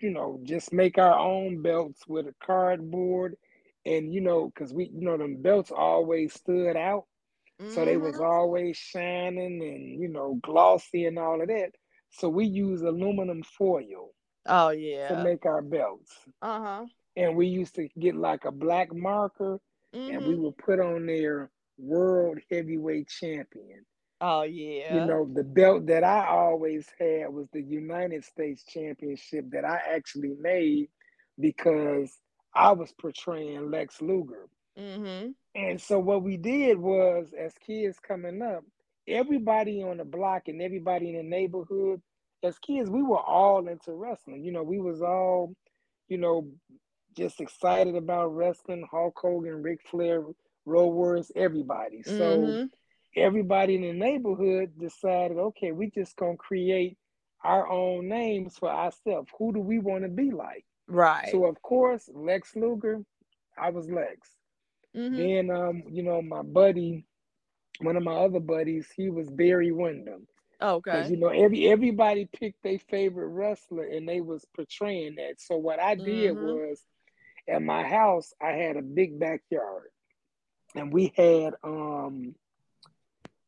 you 0.00 0.10
know, 0.10 0.40
just 0.42 0.72
make 0.72 0.98
our 0.98 1.18
own 1.18 1.62
belts 1.62 2.06
with 2.06 2.26
a 2.26 2.34
cardboard, 2.44 3.36
and 3.86 4.12
you 4.12 4.20
know, 4.20 4.46
because 4.46 4.72
we, 4.72 4.90
you 4.92 5.02
know, 5.02 5.16
them 5.16 5.40
belts 5.40 5.70
always 5.70 6.34
stood 6.34 6.76
out, 6.76 7.04
so 7.66 7.84
they 7.84 7.96
was 7.96 8.18
Mhm. 8.18 8.20
always 8.20 8.76
shining 8.76 9.62
and 9.62 10.00
you 10.00 10.08
know 10.08 10.38
glossy 10.42 11.04
and 11.06 11.18
all 11.18 11.40
of 11.40 11.48
that. 11.48 11.72
So 12.10 12.28
we 12.28 12.46
use 12.46 12.82
aluminum 12.82 13.42
foil 13.42 14.10
Oh 14.46 14.70
yeah. 14.70 15.08
to 15.08 15.16
make 15.16 15.44
our 15.46 15.62
belts, 15.62 16.28
Uh-huh. 16.42 16.86
and 17.16 17.36
we 17.36 17.46
used 17.46 17.74
to 17.76 17.88
get 17.98 18.14
like 18.14 18.44
a 18.44 18.50
black 18.52 18.92
marker 18.94 19.58
and 20.06 20.24
we 20.24 20.34
Mhm. 20.34 20.36
would 20.36 20.56
put 20.58 20.80
on 20.80 21.06
there 21.06 21.50
world 21.78 22.38
heavyweight 22.50 23.08
champion. 23.08 23.84
Oh 24.20 24.42
yeah. 24.42 24.88
You 24.88 25.00
know, 25.00 25.26
the 25.32 25.42
belt 25.44 25.86
that 25.86 26.04
I 26.04 26.26
always 26.28 26.88
had 26.98 27.32
was 27.32 27.48
the 27.52 27.62
United 27.62 28.24
States 28.24 28.64
Championship 28.64 29.50
that 29.50 29.64
I 29.64 29.80
actually 29.94 30.34
made 30.38 30.88
because 31.38 32.20
I 32.54 32.72
was 32.72 32.92
portraying 32.92 33.70
Lex 33.70 34.00
Luger. 34.02 34.48
Mm-hmm. 34.76 35.32
And 35.54 35.80
so 35.80 35.98
what 35.98 36.22
we 36.22 36.36
did 36.36 36.78
was, 36.78 37.28
as 37.38 37.52
kids 37.66 37.98
coming 37.98 38.40
up, 38.42 38.64
everybody 39.06 39.82
on 39.82 39.98
the 39.98 40.04
block 40.04 40.48
and 40.48 40.62
everybody 40.62 41.10
in 41.10 41.16
the 41.16 41.22
neighborhood, 41.22 42.00
as 42.42 42.58
kids, 42.58 42.90
we 42.90 43.02
were 43.02 43.20
all 43.20 43.68
into 43.68 43.92
wrestling. 43.92 44.44
You 44.44 44.52
know, 44.52 44.62
we 44.62 44.78
was 44.78 45.02
all, 45.02 45.54
you 46.08 46.18
know, 46.18 46.48
just 47.16 47.40
excited 47.40 47.94
about 47.96 48.34
wrestling. 48.34 48.86
Hulk 48.90 49.18
Hogan, 49.20 49.62
Ric 49.62 49.80
Flair, 49.90 50.24
Road 50.64 50.88
Warriors, 50.88 51.30
everybody. 51.36 52.02
So 52.02 52.18
Mm-hmm. 52.20 52.66
everybody 53.16 53.74
in 53.76 53.82
the 53.82 53.92
neighborhood 53.92 54.72
decided, 54.78 55.36
okay, 55.36 55.72
we 55.72 55.90
just 55.90 56.16
gonna 56.16 56.36
create 56.36 56.96
our 57.44 57.68
own 57.68 58.08
names 58.08 58.56
for 58.58 58.70
ourselves. 58.70 59.30
Who 59.38 59.52
do 59.52 59.60
we 59.60 59.78
want 59.78 60.04
to 60.04 60.08
be 60.08 60.30
like? 60.30 60.64
Right. 60.88 61.28
So 61.30 61.44
of 61.44 61.60
course, 61.62 62.08
Lex 62.12 62.56
Luger, 62.56 63.02
I 63.58 63.70
was 63.70 63.90
Lex. 63.90 64.30
Mhm. 64.94 65.34
Then 65.34 65.50
um, 65.50 65.82
you 65.90 66.02
know, 66.02 66.22
my 66.22 66.42
buddy, 66.42 67.04
one 67.80 67.96
of 67.96 68.02
my 68.02 68.14
other 68.14 68.40
buddies, 68.40 68.90
he 68.96 69.10
was 69.10 69.30
Barry 69.30 69.72
Windham. 69.72 70.26
Because 70.84 71.08
Okay. 71.08 71.10
you 71.10 71.16
know, 71.16 71.28
every 71.28 71.68
everybody 71.68 72.26
picked 72.32 72.62
their 72.62 72.78
favorite 72.78 73.28
wrestler 73.28 73.84
and 73.84 74.08
they 74.08 74.20
was 74.20 74.46
portraying 74.54 75.16
that. 75.16 75.40
So 75.40 75.56
what 75.56 75.80
I 75.80 75.94
did 75.94 76.32
Mhm. 76.32 76.40
was 76.40 76.84
at 77.48 77.62
my 77.62 77.82
house, 77.84 78.32
I 78.42 78.52
had 78.52 78.76
a 78.76 78.82
big 78.82 79.18
backyard. 79.18 79.90
And 80.74 80.92
we 80.92 81.12
had 81.16 81.54
um 81.64 82.34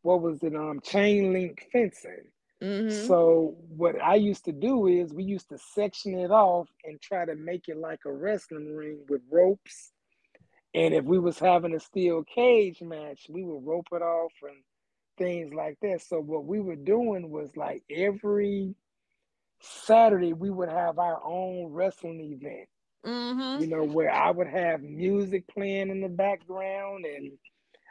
what 0.03 0.23
was 0.23 0.43
it? 0.43 0.55
Um 0.57 0.81
chain 0.83 1.33
link 1.33 1.67
fencing. 1.73 2.31
Mm-hmm. 2.63 3.15
So 3.15 3.57
what 3.77 4.01
I 4.03 4.17
used 4.17 4.45
to 4.47 4.53
do 4.53 4.87
is 4.89 5.15
we 5.15 5.25
used 5.25 5.49
to 5.51 5.59
section 5.59 6.19
it 6.19 6.31
off 6.31 6.69
and 6.85 7.01
try 7.01 7.27
to 7.27 7.37
make 7.37 7.69
it 7.69 7.79
like 7.79 8.01
a 8.07 8.13
wrestling 8.13 8.77
ring 8.77 9.01
with 9.09 9.23
ropes. 9.33 9.94
And 10.75 10.93
if 10.93 11.05
we 11.05 11.19
was 11.19 11.39
having 11.39 11.75
a 11.75 11.81
steel 11.81 12.25
cage 12.25 12.83
match, 12.83 13.27
we 13.29 13.45
would 13.45 13.65
rope 13.65 13.87
it 13.93 14.03
off 14.03 14.33
and 14.43 14.57
things 15.17 15.55
like 15.55 15.79
that. 15.83 16.03
So 16.03 16.19
what 16.21 16.45
we 16.45 16.61
were 16.61 16.77
doing 16.77 17.31
was 17.31 17.57
like 17.57 17.83
every 17.89 18.75
Saturday 19.61 20.33
we 20.33 20.51
would 20.51 20.69
have 20.69 20.99
our 20.99 21.21
own 21.25 21.73
wrestling 21.73 22.21
event. 22.21 22.69
Mm-hmm. 23.07 23.63
You 23.63 23.69
know, 23.69 23.85
where 23.85 24.11
I 24.11 24.31
would 24.31 24.49
have 24.49 24.83
music 24.83 25.47
playing 25.47 25.91
in 25.91 26.01
the 26.01 26.09
background 26.09 27.05
and 27.05 27.33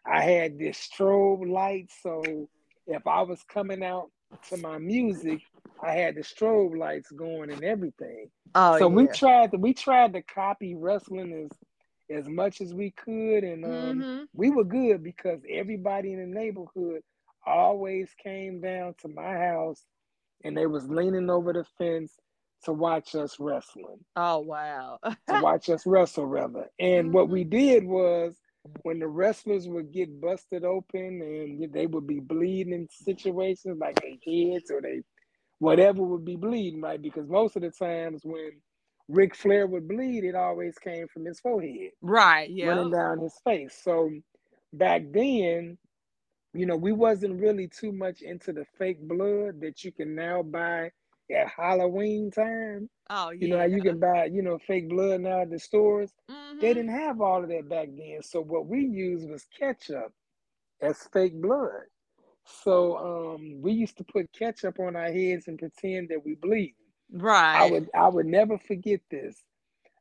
I 0.06 0.22
had 0.24 0.58
this 0.58 0.78
strobe 0.78 1.50
light. 1.50 1.90
So 2.02 2.50
if 2.88 3.06
I 3.08 3.22
was 3.22 3.42
coming 3.44 3.84
out 3.84 4.10
to 4.50 4.58
my 4.58 4.80
music, 4.80 5.42
I 5.82 5.92
had 5.92 6.16
the 6.16 6.22
strobe 6.22 6.78
lights 6.78 7.12
going 7.12 7.52
and 7.52 7.64
everything. 7.64 8.30
Oh 8.56 8.78
so 8.78 8.90
yeah. 8.90 8.96
we 8.96 9.08
tried 9.08 9.52
to 9.52 9.58
we 9.58 9.74
tried 9.74 10.14
to 10.14 10.22
copy 10.24 10.76
wrestling 10.76 11.46
as 11.46 11.58
as 12.14 12.28
much 12.28 12.62
as 12.62 12.74
we 12.74 12.92
could, 12.92 13.44
and 13.44 13.66
um, 13.66 14.06
mm-hmm. 14.06 14.24
we 14.34 14.50
were 14.52 14.64
good 14.66 15.04
because 15.04 15.42
everybody 15.50 16.14
in 16.14 16.20
the 16.20 16.40
neighborhood 16.40 17.02
always 17.46 18.14
came 18.24 18.62
down 18.62 18.96
to 19.02 19.10
my 19.10 19.36
house, 19.38 19.86
and 20.44 20.58
they 20.58 20.68
was 20.68 20.90
leaning 20.90 21.30
over 21.30 21.54
the 21.54 21.66
fence 21.78 22.18
to 22.64 22.74
watch 22.74 23.16
us 23.16 23.38
wrestling, 23.40 24.00
Oh 24.16 24.40
wow. 24.40 25.00
to 25.28 25.36
watch 25.36 25.70
us 25.70 25.86
wrestle 25.86 26.26
rather. 26.26 26.68
And 26.80 27.14
what 27.14 27.30
Mm-hmm. 27.30 27.32
we 27.32 27.44
did 27.44 27.86
was 27.86 28.40
when 28.84 29.00
the 29.00 29.08
wrestlers 29.08 29.68
would 29.68 29.92
get 29.92 30.22
busted 30.22 30.64
open 30.64 31.22
and 31.22 31.74
they 31.74 31.86
would 31.88 32.08
be 32.08 32.20
bleeding 32.20 32.74
in 32.74 32.88
situations 32.90 33.78
like 33.80 34.00
their 34.02 34.12
heads 34.26 34.72
or 34.72 34.82
they 34.82 35.02
whatever 35.60 36.04
would 36.04 36.26
be 36.26 36.36
bleeding, 36.36 36.82
right? 36.82 37.02
Because 37.02 37.28
most 37.28 37.56
of 37.56 37.62
the 37.64 37.72
times 37.72 38.22
when 38.24 38.52
Ric 39.10 39.36
Flair 39.36 39.68
would 39.68 39.88
bleed, 39.88 40.24
it 40.24 40.36
always 40.36 40.78
came 40.80 41.08
from 41.08 41.26
his 41.26 41.40
forehead 41.40 41.92
right. 42.02 42.50
Yeah. 42.50 42.66
running 42.66 42.92
down 42.92 43.20
his 43.20 43.40
face. 43.44 43.80
So 43.84 44.12
back 44.74 45.04
then, 45.12 45.78
you 46.54 46.66
know, 46.66 46.76
we 46.78 46.92
wasn't 46.92 47.40
really 47.42 47.68
too 47.68 47.92
much 47.92 48.22
into 48.22 48.54
the 48.54 48.66
fake 48.78 49.02
blood 49.08 49.62
that 49.62 49.84
you 49.84 49.92
can 49.92 50.16
now 50.16 50.42
buy 50.44 50.92
at 51.32 51.48
Halloween 51.56 52.32
time. 52.32 52.90
Oh 53.10 53.32
yeah. 53.32 53.40
You 53.40 53.48
know 53.50 53.64
you 53.64 53.82
can 53.82 54.00
buy, 54.00 54.26
you 54.26 54.42
know, 54.44 54.58
fake 54.60 54.90
blood 54.90 55.22
now 55.22 55.42
at 55.42 55.50
the 55.52 55.60
stores. 55.60 56.14
Mhm. 56.30 56.60
They 56.60 56.74
didn't 56.74 56.92
have 56.92 57.22
all 57.22 57.44
of 57.44 57.50
that 57.50 57.70
back 57.70 57.90
then. 57.96 58.22
So 58.24 58.42
what 58.42 58.68
we 58.68 58.82
used 58.86 59.30
was 59.30 59.46
ketchup 59.58 60.14
as 60.82 61.08
fake 61.14 61.42
blood. 61.42 61.88
So 62.46 62.98
um, 63.36 63.62
we 63.62 63.74
used 63.74 63.98
to 63.98 64.04
put 64.04 64.32
ketchup 64.34 64.80
on 64.80 64.96
our 64.96 65.12
heads 65.12 65.48
and 65.48 65.58
pretend 65.60 66.10
that 66.10 66.24
we 66.26 66.36
bleed. 66.36 66.76
Right. 67.14 67.62
I 67.62 67.72
would 67.72 67.90
I 67.94 68.08
would 68.10 68.26
never 68.26 68.58
forget 68.58 69.00
this. 69.10 69.38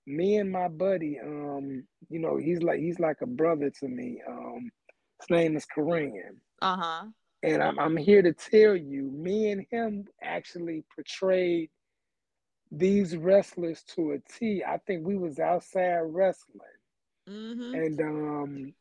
Me 0.07 0.37
and 0.37 0.51
my 0.51 0.67
buddy, 0.69 1.21
um, 1.21 1.85
you 2.09 2.19
know, 2.19 2.37
he's 2.37 2.63
like 2.63 2.81
he's 2.81 2.99
like 2.99 3.21
a 3.21 3.27
brother 3.27 3.71
to 3.71 3.89
me. 3.89 4.21
Um, 4.27 4.71
his 5.21 5.31
name 5.31 5.57
is 5.57 5.67
Korean. 5.67 6.41
Uh 6.61 6.77
huh. 6.77 7.05
And 7.43 7.63
I'm 7.63 7.79
I'm 7.79 7.97
here 7.97 8.23
to 8.23 8.33
tell 8.33 8.75
you, 8.75 9.11
me 9.13 9.51
and 9.51 9.67
him 9.71 10.07
actually 10.23 10.85
portrayed 10.95 11.71
these 12.71 13.15
wrestlers 13.17 13.83
to 13.95 14.13
a 14.13 14.19
T. 14.33 14.65
I 14.67 14.79
think 14.79 15.07
we 15.07 15.17
was 15.17 15.39
outside 15.39 16.01
wrestling. 16.07 16.61
Mm-hmm. 17.29 17.75
And 17.75 18.01
um 18.01 18.75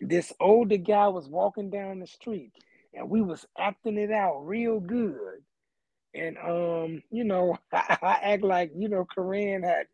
this 0.00 0.32
older 0.38 0.76
guy 0.76 1.08
was 1.08 1.28
walking 1.28 1.70
down 1.70 1.98
the 1.98 2.06
street 2.06 2.52
and 2.94 3.10
we 3.10 3.20
was 3.20 3.44
acting 3.58 3.98
it 3.98 4.12
out 4.12 4.46
real 4.46 4.78
good. 4.78 5.42
And 6.14 6.36
um, 6.38 7.02
you 7.10 7.24
know, 7.24 7.56
I, 7.72 7.98
I 8.02 8.12
act 8.22 8.42
like, 8.42 8.72
you 8.76 8.88
know, 8.88 9.04
Korean 9.04 9.62
had 9.62 9.86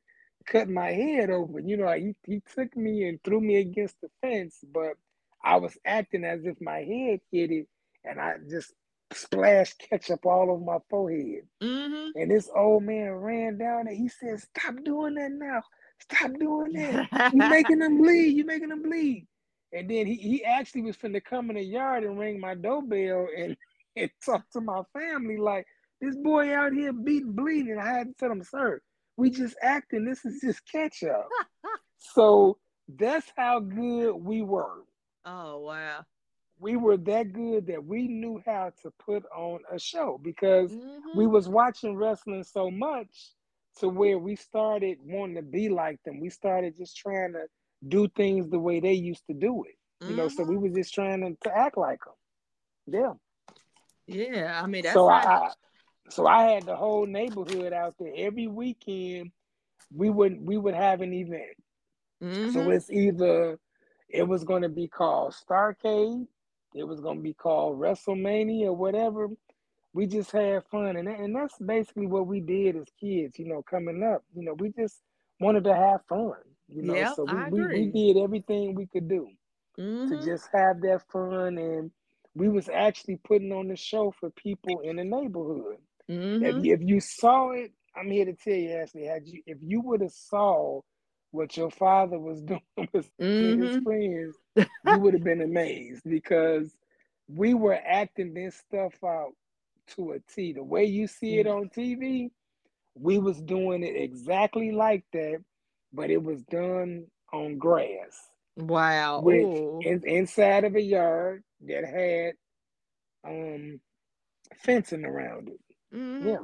cut 0.46 0.68
my 0.68 0.90
head 0.90 1.30
open. 1.30 1.68
You 1.68 1.76
know, 1.76 1.92
he, 1.92 2.14
he 2.26 2.42
took 2.54 2.76
me 2.76 3.08
and 3.08 3.22
threw 3.22 3.40
me 3.40 3.56
against 3.56 4.00
the 4.00 4.08
fence, 4.20 4.58
but 4.72 4.94
I 5.42 5.56
was 5.56 5.76
acting 5.84 6.24
as 6.24 6.44
if 6.44 6.60
my 6.60 6.78
head 6.78 7.20
hit 7.30 7.50
it 7.50 7.66
and 8.04 8.20
I 8.20 8.34
just 8.48 8.72
splashed 9.12 9.78
ketchup 9.90 10.24
all 10.26 10.50
over 10.50 10.64
my 10.64 10.78
forehead. 10.90 11.42
Mm-hmm. 11.62 12.18
And 12.18 12.30
this 12.30 12.50
old 12.54 12.82
man 12.82 13.12
ran 13.12 13.58
down 13.58 13.86
and 13.88 13.96
he 13.96 14.08
said, 14.08 14.40
Stop 14.40 14.76
doing 14.84 15.14
that 15.14 15.32
now. 15.32 15.62
Stop 16.00 16.32
doing 16.38 16.72
that. 16.74 17.32
You're 17.32 17.50
making 17.50 17.78
them 17.78 17.98
bleed. 18.02 18.36
You're 18.36 18.46
making 18.46 18.68
them 18.68 18.82
bleed. 18.82 19.26
And 19.72 19.90
then 19.90 20.06
he, 20.06 20.14
he 20.14 20.44
actually 20.44 20.82
was 20.82 20.96
finna 20.96 21.22
come 21.22 21.50
in 21.50 21.56
the 21.56 21.62
yard 21.62 22.04
and 22.04 22.18
ring 22.18 22.38
my 22.38 22.54
doorbell 22.54 23.26
and, 23.36 23.56
and 23.96 24.10
talk 24.24 24.48
to 24.52 24.60
my 24.60 24.82
family 24.92 25.36
like, 25.36 25.66
this 26.04 26.16
boy 26.16 26.54
out 26.54 26.72
here 26.72 26.92
beating, 26.92 27.32
bleeding. 27.32 27.78
I 27.78 27.92
had 27.92 28.08
to 28.08 28.14
tell 28.18 28.30
him, 28.32 28.42
sir, 28.42 28.80
we 29.16 29.30
just 29.30 29.56
acting. 29.62 30.04
This 30.04 30.24
is 30.24 30.40
just 30.40 30.60
catch 30.70 31.02
up. 31.04 31.28
so 31.98 32.58
that's 32.88 33.32
how 33.36 33.60
good 33.60 34.14
we 34.14 34.42
were. 34.42 34.84
oh 35.24 35.60
wow. 35.60 36.04
We 36.60 36.76
were 36.76 36.96
that 36.98 37.32
good 37.32 37.66
that 37.66 37.84
we 37.84 38.06
knew 38.06 38.40
how 38.46 38.72
to 38.82 38.90
put 39.04 39.24
on 39.36 39.58
a 39.72 39.78
show 39.78 40.18
because 40.22 40.70
Mhm. 40.72 41.16
we 41.16 41.26
was 41.26 41.48
watching 41.48 41.96
wrestling 41.96 42.44
so 42.44 42.70
much 42.70 43.32
to 43.80 43.88
where 43.88 44.18
we 44.18 44.36
started 44.36 44.98
wanting 45.02 45.34
to 45.36 45.42
be 45.42 45.68
like 45.68 46.00
them. 46.04 46.20
We 46.20 46.30
started 46.30 46.76
just 46.76 46.96
trying 46.96 47.32
to 47.32 47.46
do 47.88 48.06
things 48.08 48.48
the 48.48 48.58
way 48.60 48.78
they 48.80 48.92
used 48.92 49.26
to 49.26 49.34
do 49.34 49.64
it. 49.64 49.76
You 50.08 50.14
know, 50.16 50.28
so 50.28 50.44
we 50.44 50.56
was 50.56 50.72
just 50.74 50.94
trying 50.94 51.20
to, 51.22 51.36
to 51.48 51.56
act 51.56 51.76
like 51.76 51.98
them. 52.04 52.14
Yeah. 52.86 53.14
Yeah. 54.06 54.60
I 54.62 54.66
mean 54.66 54.82
that's 54.84 54.94
so 54.94 55.08
I, 55.08 55.22
I 55.24 55.50
so 56.08 56.26
I 56.26 56.42
had 56.44 56.66
the 56.66 56.76
whole 56.76 57.06
neighborhood 57.06 57.72
out 57.72 57.94
there 57.98 58.12
every 58.16 58.46
weekend. 58.46 59.32
We 59.94 60.10
would 60.10 60.46
we 60.46 60.56
would 60.56 60.74
have 60.74 61.00
an 61.00 61.12
event. 61.12 61.56
So 62.44 62.68
Mhm. 62.68 62.70
it's 62.70 62.90
either 62.90 63.58
it 64.08 64.24
was 64.28 64.44
going 64.44 64.62
to 64.62 64.68
be 64.68 64.88
called 64.88 65.32
Starrcade, 65.34 66.26
it 66.74 66.84
was 66.84 67.00
going 67.00 67.18
to 67.18 67.22
be 67.22 67.34
called 67.34 67.78
WrestleMania 67.80 68.66
or 68.66 68.76
whatever. 68.76 69.28
We 69.92 70.06
just 70.06 70.30
had 70.32 70.64
fun, 70.70 70.96
and 70.96 71.08
and 71.08 71.34
that's 71.34 71.58
basically 71.58 72.06
what 72.06 72.26
we 72.26 72.40
did 72.40 72.76
as 72.76 72.86
kids. 73.00 73.38
You 73.38 73.46
know, 73.48 73.62
coming 73.62 74.02
up, 74.02 74.24
you 74.34 74.44
know, 74.44 74.54
we 74.54 74.70
just 74.70 75.02
wanted 75.40 75.64
to 75.64 75.74
have 75.74 76.04
fun. 76.08 76.34
You 76.68 76.82
know, 76.82 77.04
Yep, 77.04 77.18
so 77.18 77.24
we, 77.24 77.44
we 77.44 77.66
we 77.66 77.86
did 77.86 78.16
everything 78.18 78.74
we 78.74 78.86
could 78.86 79.08
do 79.08 79.28
to 80.08 80.16
Mhm. 80.16 80.18
just 80.18 80.48
have 80.52 80.80
that 80.82 81.02
fun, 81.10 81.58
and 81.58 81.90
we 82.34 82.48
was 82.48 82.68
actually 82.68 83.16
putting 83.24 83.52
on 83.52 83.68
the 83.68 83.76
show 83.76 84.10
for 84.10 84.30
people 84.30 84.80
in 84.80 84.96
the 84.96 85.04
neighborhood. 85.04 85.78
If 86.40 86.56
Mhm. 86.56 86.64
you, 86.64 86.74
if 86.74 86.82
you 86.82 87.00
saw 87.00 87.52
it, 87.52 87.72
I'm 87.96 88.10
here 88.10 88.26
to 88.26 88.34
tell 88.34 88.54
you, 88.54 88.70
Ashley, 88.72 89.04
had 89.04 89.26
you 89.28 89.42
if 89.46 89.58
you 89.62 89.80
would 89.82 90.00
have 90.02 90.12
saw 90.12 90.80
what 91.32 91.56
your 91.56 91.70
father 91.70 92.18
was 92.18 92.42
doing 92.44 92.62
with 92.92 93.10
his 93.38 93.76
Mhm. 93.76 93.82
friends, 93.82 94.36
you 94.84 95.00
would 95.00 95.14
have 95.14 95.24
been 95.24 95.42
amazed 95.42 96.02
because 96.04 96.74
we 97.28 97.54
were 97.54 97.74
acting 97.86 98.34
this 98.34 98.56
stuff 98.56 98.94
out 99.04 99.32
to 99.96 100.12
a 100.12 100.20
T. 100.32 100.52
The 100.52 100.64
way 100.64 100.84
you 100.84 101.06
see 101.06 101.38
it 101.40 101.46
on 101.46 101.70
TV, 101.70 102.30
we 102.94 103.18
was 103.18 103.40
doing 103.42 103.82
it 103.84 103.96
exactly 103.96 104.72
like 104.72 105.04
that, 105.12 105.42
but 105.92 106.10
it 106.10 106.22
was 106.22 106.42
done 106.44 107.06
on 107.32 107.58
grass. 107.58 108.18
Wow. 108.56 109.24
With 109.24 109.50
in, 109.80 110.02
inside 110.06 110.64
of 110.64 110.76
a 110.76 110.80
yard 110.82 111.44
that 111.66 111.84
had 111.84 112.34
um 113.26 113.80
fencing 114.58 115.04
around 115.04 115.48
it. 115.48 115.60
Mm-hmm. 115.94 116.28
Yeah. 116.28 116.38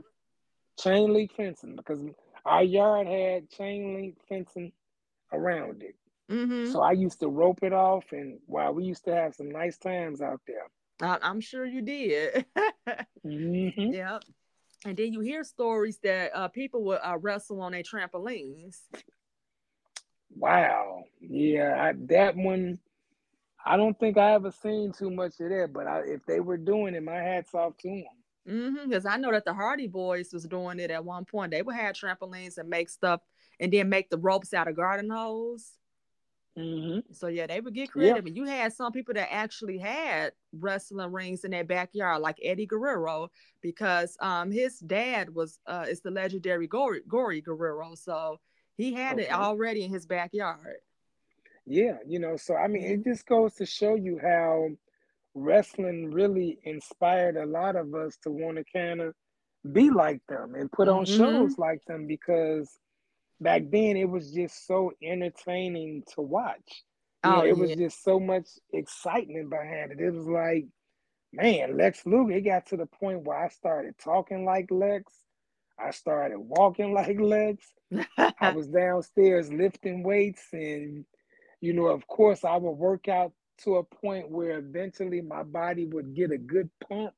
Chain 0.79 1.13
link 1.13 1.33
fencing 1.37 1.77
because 1.77 2.01
our 2.45 2.63
yard 2.63 3.07
had 3.07 3.51
chain 3.51 3.95
link 3.95 4.17
fencing 4.29 4.73
around 5.33 5.83
it. 5.83 5.97
Mm-hmm. 6.31 6.73
So 6.73 6.81
I 6.81 6.93
used 6.93 7.21
to 7.21 7.29
rope 7.29 7.63
it 7.63 7.73
off 7.73 8.05
and 8.13 8.39
wow, 8.47 8.73
we 8.73 8.85
used 8.85 9.05
to 9.05 9.15
have 9.15 9.35
some 9.35 9.51
nice 9.51 9.77
times 9.79 10.23
out 10.23 10.41
there. 10.47 10.63
I, 11.03 11.19
am 11.29 11.41
sure 11.41 11.67
you 11.67 11.83
did. 11.83 12.45
mm-hmm. 13.27 13.93
Yep. 13.93 14.23
And 14.87 14.97
then 14.97 15.13
you 15.13 15.21
hear 15.21 15.45
stories 15.45 15.99
that 16.03 16.31
uh, 16.35 16.49
people 16.49 16.85
would 16.85 17.01
uh, 17.03 17.19
wrestle 17.19 17.61
on 17.61 17.73
their 17.73 17.83
trampolines. 17.83 18.79
Wow. 20.35 21.05
Yeah, 21.21 21.77
I, 21.79 21.93
that 22.07 22.37
one, 22.37 22.79
I 23.67 23.77
don't 23.77 23.99
think 23.99 24.17
I 24.17 24.33
ever 24.35 24.53
seen 24.53 24.93
too 24.93 25.11
much 25.11 25.41
of 25.41 25.51
that, 25.51 25.71
but 25.73 25.87
I, 25.87 26.03
if 26.07 26.25
they 26.27 26.41
were 26.41 26.57
doing 26.57 26.95
it, 26.95 27.03
my 27.03 27.17
hat's 27.17 27.55
off 27.55 27.77
to 27.79 27.89
them. 27.89 28.05
Because 28.45 29.05
mm-hmm, 29.05 29.09
I 29.09 29.17
know 29.17 29.31
that 29.33 29.45
the 29.45 29.55
Hardy 29.55 29.87
Boys 29.87 30.33
was 30.33 30.45
doing 30.45 30.81
it 30.81 30.91
at 30.91 31.05
one 31.05 31.25
point. 31.25 31.51
They 31.53 31.63
would 31.63 31.77
have 31.77 31.95
trampolines 31.95 32.59
and 32.59 32.69
make 32.69 32.89
stuff 32.89 33.21
and 33.61 33.73
then 33.73 33.89
make 33.89 34.11
the 34.11 34.19
ropes 34.19 34.55
out 34.55 34.69
of 34.69 34.77
garden 34.77 35.11
hose. 35.11 35.73
Mm-hmm. 36.59 37.13
So 37.13 37.29
yeah, 37.29 37.47
they 37.47 37.61
would 37.61 37.75
get 37.75 37.93
creative. 37.93 38.27
And 38.27 38.37
you 38.37 38.45
had 38.45 38.73
some 38.73 38.93
people 38.93 39.15
that 39.15 39.33
actually 39.33 39.79
had 39.79 40.33
wrestling 40.53 41.13
rings 41.13 41.45
in 41.45 41.53
their 41.53 41.65
backyard, 41.65 42.23
like 42.23 42.39
Eddie 42.43 42.67
Guerrero, 42.67 43.31
because 43.63 44.17
um 44.21 44.51
his 44.51 44.79
dad 44.81 45.33
was 45.33 45.61
uh 45.67 45.87
is 45.89 46.01
the 46.01 46.11
legendary 46.11 46.67
Gory, 46.67 47.03
Gory 47.07 47.41
Guerrero. 47.41 47.95
So 47.95 48.41
he 48.77 48.93
had 48.95 49.15
okay. 49.15 49.25
it 49.25 49.33
already 49.33 49.85
in 49.85 49.91
his 49.91 50.07
backyard. 50.07 50.79
Yeah, 51.67 51.99
you 52.07 52.19
know, 52.19 52.37
so 52.37 52.57
I 52.57 52.67
mean, 52.67 52.83
it 52.83 53.05
just 53.05 53.27
goes 53.27 53.55
to 53.55 53.67
show 53.67 53.95
you 53.95 54.19
how 54.21 54.71
wrestling 55.35 56.11
really 56.11 56.59
inspired 56.65 57.37
a 57.37 57.47
lot 57.47 57.77
of 57.77 57.95
us 57.95 58.17
to 58.23 58.31
want 58.31 58.57
to 58.57 58.65
kind 58.73 59.01
of 59.01 59.15
be 59.73 59.91
like 59.91 60.21
them 60.29 60.55
and 60.55 60.73
put 60.73 60.89
on 60.89 61.05
mm-hmm. 61.05 61.17
shows 61.17 61.59
like 61.59 61.85
them 61.87 62.07
because 62.07 62.71
back 63.41 63.63
then 63.71 63.97
it 63.97 64.09
was 64.09 64.33
just 64.33 64.67
so 64.67 64.93
entertaining 65.03 66.03
to 66.15 66.23
watch. 66.23 66.85
You 67.25 67.31
oh, 67.31 67.37
know, 67.37 67.43
it 67.43 67.49
yeah. 67.49 67.63
was 67.63 67.75
just 67.77 68.03
so 68.03 68.19
much 68.19 68.49
excitement 68.73 69.51
behind 69.51 69.93
it. 69.93 70.01
It 70.01 70.13
was 70.13 70.27
like, 70.27 70.67
man, 71.33 71.77
Lex 71.77 72.07
Luger, 72.07 72.33
it 72.33 72.43
got 72.43 72.67
to 72.67 72.77
the 72.77 72.87
point 72.87 73.25
where 73.25 73.39
I 73.39 73.49
started 73.49 73.95
talking 74.03 74.45
like 74.45 74.71
Lex. 74.71 75.13
I 75.79 75.91
started 75.91 76.39
walking 76.39 76.95
like 76.95 77.21
Lex. 77.21 77.67
I 78.19 78.53
was 78.53 78.69
downstairs 78.69 79.53
lifting 79.53 80.03
weights 80.03 80.47
and 80.53 81.05
you 81.61 81.75
know, 81.75 81.87
of 81.87 82.07
course 82.07 82.43
I 82.43 82.57
would 82.57 82.71
work 82.71 83.07
out 83.09 83.33
to 83.65 83.77
a 83.77 83.85
point 83.85 84.31
where 84.31 84.59
eventually 84.59 85.21
my 85.21 85.43
body 85.43 85.87
would 85.87 86.15
get 86.15 86.31
a 86.31 86.39
good 86.39 86.71
pump. 86.89 87.15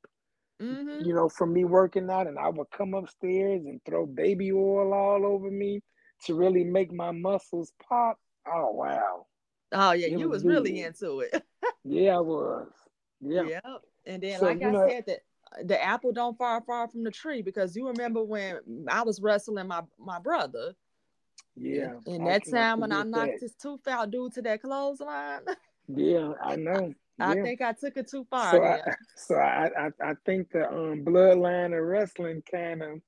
Mm-hmm. 0.61 1.05
You 1.05 1.13
know, 1.13 1.29
from 1.29 1.51
me 1.53 1.65
working 1.65 2.09
out, 2.09 2.27
and 2.27 2.37
I 2.37 2.49
would 2.49 2.69
come 2.71 2.93
upstairs 2.93 3.65
and 3.65 3.81
throw 3.85 4.05
baby 4.05 4.51
oil 4.51 4.93
all 4.93 5.25
over 5.25 5.49
me 5.49 5.81
to 6.25 6.35
really 6.35 6.63
make 6.63 6.93
my 6.93 7.11
muscles 7.11 7.73
pop. 7.87 8.17
Oh 8.47 8.71
wow! 8.71 9.25
Oh 9.71 9.91
yeah, 9.91 10.07
it 10.07 10.19
you 10.19 10.29
was, 10.29 10.43
was 10.43 10.53
really 10.53 10.81
into 10.81 11.21
it. 11.21 11.43
yeah, 11.83 12.17
I 12.17 12.19
was. 12.19 12.67
Yeah. 13.19 13.43
Yeah, 13.43 13.59
and 14.05 14.21
then 14.21 14.39
so, 14.39 14.45
like 14.45 14.63
I 14.63 14.69
know, 14.69 14.87
said 14.87 15.05
that 15.07 15.19
the 15.67 15.83
apple 15.83 16.11
don't 16.11 16.37
fall 16.37 16.61
far 16.61 16.87
from 16.87 17.03
the 17.03 17.11
tree 17.11 17.41
because 17.41 17.75
you 17.75 17.87
remember 17.87 18.23
when 18.23 18.59
I 18.87 19.03
was 19.03 19.21
wrestling 19.21 19.67
my 19.67 19.81
my 19.99 20.19
brother. 20.19 20.73
Yeah. 21.55 21.93
And 22.07 22.25
that 22.27 22.49
time 22.49 22.79
when 22.79 22.91
I 22.91 23.03
knocked 23.03 23.33
that. 23.33 23.39
his 23.41 23.55
tooth 23.55 23.87
out 23.87 24.11
due 24.11 24.29
to 24.33 24.41
that 24.43 24.61
clothesline. 24.61 25.41
Yeah, 25.87 26.33
I 26.43 26.55
know. 26.55 26.93
I 27.19 27.33
think 27.35 27.61
I 27.61 27.73
took 27.73 27.95
it 27.97 28.09
too 28.09 28.25
far. 28.29 28.51
So 28.51 28.63
yeah. 28.63 28.81
I, 28.85 28.91
so 29.15 29.35
I, 29.35 29.69
I, 29.77 30.09
I 30.09 30.13
think 30.25 30.51
the 30.51 30.67
um, 30.67 31.05
bloodline 31.05 31.77
of 31.77 31.85
wrestling 31.85 32.41
kind 32.49 32.81
of 32.81 33.01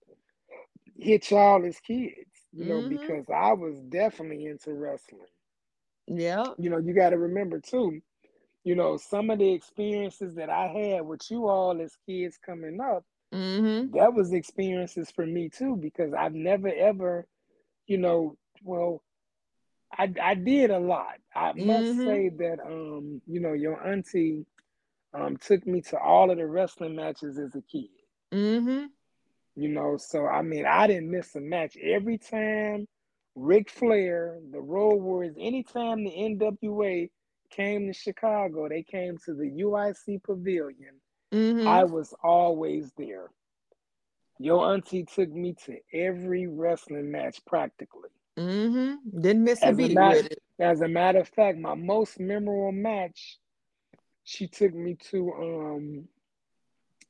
hit 0.98 1.32
y'all 1.32 1.66
as 1.66 1.80
kids, 1.80 2.14
you 2.54 2.66
know, 2.66 2.76
mm-hmm. 2.76 2.90
because 2.90 3.26
I 3.34 3.54
was 3.54 3.80
definitely 3.90 4.46
into 4.46 4.74
wrestling. 4.74 5.22
Yeah. 6.08 6.46
You 6.58 6.70
know, 6.70 6.78
you 6.78 6.94
got 6.94 7.10
to 7.10 7.18
remember 7.18 7.60
too, 7.60 8.00
you 8.64 8.76
know, 8.76 8.98
some 8.98 9.30
of 9.30 9.40
the 9.40 9.52
experiences 9.52 10.36
that 10.36 10.50
I 10.50 10.68
had 10.68 11.06
with 11.06 11.22
you 11.30 11.48
all 11.48 11.82
as 11.82 11.98
kids 12.08 12.38
coming 12.44 12.80
up, 12.80 13.04
mm-hmm. 13.34 13.96
that 13.98 14.14
was 14.14 14.34
experiences 14.34 15.12
for 15.12 15.26
me 15.26 15.50
too, 15.50 15.76
because 15.76 16.14
I've 16.14 16.36
never 16.36 16.70
ever, 16.70 17.28
you 17.88 17.98
know, 17.98 18.38
well, 18.64 19.02
I, 19.98 20.14
I 20.22 20.36
did 20.36 20.72
a 20.72 20.80
lot. 20.80 21.16
I 21.36 21.54
must 21.54 21.86
mm-hmm. 21.86 22.06
say 22.06 22.30
that 22.30 22.60
um, 22.66 23.22
you 23.28 23.40
know, 23.40 23.54
your 23.54 23.86
auntie 23.86 24.46
um 25.14 25.38
took 25.38 25.66
me 25.66 25.82
to 25.82 25.98
all 26.00 26.32
of 26.32 26.38
the 26.38 26.46
wrestling 26.46 26.96
matches 26.96 27.38
as 27.38 27.56
a 27.56 27.62
kid. 27.62 27.90
Mm-hmm. 28.34 28.86
You 29.56 29.70
know, 29.70 29.98
so 29.98 30.26
I 30.26 30.42
mean, 30.42 30.66
I 30.66 30.88
didn't 30.88 31.12
miss 31.12 31.36
a 31.36 31.42
match. 31.42 31.78
Every 31.78 32.18
time 32.18 32.88
Ric 33.36 33.70
Flair, 33.70 34.40
the 34.52 34.62
Road 34.62 34.98
Warriors, 34.98 35.36
anytime 35.40 36.04
the 36.04 36.12
NWA 36.12 37.10
came 37.52 37.88
to 37.88 37.94
Chicago, 37.94 38.68
they 38.68 38.84
came 38.84 39.18
to 39.26 39.34
the 39.34 39.50
UIC 39.50 40.24
Pavilion. 40.24 40.96
Mm-hmm. 41.34 41.68
I 41.68 41.84
was 41.84 42.14
always 42.24 42.92
there. 42.98 43.30
Your 44.40 44.74
auntie 44.74 45.06
took 45.06 45.30
me 45.30 45.56
to 45.66 45.78
every 45.94 46.48
wrestling 46.48 47.12
match 47.12 47.40
practically. 47.46 48.10
Mm-hmm. 48.38 49.22
Didn't 49.22 49.44
miss 49.44 49.62
a 49.62 49.68
as 49.68 49.78
beat 49.78 49.92
a 49.92 49.96
matter. 49.96 50.28
As 50.60 50.82
a 50.82 50.88
matter 50.88 51.20
of 51.20 51.30
fact, 51.30 51.58
my 51.58 51.76
most 51.76 52.20
memorable 52.20 52.72
match, 52.72 53.38
she 54.24 54.48
took 54.48 54.74
me 54.74 54.98
to 55.12 55.32
um 55.34 56.08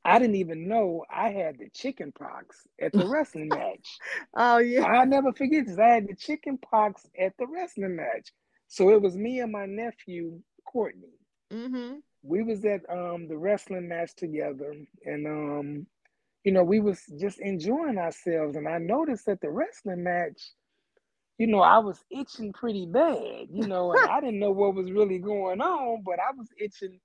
I 0.04 0.20
didn't 0.20 0.36
even 0.36 0.68
know 0.68 1.04
I 1.10 1.30
had 1.30 1.58
the 1.58 1.70
chicken 1.70 2.12
pox 2.12 2.68
at 2.80 2.94
the 2.94 3.08
wrestling 3.08 3.50
match. 3.54 3.98
Oh 4.36 4.60
yeah. 4.60 4.84
I'll 4.84 5.08
never 5.08 5.34
forget 5.34 5.66
this. 5.66 5.80
I 5.80 5.88
had 5.88 6.08
the 6.08 6.16
chicken 6.16 6.60
pox 6.60 7.08
at 7.20 7.34
the 7.40 7.48
wrestling 7.48 7.96
match. 7.96 8.32
So 8.68 8.90
it 8.90 9.02
was 9.02 9.18
me 9.18 9.40
and 9.40 9.52
my 9.52 9.66
nephew, 9.66 10.42
Courtney. 10.66 11.18
Mm-hmm. 11.52 11.96
We 12.22 12.44
was 12.44 12.64
at 12.66 12.82
um 12.90 13.28
the 13.28 13.38
wrestling 13.38 13.88
match 13.88 14.16
together 14.16 14.76
and 15.06 15.26
um 15.26 15.88
you 16.44 16.52
know 16.52 16.64
we 16.64 16.80
was 16.80 17.02
just 17.20 17.40
enjoying 17.40 17.98
ourselves 17.98 18.56
and 18.56 18.68
I 18.68 18.78
noticed 18.78 19.26
that 19.26 19.42
the 19.42 19.50
wrestling 19.50 20.04
match 20.04 20.40
you 21.38 21.48
know, 21.48 21.60
I 21.60 21.80
was 21.80 22.04
itching 22.10 22.54
pretty 22.54 22.86
bad, 22.86 23.48
you 23.52 23.68
know, 23.68 23.92
and 23.92 24.10
I 24.10 24.22
didn't 24.22 24.40
know 24.40 24.52
what 24.52 24.76
was 24.76 24.92
really 24.92 25.20
going 25.20 25.62
on, 25.62 26.04
but 26.06 26.20
I 26.20 26.32
was 26.36 26.48
itching 26.58 27.00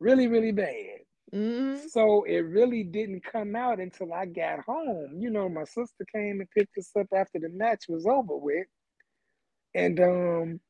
really, 0.00 0.26
really 0.26 0.52
bad. 0.52 1.00
Mm-hmm. 1.34 1.86
So 1.88 2.24
it 2.24 2.40
really 2.40 2.84
didn't 2.84 3.24
come 3.24 3.56
out 3.56 3.80
until 3.80 4.12
I 4.12 4.26
got 4.26 4.60
home. 4.60 5.16
You 5.18 5.30
know, 5.30 5.48
my 5.48 5.64
sister 5.64 6.04
came 6.12 6.40
and 6.40 6.50
picked 6.50 6.78
us 6.78 6.90
up 6.98 7.06
after 7.14 7.38
the 7.38 7.48
match 7.48 7.84
was 7.88 8.06
over 8.06 8.36
with. 8.36 8.66
And 9.74 10.00
um 10.00 10.60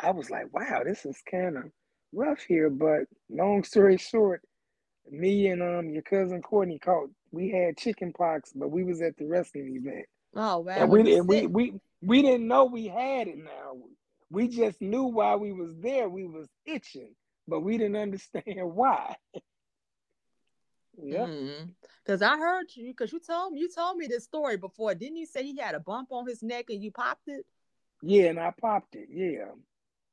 I 0.00 0.10
was 0.10 0.30
like, 0.30 0.52
wow, 0.52 0.82
this 0.84 1.06
is 1.06 1.22
kind 1.30 1.56
of 1.56 1.64
rough 2.12 2.42
here. 2.42 2.68
But 2.68 3.04
long 3.30 3.64
story 3.64 3.96
short, 3.96 4.42
me 5.10 5.48
and 5.48 5.62
um 5.62 5.90
your 5.90 6.02
cousin 6.02 6.42
Courtney 6.42 6.78
caught 6.78 7.08
we 7.32 7.50
had 7.50 7.78
chicken 7.78 8.12
pox, 8.12 8.52
but 8.54 8.70
we 8.70 8.84
was 8.84 9.00
at 9.00 9.16
the 9.16 9.26
wrestling 9.26 9.76
event. 9.76 10.06
Oh 10.36 10.58
wow. 10.58 10.74
And 10.74 10.90
we 10.90 11.16
and 11.16 11.26
we, 11.26 11.46
we 11.46 11.74
we 12.04 12.22
didn't 12.22 12.46
know 12.46 12.64
we 12.66 12.86
had 12.86 13.28
it 13.28 13.38
now. 13.38 13.76
We 14.30 14.48
just 14.48 14.80
knew 14.80 15.04
why 15.04 15.36
we 15.36 15.52
was 15.52 15.74
there 15.76 16.08
we 16.08 16.26
was 16.26 16.48
itching, 16.66 17.14
but 17.46 17.60
we 17.60 17.78
didn't 17.78 17.96
understand 18.02 18.74
why. 18.74 19.16
yeah. 21.02 21.26
Because 22.04 22.20
mm-hmm. 22.20 22.24
I 22.24 22.38
heard 22.38 22.66
you, 22.74 22.88
because 22.88 23.12
you 23.12 23.20
told 23.20 23.52
me 23.52 23.60
you 23.60 23.68
told 23.74 23.96
me 23.96 24.06
this 24.06 24.24
story 24.24 24.56
before. 24.56 24.94
Didn't 24.94 25.16
you 25.16 25.26
say 25.26 25.42
he 25.42 25.58
had 25.58 25.74
a 25.74 25.80
bump 25.80 26.08
on 26.12 26.26
his 26.26 26.42
neck 26.42 26.66
and 26.68 26.82
you 26.82 26.90
popped 26.90 27.28
it? 27.28 27.44
Yeah, 28.02 28.24
and 28.24 28.40
I 28.40 28.52
popped 28.60 28.96
it. 28.96 29.08
Yeah. 29.10 29.52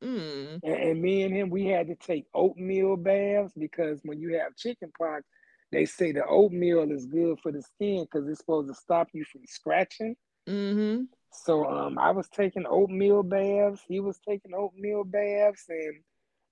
Mm. 0.04 0.60
And, 0.64 0.74
and 0.74 1.02
me 1.02 1.24
and 1.24 1.36
him, 1.36 1.50
we 1.50 1.66
had 1.68 1.88
to 1.88 1.96
take 1.96 2.26
oatmeal 2.34 2.96
baths 2.96 3.54
because 3.58 4.00
when 4.04 4.20
you 4.20 4.40
have 4.40 4.56
chicken 4.56 4.92
pox, 4.98 5.24
they 5.72 5.86
say 5.86 6.12
the 6.12 6.26
oatmeal 6.26 6.92
is 6.92 7.06
good 7.06 7.40
for 7.42 7.52
the 7.52 7.62
skin 7.62 8.06
because 8.06 8.28
it's 8.28 8.40
supposed 8.40 8.68
to 8.68 8.74
stop 8.74 9.10
you 9.14 9.24
from 9.24 9.42
scratching. 9.46 10.16
Mm-hmm. 10.48 11.04
So 11.32 11.66
um, 11.66 11.98
I 11.98 12.12
was 12.12 12.28
taking 12.30 12.66
oatmeal 12.70 13.24
baths. 13.24 13.82
He 13.88 14.00
was 14.00 14.20
taking 14.28 14.54
oatmeal 14.54 15.04
baths, 15.04 15.66
and 15.70 16.02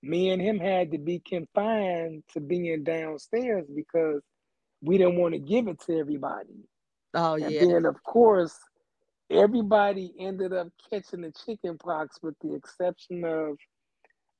me 0.02 0.30
and 0.30 0.40
him 0.40 0.58
had 0.58 0.90
to 0.92 0.98
be 0.98 1.20
confined 1.20 2.24
to 2.32 2.40
being 2.40 2.82
downstairs 2.82 3.66
because 3.74 4.22
we 4.82 4.96
didn't 4.96 5.18
want 5.18 5.34
to 5.34 5.40
give 5.40 5.68
it 5.68 5.80
to 5.86 5.98
everybody. 5.98 6.64
Oh 7.12 7.34
and 7.34 7.50
yeah. 7.50 7.60
then 7.60 7.84
of 7.84 8.02
course, 8.02 8.56
everybody 9.30 10.14
ended 10.18 10.52
up 10.54 10.68
catching 10.88 11.22
the 11.22 11.32
chicken 11.44 11.76
pox, 11.76 12.18
with 12.22 12.34
the 12.40 12.54
exception 12.54 13.24
of 13.24 13.56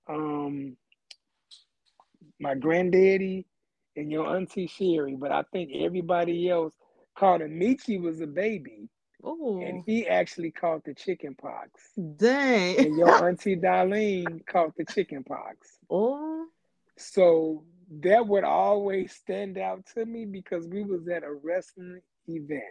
um, 0.08 0.76
my 2.40 2.54
granddaddy 2.54 3.46
and 3.96 4.10
your 4.10 4.34
auntie 4.34 4.66
Sherry. 4.66 5.16
But 5.16 5.32
I 5.32 5.42
think 5.52 5.70
everybody 5.74 6.48
else 6.48 6.72
caught 7.18 7.42
it. 7.42 7.50
Michi 7.50 8.00
was 8.00 8.22
a 8.22 8.26
baby 8.26 8.88
Oh, 9.22 9.60
and 9.60 9.82
he 9.84 10.06
actually 10.06 10.50
caught 10.50 10.84
the 10.84 10.94
chicken 10.94 11.34
pox. 11.34 11.70
dang. 12.16 12.78
And 12.78 12.96
your 12.96 13.10
auntie 13.28 13.56
Darlene 13.56 14.44
caught 14.46 14.74
the 14.76 14.84
chicken 14.84 15.24
pox. 15.24 15.78
oh, 15.90 16.46
So 16.96 17.64
that 18.02 18.26
would 18.26 18.44
always 18.44 19.12
stand 19.12 19.58
out 19.58 19.84
to 19.94 20.04
me 20.04 20.24
because 20.24 20.66
we 20.68 20.84
was 20.84 21.08
at 21.08 21.24
a 21.24 21.32
wrestling 21.32 22.00
event. 22.28 22.62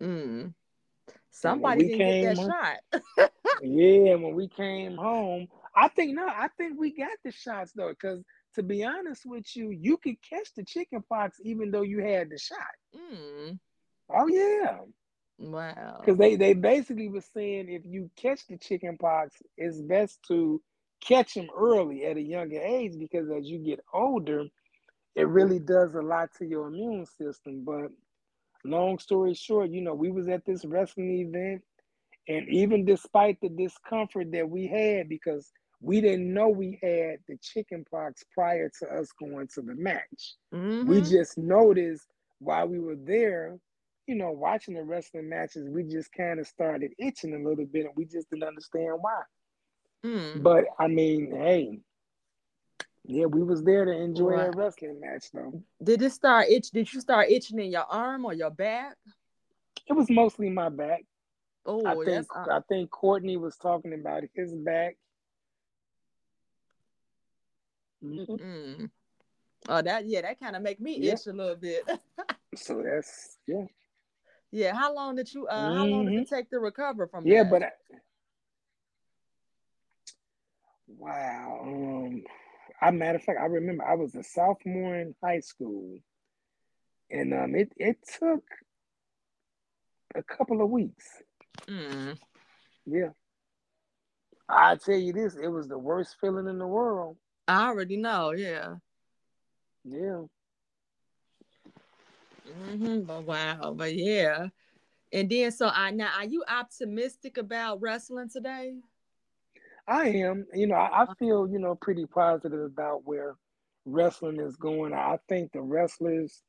mm. 0.00 0.54
Somebody 1.30 1.88
didn't 1.88 1.98
get 1.98 2.20
that 2.22 2.36
came 2.36 2.46
shot. 2.46 3.30
Yeah, 3.62 4.14
when 4.14 4.34
we 4.34 4.48
came 4.48 4.96
home, 4.96 5.48
I 5.74 5.88
think 5.88 6.14
no, 6.14 6.26
I 6.26 6.48
think 6.56 6.78
we 6.78 6.94
got 6.94 7.10
the 7.24 7.32
shots 7.32 7.72
though, 7.74 7.90
because 7.90 8.22
to 8.54 8.62
be 8.62 8.84
honest 8.84 9.22
with 9.26 9.44
you, 9.56 9.70
you 9.70 9.96
could 9.96 10.16
catch 10.28 10.54
the 10.56 10.64
chicken 10.64 11.02
pox 11.08 11.38
even 11.42 11.70
though 11.70 11.82
you 11.82 12.00
had 12.00 12.30
the 12.30 12.38
shot. 12.38 12.58
Mm. 12.96 13.58
Oh 14.10 14.26
yeah, 14.28 14.78
Wow. 15.38 16.08
because 16.08 16.18
they 16.18 16.36
they 16.36 16.54
basically 16.54 17.08
was 17.08 17.26
saying 17.26 17.68
if 17.68 17.82
you 17.84 18.10
catch 18.16 18.46
the 18.46 18.56
chicken 18.58 18.96
pox, 18.98 19.36
it's 19.56 19.80
best 19.82 20.20
to 20.28 20.62
catch 21.02 21.34
them 21.34 21.48
early 21.56 22.04
at 22.04 22.16
a 22.16 22.22
younger 22.22 22.60
age 22.60 22.92
because 22.98 23.30
as 23.30 23.46
you 23.48 23.58
get 23.58 23.80
older, 23.92 24.44
it 25.16 25.28
really 25.28 25.58
does 25.58 25.94
a 25.94 26.02
lot 26.02 26.30
to 26.38 26.46
your 26.46 26.68
immune 26.68 27.06
system. 27.06 27.64
But 27.64 27.90
long 28.64 28.98
story 28.98 29.34
short, 29.34 29.70
you 29.70 29.82
know, 29.82 29.94
we 29.94 30.10
was 30.10 30.28
at 30.28 30.44
this 30.46 30.64
wrestling 30.64 31.20
event, 31.28 31.62
and 32.28 32.48
even 32.48 32.84
despite 32.84 33.40
the 33.40 33.48
discomfort 33.48 34.32
that 34.32 34.48
we 34.48 34.66
had 34.68 35.08
because 35.08 35.52
we 35.80 36.00
didn't 36.00 36.32
know 36.32 36.48
we 36.48 36.78
had 36.82 37.18
the 37.28 37.36
chicken 37.42 37.84
pox 37.90 38.24
prior 38.34 38.70
to 38.80 38.86
us 38.88 39.10
going 39.18 39.48
to 39.54 39.62
the 39.62 39.74
match. 39.76 40.36
We 40.80 41.00
Mhm. 41.00 41.02
just 41.02 41.38
noticed 41.38 42.06
while 42.38 42.66
we 42.68 42.78
were 42.80 42.96
there, 42.96 43.58
you 44.08 44.14
know, 44.14 44.30
watching 44.30 44.74
the 44.74 44.82
wrestling 44.82 45.28
matches, 45.28 45.68
we 45.68 45.84
just 45.84 46.10
kind 46.12 46.40
of 46.40 46.46
started 46.46 46.92
itching 46.98 47.34
a 47.34 47.48
little 47.48 47.66
bit 47.66 47.84
and 47.84 47.94
we 47.94 48.06
just 48.06 48.30
didn't 48.30 48.48
understand 48.48 48.94
why. 49.00 49.20
Mm. 50.02 50.42
But 50.42 50.64
I 50.78 50.88
mean, 50.88 51.30
hey, 51.30 51.78
yeah, 53.04 53.26
we 53.26 53.42
was 53.42 53.62
there 53.62 53.84
to 53.84 53.92
enjoy 53.92 54.30
Right. 54.30 54.46
that 54.46 54.56
wrestling 54.56 54.98
match 54.98 55.30
though. 55.32 55.62
Did 55.82 56.00
it 56.00 56.10
start 56.12 56.48
itch? 56.48 56.70
Did 56.70 56.92
you 56.92 57.00
start 57.02 57.28
itching 57.30 57.58
in 57.58 57.70
your 57.70 57.84
arm 57.84 58.24
or 58.24 58.32
your 58.32 58.50
back? 58.50 58.96
It 59.86 59.92
was 59.92 60.08
mostly 60.08 60.48
my 60.48 60.70
back. 60.70 61.04
Oh, 61.66 61.86
I 61.86 61.94
think 62.02 62.26
I 62.34 62.60
think 62.66 62.90
Courtney 62.90 63.36
was 63.36 63.58
talking 63.58 63.92
about 63.92 64.24
his 64.34 64.54
back. 64.54 64.96
Mhm. 68.02 68.26
mm. 68.26 68.90
Oh, 69.68 69.82
that 69.82 70.06
yeah, 70.06 70.22
that 70.22 70.40
kind 70.40 70.56
of 70.56 70.62
make 70.62 70.80
me 70.80 70.96
Yeah. 70.96 71.12
itch 71.12 71.26
a 71.26 71.32
little 71.32 71.56
bit. 71.56 71.84
So 72.54 72.82
that's 72.82 73.36
yeah. 73.46 73.66
Yeah. 74.50 74.74
How 74.74 74.94
long 74.94 75.16
did 75.16 75.32
you? 75.32 75.46
Uh, 75.46 75.74
how 75.74 75.84
long 75.86 76.06
did 76.06 76.20
it 76.20 76.28
take 76.28 76.50
to 76.50 76.58
recover 76.58 77.06
from 77.06 77.24
Mm-hmm. 77.24 77.32
Yeah, 77.32 77.42
that? 77.44 77.50
but 77.50 77.62
I, 77.62 77.70
wow. 80.86 81.60
Um, 81.62 82.22
I 82.80 82.90
matter 82.90 83.16
of 83.16 83.24
fact, 83.24 83.38
I 83.40 83.46
remember 83.46 83.84
I 83.84 83.94
was 83.94 84.14
a 84.14 84.22
sophomore 84.22 84.96
in 84.96 85.14
high 85.22 85.40
school, 85.40 85.98
and 87.10 87.34
um, 87.34 87.54
it 87.54 87.72
it 87.76 87.98
took 88.18 88.44
a 90.14 90.22
couple 90.22 90.62
of 90.62 90.70
weeks. 90.70 91.06
Mm. 91.66 92.18
Yeah, 92.86 93.10
I 94.48 94.76
tell 94.76 94.96
you 94.96 95.12
this, 95.12 95.36
it 95.36 95.48
was 95.48 95.68
the 95.68 95.78
worst 95.78 96.16
feeling 96.20 96.46
in 96.48 96.58
the 96.58 96.66
world. 96.66 97.16
I 97.46 97.68
already 97.68 97.96
know. 97.96 98.30
Yeah. 98.30 98.76
Yeah, 99.84 100.22
hmm 102.66 103.00
But 103.04 103.24
wow. 103.24 103.74
But 103.76 103.94
yeah. 103.94 104.48
And 105.12 105.30
then 105.30 105.50
so 105.52 105.68
I 105.68 105.90
now 105.90 106.12
are 106.16 106.24
you 106.26 106.44
optimistic 106.48 107.38
about 107.38 107.80
wrestling 107.80 108.28
today? 108.30 108.74
I 109.86 110.08
am. 110.08 110.46
You 110.52 110.66
know, 110.66 110.74
I, 110.76 111.02
I 111.02 111.06
feel 111.18 111.48
you 111.48 111.58
know 111.58 111.74
pretty 111.74 112.06
positive 112.06 112.60
about 112.60 113.04
where 113.06 113.36
wrestling 113.84 114.40
is 114.40 114.56
going. 114.56 114.92
I 114.92 115.18
think 115.28 115.52
the 115.52 115.62
wrestlers 115.62 116.42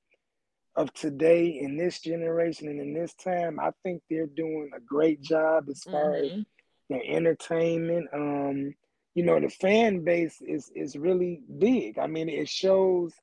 of 0.75 0.93
today 0.93 1.47
in 1.61 1.77
this 1.77 1.99
generation 1.99 2.67
and 2.67 2.79
in 2.79 2.93
this 2.93 3.13
time, 3.15 3.59
I 3.59 3.71
think 3.83 4.01
they're 4.09 4.27
doing 4.27 4.71
a 4.75 4.79
great 4.79 5.21
job 5.21 5.69
as 5.69 5.85
far 5.91 6.15
as 6.15 6.31
Mhm. 6.31 6.45
their 6.89 7.01
entertainment. 7.05 8.07
Um, 8.13 8.73
you 9.15 9.23
know, 9.23 9.39
the 9.39 9.49
fan 9.49 10.03
base 10.03 10.41
is 10.41 10.71
is 10.75 10.95
really 10.97 11.41
big. 11.59 11.97
I 11.99 12.07
mean, 12.07 12.29
it 12.29 12.49
shows 12.49 13.13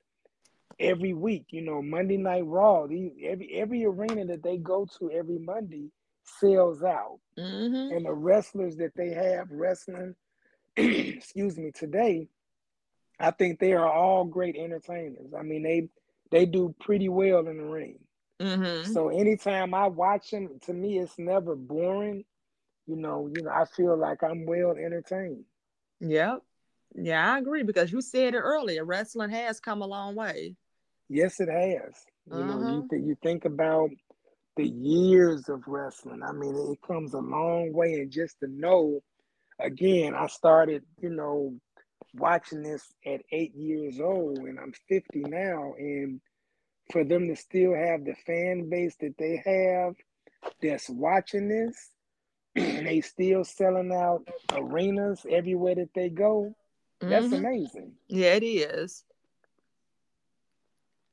every 0.79 1.15
week. 1.15 1.47
You 1.51 1.63
know, 1.63 1.83
Monday 1.83 2.17
Night 2.17 2.45
Raw. 2.47 2.87
These 2.87 3.13
every 3.25 3.55
every 3.55 3.85
arena 3.85 4.25
that 4.27 4.43
they 4.43 4.59
go 4.59 4.87
to 4.99 5.11
every 5.11 5.39
Monday 5.39 5.91
sells 6.25 6.83
out, 6.83 7.21
Mhm. 7.39 7.97
and 7.97 8.05
the 8.07 8.13
wrestlers 8.13 8.77
that 8.77 8.95
they 8.97 9.11
have 9.11 9.51
wrestling, 9.51 10.15
excuse 10.77 11.57
me, 11.57 11.71
today, 11.73 12.29
I 13.19 13.31
think 13.31 13.59
they 13.59 13.73
are 13.73 13.91
all 13.91 14.25
great 14.25 14.57
entertainers. 14.57 15.33
I 15.35 15.43
mean, 15.43 15.63
they 15.63 15.89
they 16.31 16.47
do 16.47 16.75
pretty 16.81 17.09
well 17.09 17.47
in 17.47 17.59
the 17.59 17.65
ring. 17.65 17.99
Mhm. 18.41 18.93
So 18.93 19.09
anytime 19.09 19.73
I 19.73 19.87
watch 19.87 20.31
them, 20.31 20.59
to 20.61 20.73
me, 20.73 20.99
it's 20.99 21.19
never 21.19 21.55
boring. 21.57 22.25
You 22.87 22.97
know, 22.97 23.29
you 23.35 23.43
know, 23.43 23.51
I 23.51 23.65
feel 23.65 23.97
like 23.97 24.23
I'm 24.23 24.45
well 24.45 24.73
entertained. 24.73 25.45
Yep. 26.01 26.43
Yeah, 26.95 27.35
I 27.35 27.39
agree 27.39 27.63
because 27.63 27.91
you 27.93 28.01
said 28.01 28.35
it 28.35 28.39
earlier. 28.39 28.85
Wrestling 28.85 29.31
has 29.31 29.61
come 29.61 29.83
a 29.83 29.87
long 29.87 30.15
way. 30.15 30.57
Yes, 31.09 31.41
it 31.41 31.49
has. 31.49 32.05
You 32.33 32.45
know, 32.45 32.61
Uh-huh. 32.61 32.69
you 32.69 32.85
th- 32.89 33.03
you 33.03 33.17
think 33.23 33.45
about 33.45 33.91
the 34.57 34.67
years 34.67 35.49
of 35.49 35.67
wrestling. 35.67 36.23
I 36.23 36.33
mean, 36.33 36.57
it 36.73 36.81
comes 36.87 37.15
a 37.15 37.19
long 37.21 37.73
way, 37.73 37.95
and 37.95 38.11
just 38.11 38.41
to 38.41 38.49
know, 38.49 39.03
again, 39.61 40.15
I 40.15 40.27
started, 40.27 40.85
you 41.01 41.11
know, 41.11 41.55
watching 42.15 42.63
this 42.63 42.93
at 43.07 43.23
eight 43.33 43.55
years 43.55 44.01
old, 44.01 44.39
and 44.39 44.59
I'm 44.59 44.73
50 44.89 45.21
now, 45.21 45.75
and 45.79 46.21
for 46.93 47.05
them 47.05 47.29
to 47.29 47.37
still 47.37 47.75
have 47.75 48.05
the 48.05 48.15
fan 48.27 48.69
base 48.69 48.97
that 49.01 49.17
they 49.19 49.43
have, 49.45 49.95
that's 50.63 50.89
watching 50.89 51.49
this, 51.49 51.91
and 52.57 52.87
they 52.87 53.01
still 53.01 53.45
selling 53.45 53.93
out 53.93 54.27
arenas 54.53 55.27
everywhere 55.29 55.75
that 55.77 55.95
they 55.95 56.09
go. 56.11 56.55
That's 57.07 57.33
Mhm. 57.33 57.33
amazing. 57.33 57.95
Yeah, 58.09 58.35
it 58.35 58.45
is. 58.45 59.05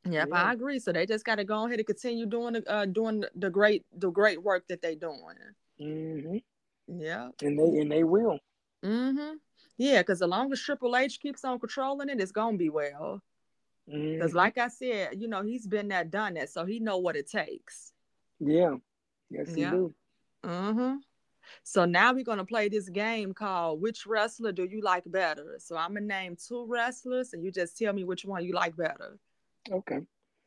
Yep, 0.10 0.28
Yeah. 0.30 0.36
I 0.36 0.54
agree. 0.54 0.80
So 0.80 0.92
they 0.92 1.06
just 1.06 1.26
got 1.26 1.36
to 1.36 1.44
go 1.46 1.66
ahead 1.66 1.80
and 1.80 1.88
continue 1.88 2.26
doing 2.26 2.54
the 2.54 2.72
uh, 2.72 2.86
doing 2.86 3.24
the 3.36 3.50
great 3.50 3.86
the 3.98 4.10
great 4.10 4.42
work 4.42 4.68
that 4.68 4.82
they're 4.82 4.96
doing. 4.96 5.38
hmm 5.80 6.38
Yeah. 6.88 7.30
And 7.42 7.58
they 7.58 7.80
and 7.80 7.92
they 7.92 8.04
will. 8.04 8.40
Mm-hmm. 8.84 9.36
Yeah, 9.78 10.02
because 10.02 10.22
as 10.22 10.28
long 10.28 10.52
as 10.52 10.60
Triple 10.62 10.96
H 10.96 11.20
keeps 11.20 11.44
on 11.46 11.60
controlling 11.60 12.10
it, 12.10 12.20
it's 12.20 12.32
gonna 12.32 12.58
be 12.58 12.70
well. 12.70 13.22
Because 13.86 14.32
Mhm. 14.32 14.36
like 14.36 14.58
I 14.58 14.68
said, 14.68 15.20
you 15.22 15.28
know, 15.28 15.42
he's 15.42 15.68
been 15.68 15.88
that, 15.90 16.10
done 16.12 16.36
that, 16.36 16.50
so 16.50 16.64
he 16.66 16.80
know 16.80 16.98
what 17.00 17.16
it 17.16 17.30
takes. 17.30 17.92
Yeah. 18.40 18.78
Yes, 19.30 19.56
Yeah. 19.58 19.72
you 19.72 19.78
do. 20.44 20.48
Mm-hmm. 20.48 20.96
So 21.64 21.86
now 21.86 22.14
we're 22.14 22.24
gonna 22.24 22.46
play 22.46 22.70
this 22.70 22.90
game 22.90 23.34
called 23.34 23.82
Which 23.82 24.06
Wrestler 24.06 24.52
Do 24.52 24.64
You 24.66 24.82
Like 24.82 25.04
Better? 25.10 25.56
So 25.60 25.76
I'm 25.76 25.94
gonna 25.94 26.06
name 26.06 26.36
two 26.36 26.66
wrestlers 26.66 27.34
and 27.34 27.44
you 27.44 27.52
just 27.52 27.78
tell 27.78 27.94
me 27.94 28.04
which 28.04 28.26
one 28.26 28.46
you 28.46 28.54
like 28.54 28.76
better. 28.76 29.18
Okay. 29.72 29.99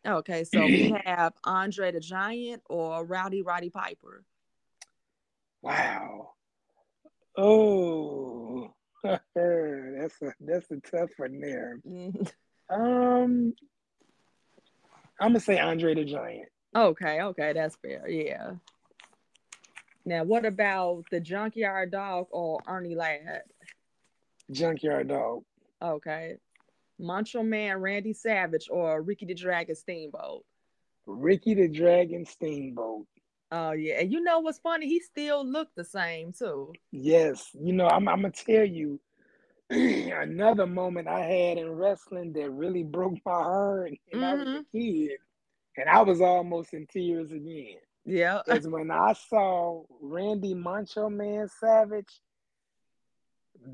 Okay, 0.06 0.44
so 0.44 0.64
we 0.66 0.94
have 1.04 1.32
Andre 1.44 1.92
the 1.92 2.00
Giant 2.00 2.62
or 2.68 3.04
Rowdy 3.04 3.42
Roddy 3.42 3.70
Piper. 3.70 4.24
Wow. 5.62 6.32
Oh, 7.36 8.72
that's 9.04 10.22
a 10.22 10.32
that's 10.40 10.70
a 10.70 10.80
tough 10.90 11.10
one 11.16 11.40
there. 11.40 11.78
Mhm. 11.86 12.30
Um, 12.70 13.54
I'm 15.20 15.28
gonna 15.30 15.40
say 15.40 15.58
Andre 15.58 15.94
the 15.94 16.04
Giant. 16.04 16.48
Okay, 16.74 17.22
okay, 17.22 17.52
that's 17.52 17.76
fair. 17.76 18.08
Yeah. 18.08 18.52
Now, 20.04 20.22
what 20.22 20.44
about 20.44 21.04
the 21.10 21.20
Junkyard 21.20 21.90
Dog 21.90 22.28
or 22.30 22.60
Ernie 22.68 22.94
Ladd? 22.94 23.42
Junkyard 24.52 25.08
Dog. 25.08 25.42
Okay. 25.82 26.36
Macho 26.98 27.42
Man 27.42 27.78
Randy 27.78 28.12
Savage 28.12 28.68
or 28.70 29.02
Ricky 29.02 29.26
the 29.26 29.34
Dragon 29.34 29.74
Steamboat. 29.74 30.44
Ricky 31.06 31.54
the 31.54 31.68
Dragon 31.68 32.24
Steamboat. 32.24 33.06
Oh 33.52 33.72
yeah, 33.72 34.00
and 34.00 34.12
you 34.12 34.22
know 34.22 34.40
what's 34.40 34.58
funny? 34.58 34.88
He 34.88 35.00
still 35.00 35.46
looked 35.46 35.76
the 35.76 35.84
same 35.84 36.32
too. 36.32 36.72
Yes, 36.90 37.50
you 37.54 37.72
know 37.72 37.86
I'm 37.86 38.08
I'm 38.08 38.22
gonna 38.22 38.32
tell 38.32 38.64
you 38.64 39.00
another 39.70 40.66
moment 40.66 41.08
I 41.08 41.20
had 41.20 41.58
in 41.58 41.70
wrestling 41.70 42.32
that 42.32 42.50
really 42.50 42.82
broke 42.82 43.14
my 43.24 43.32
heart, 43.32 43.92
and 44.12 44.24
I 44.24 44.34
was 44.34 44.42
a 44.42 44.50
mm-hmm. 44.50 44.78
kid, 44.78 45.18
and 45.76 45.88
I 45.88 46.02
was 46.02 46.20
almost 46.20 46.72
in 46.74 46.86
tears 46.86 47.30
again. 47.30 47.76
Yeah. 48.04 48.40
is 48.46 48.68
when 48.68 48.90
I 48.90 49.14
saw 49.28 49.82
Randy 50.00 50.54
Macho 50.54 51.10
Man 51.10 51.48
Savage 51.60 52.20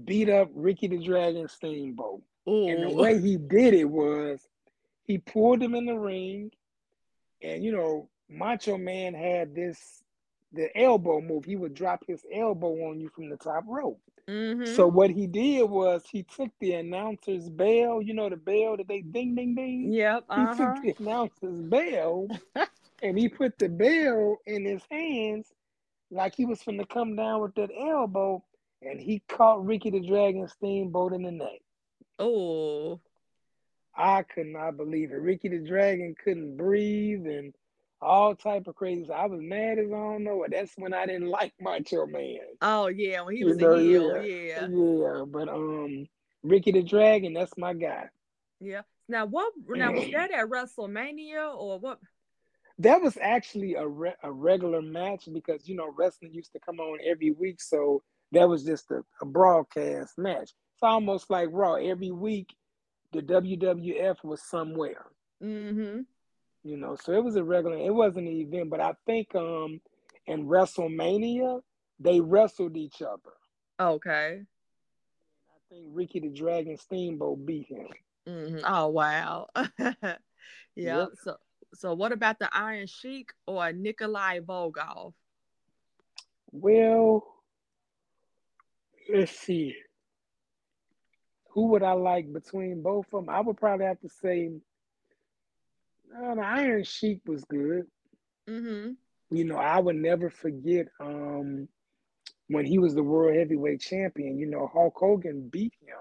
beat 0.05 0.28
up 0.28 0.49
Ricky 0.55 0.89
the 0.89 0.99
Dragon 0.99 1.49
Steamboat. 1.49 2.23
And 2.47 2.82
the 2.82 2.90
way 2.90 3.20
he 3.20 3.36
did 3.36 3.74
it 3.74 3.85
was 3.89 4.48
he 5.05 5.19
pulled 5.19 5.62
him 5.62 5.74
in 5.74 5.86
the 5.86 5.98
ring, 5.98 6.51
and 7.43 7.62
you 7.64 7.73
know, 7.73 8.09
Macho 8.28 8.77
Man 8.78 9.14
had 9.14 9.55
this 9.55 10.02
the 10.52 10.69
elbow 10.78 11.20
move. 11.20 11.44
He 11.44 11.56
would 11.56 11.74
drop 11.74 12.05
his 12.06 12.24
elbow 12.32 12.73
on 12.89 13.01
you 13.01 13.09
from 13.09 13.28
the 13.31 13.36
top 13.36 13.64
rope. 13.66 14.01
Mm-hmm. 14.28 14.74
So 14.74 14.86
what 14.86 15.10
he 15.10 15.27
did 15.27 15.69
was 15.69 16.05
he 16.10 16.23
took 16.23 16.51
the 16.60 16.74
announcer's 16.74 17.48
bell, 17.48 18.01
you 18.01 18.14
know, 18.14 18.28
the 18.28 18.36
bell 18.36 18.77
that 18.77 18.86
they 18.89 19.01
ding 19.01 19.35
ding 19.35 19.55
ding. 19.55 19.93
Yep. 19.93 20.24
He 20.28 20.35
Uh-huh. 20.43 20.74
took 20.74 20.82
the 20.82 21.02
announcer's 21.02 21.60
bell 21.60 22.28
and 23.02 23.19
he 23.19 23.28
put 23.28 23.59
the 23.59 23.69
bell 23.69 24.39
in 24.47 24.64
his 24.64 24.82
hands 24.90 25.52
like 26.10 26.35
he 26.36 26.44
was 26.44 26.62
finna 26.62 26.89
come 26.89 27.16
down 27.16 27.40
with 27.40 27.55
that 27.55 27.70
elbow, 27.77 28.44
and 28.82 29.01
he 29.01 29.20
caught 29.28 29.64
Ricky 29.64 29.90
the 29.90 30.01
Dragon 30.06 30.47
Steamboat 30.47 31.14
in 31.14 31.23
the 31.23 31.32
neck. 31.32 31.60
Oh. 32.23 33.01
I 33.97 34.23
could 34.23 34.47
not 34.47 34.77
believe 34.77 35.11
it. 35.11 35.16
Ricky 35.16 35.49
the 35.49 35.59
Dragon 35.59 36.15
couldn't 36.23 36.57
breathe 36.57 37.27
and 37.27 37.55
all 38.01 38.35
type 38.35 38.66
of 38.66 38.74
crazy. 38.74 39.11
I 39.11 39.27
was 39.27 39.40
mad 39.43 39.78
as 39.78 39.86
I 39.86 39.90
don't 39.90 40.24
know. 40.24 40.44
That's 40.51 40.73
when 40.77 40.94
I 40.94 41.07
didn't 41.07 41.28
like 41.28 41.53
Macho 41.61 42.07
Man. 42.07 42.39
Oh 42.61 42.86
yeah, 42.86 43.23
when 43.23 43.35
he 43.35 43.40
You 43.40 43.47
was 43.47 43.59
know, 43.59 43.73
a 43.74 43.81
heel, 43.81 44.23
yeah. 44.23 44.66
yeah. 44.66 44.69
Yeah, 44.69 45.24
but 45.27 45.49
um, 45.49 46.07
Ricky 46.43 46.73
the 46.73 46.82
Dragon, 46.82 47.35
that's 47.35 47.57
my 47.59 47.74
guy. 47.74 48.09
Yeah. 48.61 48.82
Now 49.09 49.27
what 49.27 49.53
now 49.69 49.93
was 49.93 50.09
that 50.12 50.31
at 50.32 50.49
WrestleMania 50.49 51.55
or 51.55 51.78
what? 51.78 51.99
That 52.78 53.03
was 53.03 53.19
actually 53.20 53.74
a 53.74 53.86
re- 53.86 54.15
a 54.23 54.32
regular 54.32 54.81
match 54.81 55.28
because 55.32 55.69
you 55.69 55.77
know 55.77 55.93
wrestling 55.97 56.32
used 56.32 56.53
to 56.53 56.61
come 56.61 56.81
on 56.81 56.99
every 57.07 57.31
week, 57.31 57.61
so 57.61 58.03
that 58.32 58.49
was 58.49 58.65
just 58.65 58.90
a, 58.90 59.03
a 59.20 59.27
broadcast 59.27 60.16
match. 60.16 60.51
It's 60.83 60.89
almost 60.89 61.31
like 61.31 61.49
Raw. 61.53 61.75
Every 61.75 62.11
week, 62.11 62.57
the 63.13 63.21
WWF 63.23 64.25
was 64.25 64.43
somewhere, 64.43 65.05
Mm-hmm. 65.41 66.01
you 66.65 66.77
know. 66.77 66.97
So 66.97 67.13
it 67.13 67.23
was 67.23 67.37
a 67.37 67.45
regular. 67.45 67.77
It 67.77 67.95
wasn't 67.95 68.27
an 68.27 68.35
event, 68.35 68.69
but 68.69 68.81
I 68.81 68.95
think 69.07 69.33
um 69.37 69.81
in 70.27 70.47
WrestleMania 70.49 71.63
they 72.01 72.21
wrestled 72.21 72.77
each 72.77 73.01
other. 73.01 73.31
Okay. 73.79 74.41
I 74.43 75.59
think 75.73 75.87
Ricky 75.93 76.19
the 76.19 76.31
Dragon 76.31 76.77
Steamboat 76.77 77.47
beat 77.47 77.69
him. 77.69 77.87
hmm 78.27 78.59
Oh 78.65 78.89
wow. 78.89 79.51
yeah. 79.79 80.17
Yep. 80.75 81.09
So 81.23 81.37
so 81.75 81.95
what 81.95 82.11
about 82.11 82.41
the 82.41 82.49
Iron 82.53 82.89
Sheik 82.89 83.31
or 83.47 83.73
Nikolai 83.73 84.41
Volkov? 84.41 85.13
Well, 86.51 87.23
let's 89.15 89.31
see. 89.31 89.77
Who 91.53 91.69
would 91.69 91.83
I 91.83 91.93
like 91.93 92.33
between 92.33 92.83
both 92.83 93.07
of 93.12 93.24
them? 93.27 93.29
I 93.29 93.41
would 93.41 93.57
probably 93.57 93.87
have 93.87 94.01
to 94.01 94.09
say 94.09 94.51
uh, 96.16 96.35
the 96.35 96.41
Iron 96.43 96.85
Sheik 96.85 97.20
was 97.27 97.45
good. 97.45 97.87
Mm-hmm. 98.49 98.93
You 99.37 99.45
know, 99.45 99.57
I 99.57 99.79
would 99.79 99.97
never 99.97 100.29
forget 100.31 100.87
um, 101.01 101.69
when 102.49 102.66
he 102.66 102.79
was 102.79 102.95
the 102.95 103.03
world 103.03 103.37
heavyweight 103.37 103.81
champion. 103.81 104.39
You 104.39 104.47
know, 104.47 104.69
Hulk 104.73 104.95
Hogan 104.97 105.49
beat 105.49 105.73
him 105.81 105.97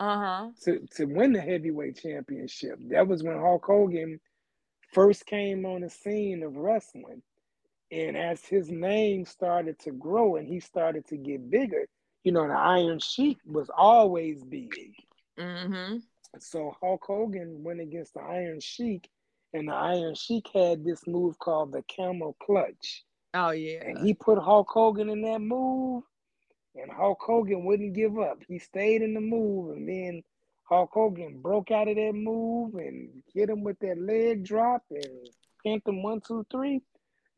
Uh-huh. 0.00 0.50
to, 0.64 0.86
to 0.96 1.04
win 1.06 1.32
the 1.32 1.40
heavyweight 1.40 1.96
championship. 1.98 2.78
That 2.90 3.08
was 3.08 3.22
when 3.22 3.36
Hulk 3.38 3.64
Hogan 3.64 4.20
first 4.92 5.26
came 5.26 5.66
on 5.66 5.80
the 5.80 5.90
scene 5.90 6.42
of 6.42 6.56
wrestling. 6.56 7.22
And 7.90 8.16
as 8.16 8.44
his 8.44 8.70
name 8.70 9.24
started 9.24 9.78
to 9.80 9.92
grow 9.92 10.36
and 10.36 10.46
he 10.46 10.60
started 10.60 11.06
to 11.08 11.16
get 11.16 11.50
bigger, 11.50 11.88
you 12.24 12.32
know, 12.32 12.46
the 12.46 12.54
Iron 12.54 12.98
Sheik 12.98 13.38
was 13.46 13.70
always 13.74 14.42
big. 14.44 14.94
Mm-hmm. 15.38 15.98
So 16.38 16.74
Hulk 16.80 17.02
Hogan 17.06 17.62
went 17.62 17.80
against 17.80 18.14
the 18.14 18.20
Iron 18.20 18.60
Sheik, 18.60 19.08
and 19.54 19.68
the 19.68 19.72
Iron 19.72 20.14
Sheik 20.14 20.48
had 20.52 20.84
this 20.84 21.06
move 21.06 21.38
called 21.38 21.72
the 21.72 21.82
camel 21.82 22.36
clutch. 22.42 23.04
Oh 23.34 23.50
yeah. 23.50 23.84
And 23.84 23.98
he 24.06 24.14
put 24.14 24.38
Hulk 24.38 24.68
Hogan 24.68 25.08
in 25.08 25.22
that 25.22 25.40
move, 25.40 26.04
and 26.74 26.90
Hulk 26.90 27.18
Hogan 27.20 27.64
wouldn't 27.64 27.94
give 27.94 28.18
up. 28.18 28.42
He 28.46 28.58
stayed 28.58 29.02
in 29.02 29.14
the 29.14 29.20
move, 29.20 29.76
and 29.76 29.88
then 29.88 30.22
Hulk 30.64 30.90
Hogan 30.92 31.40
broke 31.40 31.70
out 31.70 31.88
of 31.88 31.96
that 31.96 32.12
move 32.14 32.74
and 32.74 33.22
hit 33.32 33.48
him 33.48 33.62
with 33.62 33.78
that 33.80 33.98
leg 33.98 34.44
drop 34.44 34.82
and 34.90 35.30
him 35.64 36.02
one, 36.02 36.20
two, 36.20 36.44
three. 36.50 36.82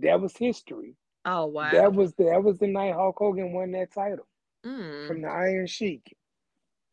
That 0.00 0.20
was 0.20 0.36
history. 0.36 0.94
oh 1.26 1.46
wow. 1.46 1.70
That 1.70 1.92
was 1.92 2.14
that 2.14 2.42
was 2.42 2.58
the 2.58 2.66
night 2.66 2.94
Hulk 2.94 3.16
Hogan 3.18 3.52
won 3.52 3.72
that 3.72 3.92
title 3.92 4.26
mm. 4.64 5.06
from 5.06 5.22
the 5.22 5.28
Iron 5.28 5.66
Sheik. 5.66 6.16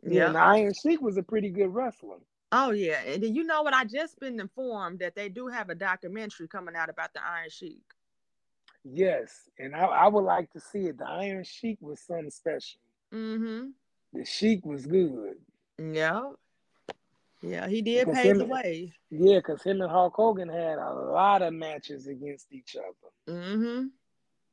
Yeah, 0.03 0.31
the 0.31 0.39
Iron 0.39 0.73
Sheik 0.73 1.01
was 1.01 1.17
a 1.17 1.23
pretty 1.23 1.49
good 1.49 1.73
wrestler. 1.73 2.17
Oh 2.51 2.71
yeah. 2.71 3.01
And 3.05 3.23
you 3.23 3.43
know 3.43 3.61
what? 3.61 3.73
I 3.73 3.83
just 3.83 4.19
been 4.19 4.39
informed 4.39 4.99
that 4.99 5.15
they 5.15 5.29
do 5.29 5.47
have 5.47 5.69
a 5.69 5.75
documentary 5.75 6.47
coming 6.47 6.75
out 6.75 6.89
about 6.89 7.13
the 7.13 7.19
Iron 7.25 7.49
Sheik. 7.49 7.81
Yes, 8.83 9.49
and 9.59 9.75
I, 9.75 9.83
I 9.83 10.07
would 10.07 10.23
like 10.23 10.51
to 10.53 10.59
see 10.59 10.85
it. 10.85 10.97
The 10.97 11.07
Iron 11.07 11.43
Sheik 11.43 11.77
was 11.81 11.99
something 11.99 12.29
special. 12.29 12.79
Mm-hmm. 13.13 13.69
The 14.13 14.25
Sheik 14.25 14.65
was 14.65 14.85
good. 14.85 15.35
Yeah. 15.77 16.31
Yeah, 17.41 17.67
he 17.67 17.81
did 17.81 18.11
pave 18.11 18.37
the 18.37 18.45
way. 18.45 18.93
Yeah, 19.11 19.37
because 19.37 19.61
him 19.61 19.81
and 19.81 19.91
Hulk 19.91 20.13
Hogan 20.15 20.49
had 20.49 20.79
a 20.79 20.91
lot 20.91 21.41
of 21.41 21.53
matches 21.53 22.07
against 22.07 22.51
each 22.51 22.75
other. 22.75 23.37
Mm-hmm. 23.37 23.87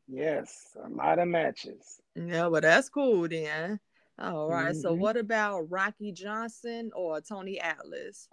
Yes, 0.08 0.76
a 0.84 0.88
lot 0.88 1.18
of 1.18 1.28
matches. 1.28 2.00
Yeah, 2.14 2.46
well, 2.48 2.60
that's 2.60 2.88
cool 2.88 3.26
then. 3.28 3.80
All 4.18 4.48
right. 4.48 4.76
So 4.76 4.94
Mhm. 4.94 4.98
what 4.98 5.16
about 5.16 5.70
Rocky 5.70 6.12
Johnson 6.12 6.90
or 6.94 7.20
Tony 7.20 7.58
Atlas? 7.60 8.28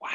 Wow. 0.00 0.08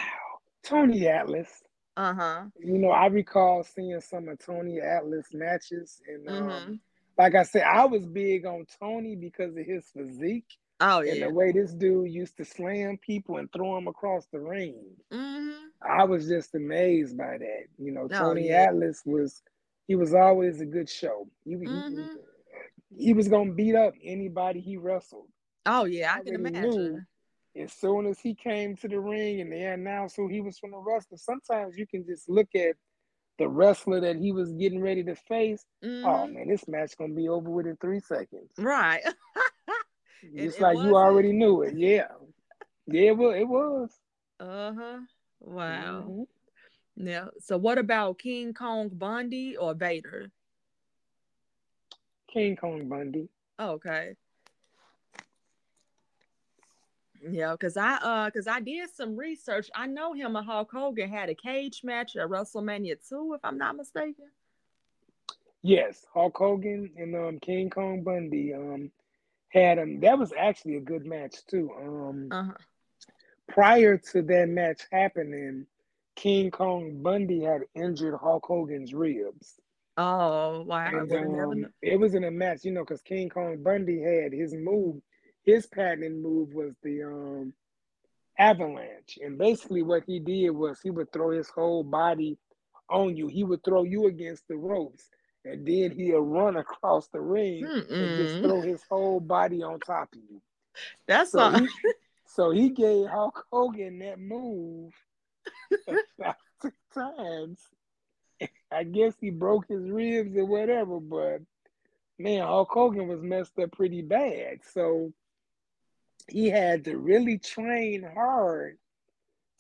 Tony 0.64 1.08
Atlas. 1.08 1.64
Uh-huh. 1.96 2.46
You 2.60 2.78
know, 2.78 2.90
I 2.90 3.08
recall 3.08 3.64
seeing 3.64 4.00
some 4.02 4.28
of 4.28 4.40
Tony 4.40 4.82
Atlas 4.82 5.34
matches. 5.34 6.02
And 6.08 6.28
um, 6.30 6.36
Mhm. 6.50 6.80
like 7.18 7.36
I 7.36 7.44
said, 7.44 7.64
I 7.64 7.86
was 7.86 8.06
big 8.06 8.46
on 8.46 8.66
Tony 8.80 9.16
because 9.16 9.56
of 9.56 9.66
his 9.66 9.88
physique 9.90 10.58
Oh 10.80 11.00
yeah. 11.02 11.14
and 11.14 11.22
the 11.24 11.30
way 11.30 11.52
this 11.52 11.74
dude 11.74 12.12
used 12.12 12.38
to 12.38 12.46
slam 12.46 12.98
people 12.98 13.38
and 13.38 13.52
throw 13.52 13.76
them 13.76 13.88
across 13.88 14.26
the 14.28 14.40
ring. 14.40 14.96
Mm-hmm. 15.12 15.68
I 15.82 16.04
was 16.04 16.28
just 16.28 16.54
amazed 16.54 17.18
by 17.18 17.38
that. 17.38 17.64
You 17.80 17.92
know, 17.92 18.04
Oh, 18.04 18.08
Tony 18.10 18.50
yeah. 18.50 18.64
Atlas 18.68 19.04
was 19.06 19.42
he 19.88 19.96
was 19.96 20.14
always 20.14 20.62
a 20.62 20.66
good 20.66 20.90
show. 20.90 21.28
He, 21.46 21.52
he- 21.52 21.66
Mhm. 21.68 22.10
he, 22.98 23.14
was 23.14 23.28
gonna 23.28 23.54
beat 23.54 23.76
up 23.76 23.94
anybody 24.04 24.60
he 24.60 24.78
wrestled. 24.78 25.28
Oh 25.66 25.86
yeah, 25.86 26.14
I 26.16 26.24
can 26.24 26.36
imagine. 26.36 26.62
knew. 27.56 27.64
As 27.64 27.74
soon 27.74 28.06
as 28.06 28.20
he 28.20 28.36
came 28.36 28.76
to 28.78 28.88
the 28.88 29.00
ring 29.00 29.42
and 29.42 29.52
they 29.52 29.64
announced 29.64 30.16
who 30.16 30.28
he 30.28 30.42
was 30.42 30.60
from 30.60 30.72
the 30.72 30.78
wrestler, 30.78 31.18
sometimes 31.18 31.78
you 31.78 31.88
can 31.88 32.06
just 32.06 32.30
look 32.30 32.54
at 32.56 32.76
the 33.40 33.48
wrestler 33.48 34.00
that 34.02 34.16
he 34.18 34.32
was 34.32 34.52
getting 34.54 34.82
ready 34.82 35.04
to 35.04 35.16
face. 35.16 35.66
Oh 35.84 35.88
Mhm. 35.88 36.34
man, 36.34 36.48
this 36.48 36.68
match 36.68 36.98
gonna 36.98 37.14
be 37.14 37.30
over 37.30 37.50
within 37.50 37.78
three 37.78 38.00
seconds. 38.00 38.52
Right. 38.58 39.04
It's 40.34 40.58
it 40.58 40.62
like 40.62 40.80
you 40.80 40.96
already 40.96 41.32
knew 41.32 41.62
it. 41.62 41.76
Yeah, 41.78 42.08
yeah, 42.88 43.10
it 43.10 43.18
was. 43.18 43.36
It 43.36 43.48
was. 43.48 44.00
uh-huh. 44.40 45.00
Wow. 45.40 46.04
Mhm. 46.10 46.28
Yeah. 46.98 47.28
So 47.40 47.58
what 47.58 47.78
about 47.78 48.20
King 48.20 48.54
Kong 48.54 48.90
Bundy 48.90 49.56
or 49.56 49.74
Vader? 49.74 50.32
King 52.28 52.56
Kong 52.56 52.88
Bundy. 52.90 53.30
Okay. 53.60 54.16
Yeah, 57.30 57.56
cause 57.58 57.78
I 57.78 57.96
uh, 57.96 58.30
cause 58.30 58.48
I 58.48 58.60
did 58.60 58.90
some 58.92 59.16
research. 59.16 59.70
I 59.76 59.88
know 59.88 60.14
him 60.14 60.36
and 60.36 60.46
Hulk 60.46 60.72
Hogan 60.72 61.10
had 61.10 61.30
a 61.30 61.36
cage 61.36 61.82
match 61.84 62.16
at 62.16 62.30
WrestleMania 62.30 62.96
two, 63.08 63.34
if 63.34 63.42
I'm 63.44 63.58
not 63.58 63.76
mistaken. 63.76 64.26
Yes, 65.64 66.06
Hulk 66.14 66.38
Hogan 66.38 66.92
and 66.96 67.16
um, 67.16 67.40
King 67.40 67.70
Kong 67.70 68.04
Bundy 68.04 68.54
um, 68.54 68.92
had 69.50 69.80
him. 69.80 70.00
That 70.00 70.20
was 70.20 70.32
actually 70.38 70.78
a 70.78 70.82
good 70.82 71.06
match 71.06 71.46
too. 71.48 71.72
Um, 71.82 72.28
Uh 72.32 72.44
huh. 72.44 72.54
prior 73.48 73.98
to 73.98 74.22
that 74.22 74.50
match 74.50 74.84
happening, 74.92 75.66
King 76.18 76.50
Kong 76.50 77.02
Bundy 77.04 77.44
had 77.44 77.62
injured 77.76 78.16
Hulk 78.20 78.44
Hogan's 78.46 78.92
ribs. 78.94 79.60
Oh 79.98 80.64
wow! 80.64 80.88
And, 80.88 81.10
would 81.10 81.20
have 81.20 81.30
never. 81.30 81.52
um, 81.52 81.66
it 81.82 82.00
was 82.00 82.16
in 82.16 82.24
a 82.24 82.32
match, 82.32 82.66
you 82.66 82.72
know, 82.72 82.84
because 82.84 83.02
King 83.04 83.30
Kong 83.30 83.62
Bundy 83.64 84.02
had 84.02 84.34
his 84.34 84.54
move. 84.54 85.00
His 85.44 85.68
patented 85.68 86.18
move 86.18 86.54
was 86.54 86.74
the 86.84 87.04
um, 87.04 87.54
avalanche, 88.38 89.20
and 89.24 89.38
basically 89.38 89.84
what 89.84 90.04
he 90.08 90.20
did 90.20 90.50
was 90.50 90.80
he 90.82 90.90
would 90.90 91.14
throw 91.14 91.30
his 91.30 91.50
whole 91.50 91.84
body 91.84 92.38
on 92.90 93.16
you. 93.16 93.28
He 93.28 93.44
would 93.44 93.64
throw 93.64 93.84
you 93.84 94.08
against 94.08 94.48
the 94.48 94.58
ropes, 94.58 95.10
and 95.46 95.66
then 95.66 95.92
he'll 95.92 96.22
run 96.22 96.58
across 96.58 97.08
the 97.10 97.22
ring 97.22 97.64
and 97.66 98.18
just 98.18 98.40
throw 98.40 98.62
his 98.62 98.82
whole 98.90 99.20
body 99.20 99.62
on 99.62 99.80
top 99.80 100.10
of 100.14 100.20
you. 100.30 100.42
That's 101.08 101.32
So 101.32 101.40
all. 101.40 101.60
he, 101.60 101.68
so 102.26 102.52
he 102.52 102.70
gave 102.70 103.08
Hulk 103.08 103.46
Hogan 103.52 104.00
that 104.00 104.20
move 104.20 104.94
six 106.62 106.76
times. 106.94 107.60
I 108.72 108.84
guess 108.84 109.14
he 109.20 109.30
broke 109.30 109.68
his 109.68 109.90
ribs 109.90 110.36
or 110.38 110.46
whatever, 110.46 111.00
but 111.00 111.42
man, 112.20 112.42
Hulk 112.42 112.70
Hogan 112.72 113.08
was 113.08 113.22
messed 113.22 113.58
up 113.60 113.72
pretty 113.72 114.02
bad. 114.02 114.60
So 114.74 115.14
he 116.28 116.50
had 116.50 116.86
to 116.86 116.98
really 116.98 117.38
train 117.38 118.08
hard 118.14 118.78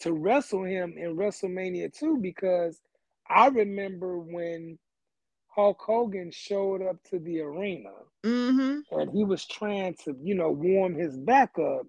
to 0.01 0.13
wrestle 0.13 0.63
him 0.63 0.95
in 0.97 1.15
WrestleMania 1.15 1.97
2 1.97 2.17
because 2.17 2.79
I 3.29 3.47
remember 3.47 4.19
when 4.19 4.77
Hulk 5.47 5.81
Hogan 5.81 6.31
showed 6.31 6.81
up 6.81 6.97
to 7.09 7.19
the 7.19 7.41
arena 7.41 7.91
Mm-hmm. 8.25 8.99
and 8.99 9.11
he 9.11 9.23
was 9.23 9.45
trying 9.45 9.95
to, 10.03 10.15
you 10.21 10.35
know, 10.35 10.51
warm 10.51 10.95
his 10.95 11.15
back 11.15 11.57
up 11.57 11.87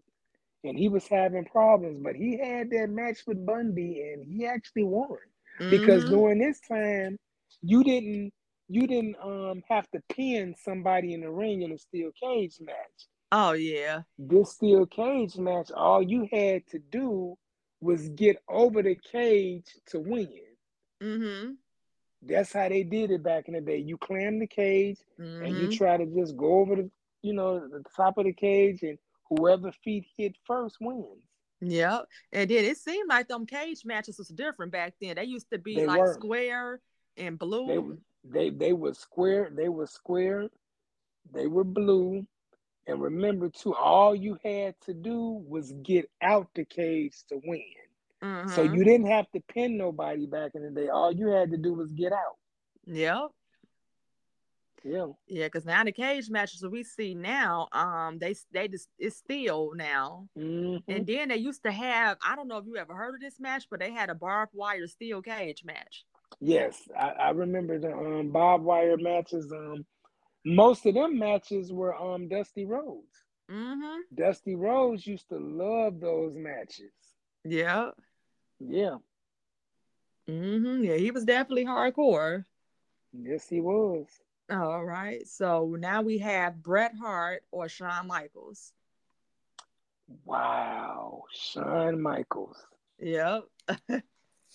and 0.65 0.79
he 0.79 0.89
was 0.89 1.07
having 1.07 1.45
problems, 1.45 2.01
but 2.03 2.15
he 2.15 2.39
had 2.39 2.71
that 2.71 2.89
match 2.91 3.21
with 3.27 3.45
Bundy 3.47 4.03
and 4.13 4.25
he 4.27 4.47
actually 4.47 4.85
won. 4.85 5.19
Because 5.69 6.05
Mhm. 6.05 6.09
during 6.09 6.39
this 6.39 6.61
time, 6.61 7.19
you 7.63 7.83
didn't 7.85 8.33
you 8.69 8.87
didn't 8.87 9.17
um 9.23 9.63
have 9.69 9.89
to 9.91 10.01
pin 10.11 10.55
somebody 10.59 11.15
in 11.15 11.21
the 11.23 11.31
ring 11.31 11.63
in 11.63 11.73
a 11.73 11.79
steel 11.79 12.11
cage 12.21 12.57
match. 12.61 13.09
oh 13.33 13.53
yeah. 13.53 14.03
This 14.19 14.53
steel 14.55 14.87
cage 14.87 15.37
match, 15.39 15.71
all 15.73 16.03
you 16.03 16.29
had 16.31 16.67
to 16.69 16.79
do 16.79 17.37
was 17.81 18.09
get 18.11 18.43
over 18.49 18.83
the 18.83 18.97
cage 18.97 19.67
to 19.87 20.01
win. 20.01 20.57
Mm-hmm. 21.03 21.53
That's 22.23 22.53
how 22.53 22.69
they 22.69 22.83
did 22.83 23.11
it 23.11 23.23
back 23.23 23.49
in 23.49 23.55
the 23.55 23.61
day. 23.61 23.79
You 23.79 23.97
clam 23.99 24.39
the 24.39 24.47
cage 24.47 24.99
and 25.41 25.59
you 25.59 25.69
Mm-hmm. 25.69 25.69
try 25.69 25.97
to 25.97 26.07
just 26.07 26.37
go 26.37 26.59
over 26.61 26.77
the, 26.77 26.91
you 27.23 27.33
know, 27.33 27.61
the 27.69 27.83
top 27.97 28.19
of 28.19 28.25
the 28.25 28.33
cage, 28.33 28.83
and 28.83 28.99
whoever 29.31 29.73
feet 29.85 30.07
hit 30.17 30.37
first 30.47 30.77
wins. 30.81 31.25
Yep. 31.61 32.05
And 32.33 32.49
then 32.51 32.65
it 32.65 32.77
seemed 32.77 33.09
like 33.09 33.29
them 33.29 33.45
cage 33.47 33.85
matches 33.85 34.19
was 34.19 34.29
different 34.29 34.71
back 34.73 34.95
then. 35.01 35.17
They 35.17 35.25
used 35.25 35.51
to 35.53 35.59
be 35.59 35.75
They 35.77 35.87
like 35.87 35.99
were. 36.01 36.15
square 36.15 36.81
and 37.17 37.39
blue. 37.39 37.99
They 38.25 38.51
they 38.51 38.51
they 38.51 38.73
were 38.73 38.95
square. 38.95 39.51
They 39.53 39.69
were 39.69 39.87
square. 39.87 40.49
They 41.33 41.47
were 41.47 41.65
blue. 41.65 42.27
And 42.87 43.03
remember 43.03 43.51
too, 43.51 43.75
all 43.75 44.15
you 44.15 44.39
had 44.45 44.75
to 44.83 44.95
do 44.95 45.45
was 45.47 45.73
get 45.83 46.09
out 46.23 46.49
the 46.55 46.65
cage 46.65 47.17
to 47.29 47.41
win. 47.45 47.63
So 48.21 48.27
Mhm. 48.67 48.75
you 48.77 48.85
didn't 48.85 49.07
have 49.09 49.31
to 49.33 49.41
pin 49.41 49.77
nobody 49.77 50.27
back 50.27 50.53
in 50.55 50.63
the 50.63 50.71
day. 50.71 50.89
All 50.89 51.13
you 51.13 51.29
had 51.29 51.51
to 51.51 51.57
do 51.57 51.75
was 51.75 51.93
get 51.93 52.13
out. 52.13 52.37
Yep. 52.87 53.31
Yeah. 54.85 55.07
Yeah, 55.27 55.47
because 55.47 55.65
now 55.67 55.85
the 55.85 55.93
cage 55.93 56.31
matches 56.31 56.61
that 56.61 56.71
we 56.71 56.83
see 56.83 57.15
now, 57.15 57.69
um, 57.73 58.19
they 58.19 58.35
they 58.53 58.69
just 58.69 58.89
it's 58.99 59.17
steel 59.17 59.73
now. 59.75 60.29
Mhm. 60.37 60.83
And 60.89 61.07
then 61.07 61.29
they 61.29 61.37
used 61.37 61.63
to 61.65 61.73
have, 61.73 62.17
I 62.27 62.35
don't 62.37 62.49
know 62.49 62.59
if 62.59 62.67
you 62.67 62.77
ever 62.77 62.95
heard 62.95 63.15
of 63.15 63.21
this 63.21 63.39
match, 63.39 63.67
but 63.71 63.81
they 63.81 63.91
had 63.91 64.09
a 64.11 64.15
barbed 64.15 64.55
wire 64.55 64.87
steel 64.87 65.21
cage 65.21 65.65
match. 65.65 66.05
Yes, 66.41 66.89
I, 66.97 67.09
I 67.11 67.31
remember 67.31 67.79
the 67.79 67.93
um 67.93 68.31
barbed 68.31 68.65
wire 68.65 68.97
matches. 68.97 69.53
Um, 69.53 69.85
most 70.45 70.87
of 70.87 70.95
them 70.95 71.19
matches 71.19 71.73
were 71.73 71.95
um 71.95 72.29
Dusty 72.29 72.65
Rhodes. 72.65 73.25
Mm-hmm. 73.51 74.01
Dusty 74.15 74.55
Rhodes 74.55 75.07
used 75.07 75.29
to 75.31 75.39
love 75.39 76.01
those 76.01 76.35
matches. 76.37 76.93
Yeah. 77.45 77.91
Yeah, 78.61 78.97
Mm-hmm. 80.29 80.85
Yeah, 80.85 80.97
he 80.97 81.11
was 81.11 81.25
definitely 81.25 81.65
hardcore. 81.65 82.45
yes, 83.13 83.49
he 83.49 83.61
was. 83.61 84.07
All 84.51 84.85
right. 84.85 85.27
So 85.27 85.77
now 85.79 86.03
we 86.03 86.19
have 86.19 86.63
Bret 86.63 86.95
Hart 86.97 87.43
or 87.51 87.69
Shawn 87.69 88.07
Michaels. 88.07 88.73
Wow, 90.25 91.25
Shawn 91.33 92.01
Michaels. 92.01 92.57
Yep. 92.99 93.45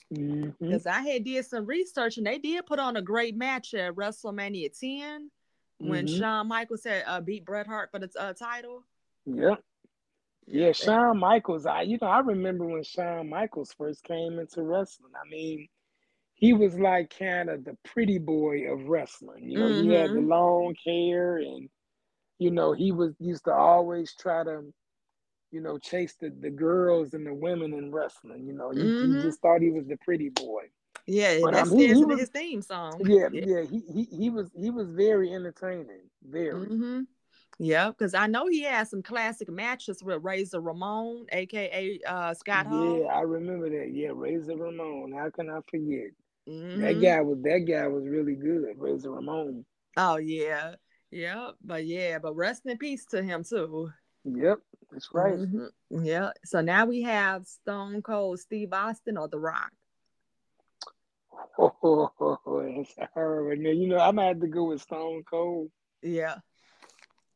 Because 0.09 0.85
I 0.85 1.01
had 1.01 1.23
did 1.23 1.45
some 1.45 1.65
research 1.65 2.17
and 2.17 2.27
they 2.27 2.37
did 2.37 2.65
put 2.65 2.77
on 2.79 2.97
a 2.97 3.01
great 3.01 3.35
match 3.35 3.73
at 3.73 3.95
WrestleMania 3.95 4.77
10 4.79 5.31
when 5.79 6.05
Mhm. 6.05 6.17
Shawn 6.17 6.47
Michaels 6.47 6.83
had 6.83 7.03
uh, 7.07 7.19
beat 7.21 7.45
Bret 7.45 7.65
Hart 7.65 7.89
for 7.91 7.99
the 7.99 8.11
uh, 8.19 8.33
title. 8.33 8.83
Yep. 9.25 9.63
Yeah, 10.45 10.71
Shawn 10.73 11.17
Michaels. 11.19 11.65
I 11.65 11.81
you 11.83 11.97
know 12.01 12.07
I 12.07 12.19
remember 12.19 12.65
when 12.65 12.83
Shawn 12.83 13.29
Michaels 13.29 13.73
first 13.73 14.03
came 14.03 14.39
into 14.39 14.61
wrestling. 14.61 15.13
I 15.15 15.27
mean, 15.29 15.67
he 16.43 16.51
was 16.51 16.77
like 16.77 17.17
kind 17.17 17.49
of 17.49 17.63
the 17.63 17.77
pretty 17.85 18.17
boy 18.19 18.69
of 18.69 18.89
wrestling. 18.89 19.49
You 19.49 19.59
know, 19.59 19.69
he 19.69 19.87
had 19.93 20.09
the 20.11 20.19
Mhm. 20.19 20.27
long 20.27 20.75
hair, 20.85 21.37
and 21.37 21.69
you 22.37 22.51
know 22.51 22.73
he 22.73 22.91
was 22.91 23.13
used 23.19 23.45
to 23.45 23.53
always 23.53 24.13
try 24.13 24.43
to, 24.43 24.73
you 25.53 25.61
know, 25.61 25.77
chase 25.77 26.15
the, 26.19 26.29
the 26.31 26.49
girls 26.49 27.13
and 27.13 27.25
the 27.25 27.33
women 27.33 27.73
in 27.73 27.93
wrestling. 27.93 28.45
You 28.45 28.51
know, 28.59 28.71
he, 28.71 28.81
Mhm. 28.81 29.15
he 29.15 29.21
just 29.21 29.39
thought 29.39 29.61
he 29.61 29.69
was 29.71 29.87
the 29.87 29.95
pretty 30.03 30.27
boy. 30.29 30.63
Yeah, 31.07 31.39
But, 31.43 31.53
that's 31.53 31.71
um, 31.71 31.77
he- 31.77 31.87
his, 31.87 31.97
he 31.99 32.03
was- 32.05 32.19
his 32.19 32.29
theme 32.29 32.61
song. 32.61 32.99
Yeah, 33.05 33.29
yeah. 33.31 33.61
He 33.61 33.79
he 33.95 34.03
he 34.03 34.29
was 34.29 34.51
he 34.53 34.69
was 34.69 34.89
very 34.89 35.33
entertaining. 35.33 36.09
Very. 36.23 36.67
Mm-hmm. 36.67 37.01
Yeah, 37.59 37.89
because 37.91 38.13
I 38.13 38.27
know 38.27 38.47
he 38.47 38.63
had 38.63 38.89
some 38.89 39.01
classic 39.01 39.49
matches 39.49 40.03
with 40.03 40.21
Razor 40.23 40.59
Ramon, 40.59 41.25
aka 41.31 41.99
uh, 42.05 42.33
Scott 42.33 42.65
Hall. 42.67 42.99
Yeah, 42.99 43.05
I 43.13 43.21
remember 43.21 43.69
that. 43.69 43.91
Yeah, 43.93 44.11
Razor 44.13 44.57
Ramon. 44.57 45.13
How 45.13 45.29
can 45.29 45.49
I 45.49 45.61
forget? 45.71 46.11
That 46.45 46.95
Mhm. 46.95 47.01
guy 47.01 47.21
was 47.21 47.41
that 47.43 47.59
guy 47.59 47.87
was 47.87 48.05
really 48.07 48.35
good, 48.35 48.77
Razor 48.77 49.11
Ramon. 49.11 49.65
Oh 49.95 50.17
yeah, 50.17 50.75
yeah, 51.11 51.51
but 51.63 51.85
yeah, 51.85 52.19
but 52.19 52.35
rest 52.35 52.65
in 52.65 52.77
peace 52.77 53.05
to 53.07 53.21
him 53.23 53.43
too. 53.43 53.91
Yep, 54.25 54.59
that's 54.91 55.13
right. 55.13 55.37
Mhm. 55.39 55.69
Yeah. 55.89 56.31
So 56.43 56.61
now 56.61 56.85
we 56.85 57.01
have 57.03 57.45
Stone 57.47 58.01
Cold 58.01 58.39
Steve 58.39 58.73
Austin 58.73 59.17
or 59.17 59.27
The 59.27 59.39
Rock. 59.39 59.71
Oh, 61.57 62.11
it's 62.79 62.95
hard. 63.13 63.59
Now, 63.59 63.69
You 63.69 63.87
know, 63.87 63.99
I'm 63.99 64.15
gonna 64.15 64.29
have 64.29 64.39
to 64.41 64.47
go 64.47 64.65
with 64.65 64.81
Stone 64.81 65.23
Cold 65.29 65.71
Yeah. 66.01 66.39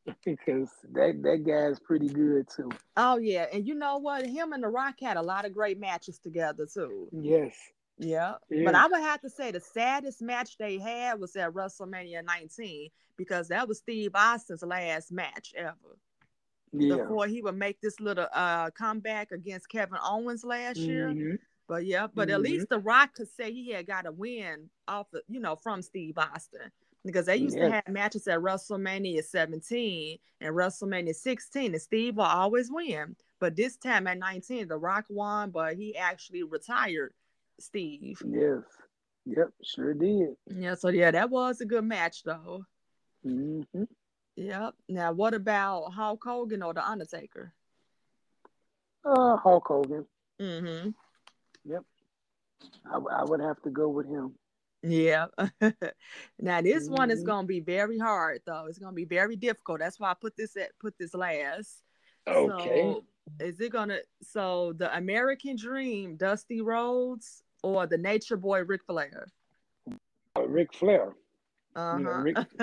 because 0.25 0.69
that 0.93 1.21
that 1.23 1.43
guy's 1.45 1.79
pretty 1.79 2.09
good 2.09 2.47
too. 2.49 2.69
Oh 2.95 3.17
yeah, 3.17 3.45
and 3.53 3.67
you 3.67 3.75
know 3.75 3.97
what? 3.99 4.25
Him 4.25 4.53
and 4.53 4.63
The 4.63 4.69
Rock 4.69 4.95
had 5.01 5.17
a 5.17 5.21
lot 5.21 5.45
of 5.45 5.53
great 5.53 5.79
matches 5.79 6.17
together 6.19 6.65
too. 6.65 7.09
Yes. 7.11 7.55
Yeah. 7.97 8.35
Yeah. 8.49 8.63
But 8.65 8.75
I 8.75 8.87
would 8.87 9.01
have 9.01 9.21
to 9.21 9.29
say 9.29 9.51
the 9.51 9.59
saddest 9.59 10.21
match 10.21 10.57
they 10.57 10.77
had 10.77 11.19
was 11.19 11.35
at 11.35 11.51
WrestleMania 11.53 12.23
19 12.23 12.89
because 13.17 13.47
that 13.47 13.67
was 13.67 13.79
Steve 13.79 14.11
Austin's 14.13 14.63
last 14.63 15.11
match 15.11 15.53
ever. 15.55 15.97
Yeah. 16.73 16.97
Before 16.97 17.27
he 17.27 17.41
would 17.41 17.55
make 17.55 17.79
this 17.81 17.99
little 17.99 18.27
uh 18.33 18.69
comeback 18.71 19.31
against 19.31 19.69
Kevin 19.69 19.97
Owens 20.03 20.43
last 20.43 20.77
year. 20.77 21.07
Mhm. 21.09 21.39
But 21.67 21.85
yeah, 21.85 22.07
but 22.07 22.29
at 22.29 22.39
Mhm. 22.39 22.43
least 22.43 22.69
The 22.69 22.79
Rock 22.79 23.15
could 23.15 23.29
say 23.29 23.51
he 23.51 23.71
had 23.71 23.87
got 23.87 24.05
a 24.05 24.11
win 24.11 24.69
off 24.87 25.11
of, 25.13 25.21
you 25.27 25.39
know, 25.39 25.55
from 25.55 25.81
Steve 25.81 26.17
Austin. 26.17 26.71
Because 27.05 27.25
they 27.25 27.37
used 27.37 27.55
to 27.57 27.71
have 27.71 27.87
matches 27.87 28.27
at 28.27 28.39
WrestleMania 28.39 29.23
17 29.23 30.19
and 30.41 30.53
WrestleMania 30.53 31.15
16, 31.15 31.73
and 31.73 31.81
Steve 31.81 32.17
will 32.17 32.23
always 32.25 32.69
win. 32.69 33.15
But 33.39 33.55
this 33.55 33.77
time 33.77 34.07
at 34.07 34.17
19, 34.17 34.67
The 34.67 34.77
Rock 34.77 35.05
won, 35.09 35.51
but 35.51 35.77
he 35.77 35.95
actually 35.95 36.43
retired 36.43 37.13
Steve. 37.59 38.21
Yes. 38.27 38.61
Yep. 39.25 39.49
Sure 39.63 39.93
did. 39.93 40.35
Yeah, 40.47 40.75
so 40.75 40.89
yeah, 40.89 41.11
that 41.11 41.29
was 41.29 41.59
a 41.61 41.65
good 41.65 41.83
match 41.83 42.23
though. 42.23 42.65
hmm 43.23 43.61
Yep. 44.35 44.75
Now, 44.87 45.11
what 45.13 45.33
about 45.33 45.91
Hulk 45.93 46.23
Hogan 46.23 46.61
or 46.61 46.73
The 46.73 46.87
Undertaker? 46.87 47.53
Uh, 49.03 49.35
Hulk 49.37 49.65
Hogan. 49.67 50.05
Mm-hmm. 50.39 50.89
Yep. 51.65 51.83
I, 52.85 52.91
w- 52.93 53.15
I 53.15 53.23
would 53.23 53.39
have 53.41 53.61
to 53.63 53.69
go 53.71 53.89
with 53.89 54.05
him. 54.07 54.35
Yeah. 54.83 55.25
now 56.39 56.61
this 56.61 56.87
one 56.87 57.09
is 57.09 57.23
Mhm. 57.23 57.25
gonna 57.25 57.47
be 57.47 57.59
very 57.61 57.97
hard 57.97 58.41
though. 58.45 58.67
It's 58.67 58.77
gonna 58.79 58.93
be 58.93 59.05
very 59.05 59.35
difficult. 59.35 59.79
That's 59.79 59.99
why 59.99 60.11
I 60.11 60.13
put 60.13 60.37
this 60.37 60.55
at 60.55 60.69
put 60.79 60.93
this 60.99 61.13
last. 61.15 61.83
Okay. 62.27 62.93
So 62.93 63.05
is 63.39 63.59
it 63.59 63.71
gonna 63.71 63.97
so 64.21 64.73
the 64.73 64.95
American 64.95 65.55
Dream, 65.57 66.15
Dusty 66.15 66.61
Rhodes, 66.61 67.43
or 67.63 67.87
the 67.87 67.97
Nature 67.97 68.37
Boy 68.37 68.63
Ric 68.63 68.83
Flair? 68.85 69.27
Uh, 70.35 70.47
Ric 70.47 70.73
Flair. 70.73 71.13
Uh-huh. 71.75 71.97
You 71.97 72.03
know, 72.03 72.11
Ric, 72.11 72.37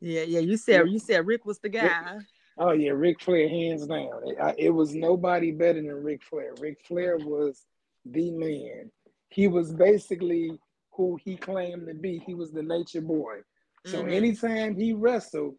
yeah, 0.00 0.22
yeah. 0.22 0.40
You 0.40 0.56
said 0.56 0.88
you 0.88 0.98
said 0.98 1.26
Ric 1.26 1.44
was 1.44 1.58
the 1.58 1.68
guy. 1.68 2.18
oh 2.58 2.72
yeah, 2.72 2.90
Ric 2.92 3.20
Flair, 3.20 3.48
hands 3.48 3.86
down. 3.86 4.10
It, 4.24 4.38
I, 4.40 4.54
it 4.58 4.70
was 4.70 4.94
nobody 4.94 5.50
better 5.52 5.80
than 5.80 6.02
Ric 6.02 6.22
Flair. 6.22 6.52
Ric 6.60 6.78
Flair 6.86 7.16
was 7.18 7.66
the 8.04 8.30
man. 8.30 8.90
He 9.30 9.48
was 9.48 9.72
basically 9.72 10.58
who 10.92 11.18
he 11.22 11.36
claimed 11.36 11.86
to 11.88 11.94
be. 11.94 12.22
He 12.26 12.34
was 12.34 12.52
the 12.52 12.62
nature 12.62 13.00
boy. 13.02 13.40
So 13.84 14.02
Mhm. 14.04 14.12
anytime 14.12 14.74
he 14.74 14.92
wrestled, 14.92 15.56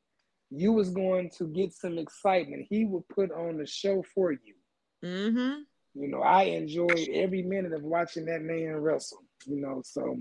you 0.50 0.72
was 0.72 0.90
going 0.90 1.30
to 1.38 1.48
get 1.48 1.74
some 1.74 1.98
excitement. 1.98 2.66
He 2.70 2.86
would 2.86 3.08
put 3.10 3.32
on 3.32 3.58
the 3.58 3.66
show 3.66 4.02
for 4.16 4.32
you. 4.32 4.56
Mm-hmm. 5.04 5.62
You 6.00 6.08
know, 6.08 6.22
I 6.22 6.44
enjoyed 6.44 7.08
every 7.12 7.42
minute 7.42 7.74
of 7.74 7.84
watching 7.84 8.26
that 8.26 8.42
man 8.42 8.76
wrestle. 8.76 9.24
You 9.46 9.60
know, 9.62 9.82
so 9.84 10.18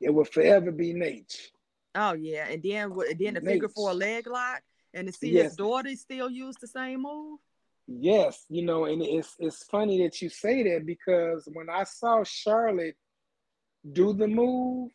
it 0.00 0.10
will 0.10 0.24
forever 0.24 0.70
be 0.70 0.92
Nate. 0.92 1.50
Oh 1.94 2.12
yeah, 2.12 2.46
and 2.48 2.62
then 2.62 2.90
wh- 2.90 3.16
then 3.18 3.34
the 3.34 3.40
figure 3.40 3.68
Nate. 3.68 3.72
four 3.74 3.92
leg 3.94 4.26
lock, 4.28 4.62
and 4.94 5.06
to 5.08 5.12
see 5.12 5.30
Yes. 5.30 5.44
his 5.48 5.56
daughter 5.56 5.94
still 5.96 6.30
use 6.30 6.56
the 6.56 6.68
same 6.68 7.02
move. 7.02 7.38
Yes, 7.88 8.44
you 8.48 8.62
know, 8.62 8.84
and 8.84 9.02
it's 9.02 9.34
it's 9.38 9.64
funny 9.64 10.02
that 10.04 10.22
you 10.22 10.28
say 10.28 10.62
that 10.62 10.86
because 10.86 11.48
when 11.52 11.68
I 11.68 11.84
saw 11.84 12.22
Charlotte 12.22 12.96
do 13.92 14.12
the 14.12 14.28
move, 14.28 14.92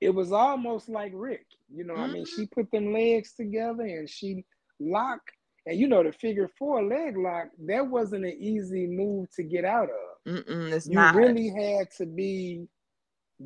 it 0.00 0.10
was 0.10 0.32
almost 0.32 0.88
like 0.88 1.12
Ric. 1.14 1.44
You 1.68 1.84
know, 1.84 1.96
I 1.96 2.06
mean, 2.06 2.24
mm-hmm. 2.24 2.40
she 2.42 2.46
put 2.46 2.70
them 2.70 2.92
legs 2.92 3.34
together 3.34 3.84
and 3.84 4.08
she 4.08 4.44
locked. 4.80 5.32
And 5.66 5.78
you 5.78 5.88
know, 5.88 6.02
the 6.02 6.12
figure 6.12 6.48
four 6.58 6.84
leg 6.84 7.16
lock, 7.16 7.46
that 7.66 7.86
wasn't 7.86 8.24
an 8.24 8.36
easy 8.38 8.86
move 8.86 9.28
to 9.36 9.42
get 9.42 9.64
out 9.64 9.88
of. 9.88 10.32
Mm-mm, 10.32 10.72
it's 10.72 10.86
You 10.86 10.94
not. 10.94 11.14
really 11.14 11.48
had 11.48 11.90
to 11.98 12.06
be 12.06 12.66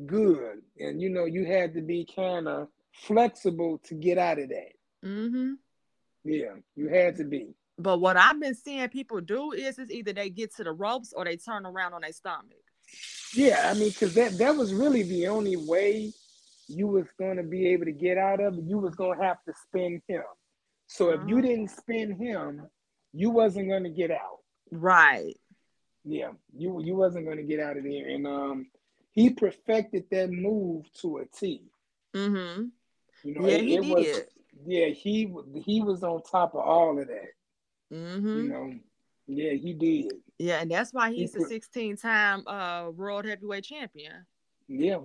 good, 0.05 0.61
and 0.79 1.01
you 1.01 1.09
know 1.09 1.25
you 1.25 1.45
had 1.45 1.73
to 1.73 1.81
be 1.81 2.07
kind 2.13 2.47
of 2.47 2.67
flexible 2.93 3.79
to 3.85 3.95
get 3.95 4.17
out 4.17 4.39
of 4.39 4.49
that. 4.49 4.71
Mm-hmm. 5.05 5.53
Yeah, 6.25 6.55
you 6.75 6.89
had 6.89 7.15
to 7.17 7.23
be. 7.23 7.53
But 7.77 7.99
what 7.99 8.17
I've 8.17 8.39
been 8.39 8.55
seeing 8.55 8.87
people 8.89 9.21
do 9.21 9.53
is 9.53 9.79
is 9.79 9.89
either 9.89 10.11
they 10.11 10.29
get 10.29 10.53
to 10.55 10.63
the 10.65 10.73
ropes 10.73 11.13
or 11.13 11.23
they 11.23 11.37
turn 11.37 11.65
around 11.65 11.93
on 11.93 12.01
their 12.01 12.11
stomach. 12.11 12.51
Yeah, 13.33 13.71
I 13.71 13.73
mean, 13.75 13.89
because 13.89 14.13
that 14.15 14.37
that 14.37 14.55
was 14.55 14.73
really 14.73 15.03
the 15.03 15.27
only 15.29 15.55
way 15.55 16.11
you 16.67 16.87
was 16.87 17.07
going 17.17 17.37
to 17.37 17.43
be 17.43 17.67
able 17.69 17.85
to 17.85 17.91
get 17.91 18.17
out 18.17 18.41
of 18.41 18.57
it. 18.57 18.63
You 18.65 18.77
was 18.77 18.95
going 18.95 19.17
to 19.17 19.23
have 19.25 19.41
to 19.47 19.53
spin 19.67 20.01
him. 20.07 20.23
So 20.91 21.11
if 21.11 21.21
you 21.27 21.37
Uh-huh. 21.37 21.47
didn't 21.47 21.69
spin 21.69 22.15
him, 22.15 22.67
you 23.13 23.29
wasn't 23.29 23.69
going 23.69 23.83
to 23.83 23.89
get 23.91 24.09
out. 24.11 24.39
Right. 24.71 25.35
Yeah, 26.03 26.31
you 26.55 26.81
you 26.83 26.95
wasn't 26.95 27.25
going 27.25 27.37
to 27.37 27.43
get 27.43 27.59
out 27.59 27.77
of 27.77 27.83
there. 27.83 28.07
And 28.07 28.25
um, 28.25 28.67
he 29.11 29.29
perfected 29.29 30.05
that 30.11 30.31
move 30.31 30.91
to 31.01 31.17
a 31.19 31.25
T. 31.27 31.69
Mm-hmm. 32.15 32.65
You 33.23 33.33
know, 33.35 33.47
Yeah, 33.47 33.55
it, 33.57 33.63
he 33.63 33.75
it 33.75 33.85
was. 33.85 34.05
did. 34.05 34.25
Yeah, 34.65 34.87
he 34.87 35.31
he 35.55 35.81
was 35.81 36.03
on 36.03 36.21
top 36.23 36.55
of 36.55 36.61
all 36.61 36.97
of 36.99 37.07
that. 37.07 37.29
Mm-hmm. 37.93 38.37
You 38.37 38.43
know, 38.49 38.73
yeah, 39.27 39.53
he 39.53 39.73
did. 39.73 40.13
Yeah, 40.39 40.61
and 40.61 40.71
that's 40.71 40.91
why 40.93 41.11
He 41.11 41.17
he's 41.17 41.35
a 41.35 41.41
16 41.47 41.97
time 41.97 42.43
uh 42.47 42.89
world 42.89 43.25
heavyweight 43.25 43.63
champion. 43.65 44.25
Yeah, 44.67 44.99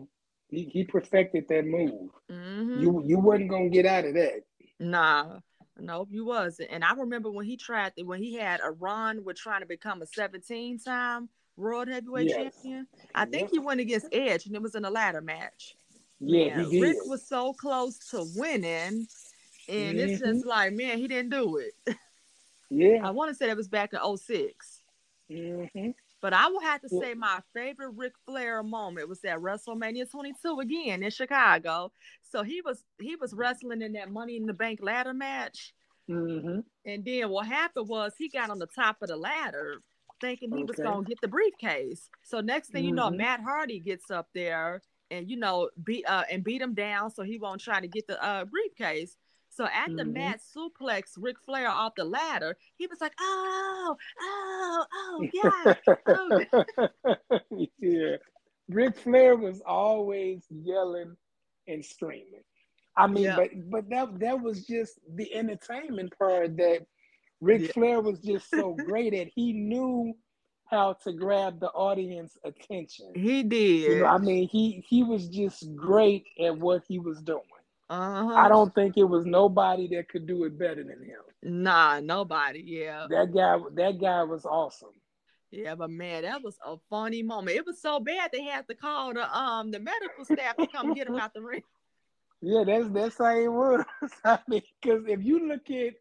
he, 0.49 0.65
he 0.65 0.85
perfected 0.85 1.47
that 1.49 1.67
move. 1.67 2.11
Mm-hmm. 2.31 2.81
You 2.81 3.03
you 3.05 3.19
wasn't 3.19 3.51
gonna 3.51 3.69
get 3.69 3.85
out 3.87 4.07
of 4.07 4.15
that. 4.15 4.41
Nah, 4.81 5.41
nope, 5.79 6.09
you 6.11 6.25
wasn't. 6.25 6.71
And 6.71 6.85
I 6.85 6.95
remember 6.95 7.31
when 7.31 7.47
he 7.47 7.57
tried 7.57 7.93
when 8.03 8.23
he 8.23 8.35
had 8.35 8.61
a 8.63 8.71
run 8.71 9.25
with 9.25 9.37
trying 9.37 9.61
to 9.61 9.67
become 9.67 10.03
a 10.03 10.07
17 10.07 10.79
time 10.79 11.29
world 11.57 11.89
heavyweight 11.89 12.29
Yes. 12.29 12.55
champion. 12.63 12.87
I 13.15 13.25
think 13.27 13.51
he 13.51 13.59
went 13.59 13.81
against 13.81 14.09
Edge 14.13 14.47
and 14.47 14.55
it 14.55 14.63
was 14.63 14.75
in 14.75 14.85
a 14.85 14.91
ladder 14.91 15.21
match. 15.21 15.77
Yeah, 16.21 16.57
Man, 16.57 16.71
he. 16.71 16.81
Ric 16.81 16.97
was 17.07 17.27
so 17.27 17.53
close 17.53 17.99
to 18.11 18.25
winning. 18.37 19.07
And 19.69 19.99
it's 19.99 20.21
Mhm. 20.21 20.35
just 20.35 20.47
like, 20.47 20.73
man, 20.75 20.99
he 20.99 21.09
didn't 21.09 21.31
do 21.31 21.57
it. 21.59 21.97
Yeah. 22.71 23.07
I 23.07 23.11
want 23.11 23.31
to 23.31 23.35
say 23.35 23.47
that 23.47 23.57
was 23.57 23.69
back 23.69 23.93
in 23.93 24.01
06. 24.01 24.83
hmm 25.29 25.91
But 26.25 26.33
I 26.33 26.49
will 26.49 26.63
have 26.63 26.81
to 26.81 26.89
say 26.89 27.13
my 27.13 27.41
favorite 27.53 27.91
Ric 27.97 28.15
Flair 28.25 28.63
moment 28.63 29.11
was 29.11 29.23
at 29.27 29.41
WrestleMania 29.41 30.11
22 30.11 30.59
again 30.61 31.03
in 31.03 31.11
Chicago. 31.11 31.93
So 32.23 32.43
he 32.43 32.63
was 32.63 32.83
he 32.99 33.15
was 33.17 33.35
wrestling 33.35 33.83
in 33.83 33.93
that 33.93 34.11
Money 34.11 34.39
in 34.39 34.47
the 34.47 34.55
Bank 34.55 34.81
ladder 34.83 35.13
match, 35.13 35.75
hmm 36.09 36.61
and 36.87 37.05
then 37.05 37.29
what 37.29 37.47
happened 37.47 37.89
was 37.89 38.15
he 38.17 38.31
got 38.31 38.49
on 38.51 38.59
the 38.59 38.67
top 38.67 39.03
of 39.03 39.09
the 39.09 39.17
ladder 39.17 39.83
thinking 40.23 40.51
he 40.51 40.65
was 40.65 40.81
gonna 40.81 41.05
get 41.05 41.21
the 41.21 41.29
briefcase. 41.29 42.09
So 42.23 42.41
next 42.41 42.71
thing 42.71 42.87
you 42.87 42.93
know, 42.93 43.11
Mhm. 43.11 43.17
Matt 43.19 43.41
Hardy 43.43 43.81
gets 43.81 44.11
up 44.11 44.29
there 44.35 44.83
and 45.11 45.29
you 45.31 45.37
know 45.37 45.69
beat 45.85 46.07
uh 46.07 46.25
and 46.31 46.43
beat 46.43 46.63
him 46.63 46.75
down 46.75 47.11
so 47.11 47.23
he 47.23 47.39
won't 47.39 47.61
try 47.61 47.81
to 47.83 47.89
get 47.89 48.07
the 48.07 48.23
uh 48.25 48.47
briefcase. 48.47 49.19
So 49.55 49.67
after 49.67 50.05
Mhm. 50.05 50.13
Matt 50.15 50.41
suplex 50.41 51.13
Ric 51.17 51.39
Flair 51.41 51.69
off 51.69 51.95
the 51.97 52.05
ladder, 52.05 52.57
he 52.77 52.87
was 52.89 53.01
like, 53.01 53.15
"Oh, 53.21 53.97
oh, 54.21 54.87
oh, 54.93 55.29
yeah, 55.33 55.75
oh, 56.09 56.45
yeah. 57.79 58.17
Ric 58.69 58.97
Flair 58.97 59.37
was 59.37 59.61
always 59.67 60.45
yelling 60.51 61.17
and 61.69 61.85
screaming. 61.85 62.43
I 62.97 63.07
mean, 63.07 63.25
Yeah. 63.25 63.37
but 63.37 63.51
but 63.71 63.89
that 63.91 64.19
that 64.21 64.41
was 64.41 64.67
just 64.67 64.99
the 65.15 65.33
entertainment 65.35 66.17
part 66.19 66.57
that 66.57 66.87
Ric 67.41 67.63
Yeah. 67.63 67.73
Flair 67.73 68.01
was 68.01 68.19
just 68.21 68.51
so 68.51 68.75
great 68.89 69.15
at. 69.15 69.29
He 69.29 69.53
knew 69.53 70.15
how 70.67 70.95
to 71.05 71.13
grab 71.13 71.61
the 71.61 71.71
audience 71.71 72.37
attention. 72.45 73.13
He 73.15 73.43
did. 73.45 73.83
You 73.83 73.97
know, 74.01 74.07
I 74.07 74.19
mean, 74.19 74.49
he 74.49 74.85
he 74.89 75.03
was 75.05 75.29
just 75.29 75.75
great 75.77 76.25
at 76.41 76.57
what 76.59 76.85
he 76.89 76.99
was 76.99 77.23
doing. 77.23 77.43
Uh-huh. 77.91 78.33
I 78.35 78.49
don't 78.49 78.75
think 78.75 78.97
it 78.97 79.05
was 79.05 79.27
nobody 79.27 79.89
that 79.89 80.09
could 80.09 80.27
do 80.27 80.45
it 80.45 80.59
better 80.59 80.83
than 80.83 81.03
him. 81.05 81.21
Nah, 81.43 82.01
nobody. 82.01 82.61
Yeah. 82.65 83.07
That 83.11 83.33
guy, 83.35 83.59
that 83.75 84.01
guy 84.01 84.23
was 84.25 84.45
awesome. 84.47 84.95
Yeah, 85.51 85.75
but 85.77 85.91
man, 85.91 86.23
that 86.23 86.43
was 86.43 86.59
a 86.65 86.77
funny 86.91 87.23
moment. 87.23 87.57
It 87.57 87.67
was 87.67 87.81
so 87.81 88.01
bad 88.01 88.31
they 88.33 88.43
had 88.43 88.67
to 88.69 88.75
call 88.75 89.15
the 89.15 89.37
um 89.39 89.71
the 89.71 89.79
medical 89.79 90.25
staff 90.25 90.57
to 90.57 90.67
come 90.67 90.93
get 90.95 91.07
him 91.07 91.19
out 91.19 91.33
the 91.35 91.43
ring. 91.43 91.63
Yeah, 92.43 92.65
that's 92.65 92.89
that's 92.91 93.19
how 93.19 93.37
it 93.37 93.49
was. 93.49 93.85
I 94.25 94.39
mean, 94.49 94.63
because 94.83 95.05
if 95.07 95.25
you 95.25 95.49
look 95.49 95.71
at 95.71 95.95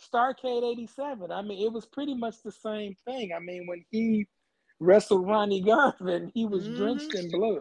Starrcade 0.00 0.62
'87, 0.62 1.30
I 1.32 1.42
mean, 1.42 1.66
it 1.66 1.72
was 1.72 1.86
pretty 1.86 2.14
much 2.14 2.42
the 2.44 2.52
same 2.52 2.94
thing. 3.04 3.32
I 3.34 3.40
mean, 3.40 3.66
when 3.66 3.84
he 3.90 4.26
wrestled 4.78 5.26
Ronnie 5.26 5.62
Garvin, 5.62 6.30
he 6.34 6.46
was 6.46 6.68
Mhm. 6.68 6.76
drenched 6.76 7.14
in 7.14 7.30
blood 7.30 7.60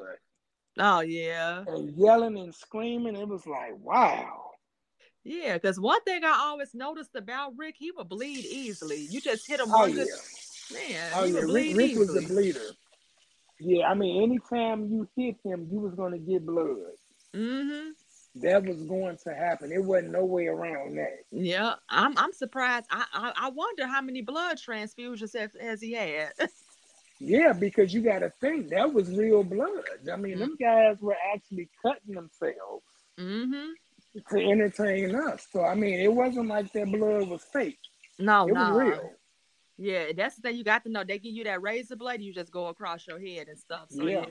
Oh 0.80 1.02
yeah. 1.02 1.64
and 1.68 1.96
yelling 1.98 2.38
and 2.38 2.54
screaming. 2.54 3.16
It 3.16 3.28
was 3.28 3.46
like, 3.46 3.74
wow. 3.80 4.52
Yeah, 5.24 5.54
because 5.54 5.80
one 5.80 6.02
thing 6.04 6.24
I 6.24 6.38
always 6.44 6.74
noticed 6.74 7.16
about 7.16 7.54
Ric, 7.56 7.76
he 7.78 7.92
would 7.92 8.10
bleed 8.10 8.46
easily. 8.46 9.08
You 9.10 9.22
just 9.22 9.48
hit 9.48 9.60
him 9.60 9.68
Oh 9.70 9.80
one 9.80 9.92
yeah, 9.92 10.04
good 10.04 10.10
man, 10.74 11.12
oh 11.16 11.24
he 11.26 11.34
yeah. 11.34 11.40
Ric, 11.42 11.78
Ric 11.78 11.98
was 11.98 12.16
a 12.16 12.28
bleeder. 12.28 12.60
Yeah, 13.60 13.88
I 13.88 13.94
mean, 13.94 14.24
anytime 14.24 14.88
you 14.88 15.08
hit 15.16 15.38
him, 15.46 15.68
you 15.72 15.80
was 15.80 15.94
gonna 15.96 16.18
get 16.18 16.46
blood. 16.46 16.78
mm-hmm. 17.34 17.92
That 18.42 18.66
was 18.66 18.82
going 18.84 19.18
to 19.26 19.36
happen. 19.36 19.72
It 19.72 19.84
wasn't 19.84 20.12
no 20.12 20.26
way 20.26 20.48
around 20.48 20.98
that. 20.98 21.20
Yeah, 21.32 21.76
I'm 21.88 22.18
I'm 22.18 22.34
surprised. 22.34 22.88
I 22.90 23.06
I, 23.14 23.34
I 23.38 23.50
wonder 23.52 23.88
how 23.88 24.02
many 24.02 24.22
blood 24.22 24.58
transfusions 24.58 25.38
has, 25.38 25.52
has 25.62 25.82
he 25.82 25.94
had. 25.94 26.32
Yeah, 27.26 27.54
because 27.54 27.94
you 27.94 28.02
got 28.02 28.20
to 28.20 28.30
think 28.42 28.70
that 28.70 28.92
was 28.94 29.10
real 29.10 29.44
blood. 29.44 29.84
I 30.12 30.18
mean, 30.18 30.40
them 30.40 30.58
guys 30.60 30.98
were 31.00 31.16
actually 31.34 31.70
cutting 31.82 32.16
themselves 32.16 32.84
mm-hmm. 33.18 33.70
to 34.30 34.52
entertain 34.52 35.16
us. 35.16 35.48
So 35.52 35.64
I 35.64 35.74
mean, 35.74 36.00
it 36.00 36.12
wasn't 36.12 36.50
like 36.50 36.72
that 36.74 36.92
blood 36.92 37.30
was 37.30 37.44
fake. 37.44 37.80
No, 38.20 38.48
It 38.48 38.54
no. 38.54 38.74
was 38.74 38.84
real. 38.84 39.12
Yeah, 39.78 40.12
that's 40.16 40.36
the 40.36 40.42
thing 40.42 40.58
you 40.58 40.64
got 40.66 40.84
to 40.84 40.92
know. 40.92 41.04
They 41.04 41.18
give 41.18 41.34
you 41.34 41.46
that 41.46 41.62
razor 41.62 41.96
blade, 41.96 42.22
you 42.22 42.34
just 42.34 42.52
go 42.52 42.68
across 42.68 43.08
your 43.08 43.20
head 43.20 43.48
and 43.48 43.58
stuff. 43.58 43.86
So 43.90 44.06
yeah. 44.06 44.26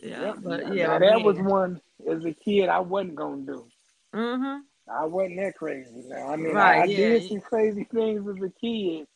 Yeah. 0.00 0.20
Yeah, 0.20 0.34
but 0.42 0.74
yeah, 0.74 0.98
that 0.98 1.22
was 1.22 1.38
one 1.38 1.80
as 2.08 2.24
a 2.24 2.32
kid 2.32 2.68
I 2.68 2.78
wasn't 2.80 3.16
gonna 3.16 3.42
do. 3.42 3.66
Mhm. 4.14 4.60
I 4.88 5.04
wasn't 5.04 5.40
that 5.40 5.54
crazy. 5.56 6.04
Now 6.06 6.28
I 6.28 6.36
mean, 6.36 6.54
Right, 6.54 6.78
I, 6.78 6.82
I 6.82 6.84
yeah. 6.84 6.96
did 6.96 7.28
some 7.28 7.40
crazy 7.40 7.84
things 7.84 8.26
as 8.28 8.42
a 8.42 8.50
kid, 8.60 9.06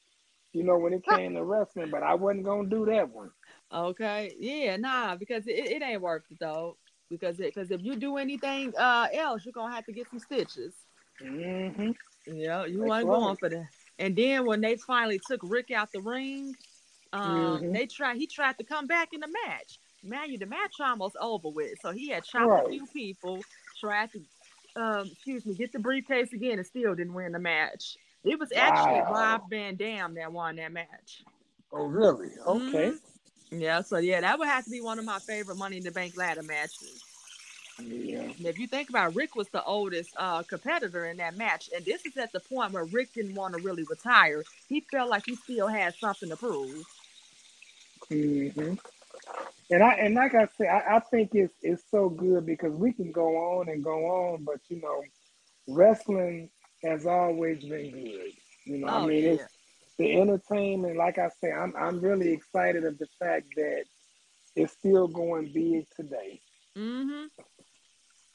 you 0.52 0.64
know, 0.64 0.78
when 0.78 0.92
it 0.92 1.04
came 1.04 1.34
to 1.34 1.44
wrestling, 1.44 1.90
but 1.90 2.02
I 2.02 2.14
wasn't 2.14 2.44
gonna 2.44 2.68
do 2.68 2.86
that 2.86 3.10
one. 3.10 3.30
Okay. 3.72 4.34
Yeah, 4.38 4.76
nah, 4.76 5.16
because 5.16 5.46
it, 5.46 5.52
it 5.52 5.82
ain't 5.82 6.00
worth 6.00 6.24
it 6.30 6.38
though. 6.40 6.76
Because 7.10 7.38
it 7.40 7.54
because 7.54 7.70
if 7.70 7.82
you 7.82 7.96
do 7.96 8.16
anything 8.16 8.72
uh 8.76 9.08
else, 9.12 9.44
you're 9.44 9.52
gonna 9.52 9.74
have 9.74 9.86
to 9.86 9.92
get 9.92 10.08
some 10.10 10.18
stitches. 10.18 10.74
Mm-hmm. 11.22 11.90
Yeah, 12.26 12.66
you 12.66 12.80
weren't 12.80 13.06
right. 13.06 13.18
going 13.18 13.36
for 13.36 13.48
that. 13.48 13.68
And 13.98 14.14
then 14.14 14.46
when 14.46 14.60
they 14.60 14.76
finally 14.76 15.20
took 15.26 15.40
Ric 15.42 15.70
out 15.70 15.90
the 15.92 16.00
ring, 16.00 16.54
um, 17.12 17.22
Mhm. 17.22 17.72
they 17.72 17.86
tried. 17.86 18.16
He 18.16 18.26
tried 18.26 18.58
to 18.58 18.64
come 18.64 18.86
back 18.86 19.12
in 19.12 19.20
the 19.20 19.28
match. 19.46 19.78
Man, 20.04 20.30
you 20.30 20.38
the 20.38 20.46
match 20.46 20.74
almost 20.80 21.16
over 21.20 21.48
with. 21.48 21.80
So 21.80 21.90
he 21.90 22.08
had 22.10 22.24
chopped 22.24 22.66
a 22.66 22.70
few 22.70 22.86
people, 22.86 23.42
tried 23.80 24.10
to, 24.12 24.80
um, 24.80 25.06
excuse 25.10 25.44
me, 25.44 25.54
get 25.54 25.72
the 25.72 25.80
briefcase 25.80 26.32
again, 26.32 26.58
and 26.58 26.66
still 26.66 26.94
didn't 26.94 27.14
win 27.14 27.32
the 27.32 27.38
match. 27.38 27.96
It 28.28 28.38
was 28.38 28.52
actually 28.52 29.00
Wow. 29.00 29.12
Rob 29.12 29.50
Van 29.50 29.76
Dam 29.76 30.14
that 30.14 30.32
won 30.32 30.56
that 30.56 30.72
match. 30.72 31.24
Oh, 31.72 31.86
really? 31.86 32.30
Okay. 32.46 32.92
Yeah, 33.50 33.82
so 33.82 33.98
yeah, 33.98 34.20
that 34.20 34.38
would 34.38 34.48
have 34.48 34.64
to 34.64 34.70
be 34.70 34.80
one 34.80 34.98
of 34.98 35.04
my 35.04 35.18
favorite 35.18 35.56
Money 35.56 35.78
in 35.78 35.84
the 35.84 35.90
Bank 35.90 36.16
ladder 36.16 36.42
matches. 36.42 37.02
Yeah. 37.78 38.22
And 38.22 38.46
if 38.46 38.58
you 38.58 38.66
think 38.66 38.90
about 38.90 39.10
it, 39.10 39.16
Ric 39.16 39.36
was 39.36 39.48
the 39.48 39.64
oldest 39.64 40.10
uh, 40.16 40.42
competitor 40.42 41.06
in 41.06 41.16
that 41.18 41.36
match, 41.36 41.70
and 41.74 41.84
this 41.84 42.04
is 42.04 42.16
at 42.16 42.32
the 42.32 42.40
point 42.40 42.72
where 42.72 42.84
Ric 42.84 43.12
didn't 43.14 43.34
want 43.34 43.54
to 43.54 43.62
really 43.62 43.84
retire. 43.84 44.42
He 44.68 44.80
felt 44.80 45.08
like 45.08 45.24
he 45.26 45.36
still 45.36 45.68
had 45.68 45.94
something 45.94 46.28
to 46.28 46.36
prove. 46.36 46.84
Mm-hmm. 48.10 48.74
And 49.70 49.82
I 49.82 49.92
and 49.94 50.14
like 50.14 50.34
I 50.34 50.48
said, 50.56 50.68
I, 50.68 50.96
I 50.96 51.00
think 51.00 51.34
it's 51.34 51.54
it's 51.62 51.82
so 51.90 52.08
good 52.08 52.46
because 52.46 52.72
we 52.72 52.92
can 52.92 53.12
go 53.12 53.36
on 53.36 53.68
and 53.68 53.84
go 53.84 54.06
on, 54.06 54.44
but 54.44 54.60
you 54.68 54.80
know, 54.80 55.04
wrestling 55.68 56.50
has 56.82 57.06
always 57.06 57.64
been 57.64 57.90
good. 57.90 58.32
You 58.64 58.78
know, 58.78 58.86
I 58.88 58.96
Oh, 59.02 59.06
mean, 59.06 59.24
yeah. 59.24 59.30
it's 59.32 59.44
the 59.98 60.20
entertainment. 60.20 60.96
Like 60.96 61.18
I 61.18 61.28
say, 61.40 61.50
I'm 61.52 61.74
I'm 61.76 62.00
really 62.00 62.32
excited 62.32 62.84
of 62.84 62.98
the 62.98 63.06
fact 63.18 63.46
that 63.56 63.84
it's 64.56 64.72
still 64.72 65.08
going 65.08 65.50
big 65.52 65.86
today. 65.96 66.40
Mm-hmm. 66.76 67.26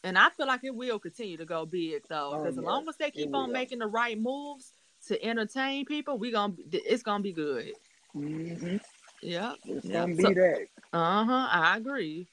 And 0.06 0.18
I 0.18 0.30
feel 0.32 0.48
like 0.48 0.64
it 0.64 0.76
will 0.76 1.00
continue 1.00 1.38
to 1.38 1.46
go 1.46 1.66
big 1.66 2.02
though, 2.10 2.32
Oh, 2.34 2.38
because 2.44 2.58
as 2.58 2.62
yes, 2.62 2.66
long 2.66 2.88
as 2.90 2.98
they 2.98 3.12
keep 3.12 3.34
on 3.34 3.48
will. 3.48 3.54
making 3.54 3.80
the 3.80 3.88
right 3.88 4.20
moves 4.20 4.74
to 5.08 5.24
entertain 5.24 5.86
people, 5.86 6.18
we 6.18 6.32
gonna 6.32 6.54
it's 6.72 7.04
gonna 7.04 7.24
be 7.24 7.32
good. 7.34 7.74
Mm-hmm. 8.16 8.78
Yeah. 9.22 9.54
It's 9.66 9.86
Yeah. 9.86 9.94
gonna 10.02 10.16
be 10.16 10.24
So- 10.24 10.34
that. 10.34 10.68
Uh 10.92 11.24
huh. 11.26 11.48
I 11.52 11.78
agree. 11.78 12.28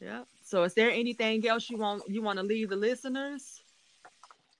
Yeah. 0.00 0.24
So, 0.42 0.64
is 0.64 0.74
there 0.74 0.90
anything 0.90 1.46
else 1.46 1.70
you 1.70 1.76
want 1.76 2.02
you 2.08 2.22
want 2.22 2.38
to 2.38 2.42
leave 2.42 2.70
the 2.70 2.76
listeners? 2.76 3.61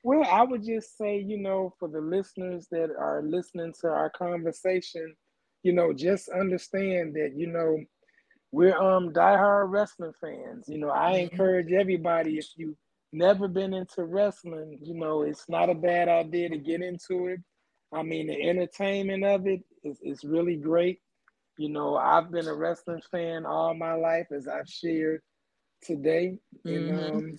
Well, 0.03 0.25
I 0.25 0.43
would 0.43 0.65
just 0.65 0.97
say, 0.97 1.19
you 1.19 1.39
know, 1.39 1.75
for 1.79 1.89
the 1.89 2.01
listeners 2.01 2.69
that 2.71 2.91
are 2.99 3.23
listening 3.23 3.73
to 3.81 3.89
our 3.89 4.11
conversation, 4.11 5.15
you 5.63 5.73
know, 5.73 5.93
just 5.93 6.29
understand 6.29 7.15
that, 7.15 7.33
you 7.37 7.47
know, 7.49 7.79
we're 8.53 8.77
um 8.77 9.13
diehard 9.13 9.71
wrestling 9.71 10.13
fans. 10.21 10.67
You 10.69 10.79
know, 10.79 10.91
I 10.91 11.17
Mhm. 11.17 11.19
encourage 11.19 11.73
everybody 11.73 12.39
if 12.39 12.49
you 12.57 12.77
never 13.13 13.49
been 13.49 13.75
into 13.75 14.05
wrestling, 14.05 14.79
you 14.83 14.95
know, 14.95 15.23
it's 15.23 15.49
not 15.49 15.71
a 15.71 15.75
bad 15.75 16.09
idea 16.09 16.49
to 16.51 16.59
get 16.59 16.83
into 16.83 17.27
it. 17.29 17.41
I 17.93 18.03
mean, 18.03 18.27
the 18.29 18.41
entertainment 18.43 19.25
of 19.25 19.47
it 19.47 19.61
is, 19.85 20.01
is 20.03 20.25
really 20.25 20.57
great. 20.57 21.01
You 21.59 21.71
know, 21.71 21.97
I've 21.97 22.31
been 22.31 22.49
a 22.49 22.55
wrestling 22.55 23.03
fan 23.11 23.47
all 23.47 23.75
my 23.75 23.95
life, 23.95 24.27
as 24.33 24.49
I've 24.49 24.69
shared 24.69 25.21
today. 25.83 26.39
And 26.65 26.91
Mhm. 26.91 27.23
um, 27.23 27.37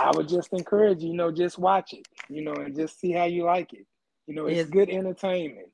I 0.00 0.12
would 0.12 0.28
just 0.28 0.52
encourage 0.52 1.02
you, 1.02 1.10
you 1.10 1.16
know, 1.16 1.30
just 1.32 1.58
watch 1.58 1.92
it, 1.92 2.06
you 2.28 2.42
know, 2.42 2.54
and 2.54 2.74
just 2.74 3.00
see 3.00 3.12
how 3.12 3.24
you 3.24 3.44
like 3.44 3.72
it. 3.72 3.86
You 4.26 4.34
know, 4.34 4.46
it's 4.46 4.62
Yes. 4.62 4.70
good 4.70 4.88
entertainment. 4.90 5.68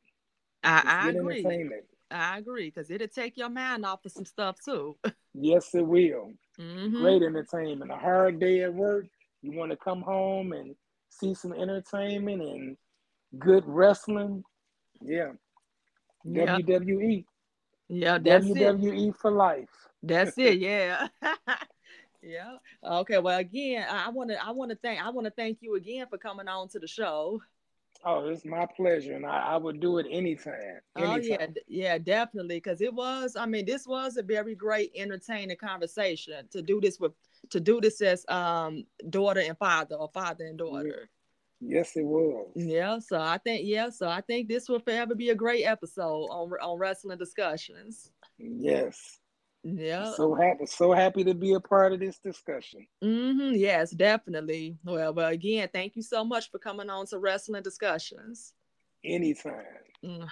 I, 0.63 0.83
It's 0.83 0.95
I 1.07 1.11
good 1.11 1.17
agree. 1.17 1.41
entertainment. 1.43 1.85
I 2.11 2.39
agree 2.39 2.69
because 2.69 2.91
it'll 2.91 3.09
take 3.09 3.37
your 3.37 3.49
mind 3.51 3.85
off 3.85 4.05
of 4.05 4.13
some 4.13 4.25
stuff 4.25 4.57
too. 4.65 4.97
Yes, 5.35 5.75
it 5.75 5.87
will. 5.87 6.33
hmm 6.59 6.93
Great 6.97 7.23
entertainment. 7.23 7.91
A 7.91 7.97
hard 7.97 8.39
day 8.41 8.63
at 8.63 8.75
work, 8.75 9.07
you 9.43 9.53
want 9.53 9.71
to 9.73 9.77
come 9.77 10.03
home 10.03 10.53
and 10.53 10.77
see 11.11 11.35
some 11.35 11.53
entertainment 11.53 12.43
and 12.43 12.77
good 13.39 13.65
wrestling. 13.67 14.45
Yeah. 15.01 15.33
Yeah, 16.25 16.59
WWE. 16.59 17.27
yeah, 17.89 18.19
that's 18.19 18.55
it. 18.55 18.77
WWE 18.77 19.13
for 19.13 19.31
life. 19.31 19.69
That's 20.03 20.37
it. 20.39 20.59
Yeah. 20.59 21.09
yeah. 22.25 22.57
Okay. 22.83 23.19
Well, 23.19 23.39
again, 23.39 23.87
I 23.91 24.09
want 24.11 24.31
to 24.31 24.45
I 24.45 24.51
want 24.51 24.71
to 24.71 24.77
thank 24.77 25.05
I 25.05 25.11
want 25.11 25.27
to 25.27 25.31
thank 25.31 25.59
you 25.61 25.75
again 25.77 26.07
for 26.09 26.19
coming 26.19 26.49
on 26.49 26.69
to 26.71 26.79
the 26.79 26.89
show. 26.89 27.41
Oh, 28.07 28.27
it's 28.27 28.45
my 28.45 28.67
pleasure, 28.67 29.15
and 29.15 29.25
I, 29.25 29.39
I 29.39 29.57
would 29.57 29.81
do 29.81 29.99
it 29.99 30.07
anytime. 30.11 30.81
Oh 30.97 31.17
yeah, 31.17 31.47
yeah, 31.67 31.97
definitely. 31.97 32.57
Because 32.57 32.83
it 32.83 32.93
was, 32.93 33.35
I 33.35 33.47
mean, 33.47 33.65
this 33.65 33.87
was 33.87 34.19
a 34.19 34.23
very 34.23 34.55
great, 34.55 34.93
entertaining 34.95 35.57
conversation 35.57 36.47
to 36.51 36.61
do 36.61 36.81
this 36.81 37.01
with, 37.01 37.13
to 37.51 37.61
do 37.61 37.81
this 37.81 38.03
as 38.03 38.27
um 38.29 38.85
daughter 39.09 39.41
and 39.41 39.57
father, 39.57 39.95
or 39.95 40.11
father 40.13 40.45
and 40.45 40.59
daughter. 40.59 41.09
Yes, 41.61 41.97
it 41.97 42.05
was. 42.05 42.51
Yeah. 42.55 42.99
So 42.99 43.19
I 43.19 43.39
think, 43.39 43.67
yeah, 43.67 43.89
so 43.89 44.09
I 44.09 44.21
think 44.21 44.49
this 44.49 44.69
will 44.69 44.81
forever 44.81 45.15
be 45.15 45.31
a 45.31 45.35
great 45.35 45.65
episode 45.65 46.27
on 46.27 46.51
on 46.61 46.79
wrestling 46.79 47.17
discussions. 47.17 48.11
Yes. 48.39 49.21
Yeah. 49.65 50.13
So 50.13 50.35
happy, 50.35 50.67
so 50.67 50.93
happy 50.93 51.25
to 51.25 51.35
be 51.35 51.55
a 51.55 51.61
part 51.61 51.95
of 51.95 52.01
this 52.01 52.19
discussion. 52.19 52.87
Mm-hmm. 53.03 53.55
Yes, 53.55 53.93
definitely. 53.93 54.77
Well, 54.85 55.15
well, 55.15 55.31
again, 55.31 55.69
thank 55.73 55.97
you 55.97 56.03
so 56.03 56.23
much 56.23 56.51
for 56.51 56.59
coming 56.59 56.91
on 56.91 57.07
to 57.07 57.19
wrestling 57.19 57.63
discussions. 57.63 58.53
Anytime. 59.03 59.65
Mm. 60.05 60.29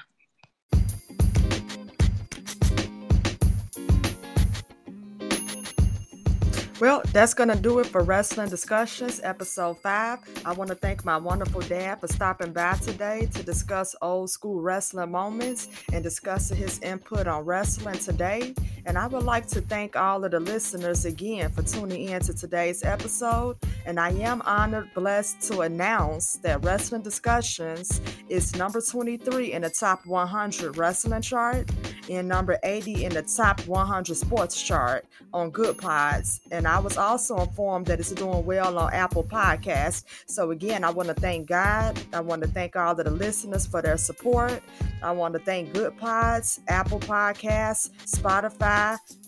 Well, 6.82 7.00
that's 7.12 7.32
going 7.32 7.48
to 7.48 7.54
do 7.54 7.78
it 7.78 7.86
for 7.86 8.02
Wrestling 8.02 8.48
Discussions, 8.48 9.20
episode 9.22 9.78
five. 9.78 10.18
I 10.44 10.52
want 10.52 10.68
to 10.68 10.74
thank 10.74 11.04
my 11.04 11.16
wonderful 11.16 11.60
dad 11.60 12.00
for 12.00 12.08
stopping 12.08 12.52
by 12.52 12.74
today 12.74 13.28
to 13.34 13.42
discuss 13.44 13.94
old 14.02 14.30
school 14.30 14.60
wrestling 14.60 15.12
moments 15.12 15.68
and 15.92 16.02
discussing 16.02 16.56
his 16.56 16.80
input 16.80 17.28
on 17.28 17.44
wrestling 17.44 18.00
today. 18.00 18.52
And 18.84 18.98
I 18.98 19.06
would 19.06 19.22
like 19.22 19.46
to 19.48 19.60
thank 19.60 19.94
all 19.96 20.24
of 20.24 20.32
the 20.32 20.40
listeners 20.40 21.04
again 21.04 21.50
for 21.50 21.62
tuning 21.62 22.08
in 22.08 22.20
to 22.22 22.34
today's 22.34 22.82
episode. 22.82 23.56
And 23.86 24.00
I 24.00 24.10
am 24.10 24.42
honored, 24.42 24.92
blessed 24.94 25.40
to 25.48 25.60
announce 25.60 26.34
that 26.38 26.64
Wrestling 26.64 27.02
Discussions 27.02 28.00
is 28.28 28.56
number 28.56 28.80
23 28.80 29.52
in 29.52 29.62
the 29.62 29.70
top 29.70 30.04
100 30.06 30.76
wrestling 30.76 31.22
chart 31.22 31.70
and 32.10 32.26
number 32.26 32.58
80 32.64 33.04
in 33.04 33.12
the 33.12 33.22
top 33.22 33.60
100 33.68 34.16
sports 34.16 34.60
chart 34.60 35.06
on 35.32 35.52
Goodpods. 35.52 36.40
And 36.50 36.66
I 36.66 36.78
was 36.80 36.96
also 36.96 37.38
informed 37.38 37.86
that 37.86 38.00
it's 38.00 38.10
doing 38.10 38.44
well 38.44 38.78
on 38.78 38.92
Apple 38.92 39.22
Podcasts. 39.22 40.04
So 40.26 40.50
again, 40.50 40.82
I 40.82 40.90
want 40.90 41.08
to 41.08 41.14
thank 41.14 41.46
God. 41.46 42.00
I 42.12 42.20
want 42.20 42.42
to 42.42 42.48
thank 42.48 42.74
all 42.74 42.98
of 42.98 43.04
the 43.04 43.10
listeners 43.10 43.66
for 43.66 43.80
their 43.80 43.96
support. 43.96 44.60
I 45.02 45.12
want 45.12 45.34
to 45.34 45.40
thank 45.40 45.72
Goodpods, 45.72 46.60
Apple 46.68 47.00
Podcasts, 47.00 47.90
Spotify, 48.06 48.71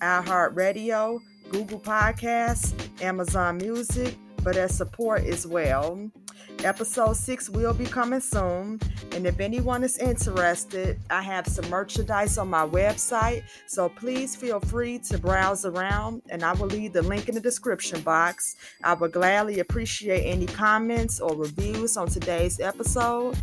iHeartRadio, 0.01 1.21
Google 1.51 1.81
Podcasts, 1.81 2.73
Amazon 3.03 3.59
Music 3.59 4.17
for 4.43 4.53
their 4.53 4.69
support 4.69 5.25
as 5.25 5.47
well. 5.47 6.11
Episode 6.63 7.15
six 7.15 7.51
will 7.51 7.75
be 7.75 7.85
coming 7.85 8.21
soon. 8.21 8.81
And 9.13 9.27
if 9.27 9.41
anyone 9.41 9.85
is 9.85 9.99
interested, 9.99 10.99
I 11.11 11.21
have 11.21 11.47
some 11.47 11.69
merchandise 11.69 12.39
on 12.39 12.49
my 12.49 12.67
website. 12.67 13.43
So 13.67 13.91
please 13.91 14.35
feel 14.35 14.61
free 14.61 14.99
to 15.11 15.19
browse 15.19 15.67
around 15.67 16.23
and 16.31 16.43
I 16.43 16.55
will 16.55 16.69
leave 16.69 16.95
the 16.95 17.03
link 17.03 17.29
in 17.29 17.35
the 17.35 17.41
description 17.41 18.01
box. 18.01 18.57
I 18.83 18.95
would 18.95 19.13
gladly 19.13 19.61
appreciate 19.61 20.23
any 20.23 20.47
comments 20.47 21.21
or 21.21 21.37
reviews 21.37 21.99
on 21.99 22.09
today's 22.09 22.61
episode. 22.61 23.37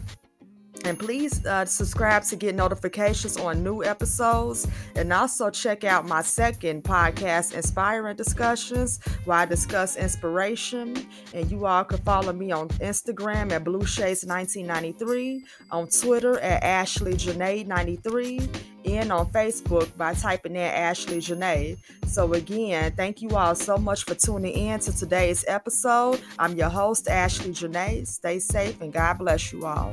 And 0.83 0.98
please 0.98 1.45
uh, 1.45 1.66
subscribe 1.66 2.24
to 2.24 2.35
get 2.35 2.56
notifications 2.56 3.38
on 3.38 3.64
new 3.64 3.83
episodes. 3.83 4.67
And 4.95 5.14
also 5.14 5.50
check 5.50 5.83
out 5.83 6.08
my 6.08 6.22
second 6.22 6.83
podcast, 6.83 7.53
Inspiring 7.53 8.16
Discussions, 8.16 9.00
where 9.25 9.38
I 9.40 9.45
discuss 9.45 9.95
inspiration. 9.95 11.08
And 11.33 11.51
you 11.51 11.66
all 11.66 11.83
can 11.83 12.00
follow 12.00 12.33
me 12.33 12.51
on 12.51 12.69
Instagram 12.69 13.51
at 13.51 13.64
BlueShades1993, 13.64 15.41
on 15.72 15.88
Twitter 15.88 16.40
at 16.40 16.64
Ashley 16.64 17.14
Janai93, 17.14 18.64
and 18.85 19.11
on 19.11 19.27
Facebook 19.32 19.95
by 19.98 20.14
typing 20.16 20.56
in 20.56 20.61
Ashley 20.61 21.19
Janai. 21.19 21.77
So, 22.08 22.33
again, 22.33 22.91
thank 22.95 23.22
you 23.22 23.30
all 23.32 23.53
so 23.53 23.77
much 23.77 24.03
for 24.06 24.16
tuning 24.16 24.53
in 24.53 24.80
to 24.80 24.98
today's 24.98 25.45
episode. 25.48 26.19
I'm 26.40 26.58
your 26.58 26.69
host, 26.69 27.08
Ashley 27.08 27.51
Janai. 27.51 28.08
Stay 28.08 28.40
safe 28.40 28.82
and 28.82 28.91
God 28.91 29.19
bless 29.19 29.53
you 29.53 29.66
all. 29.66 29.91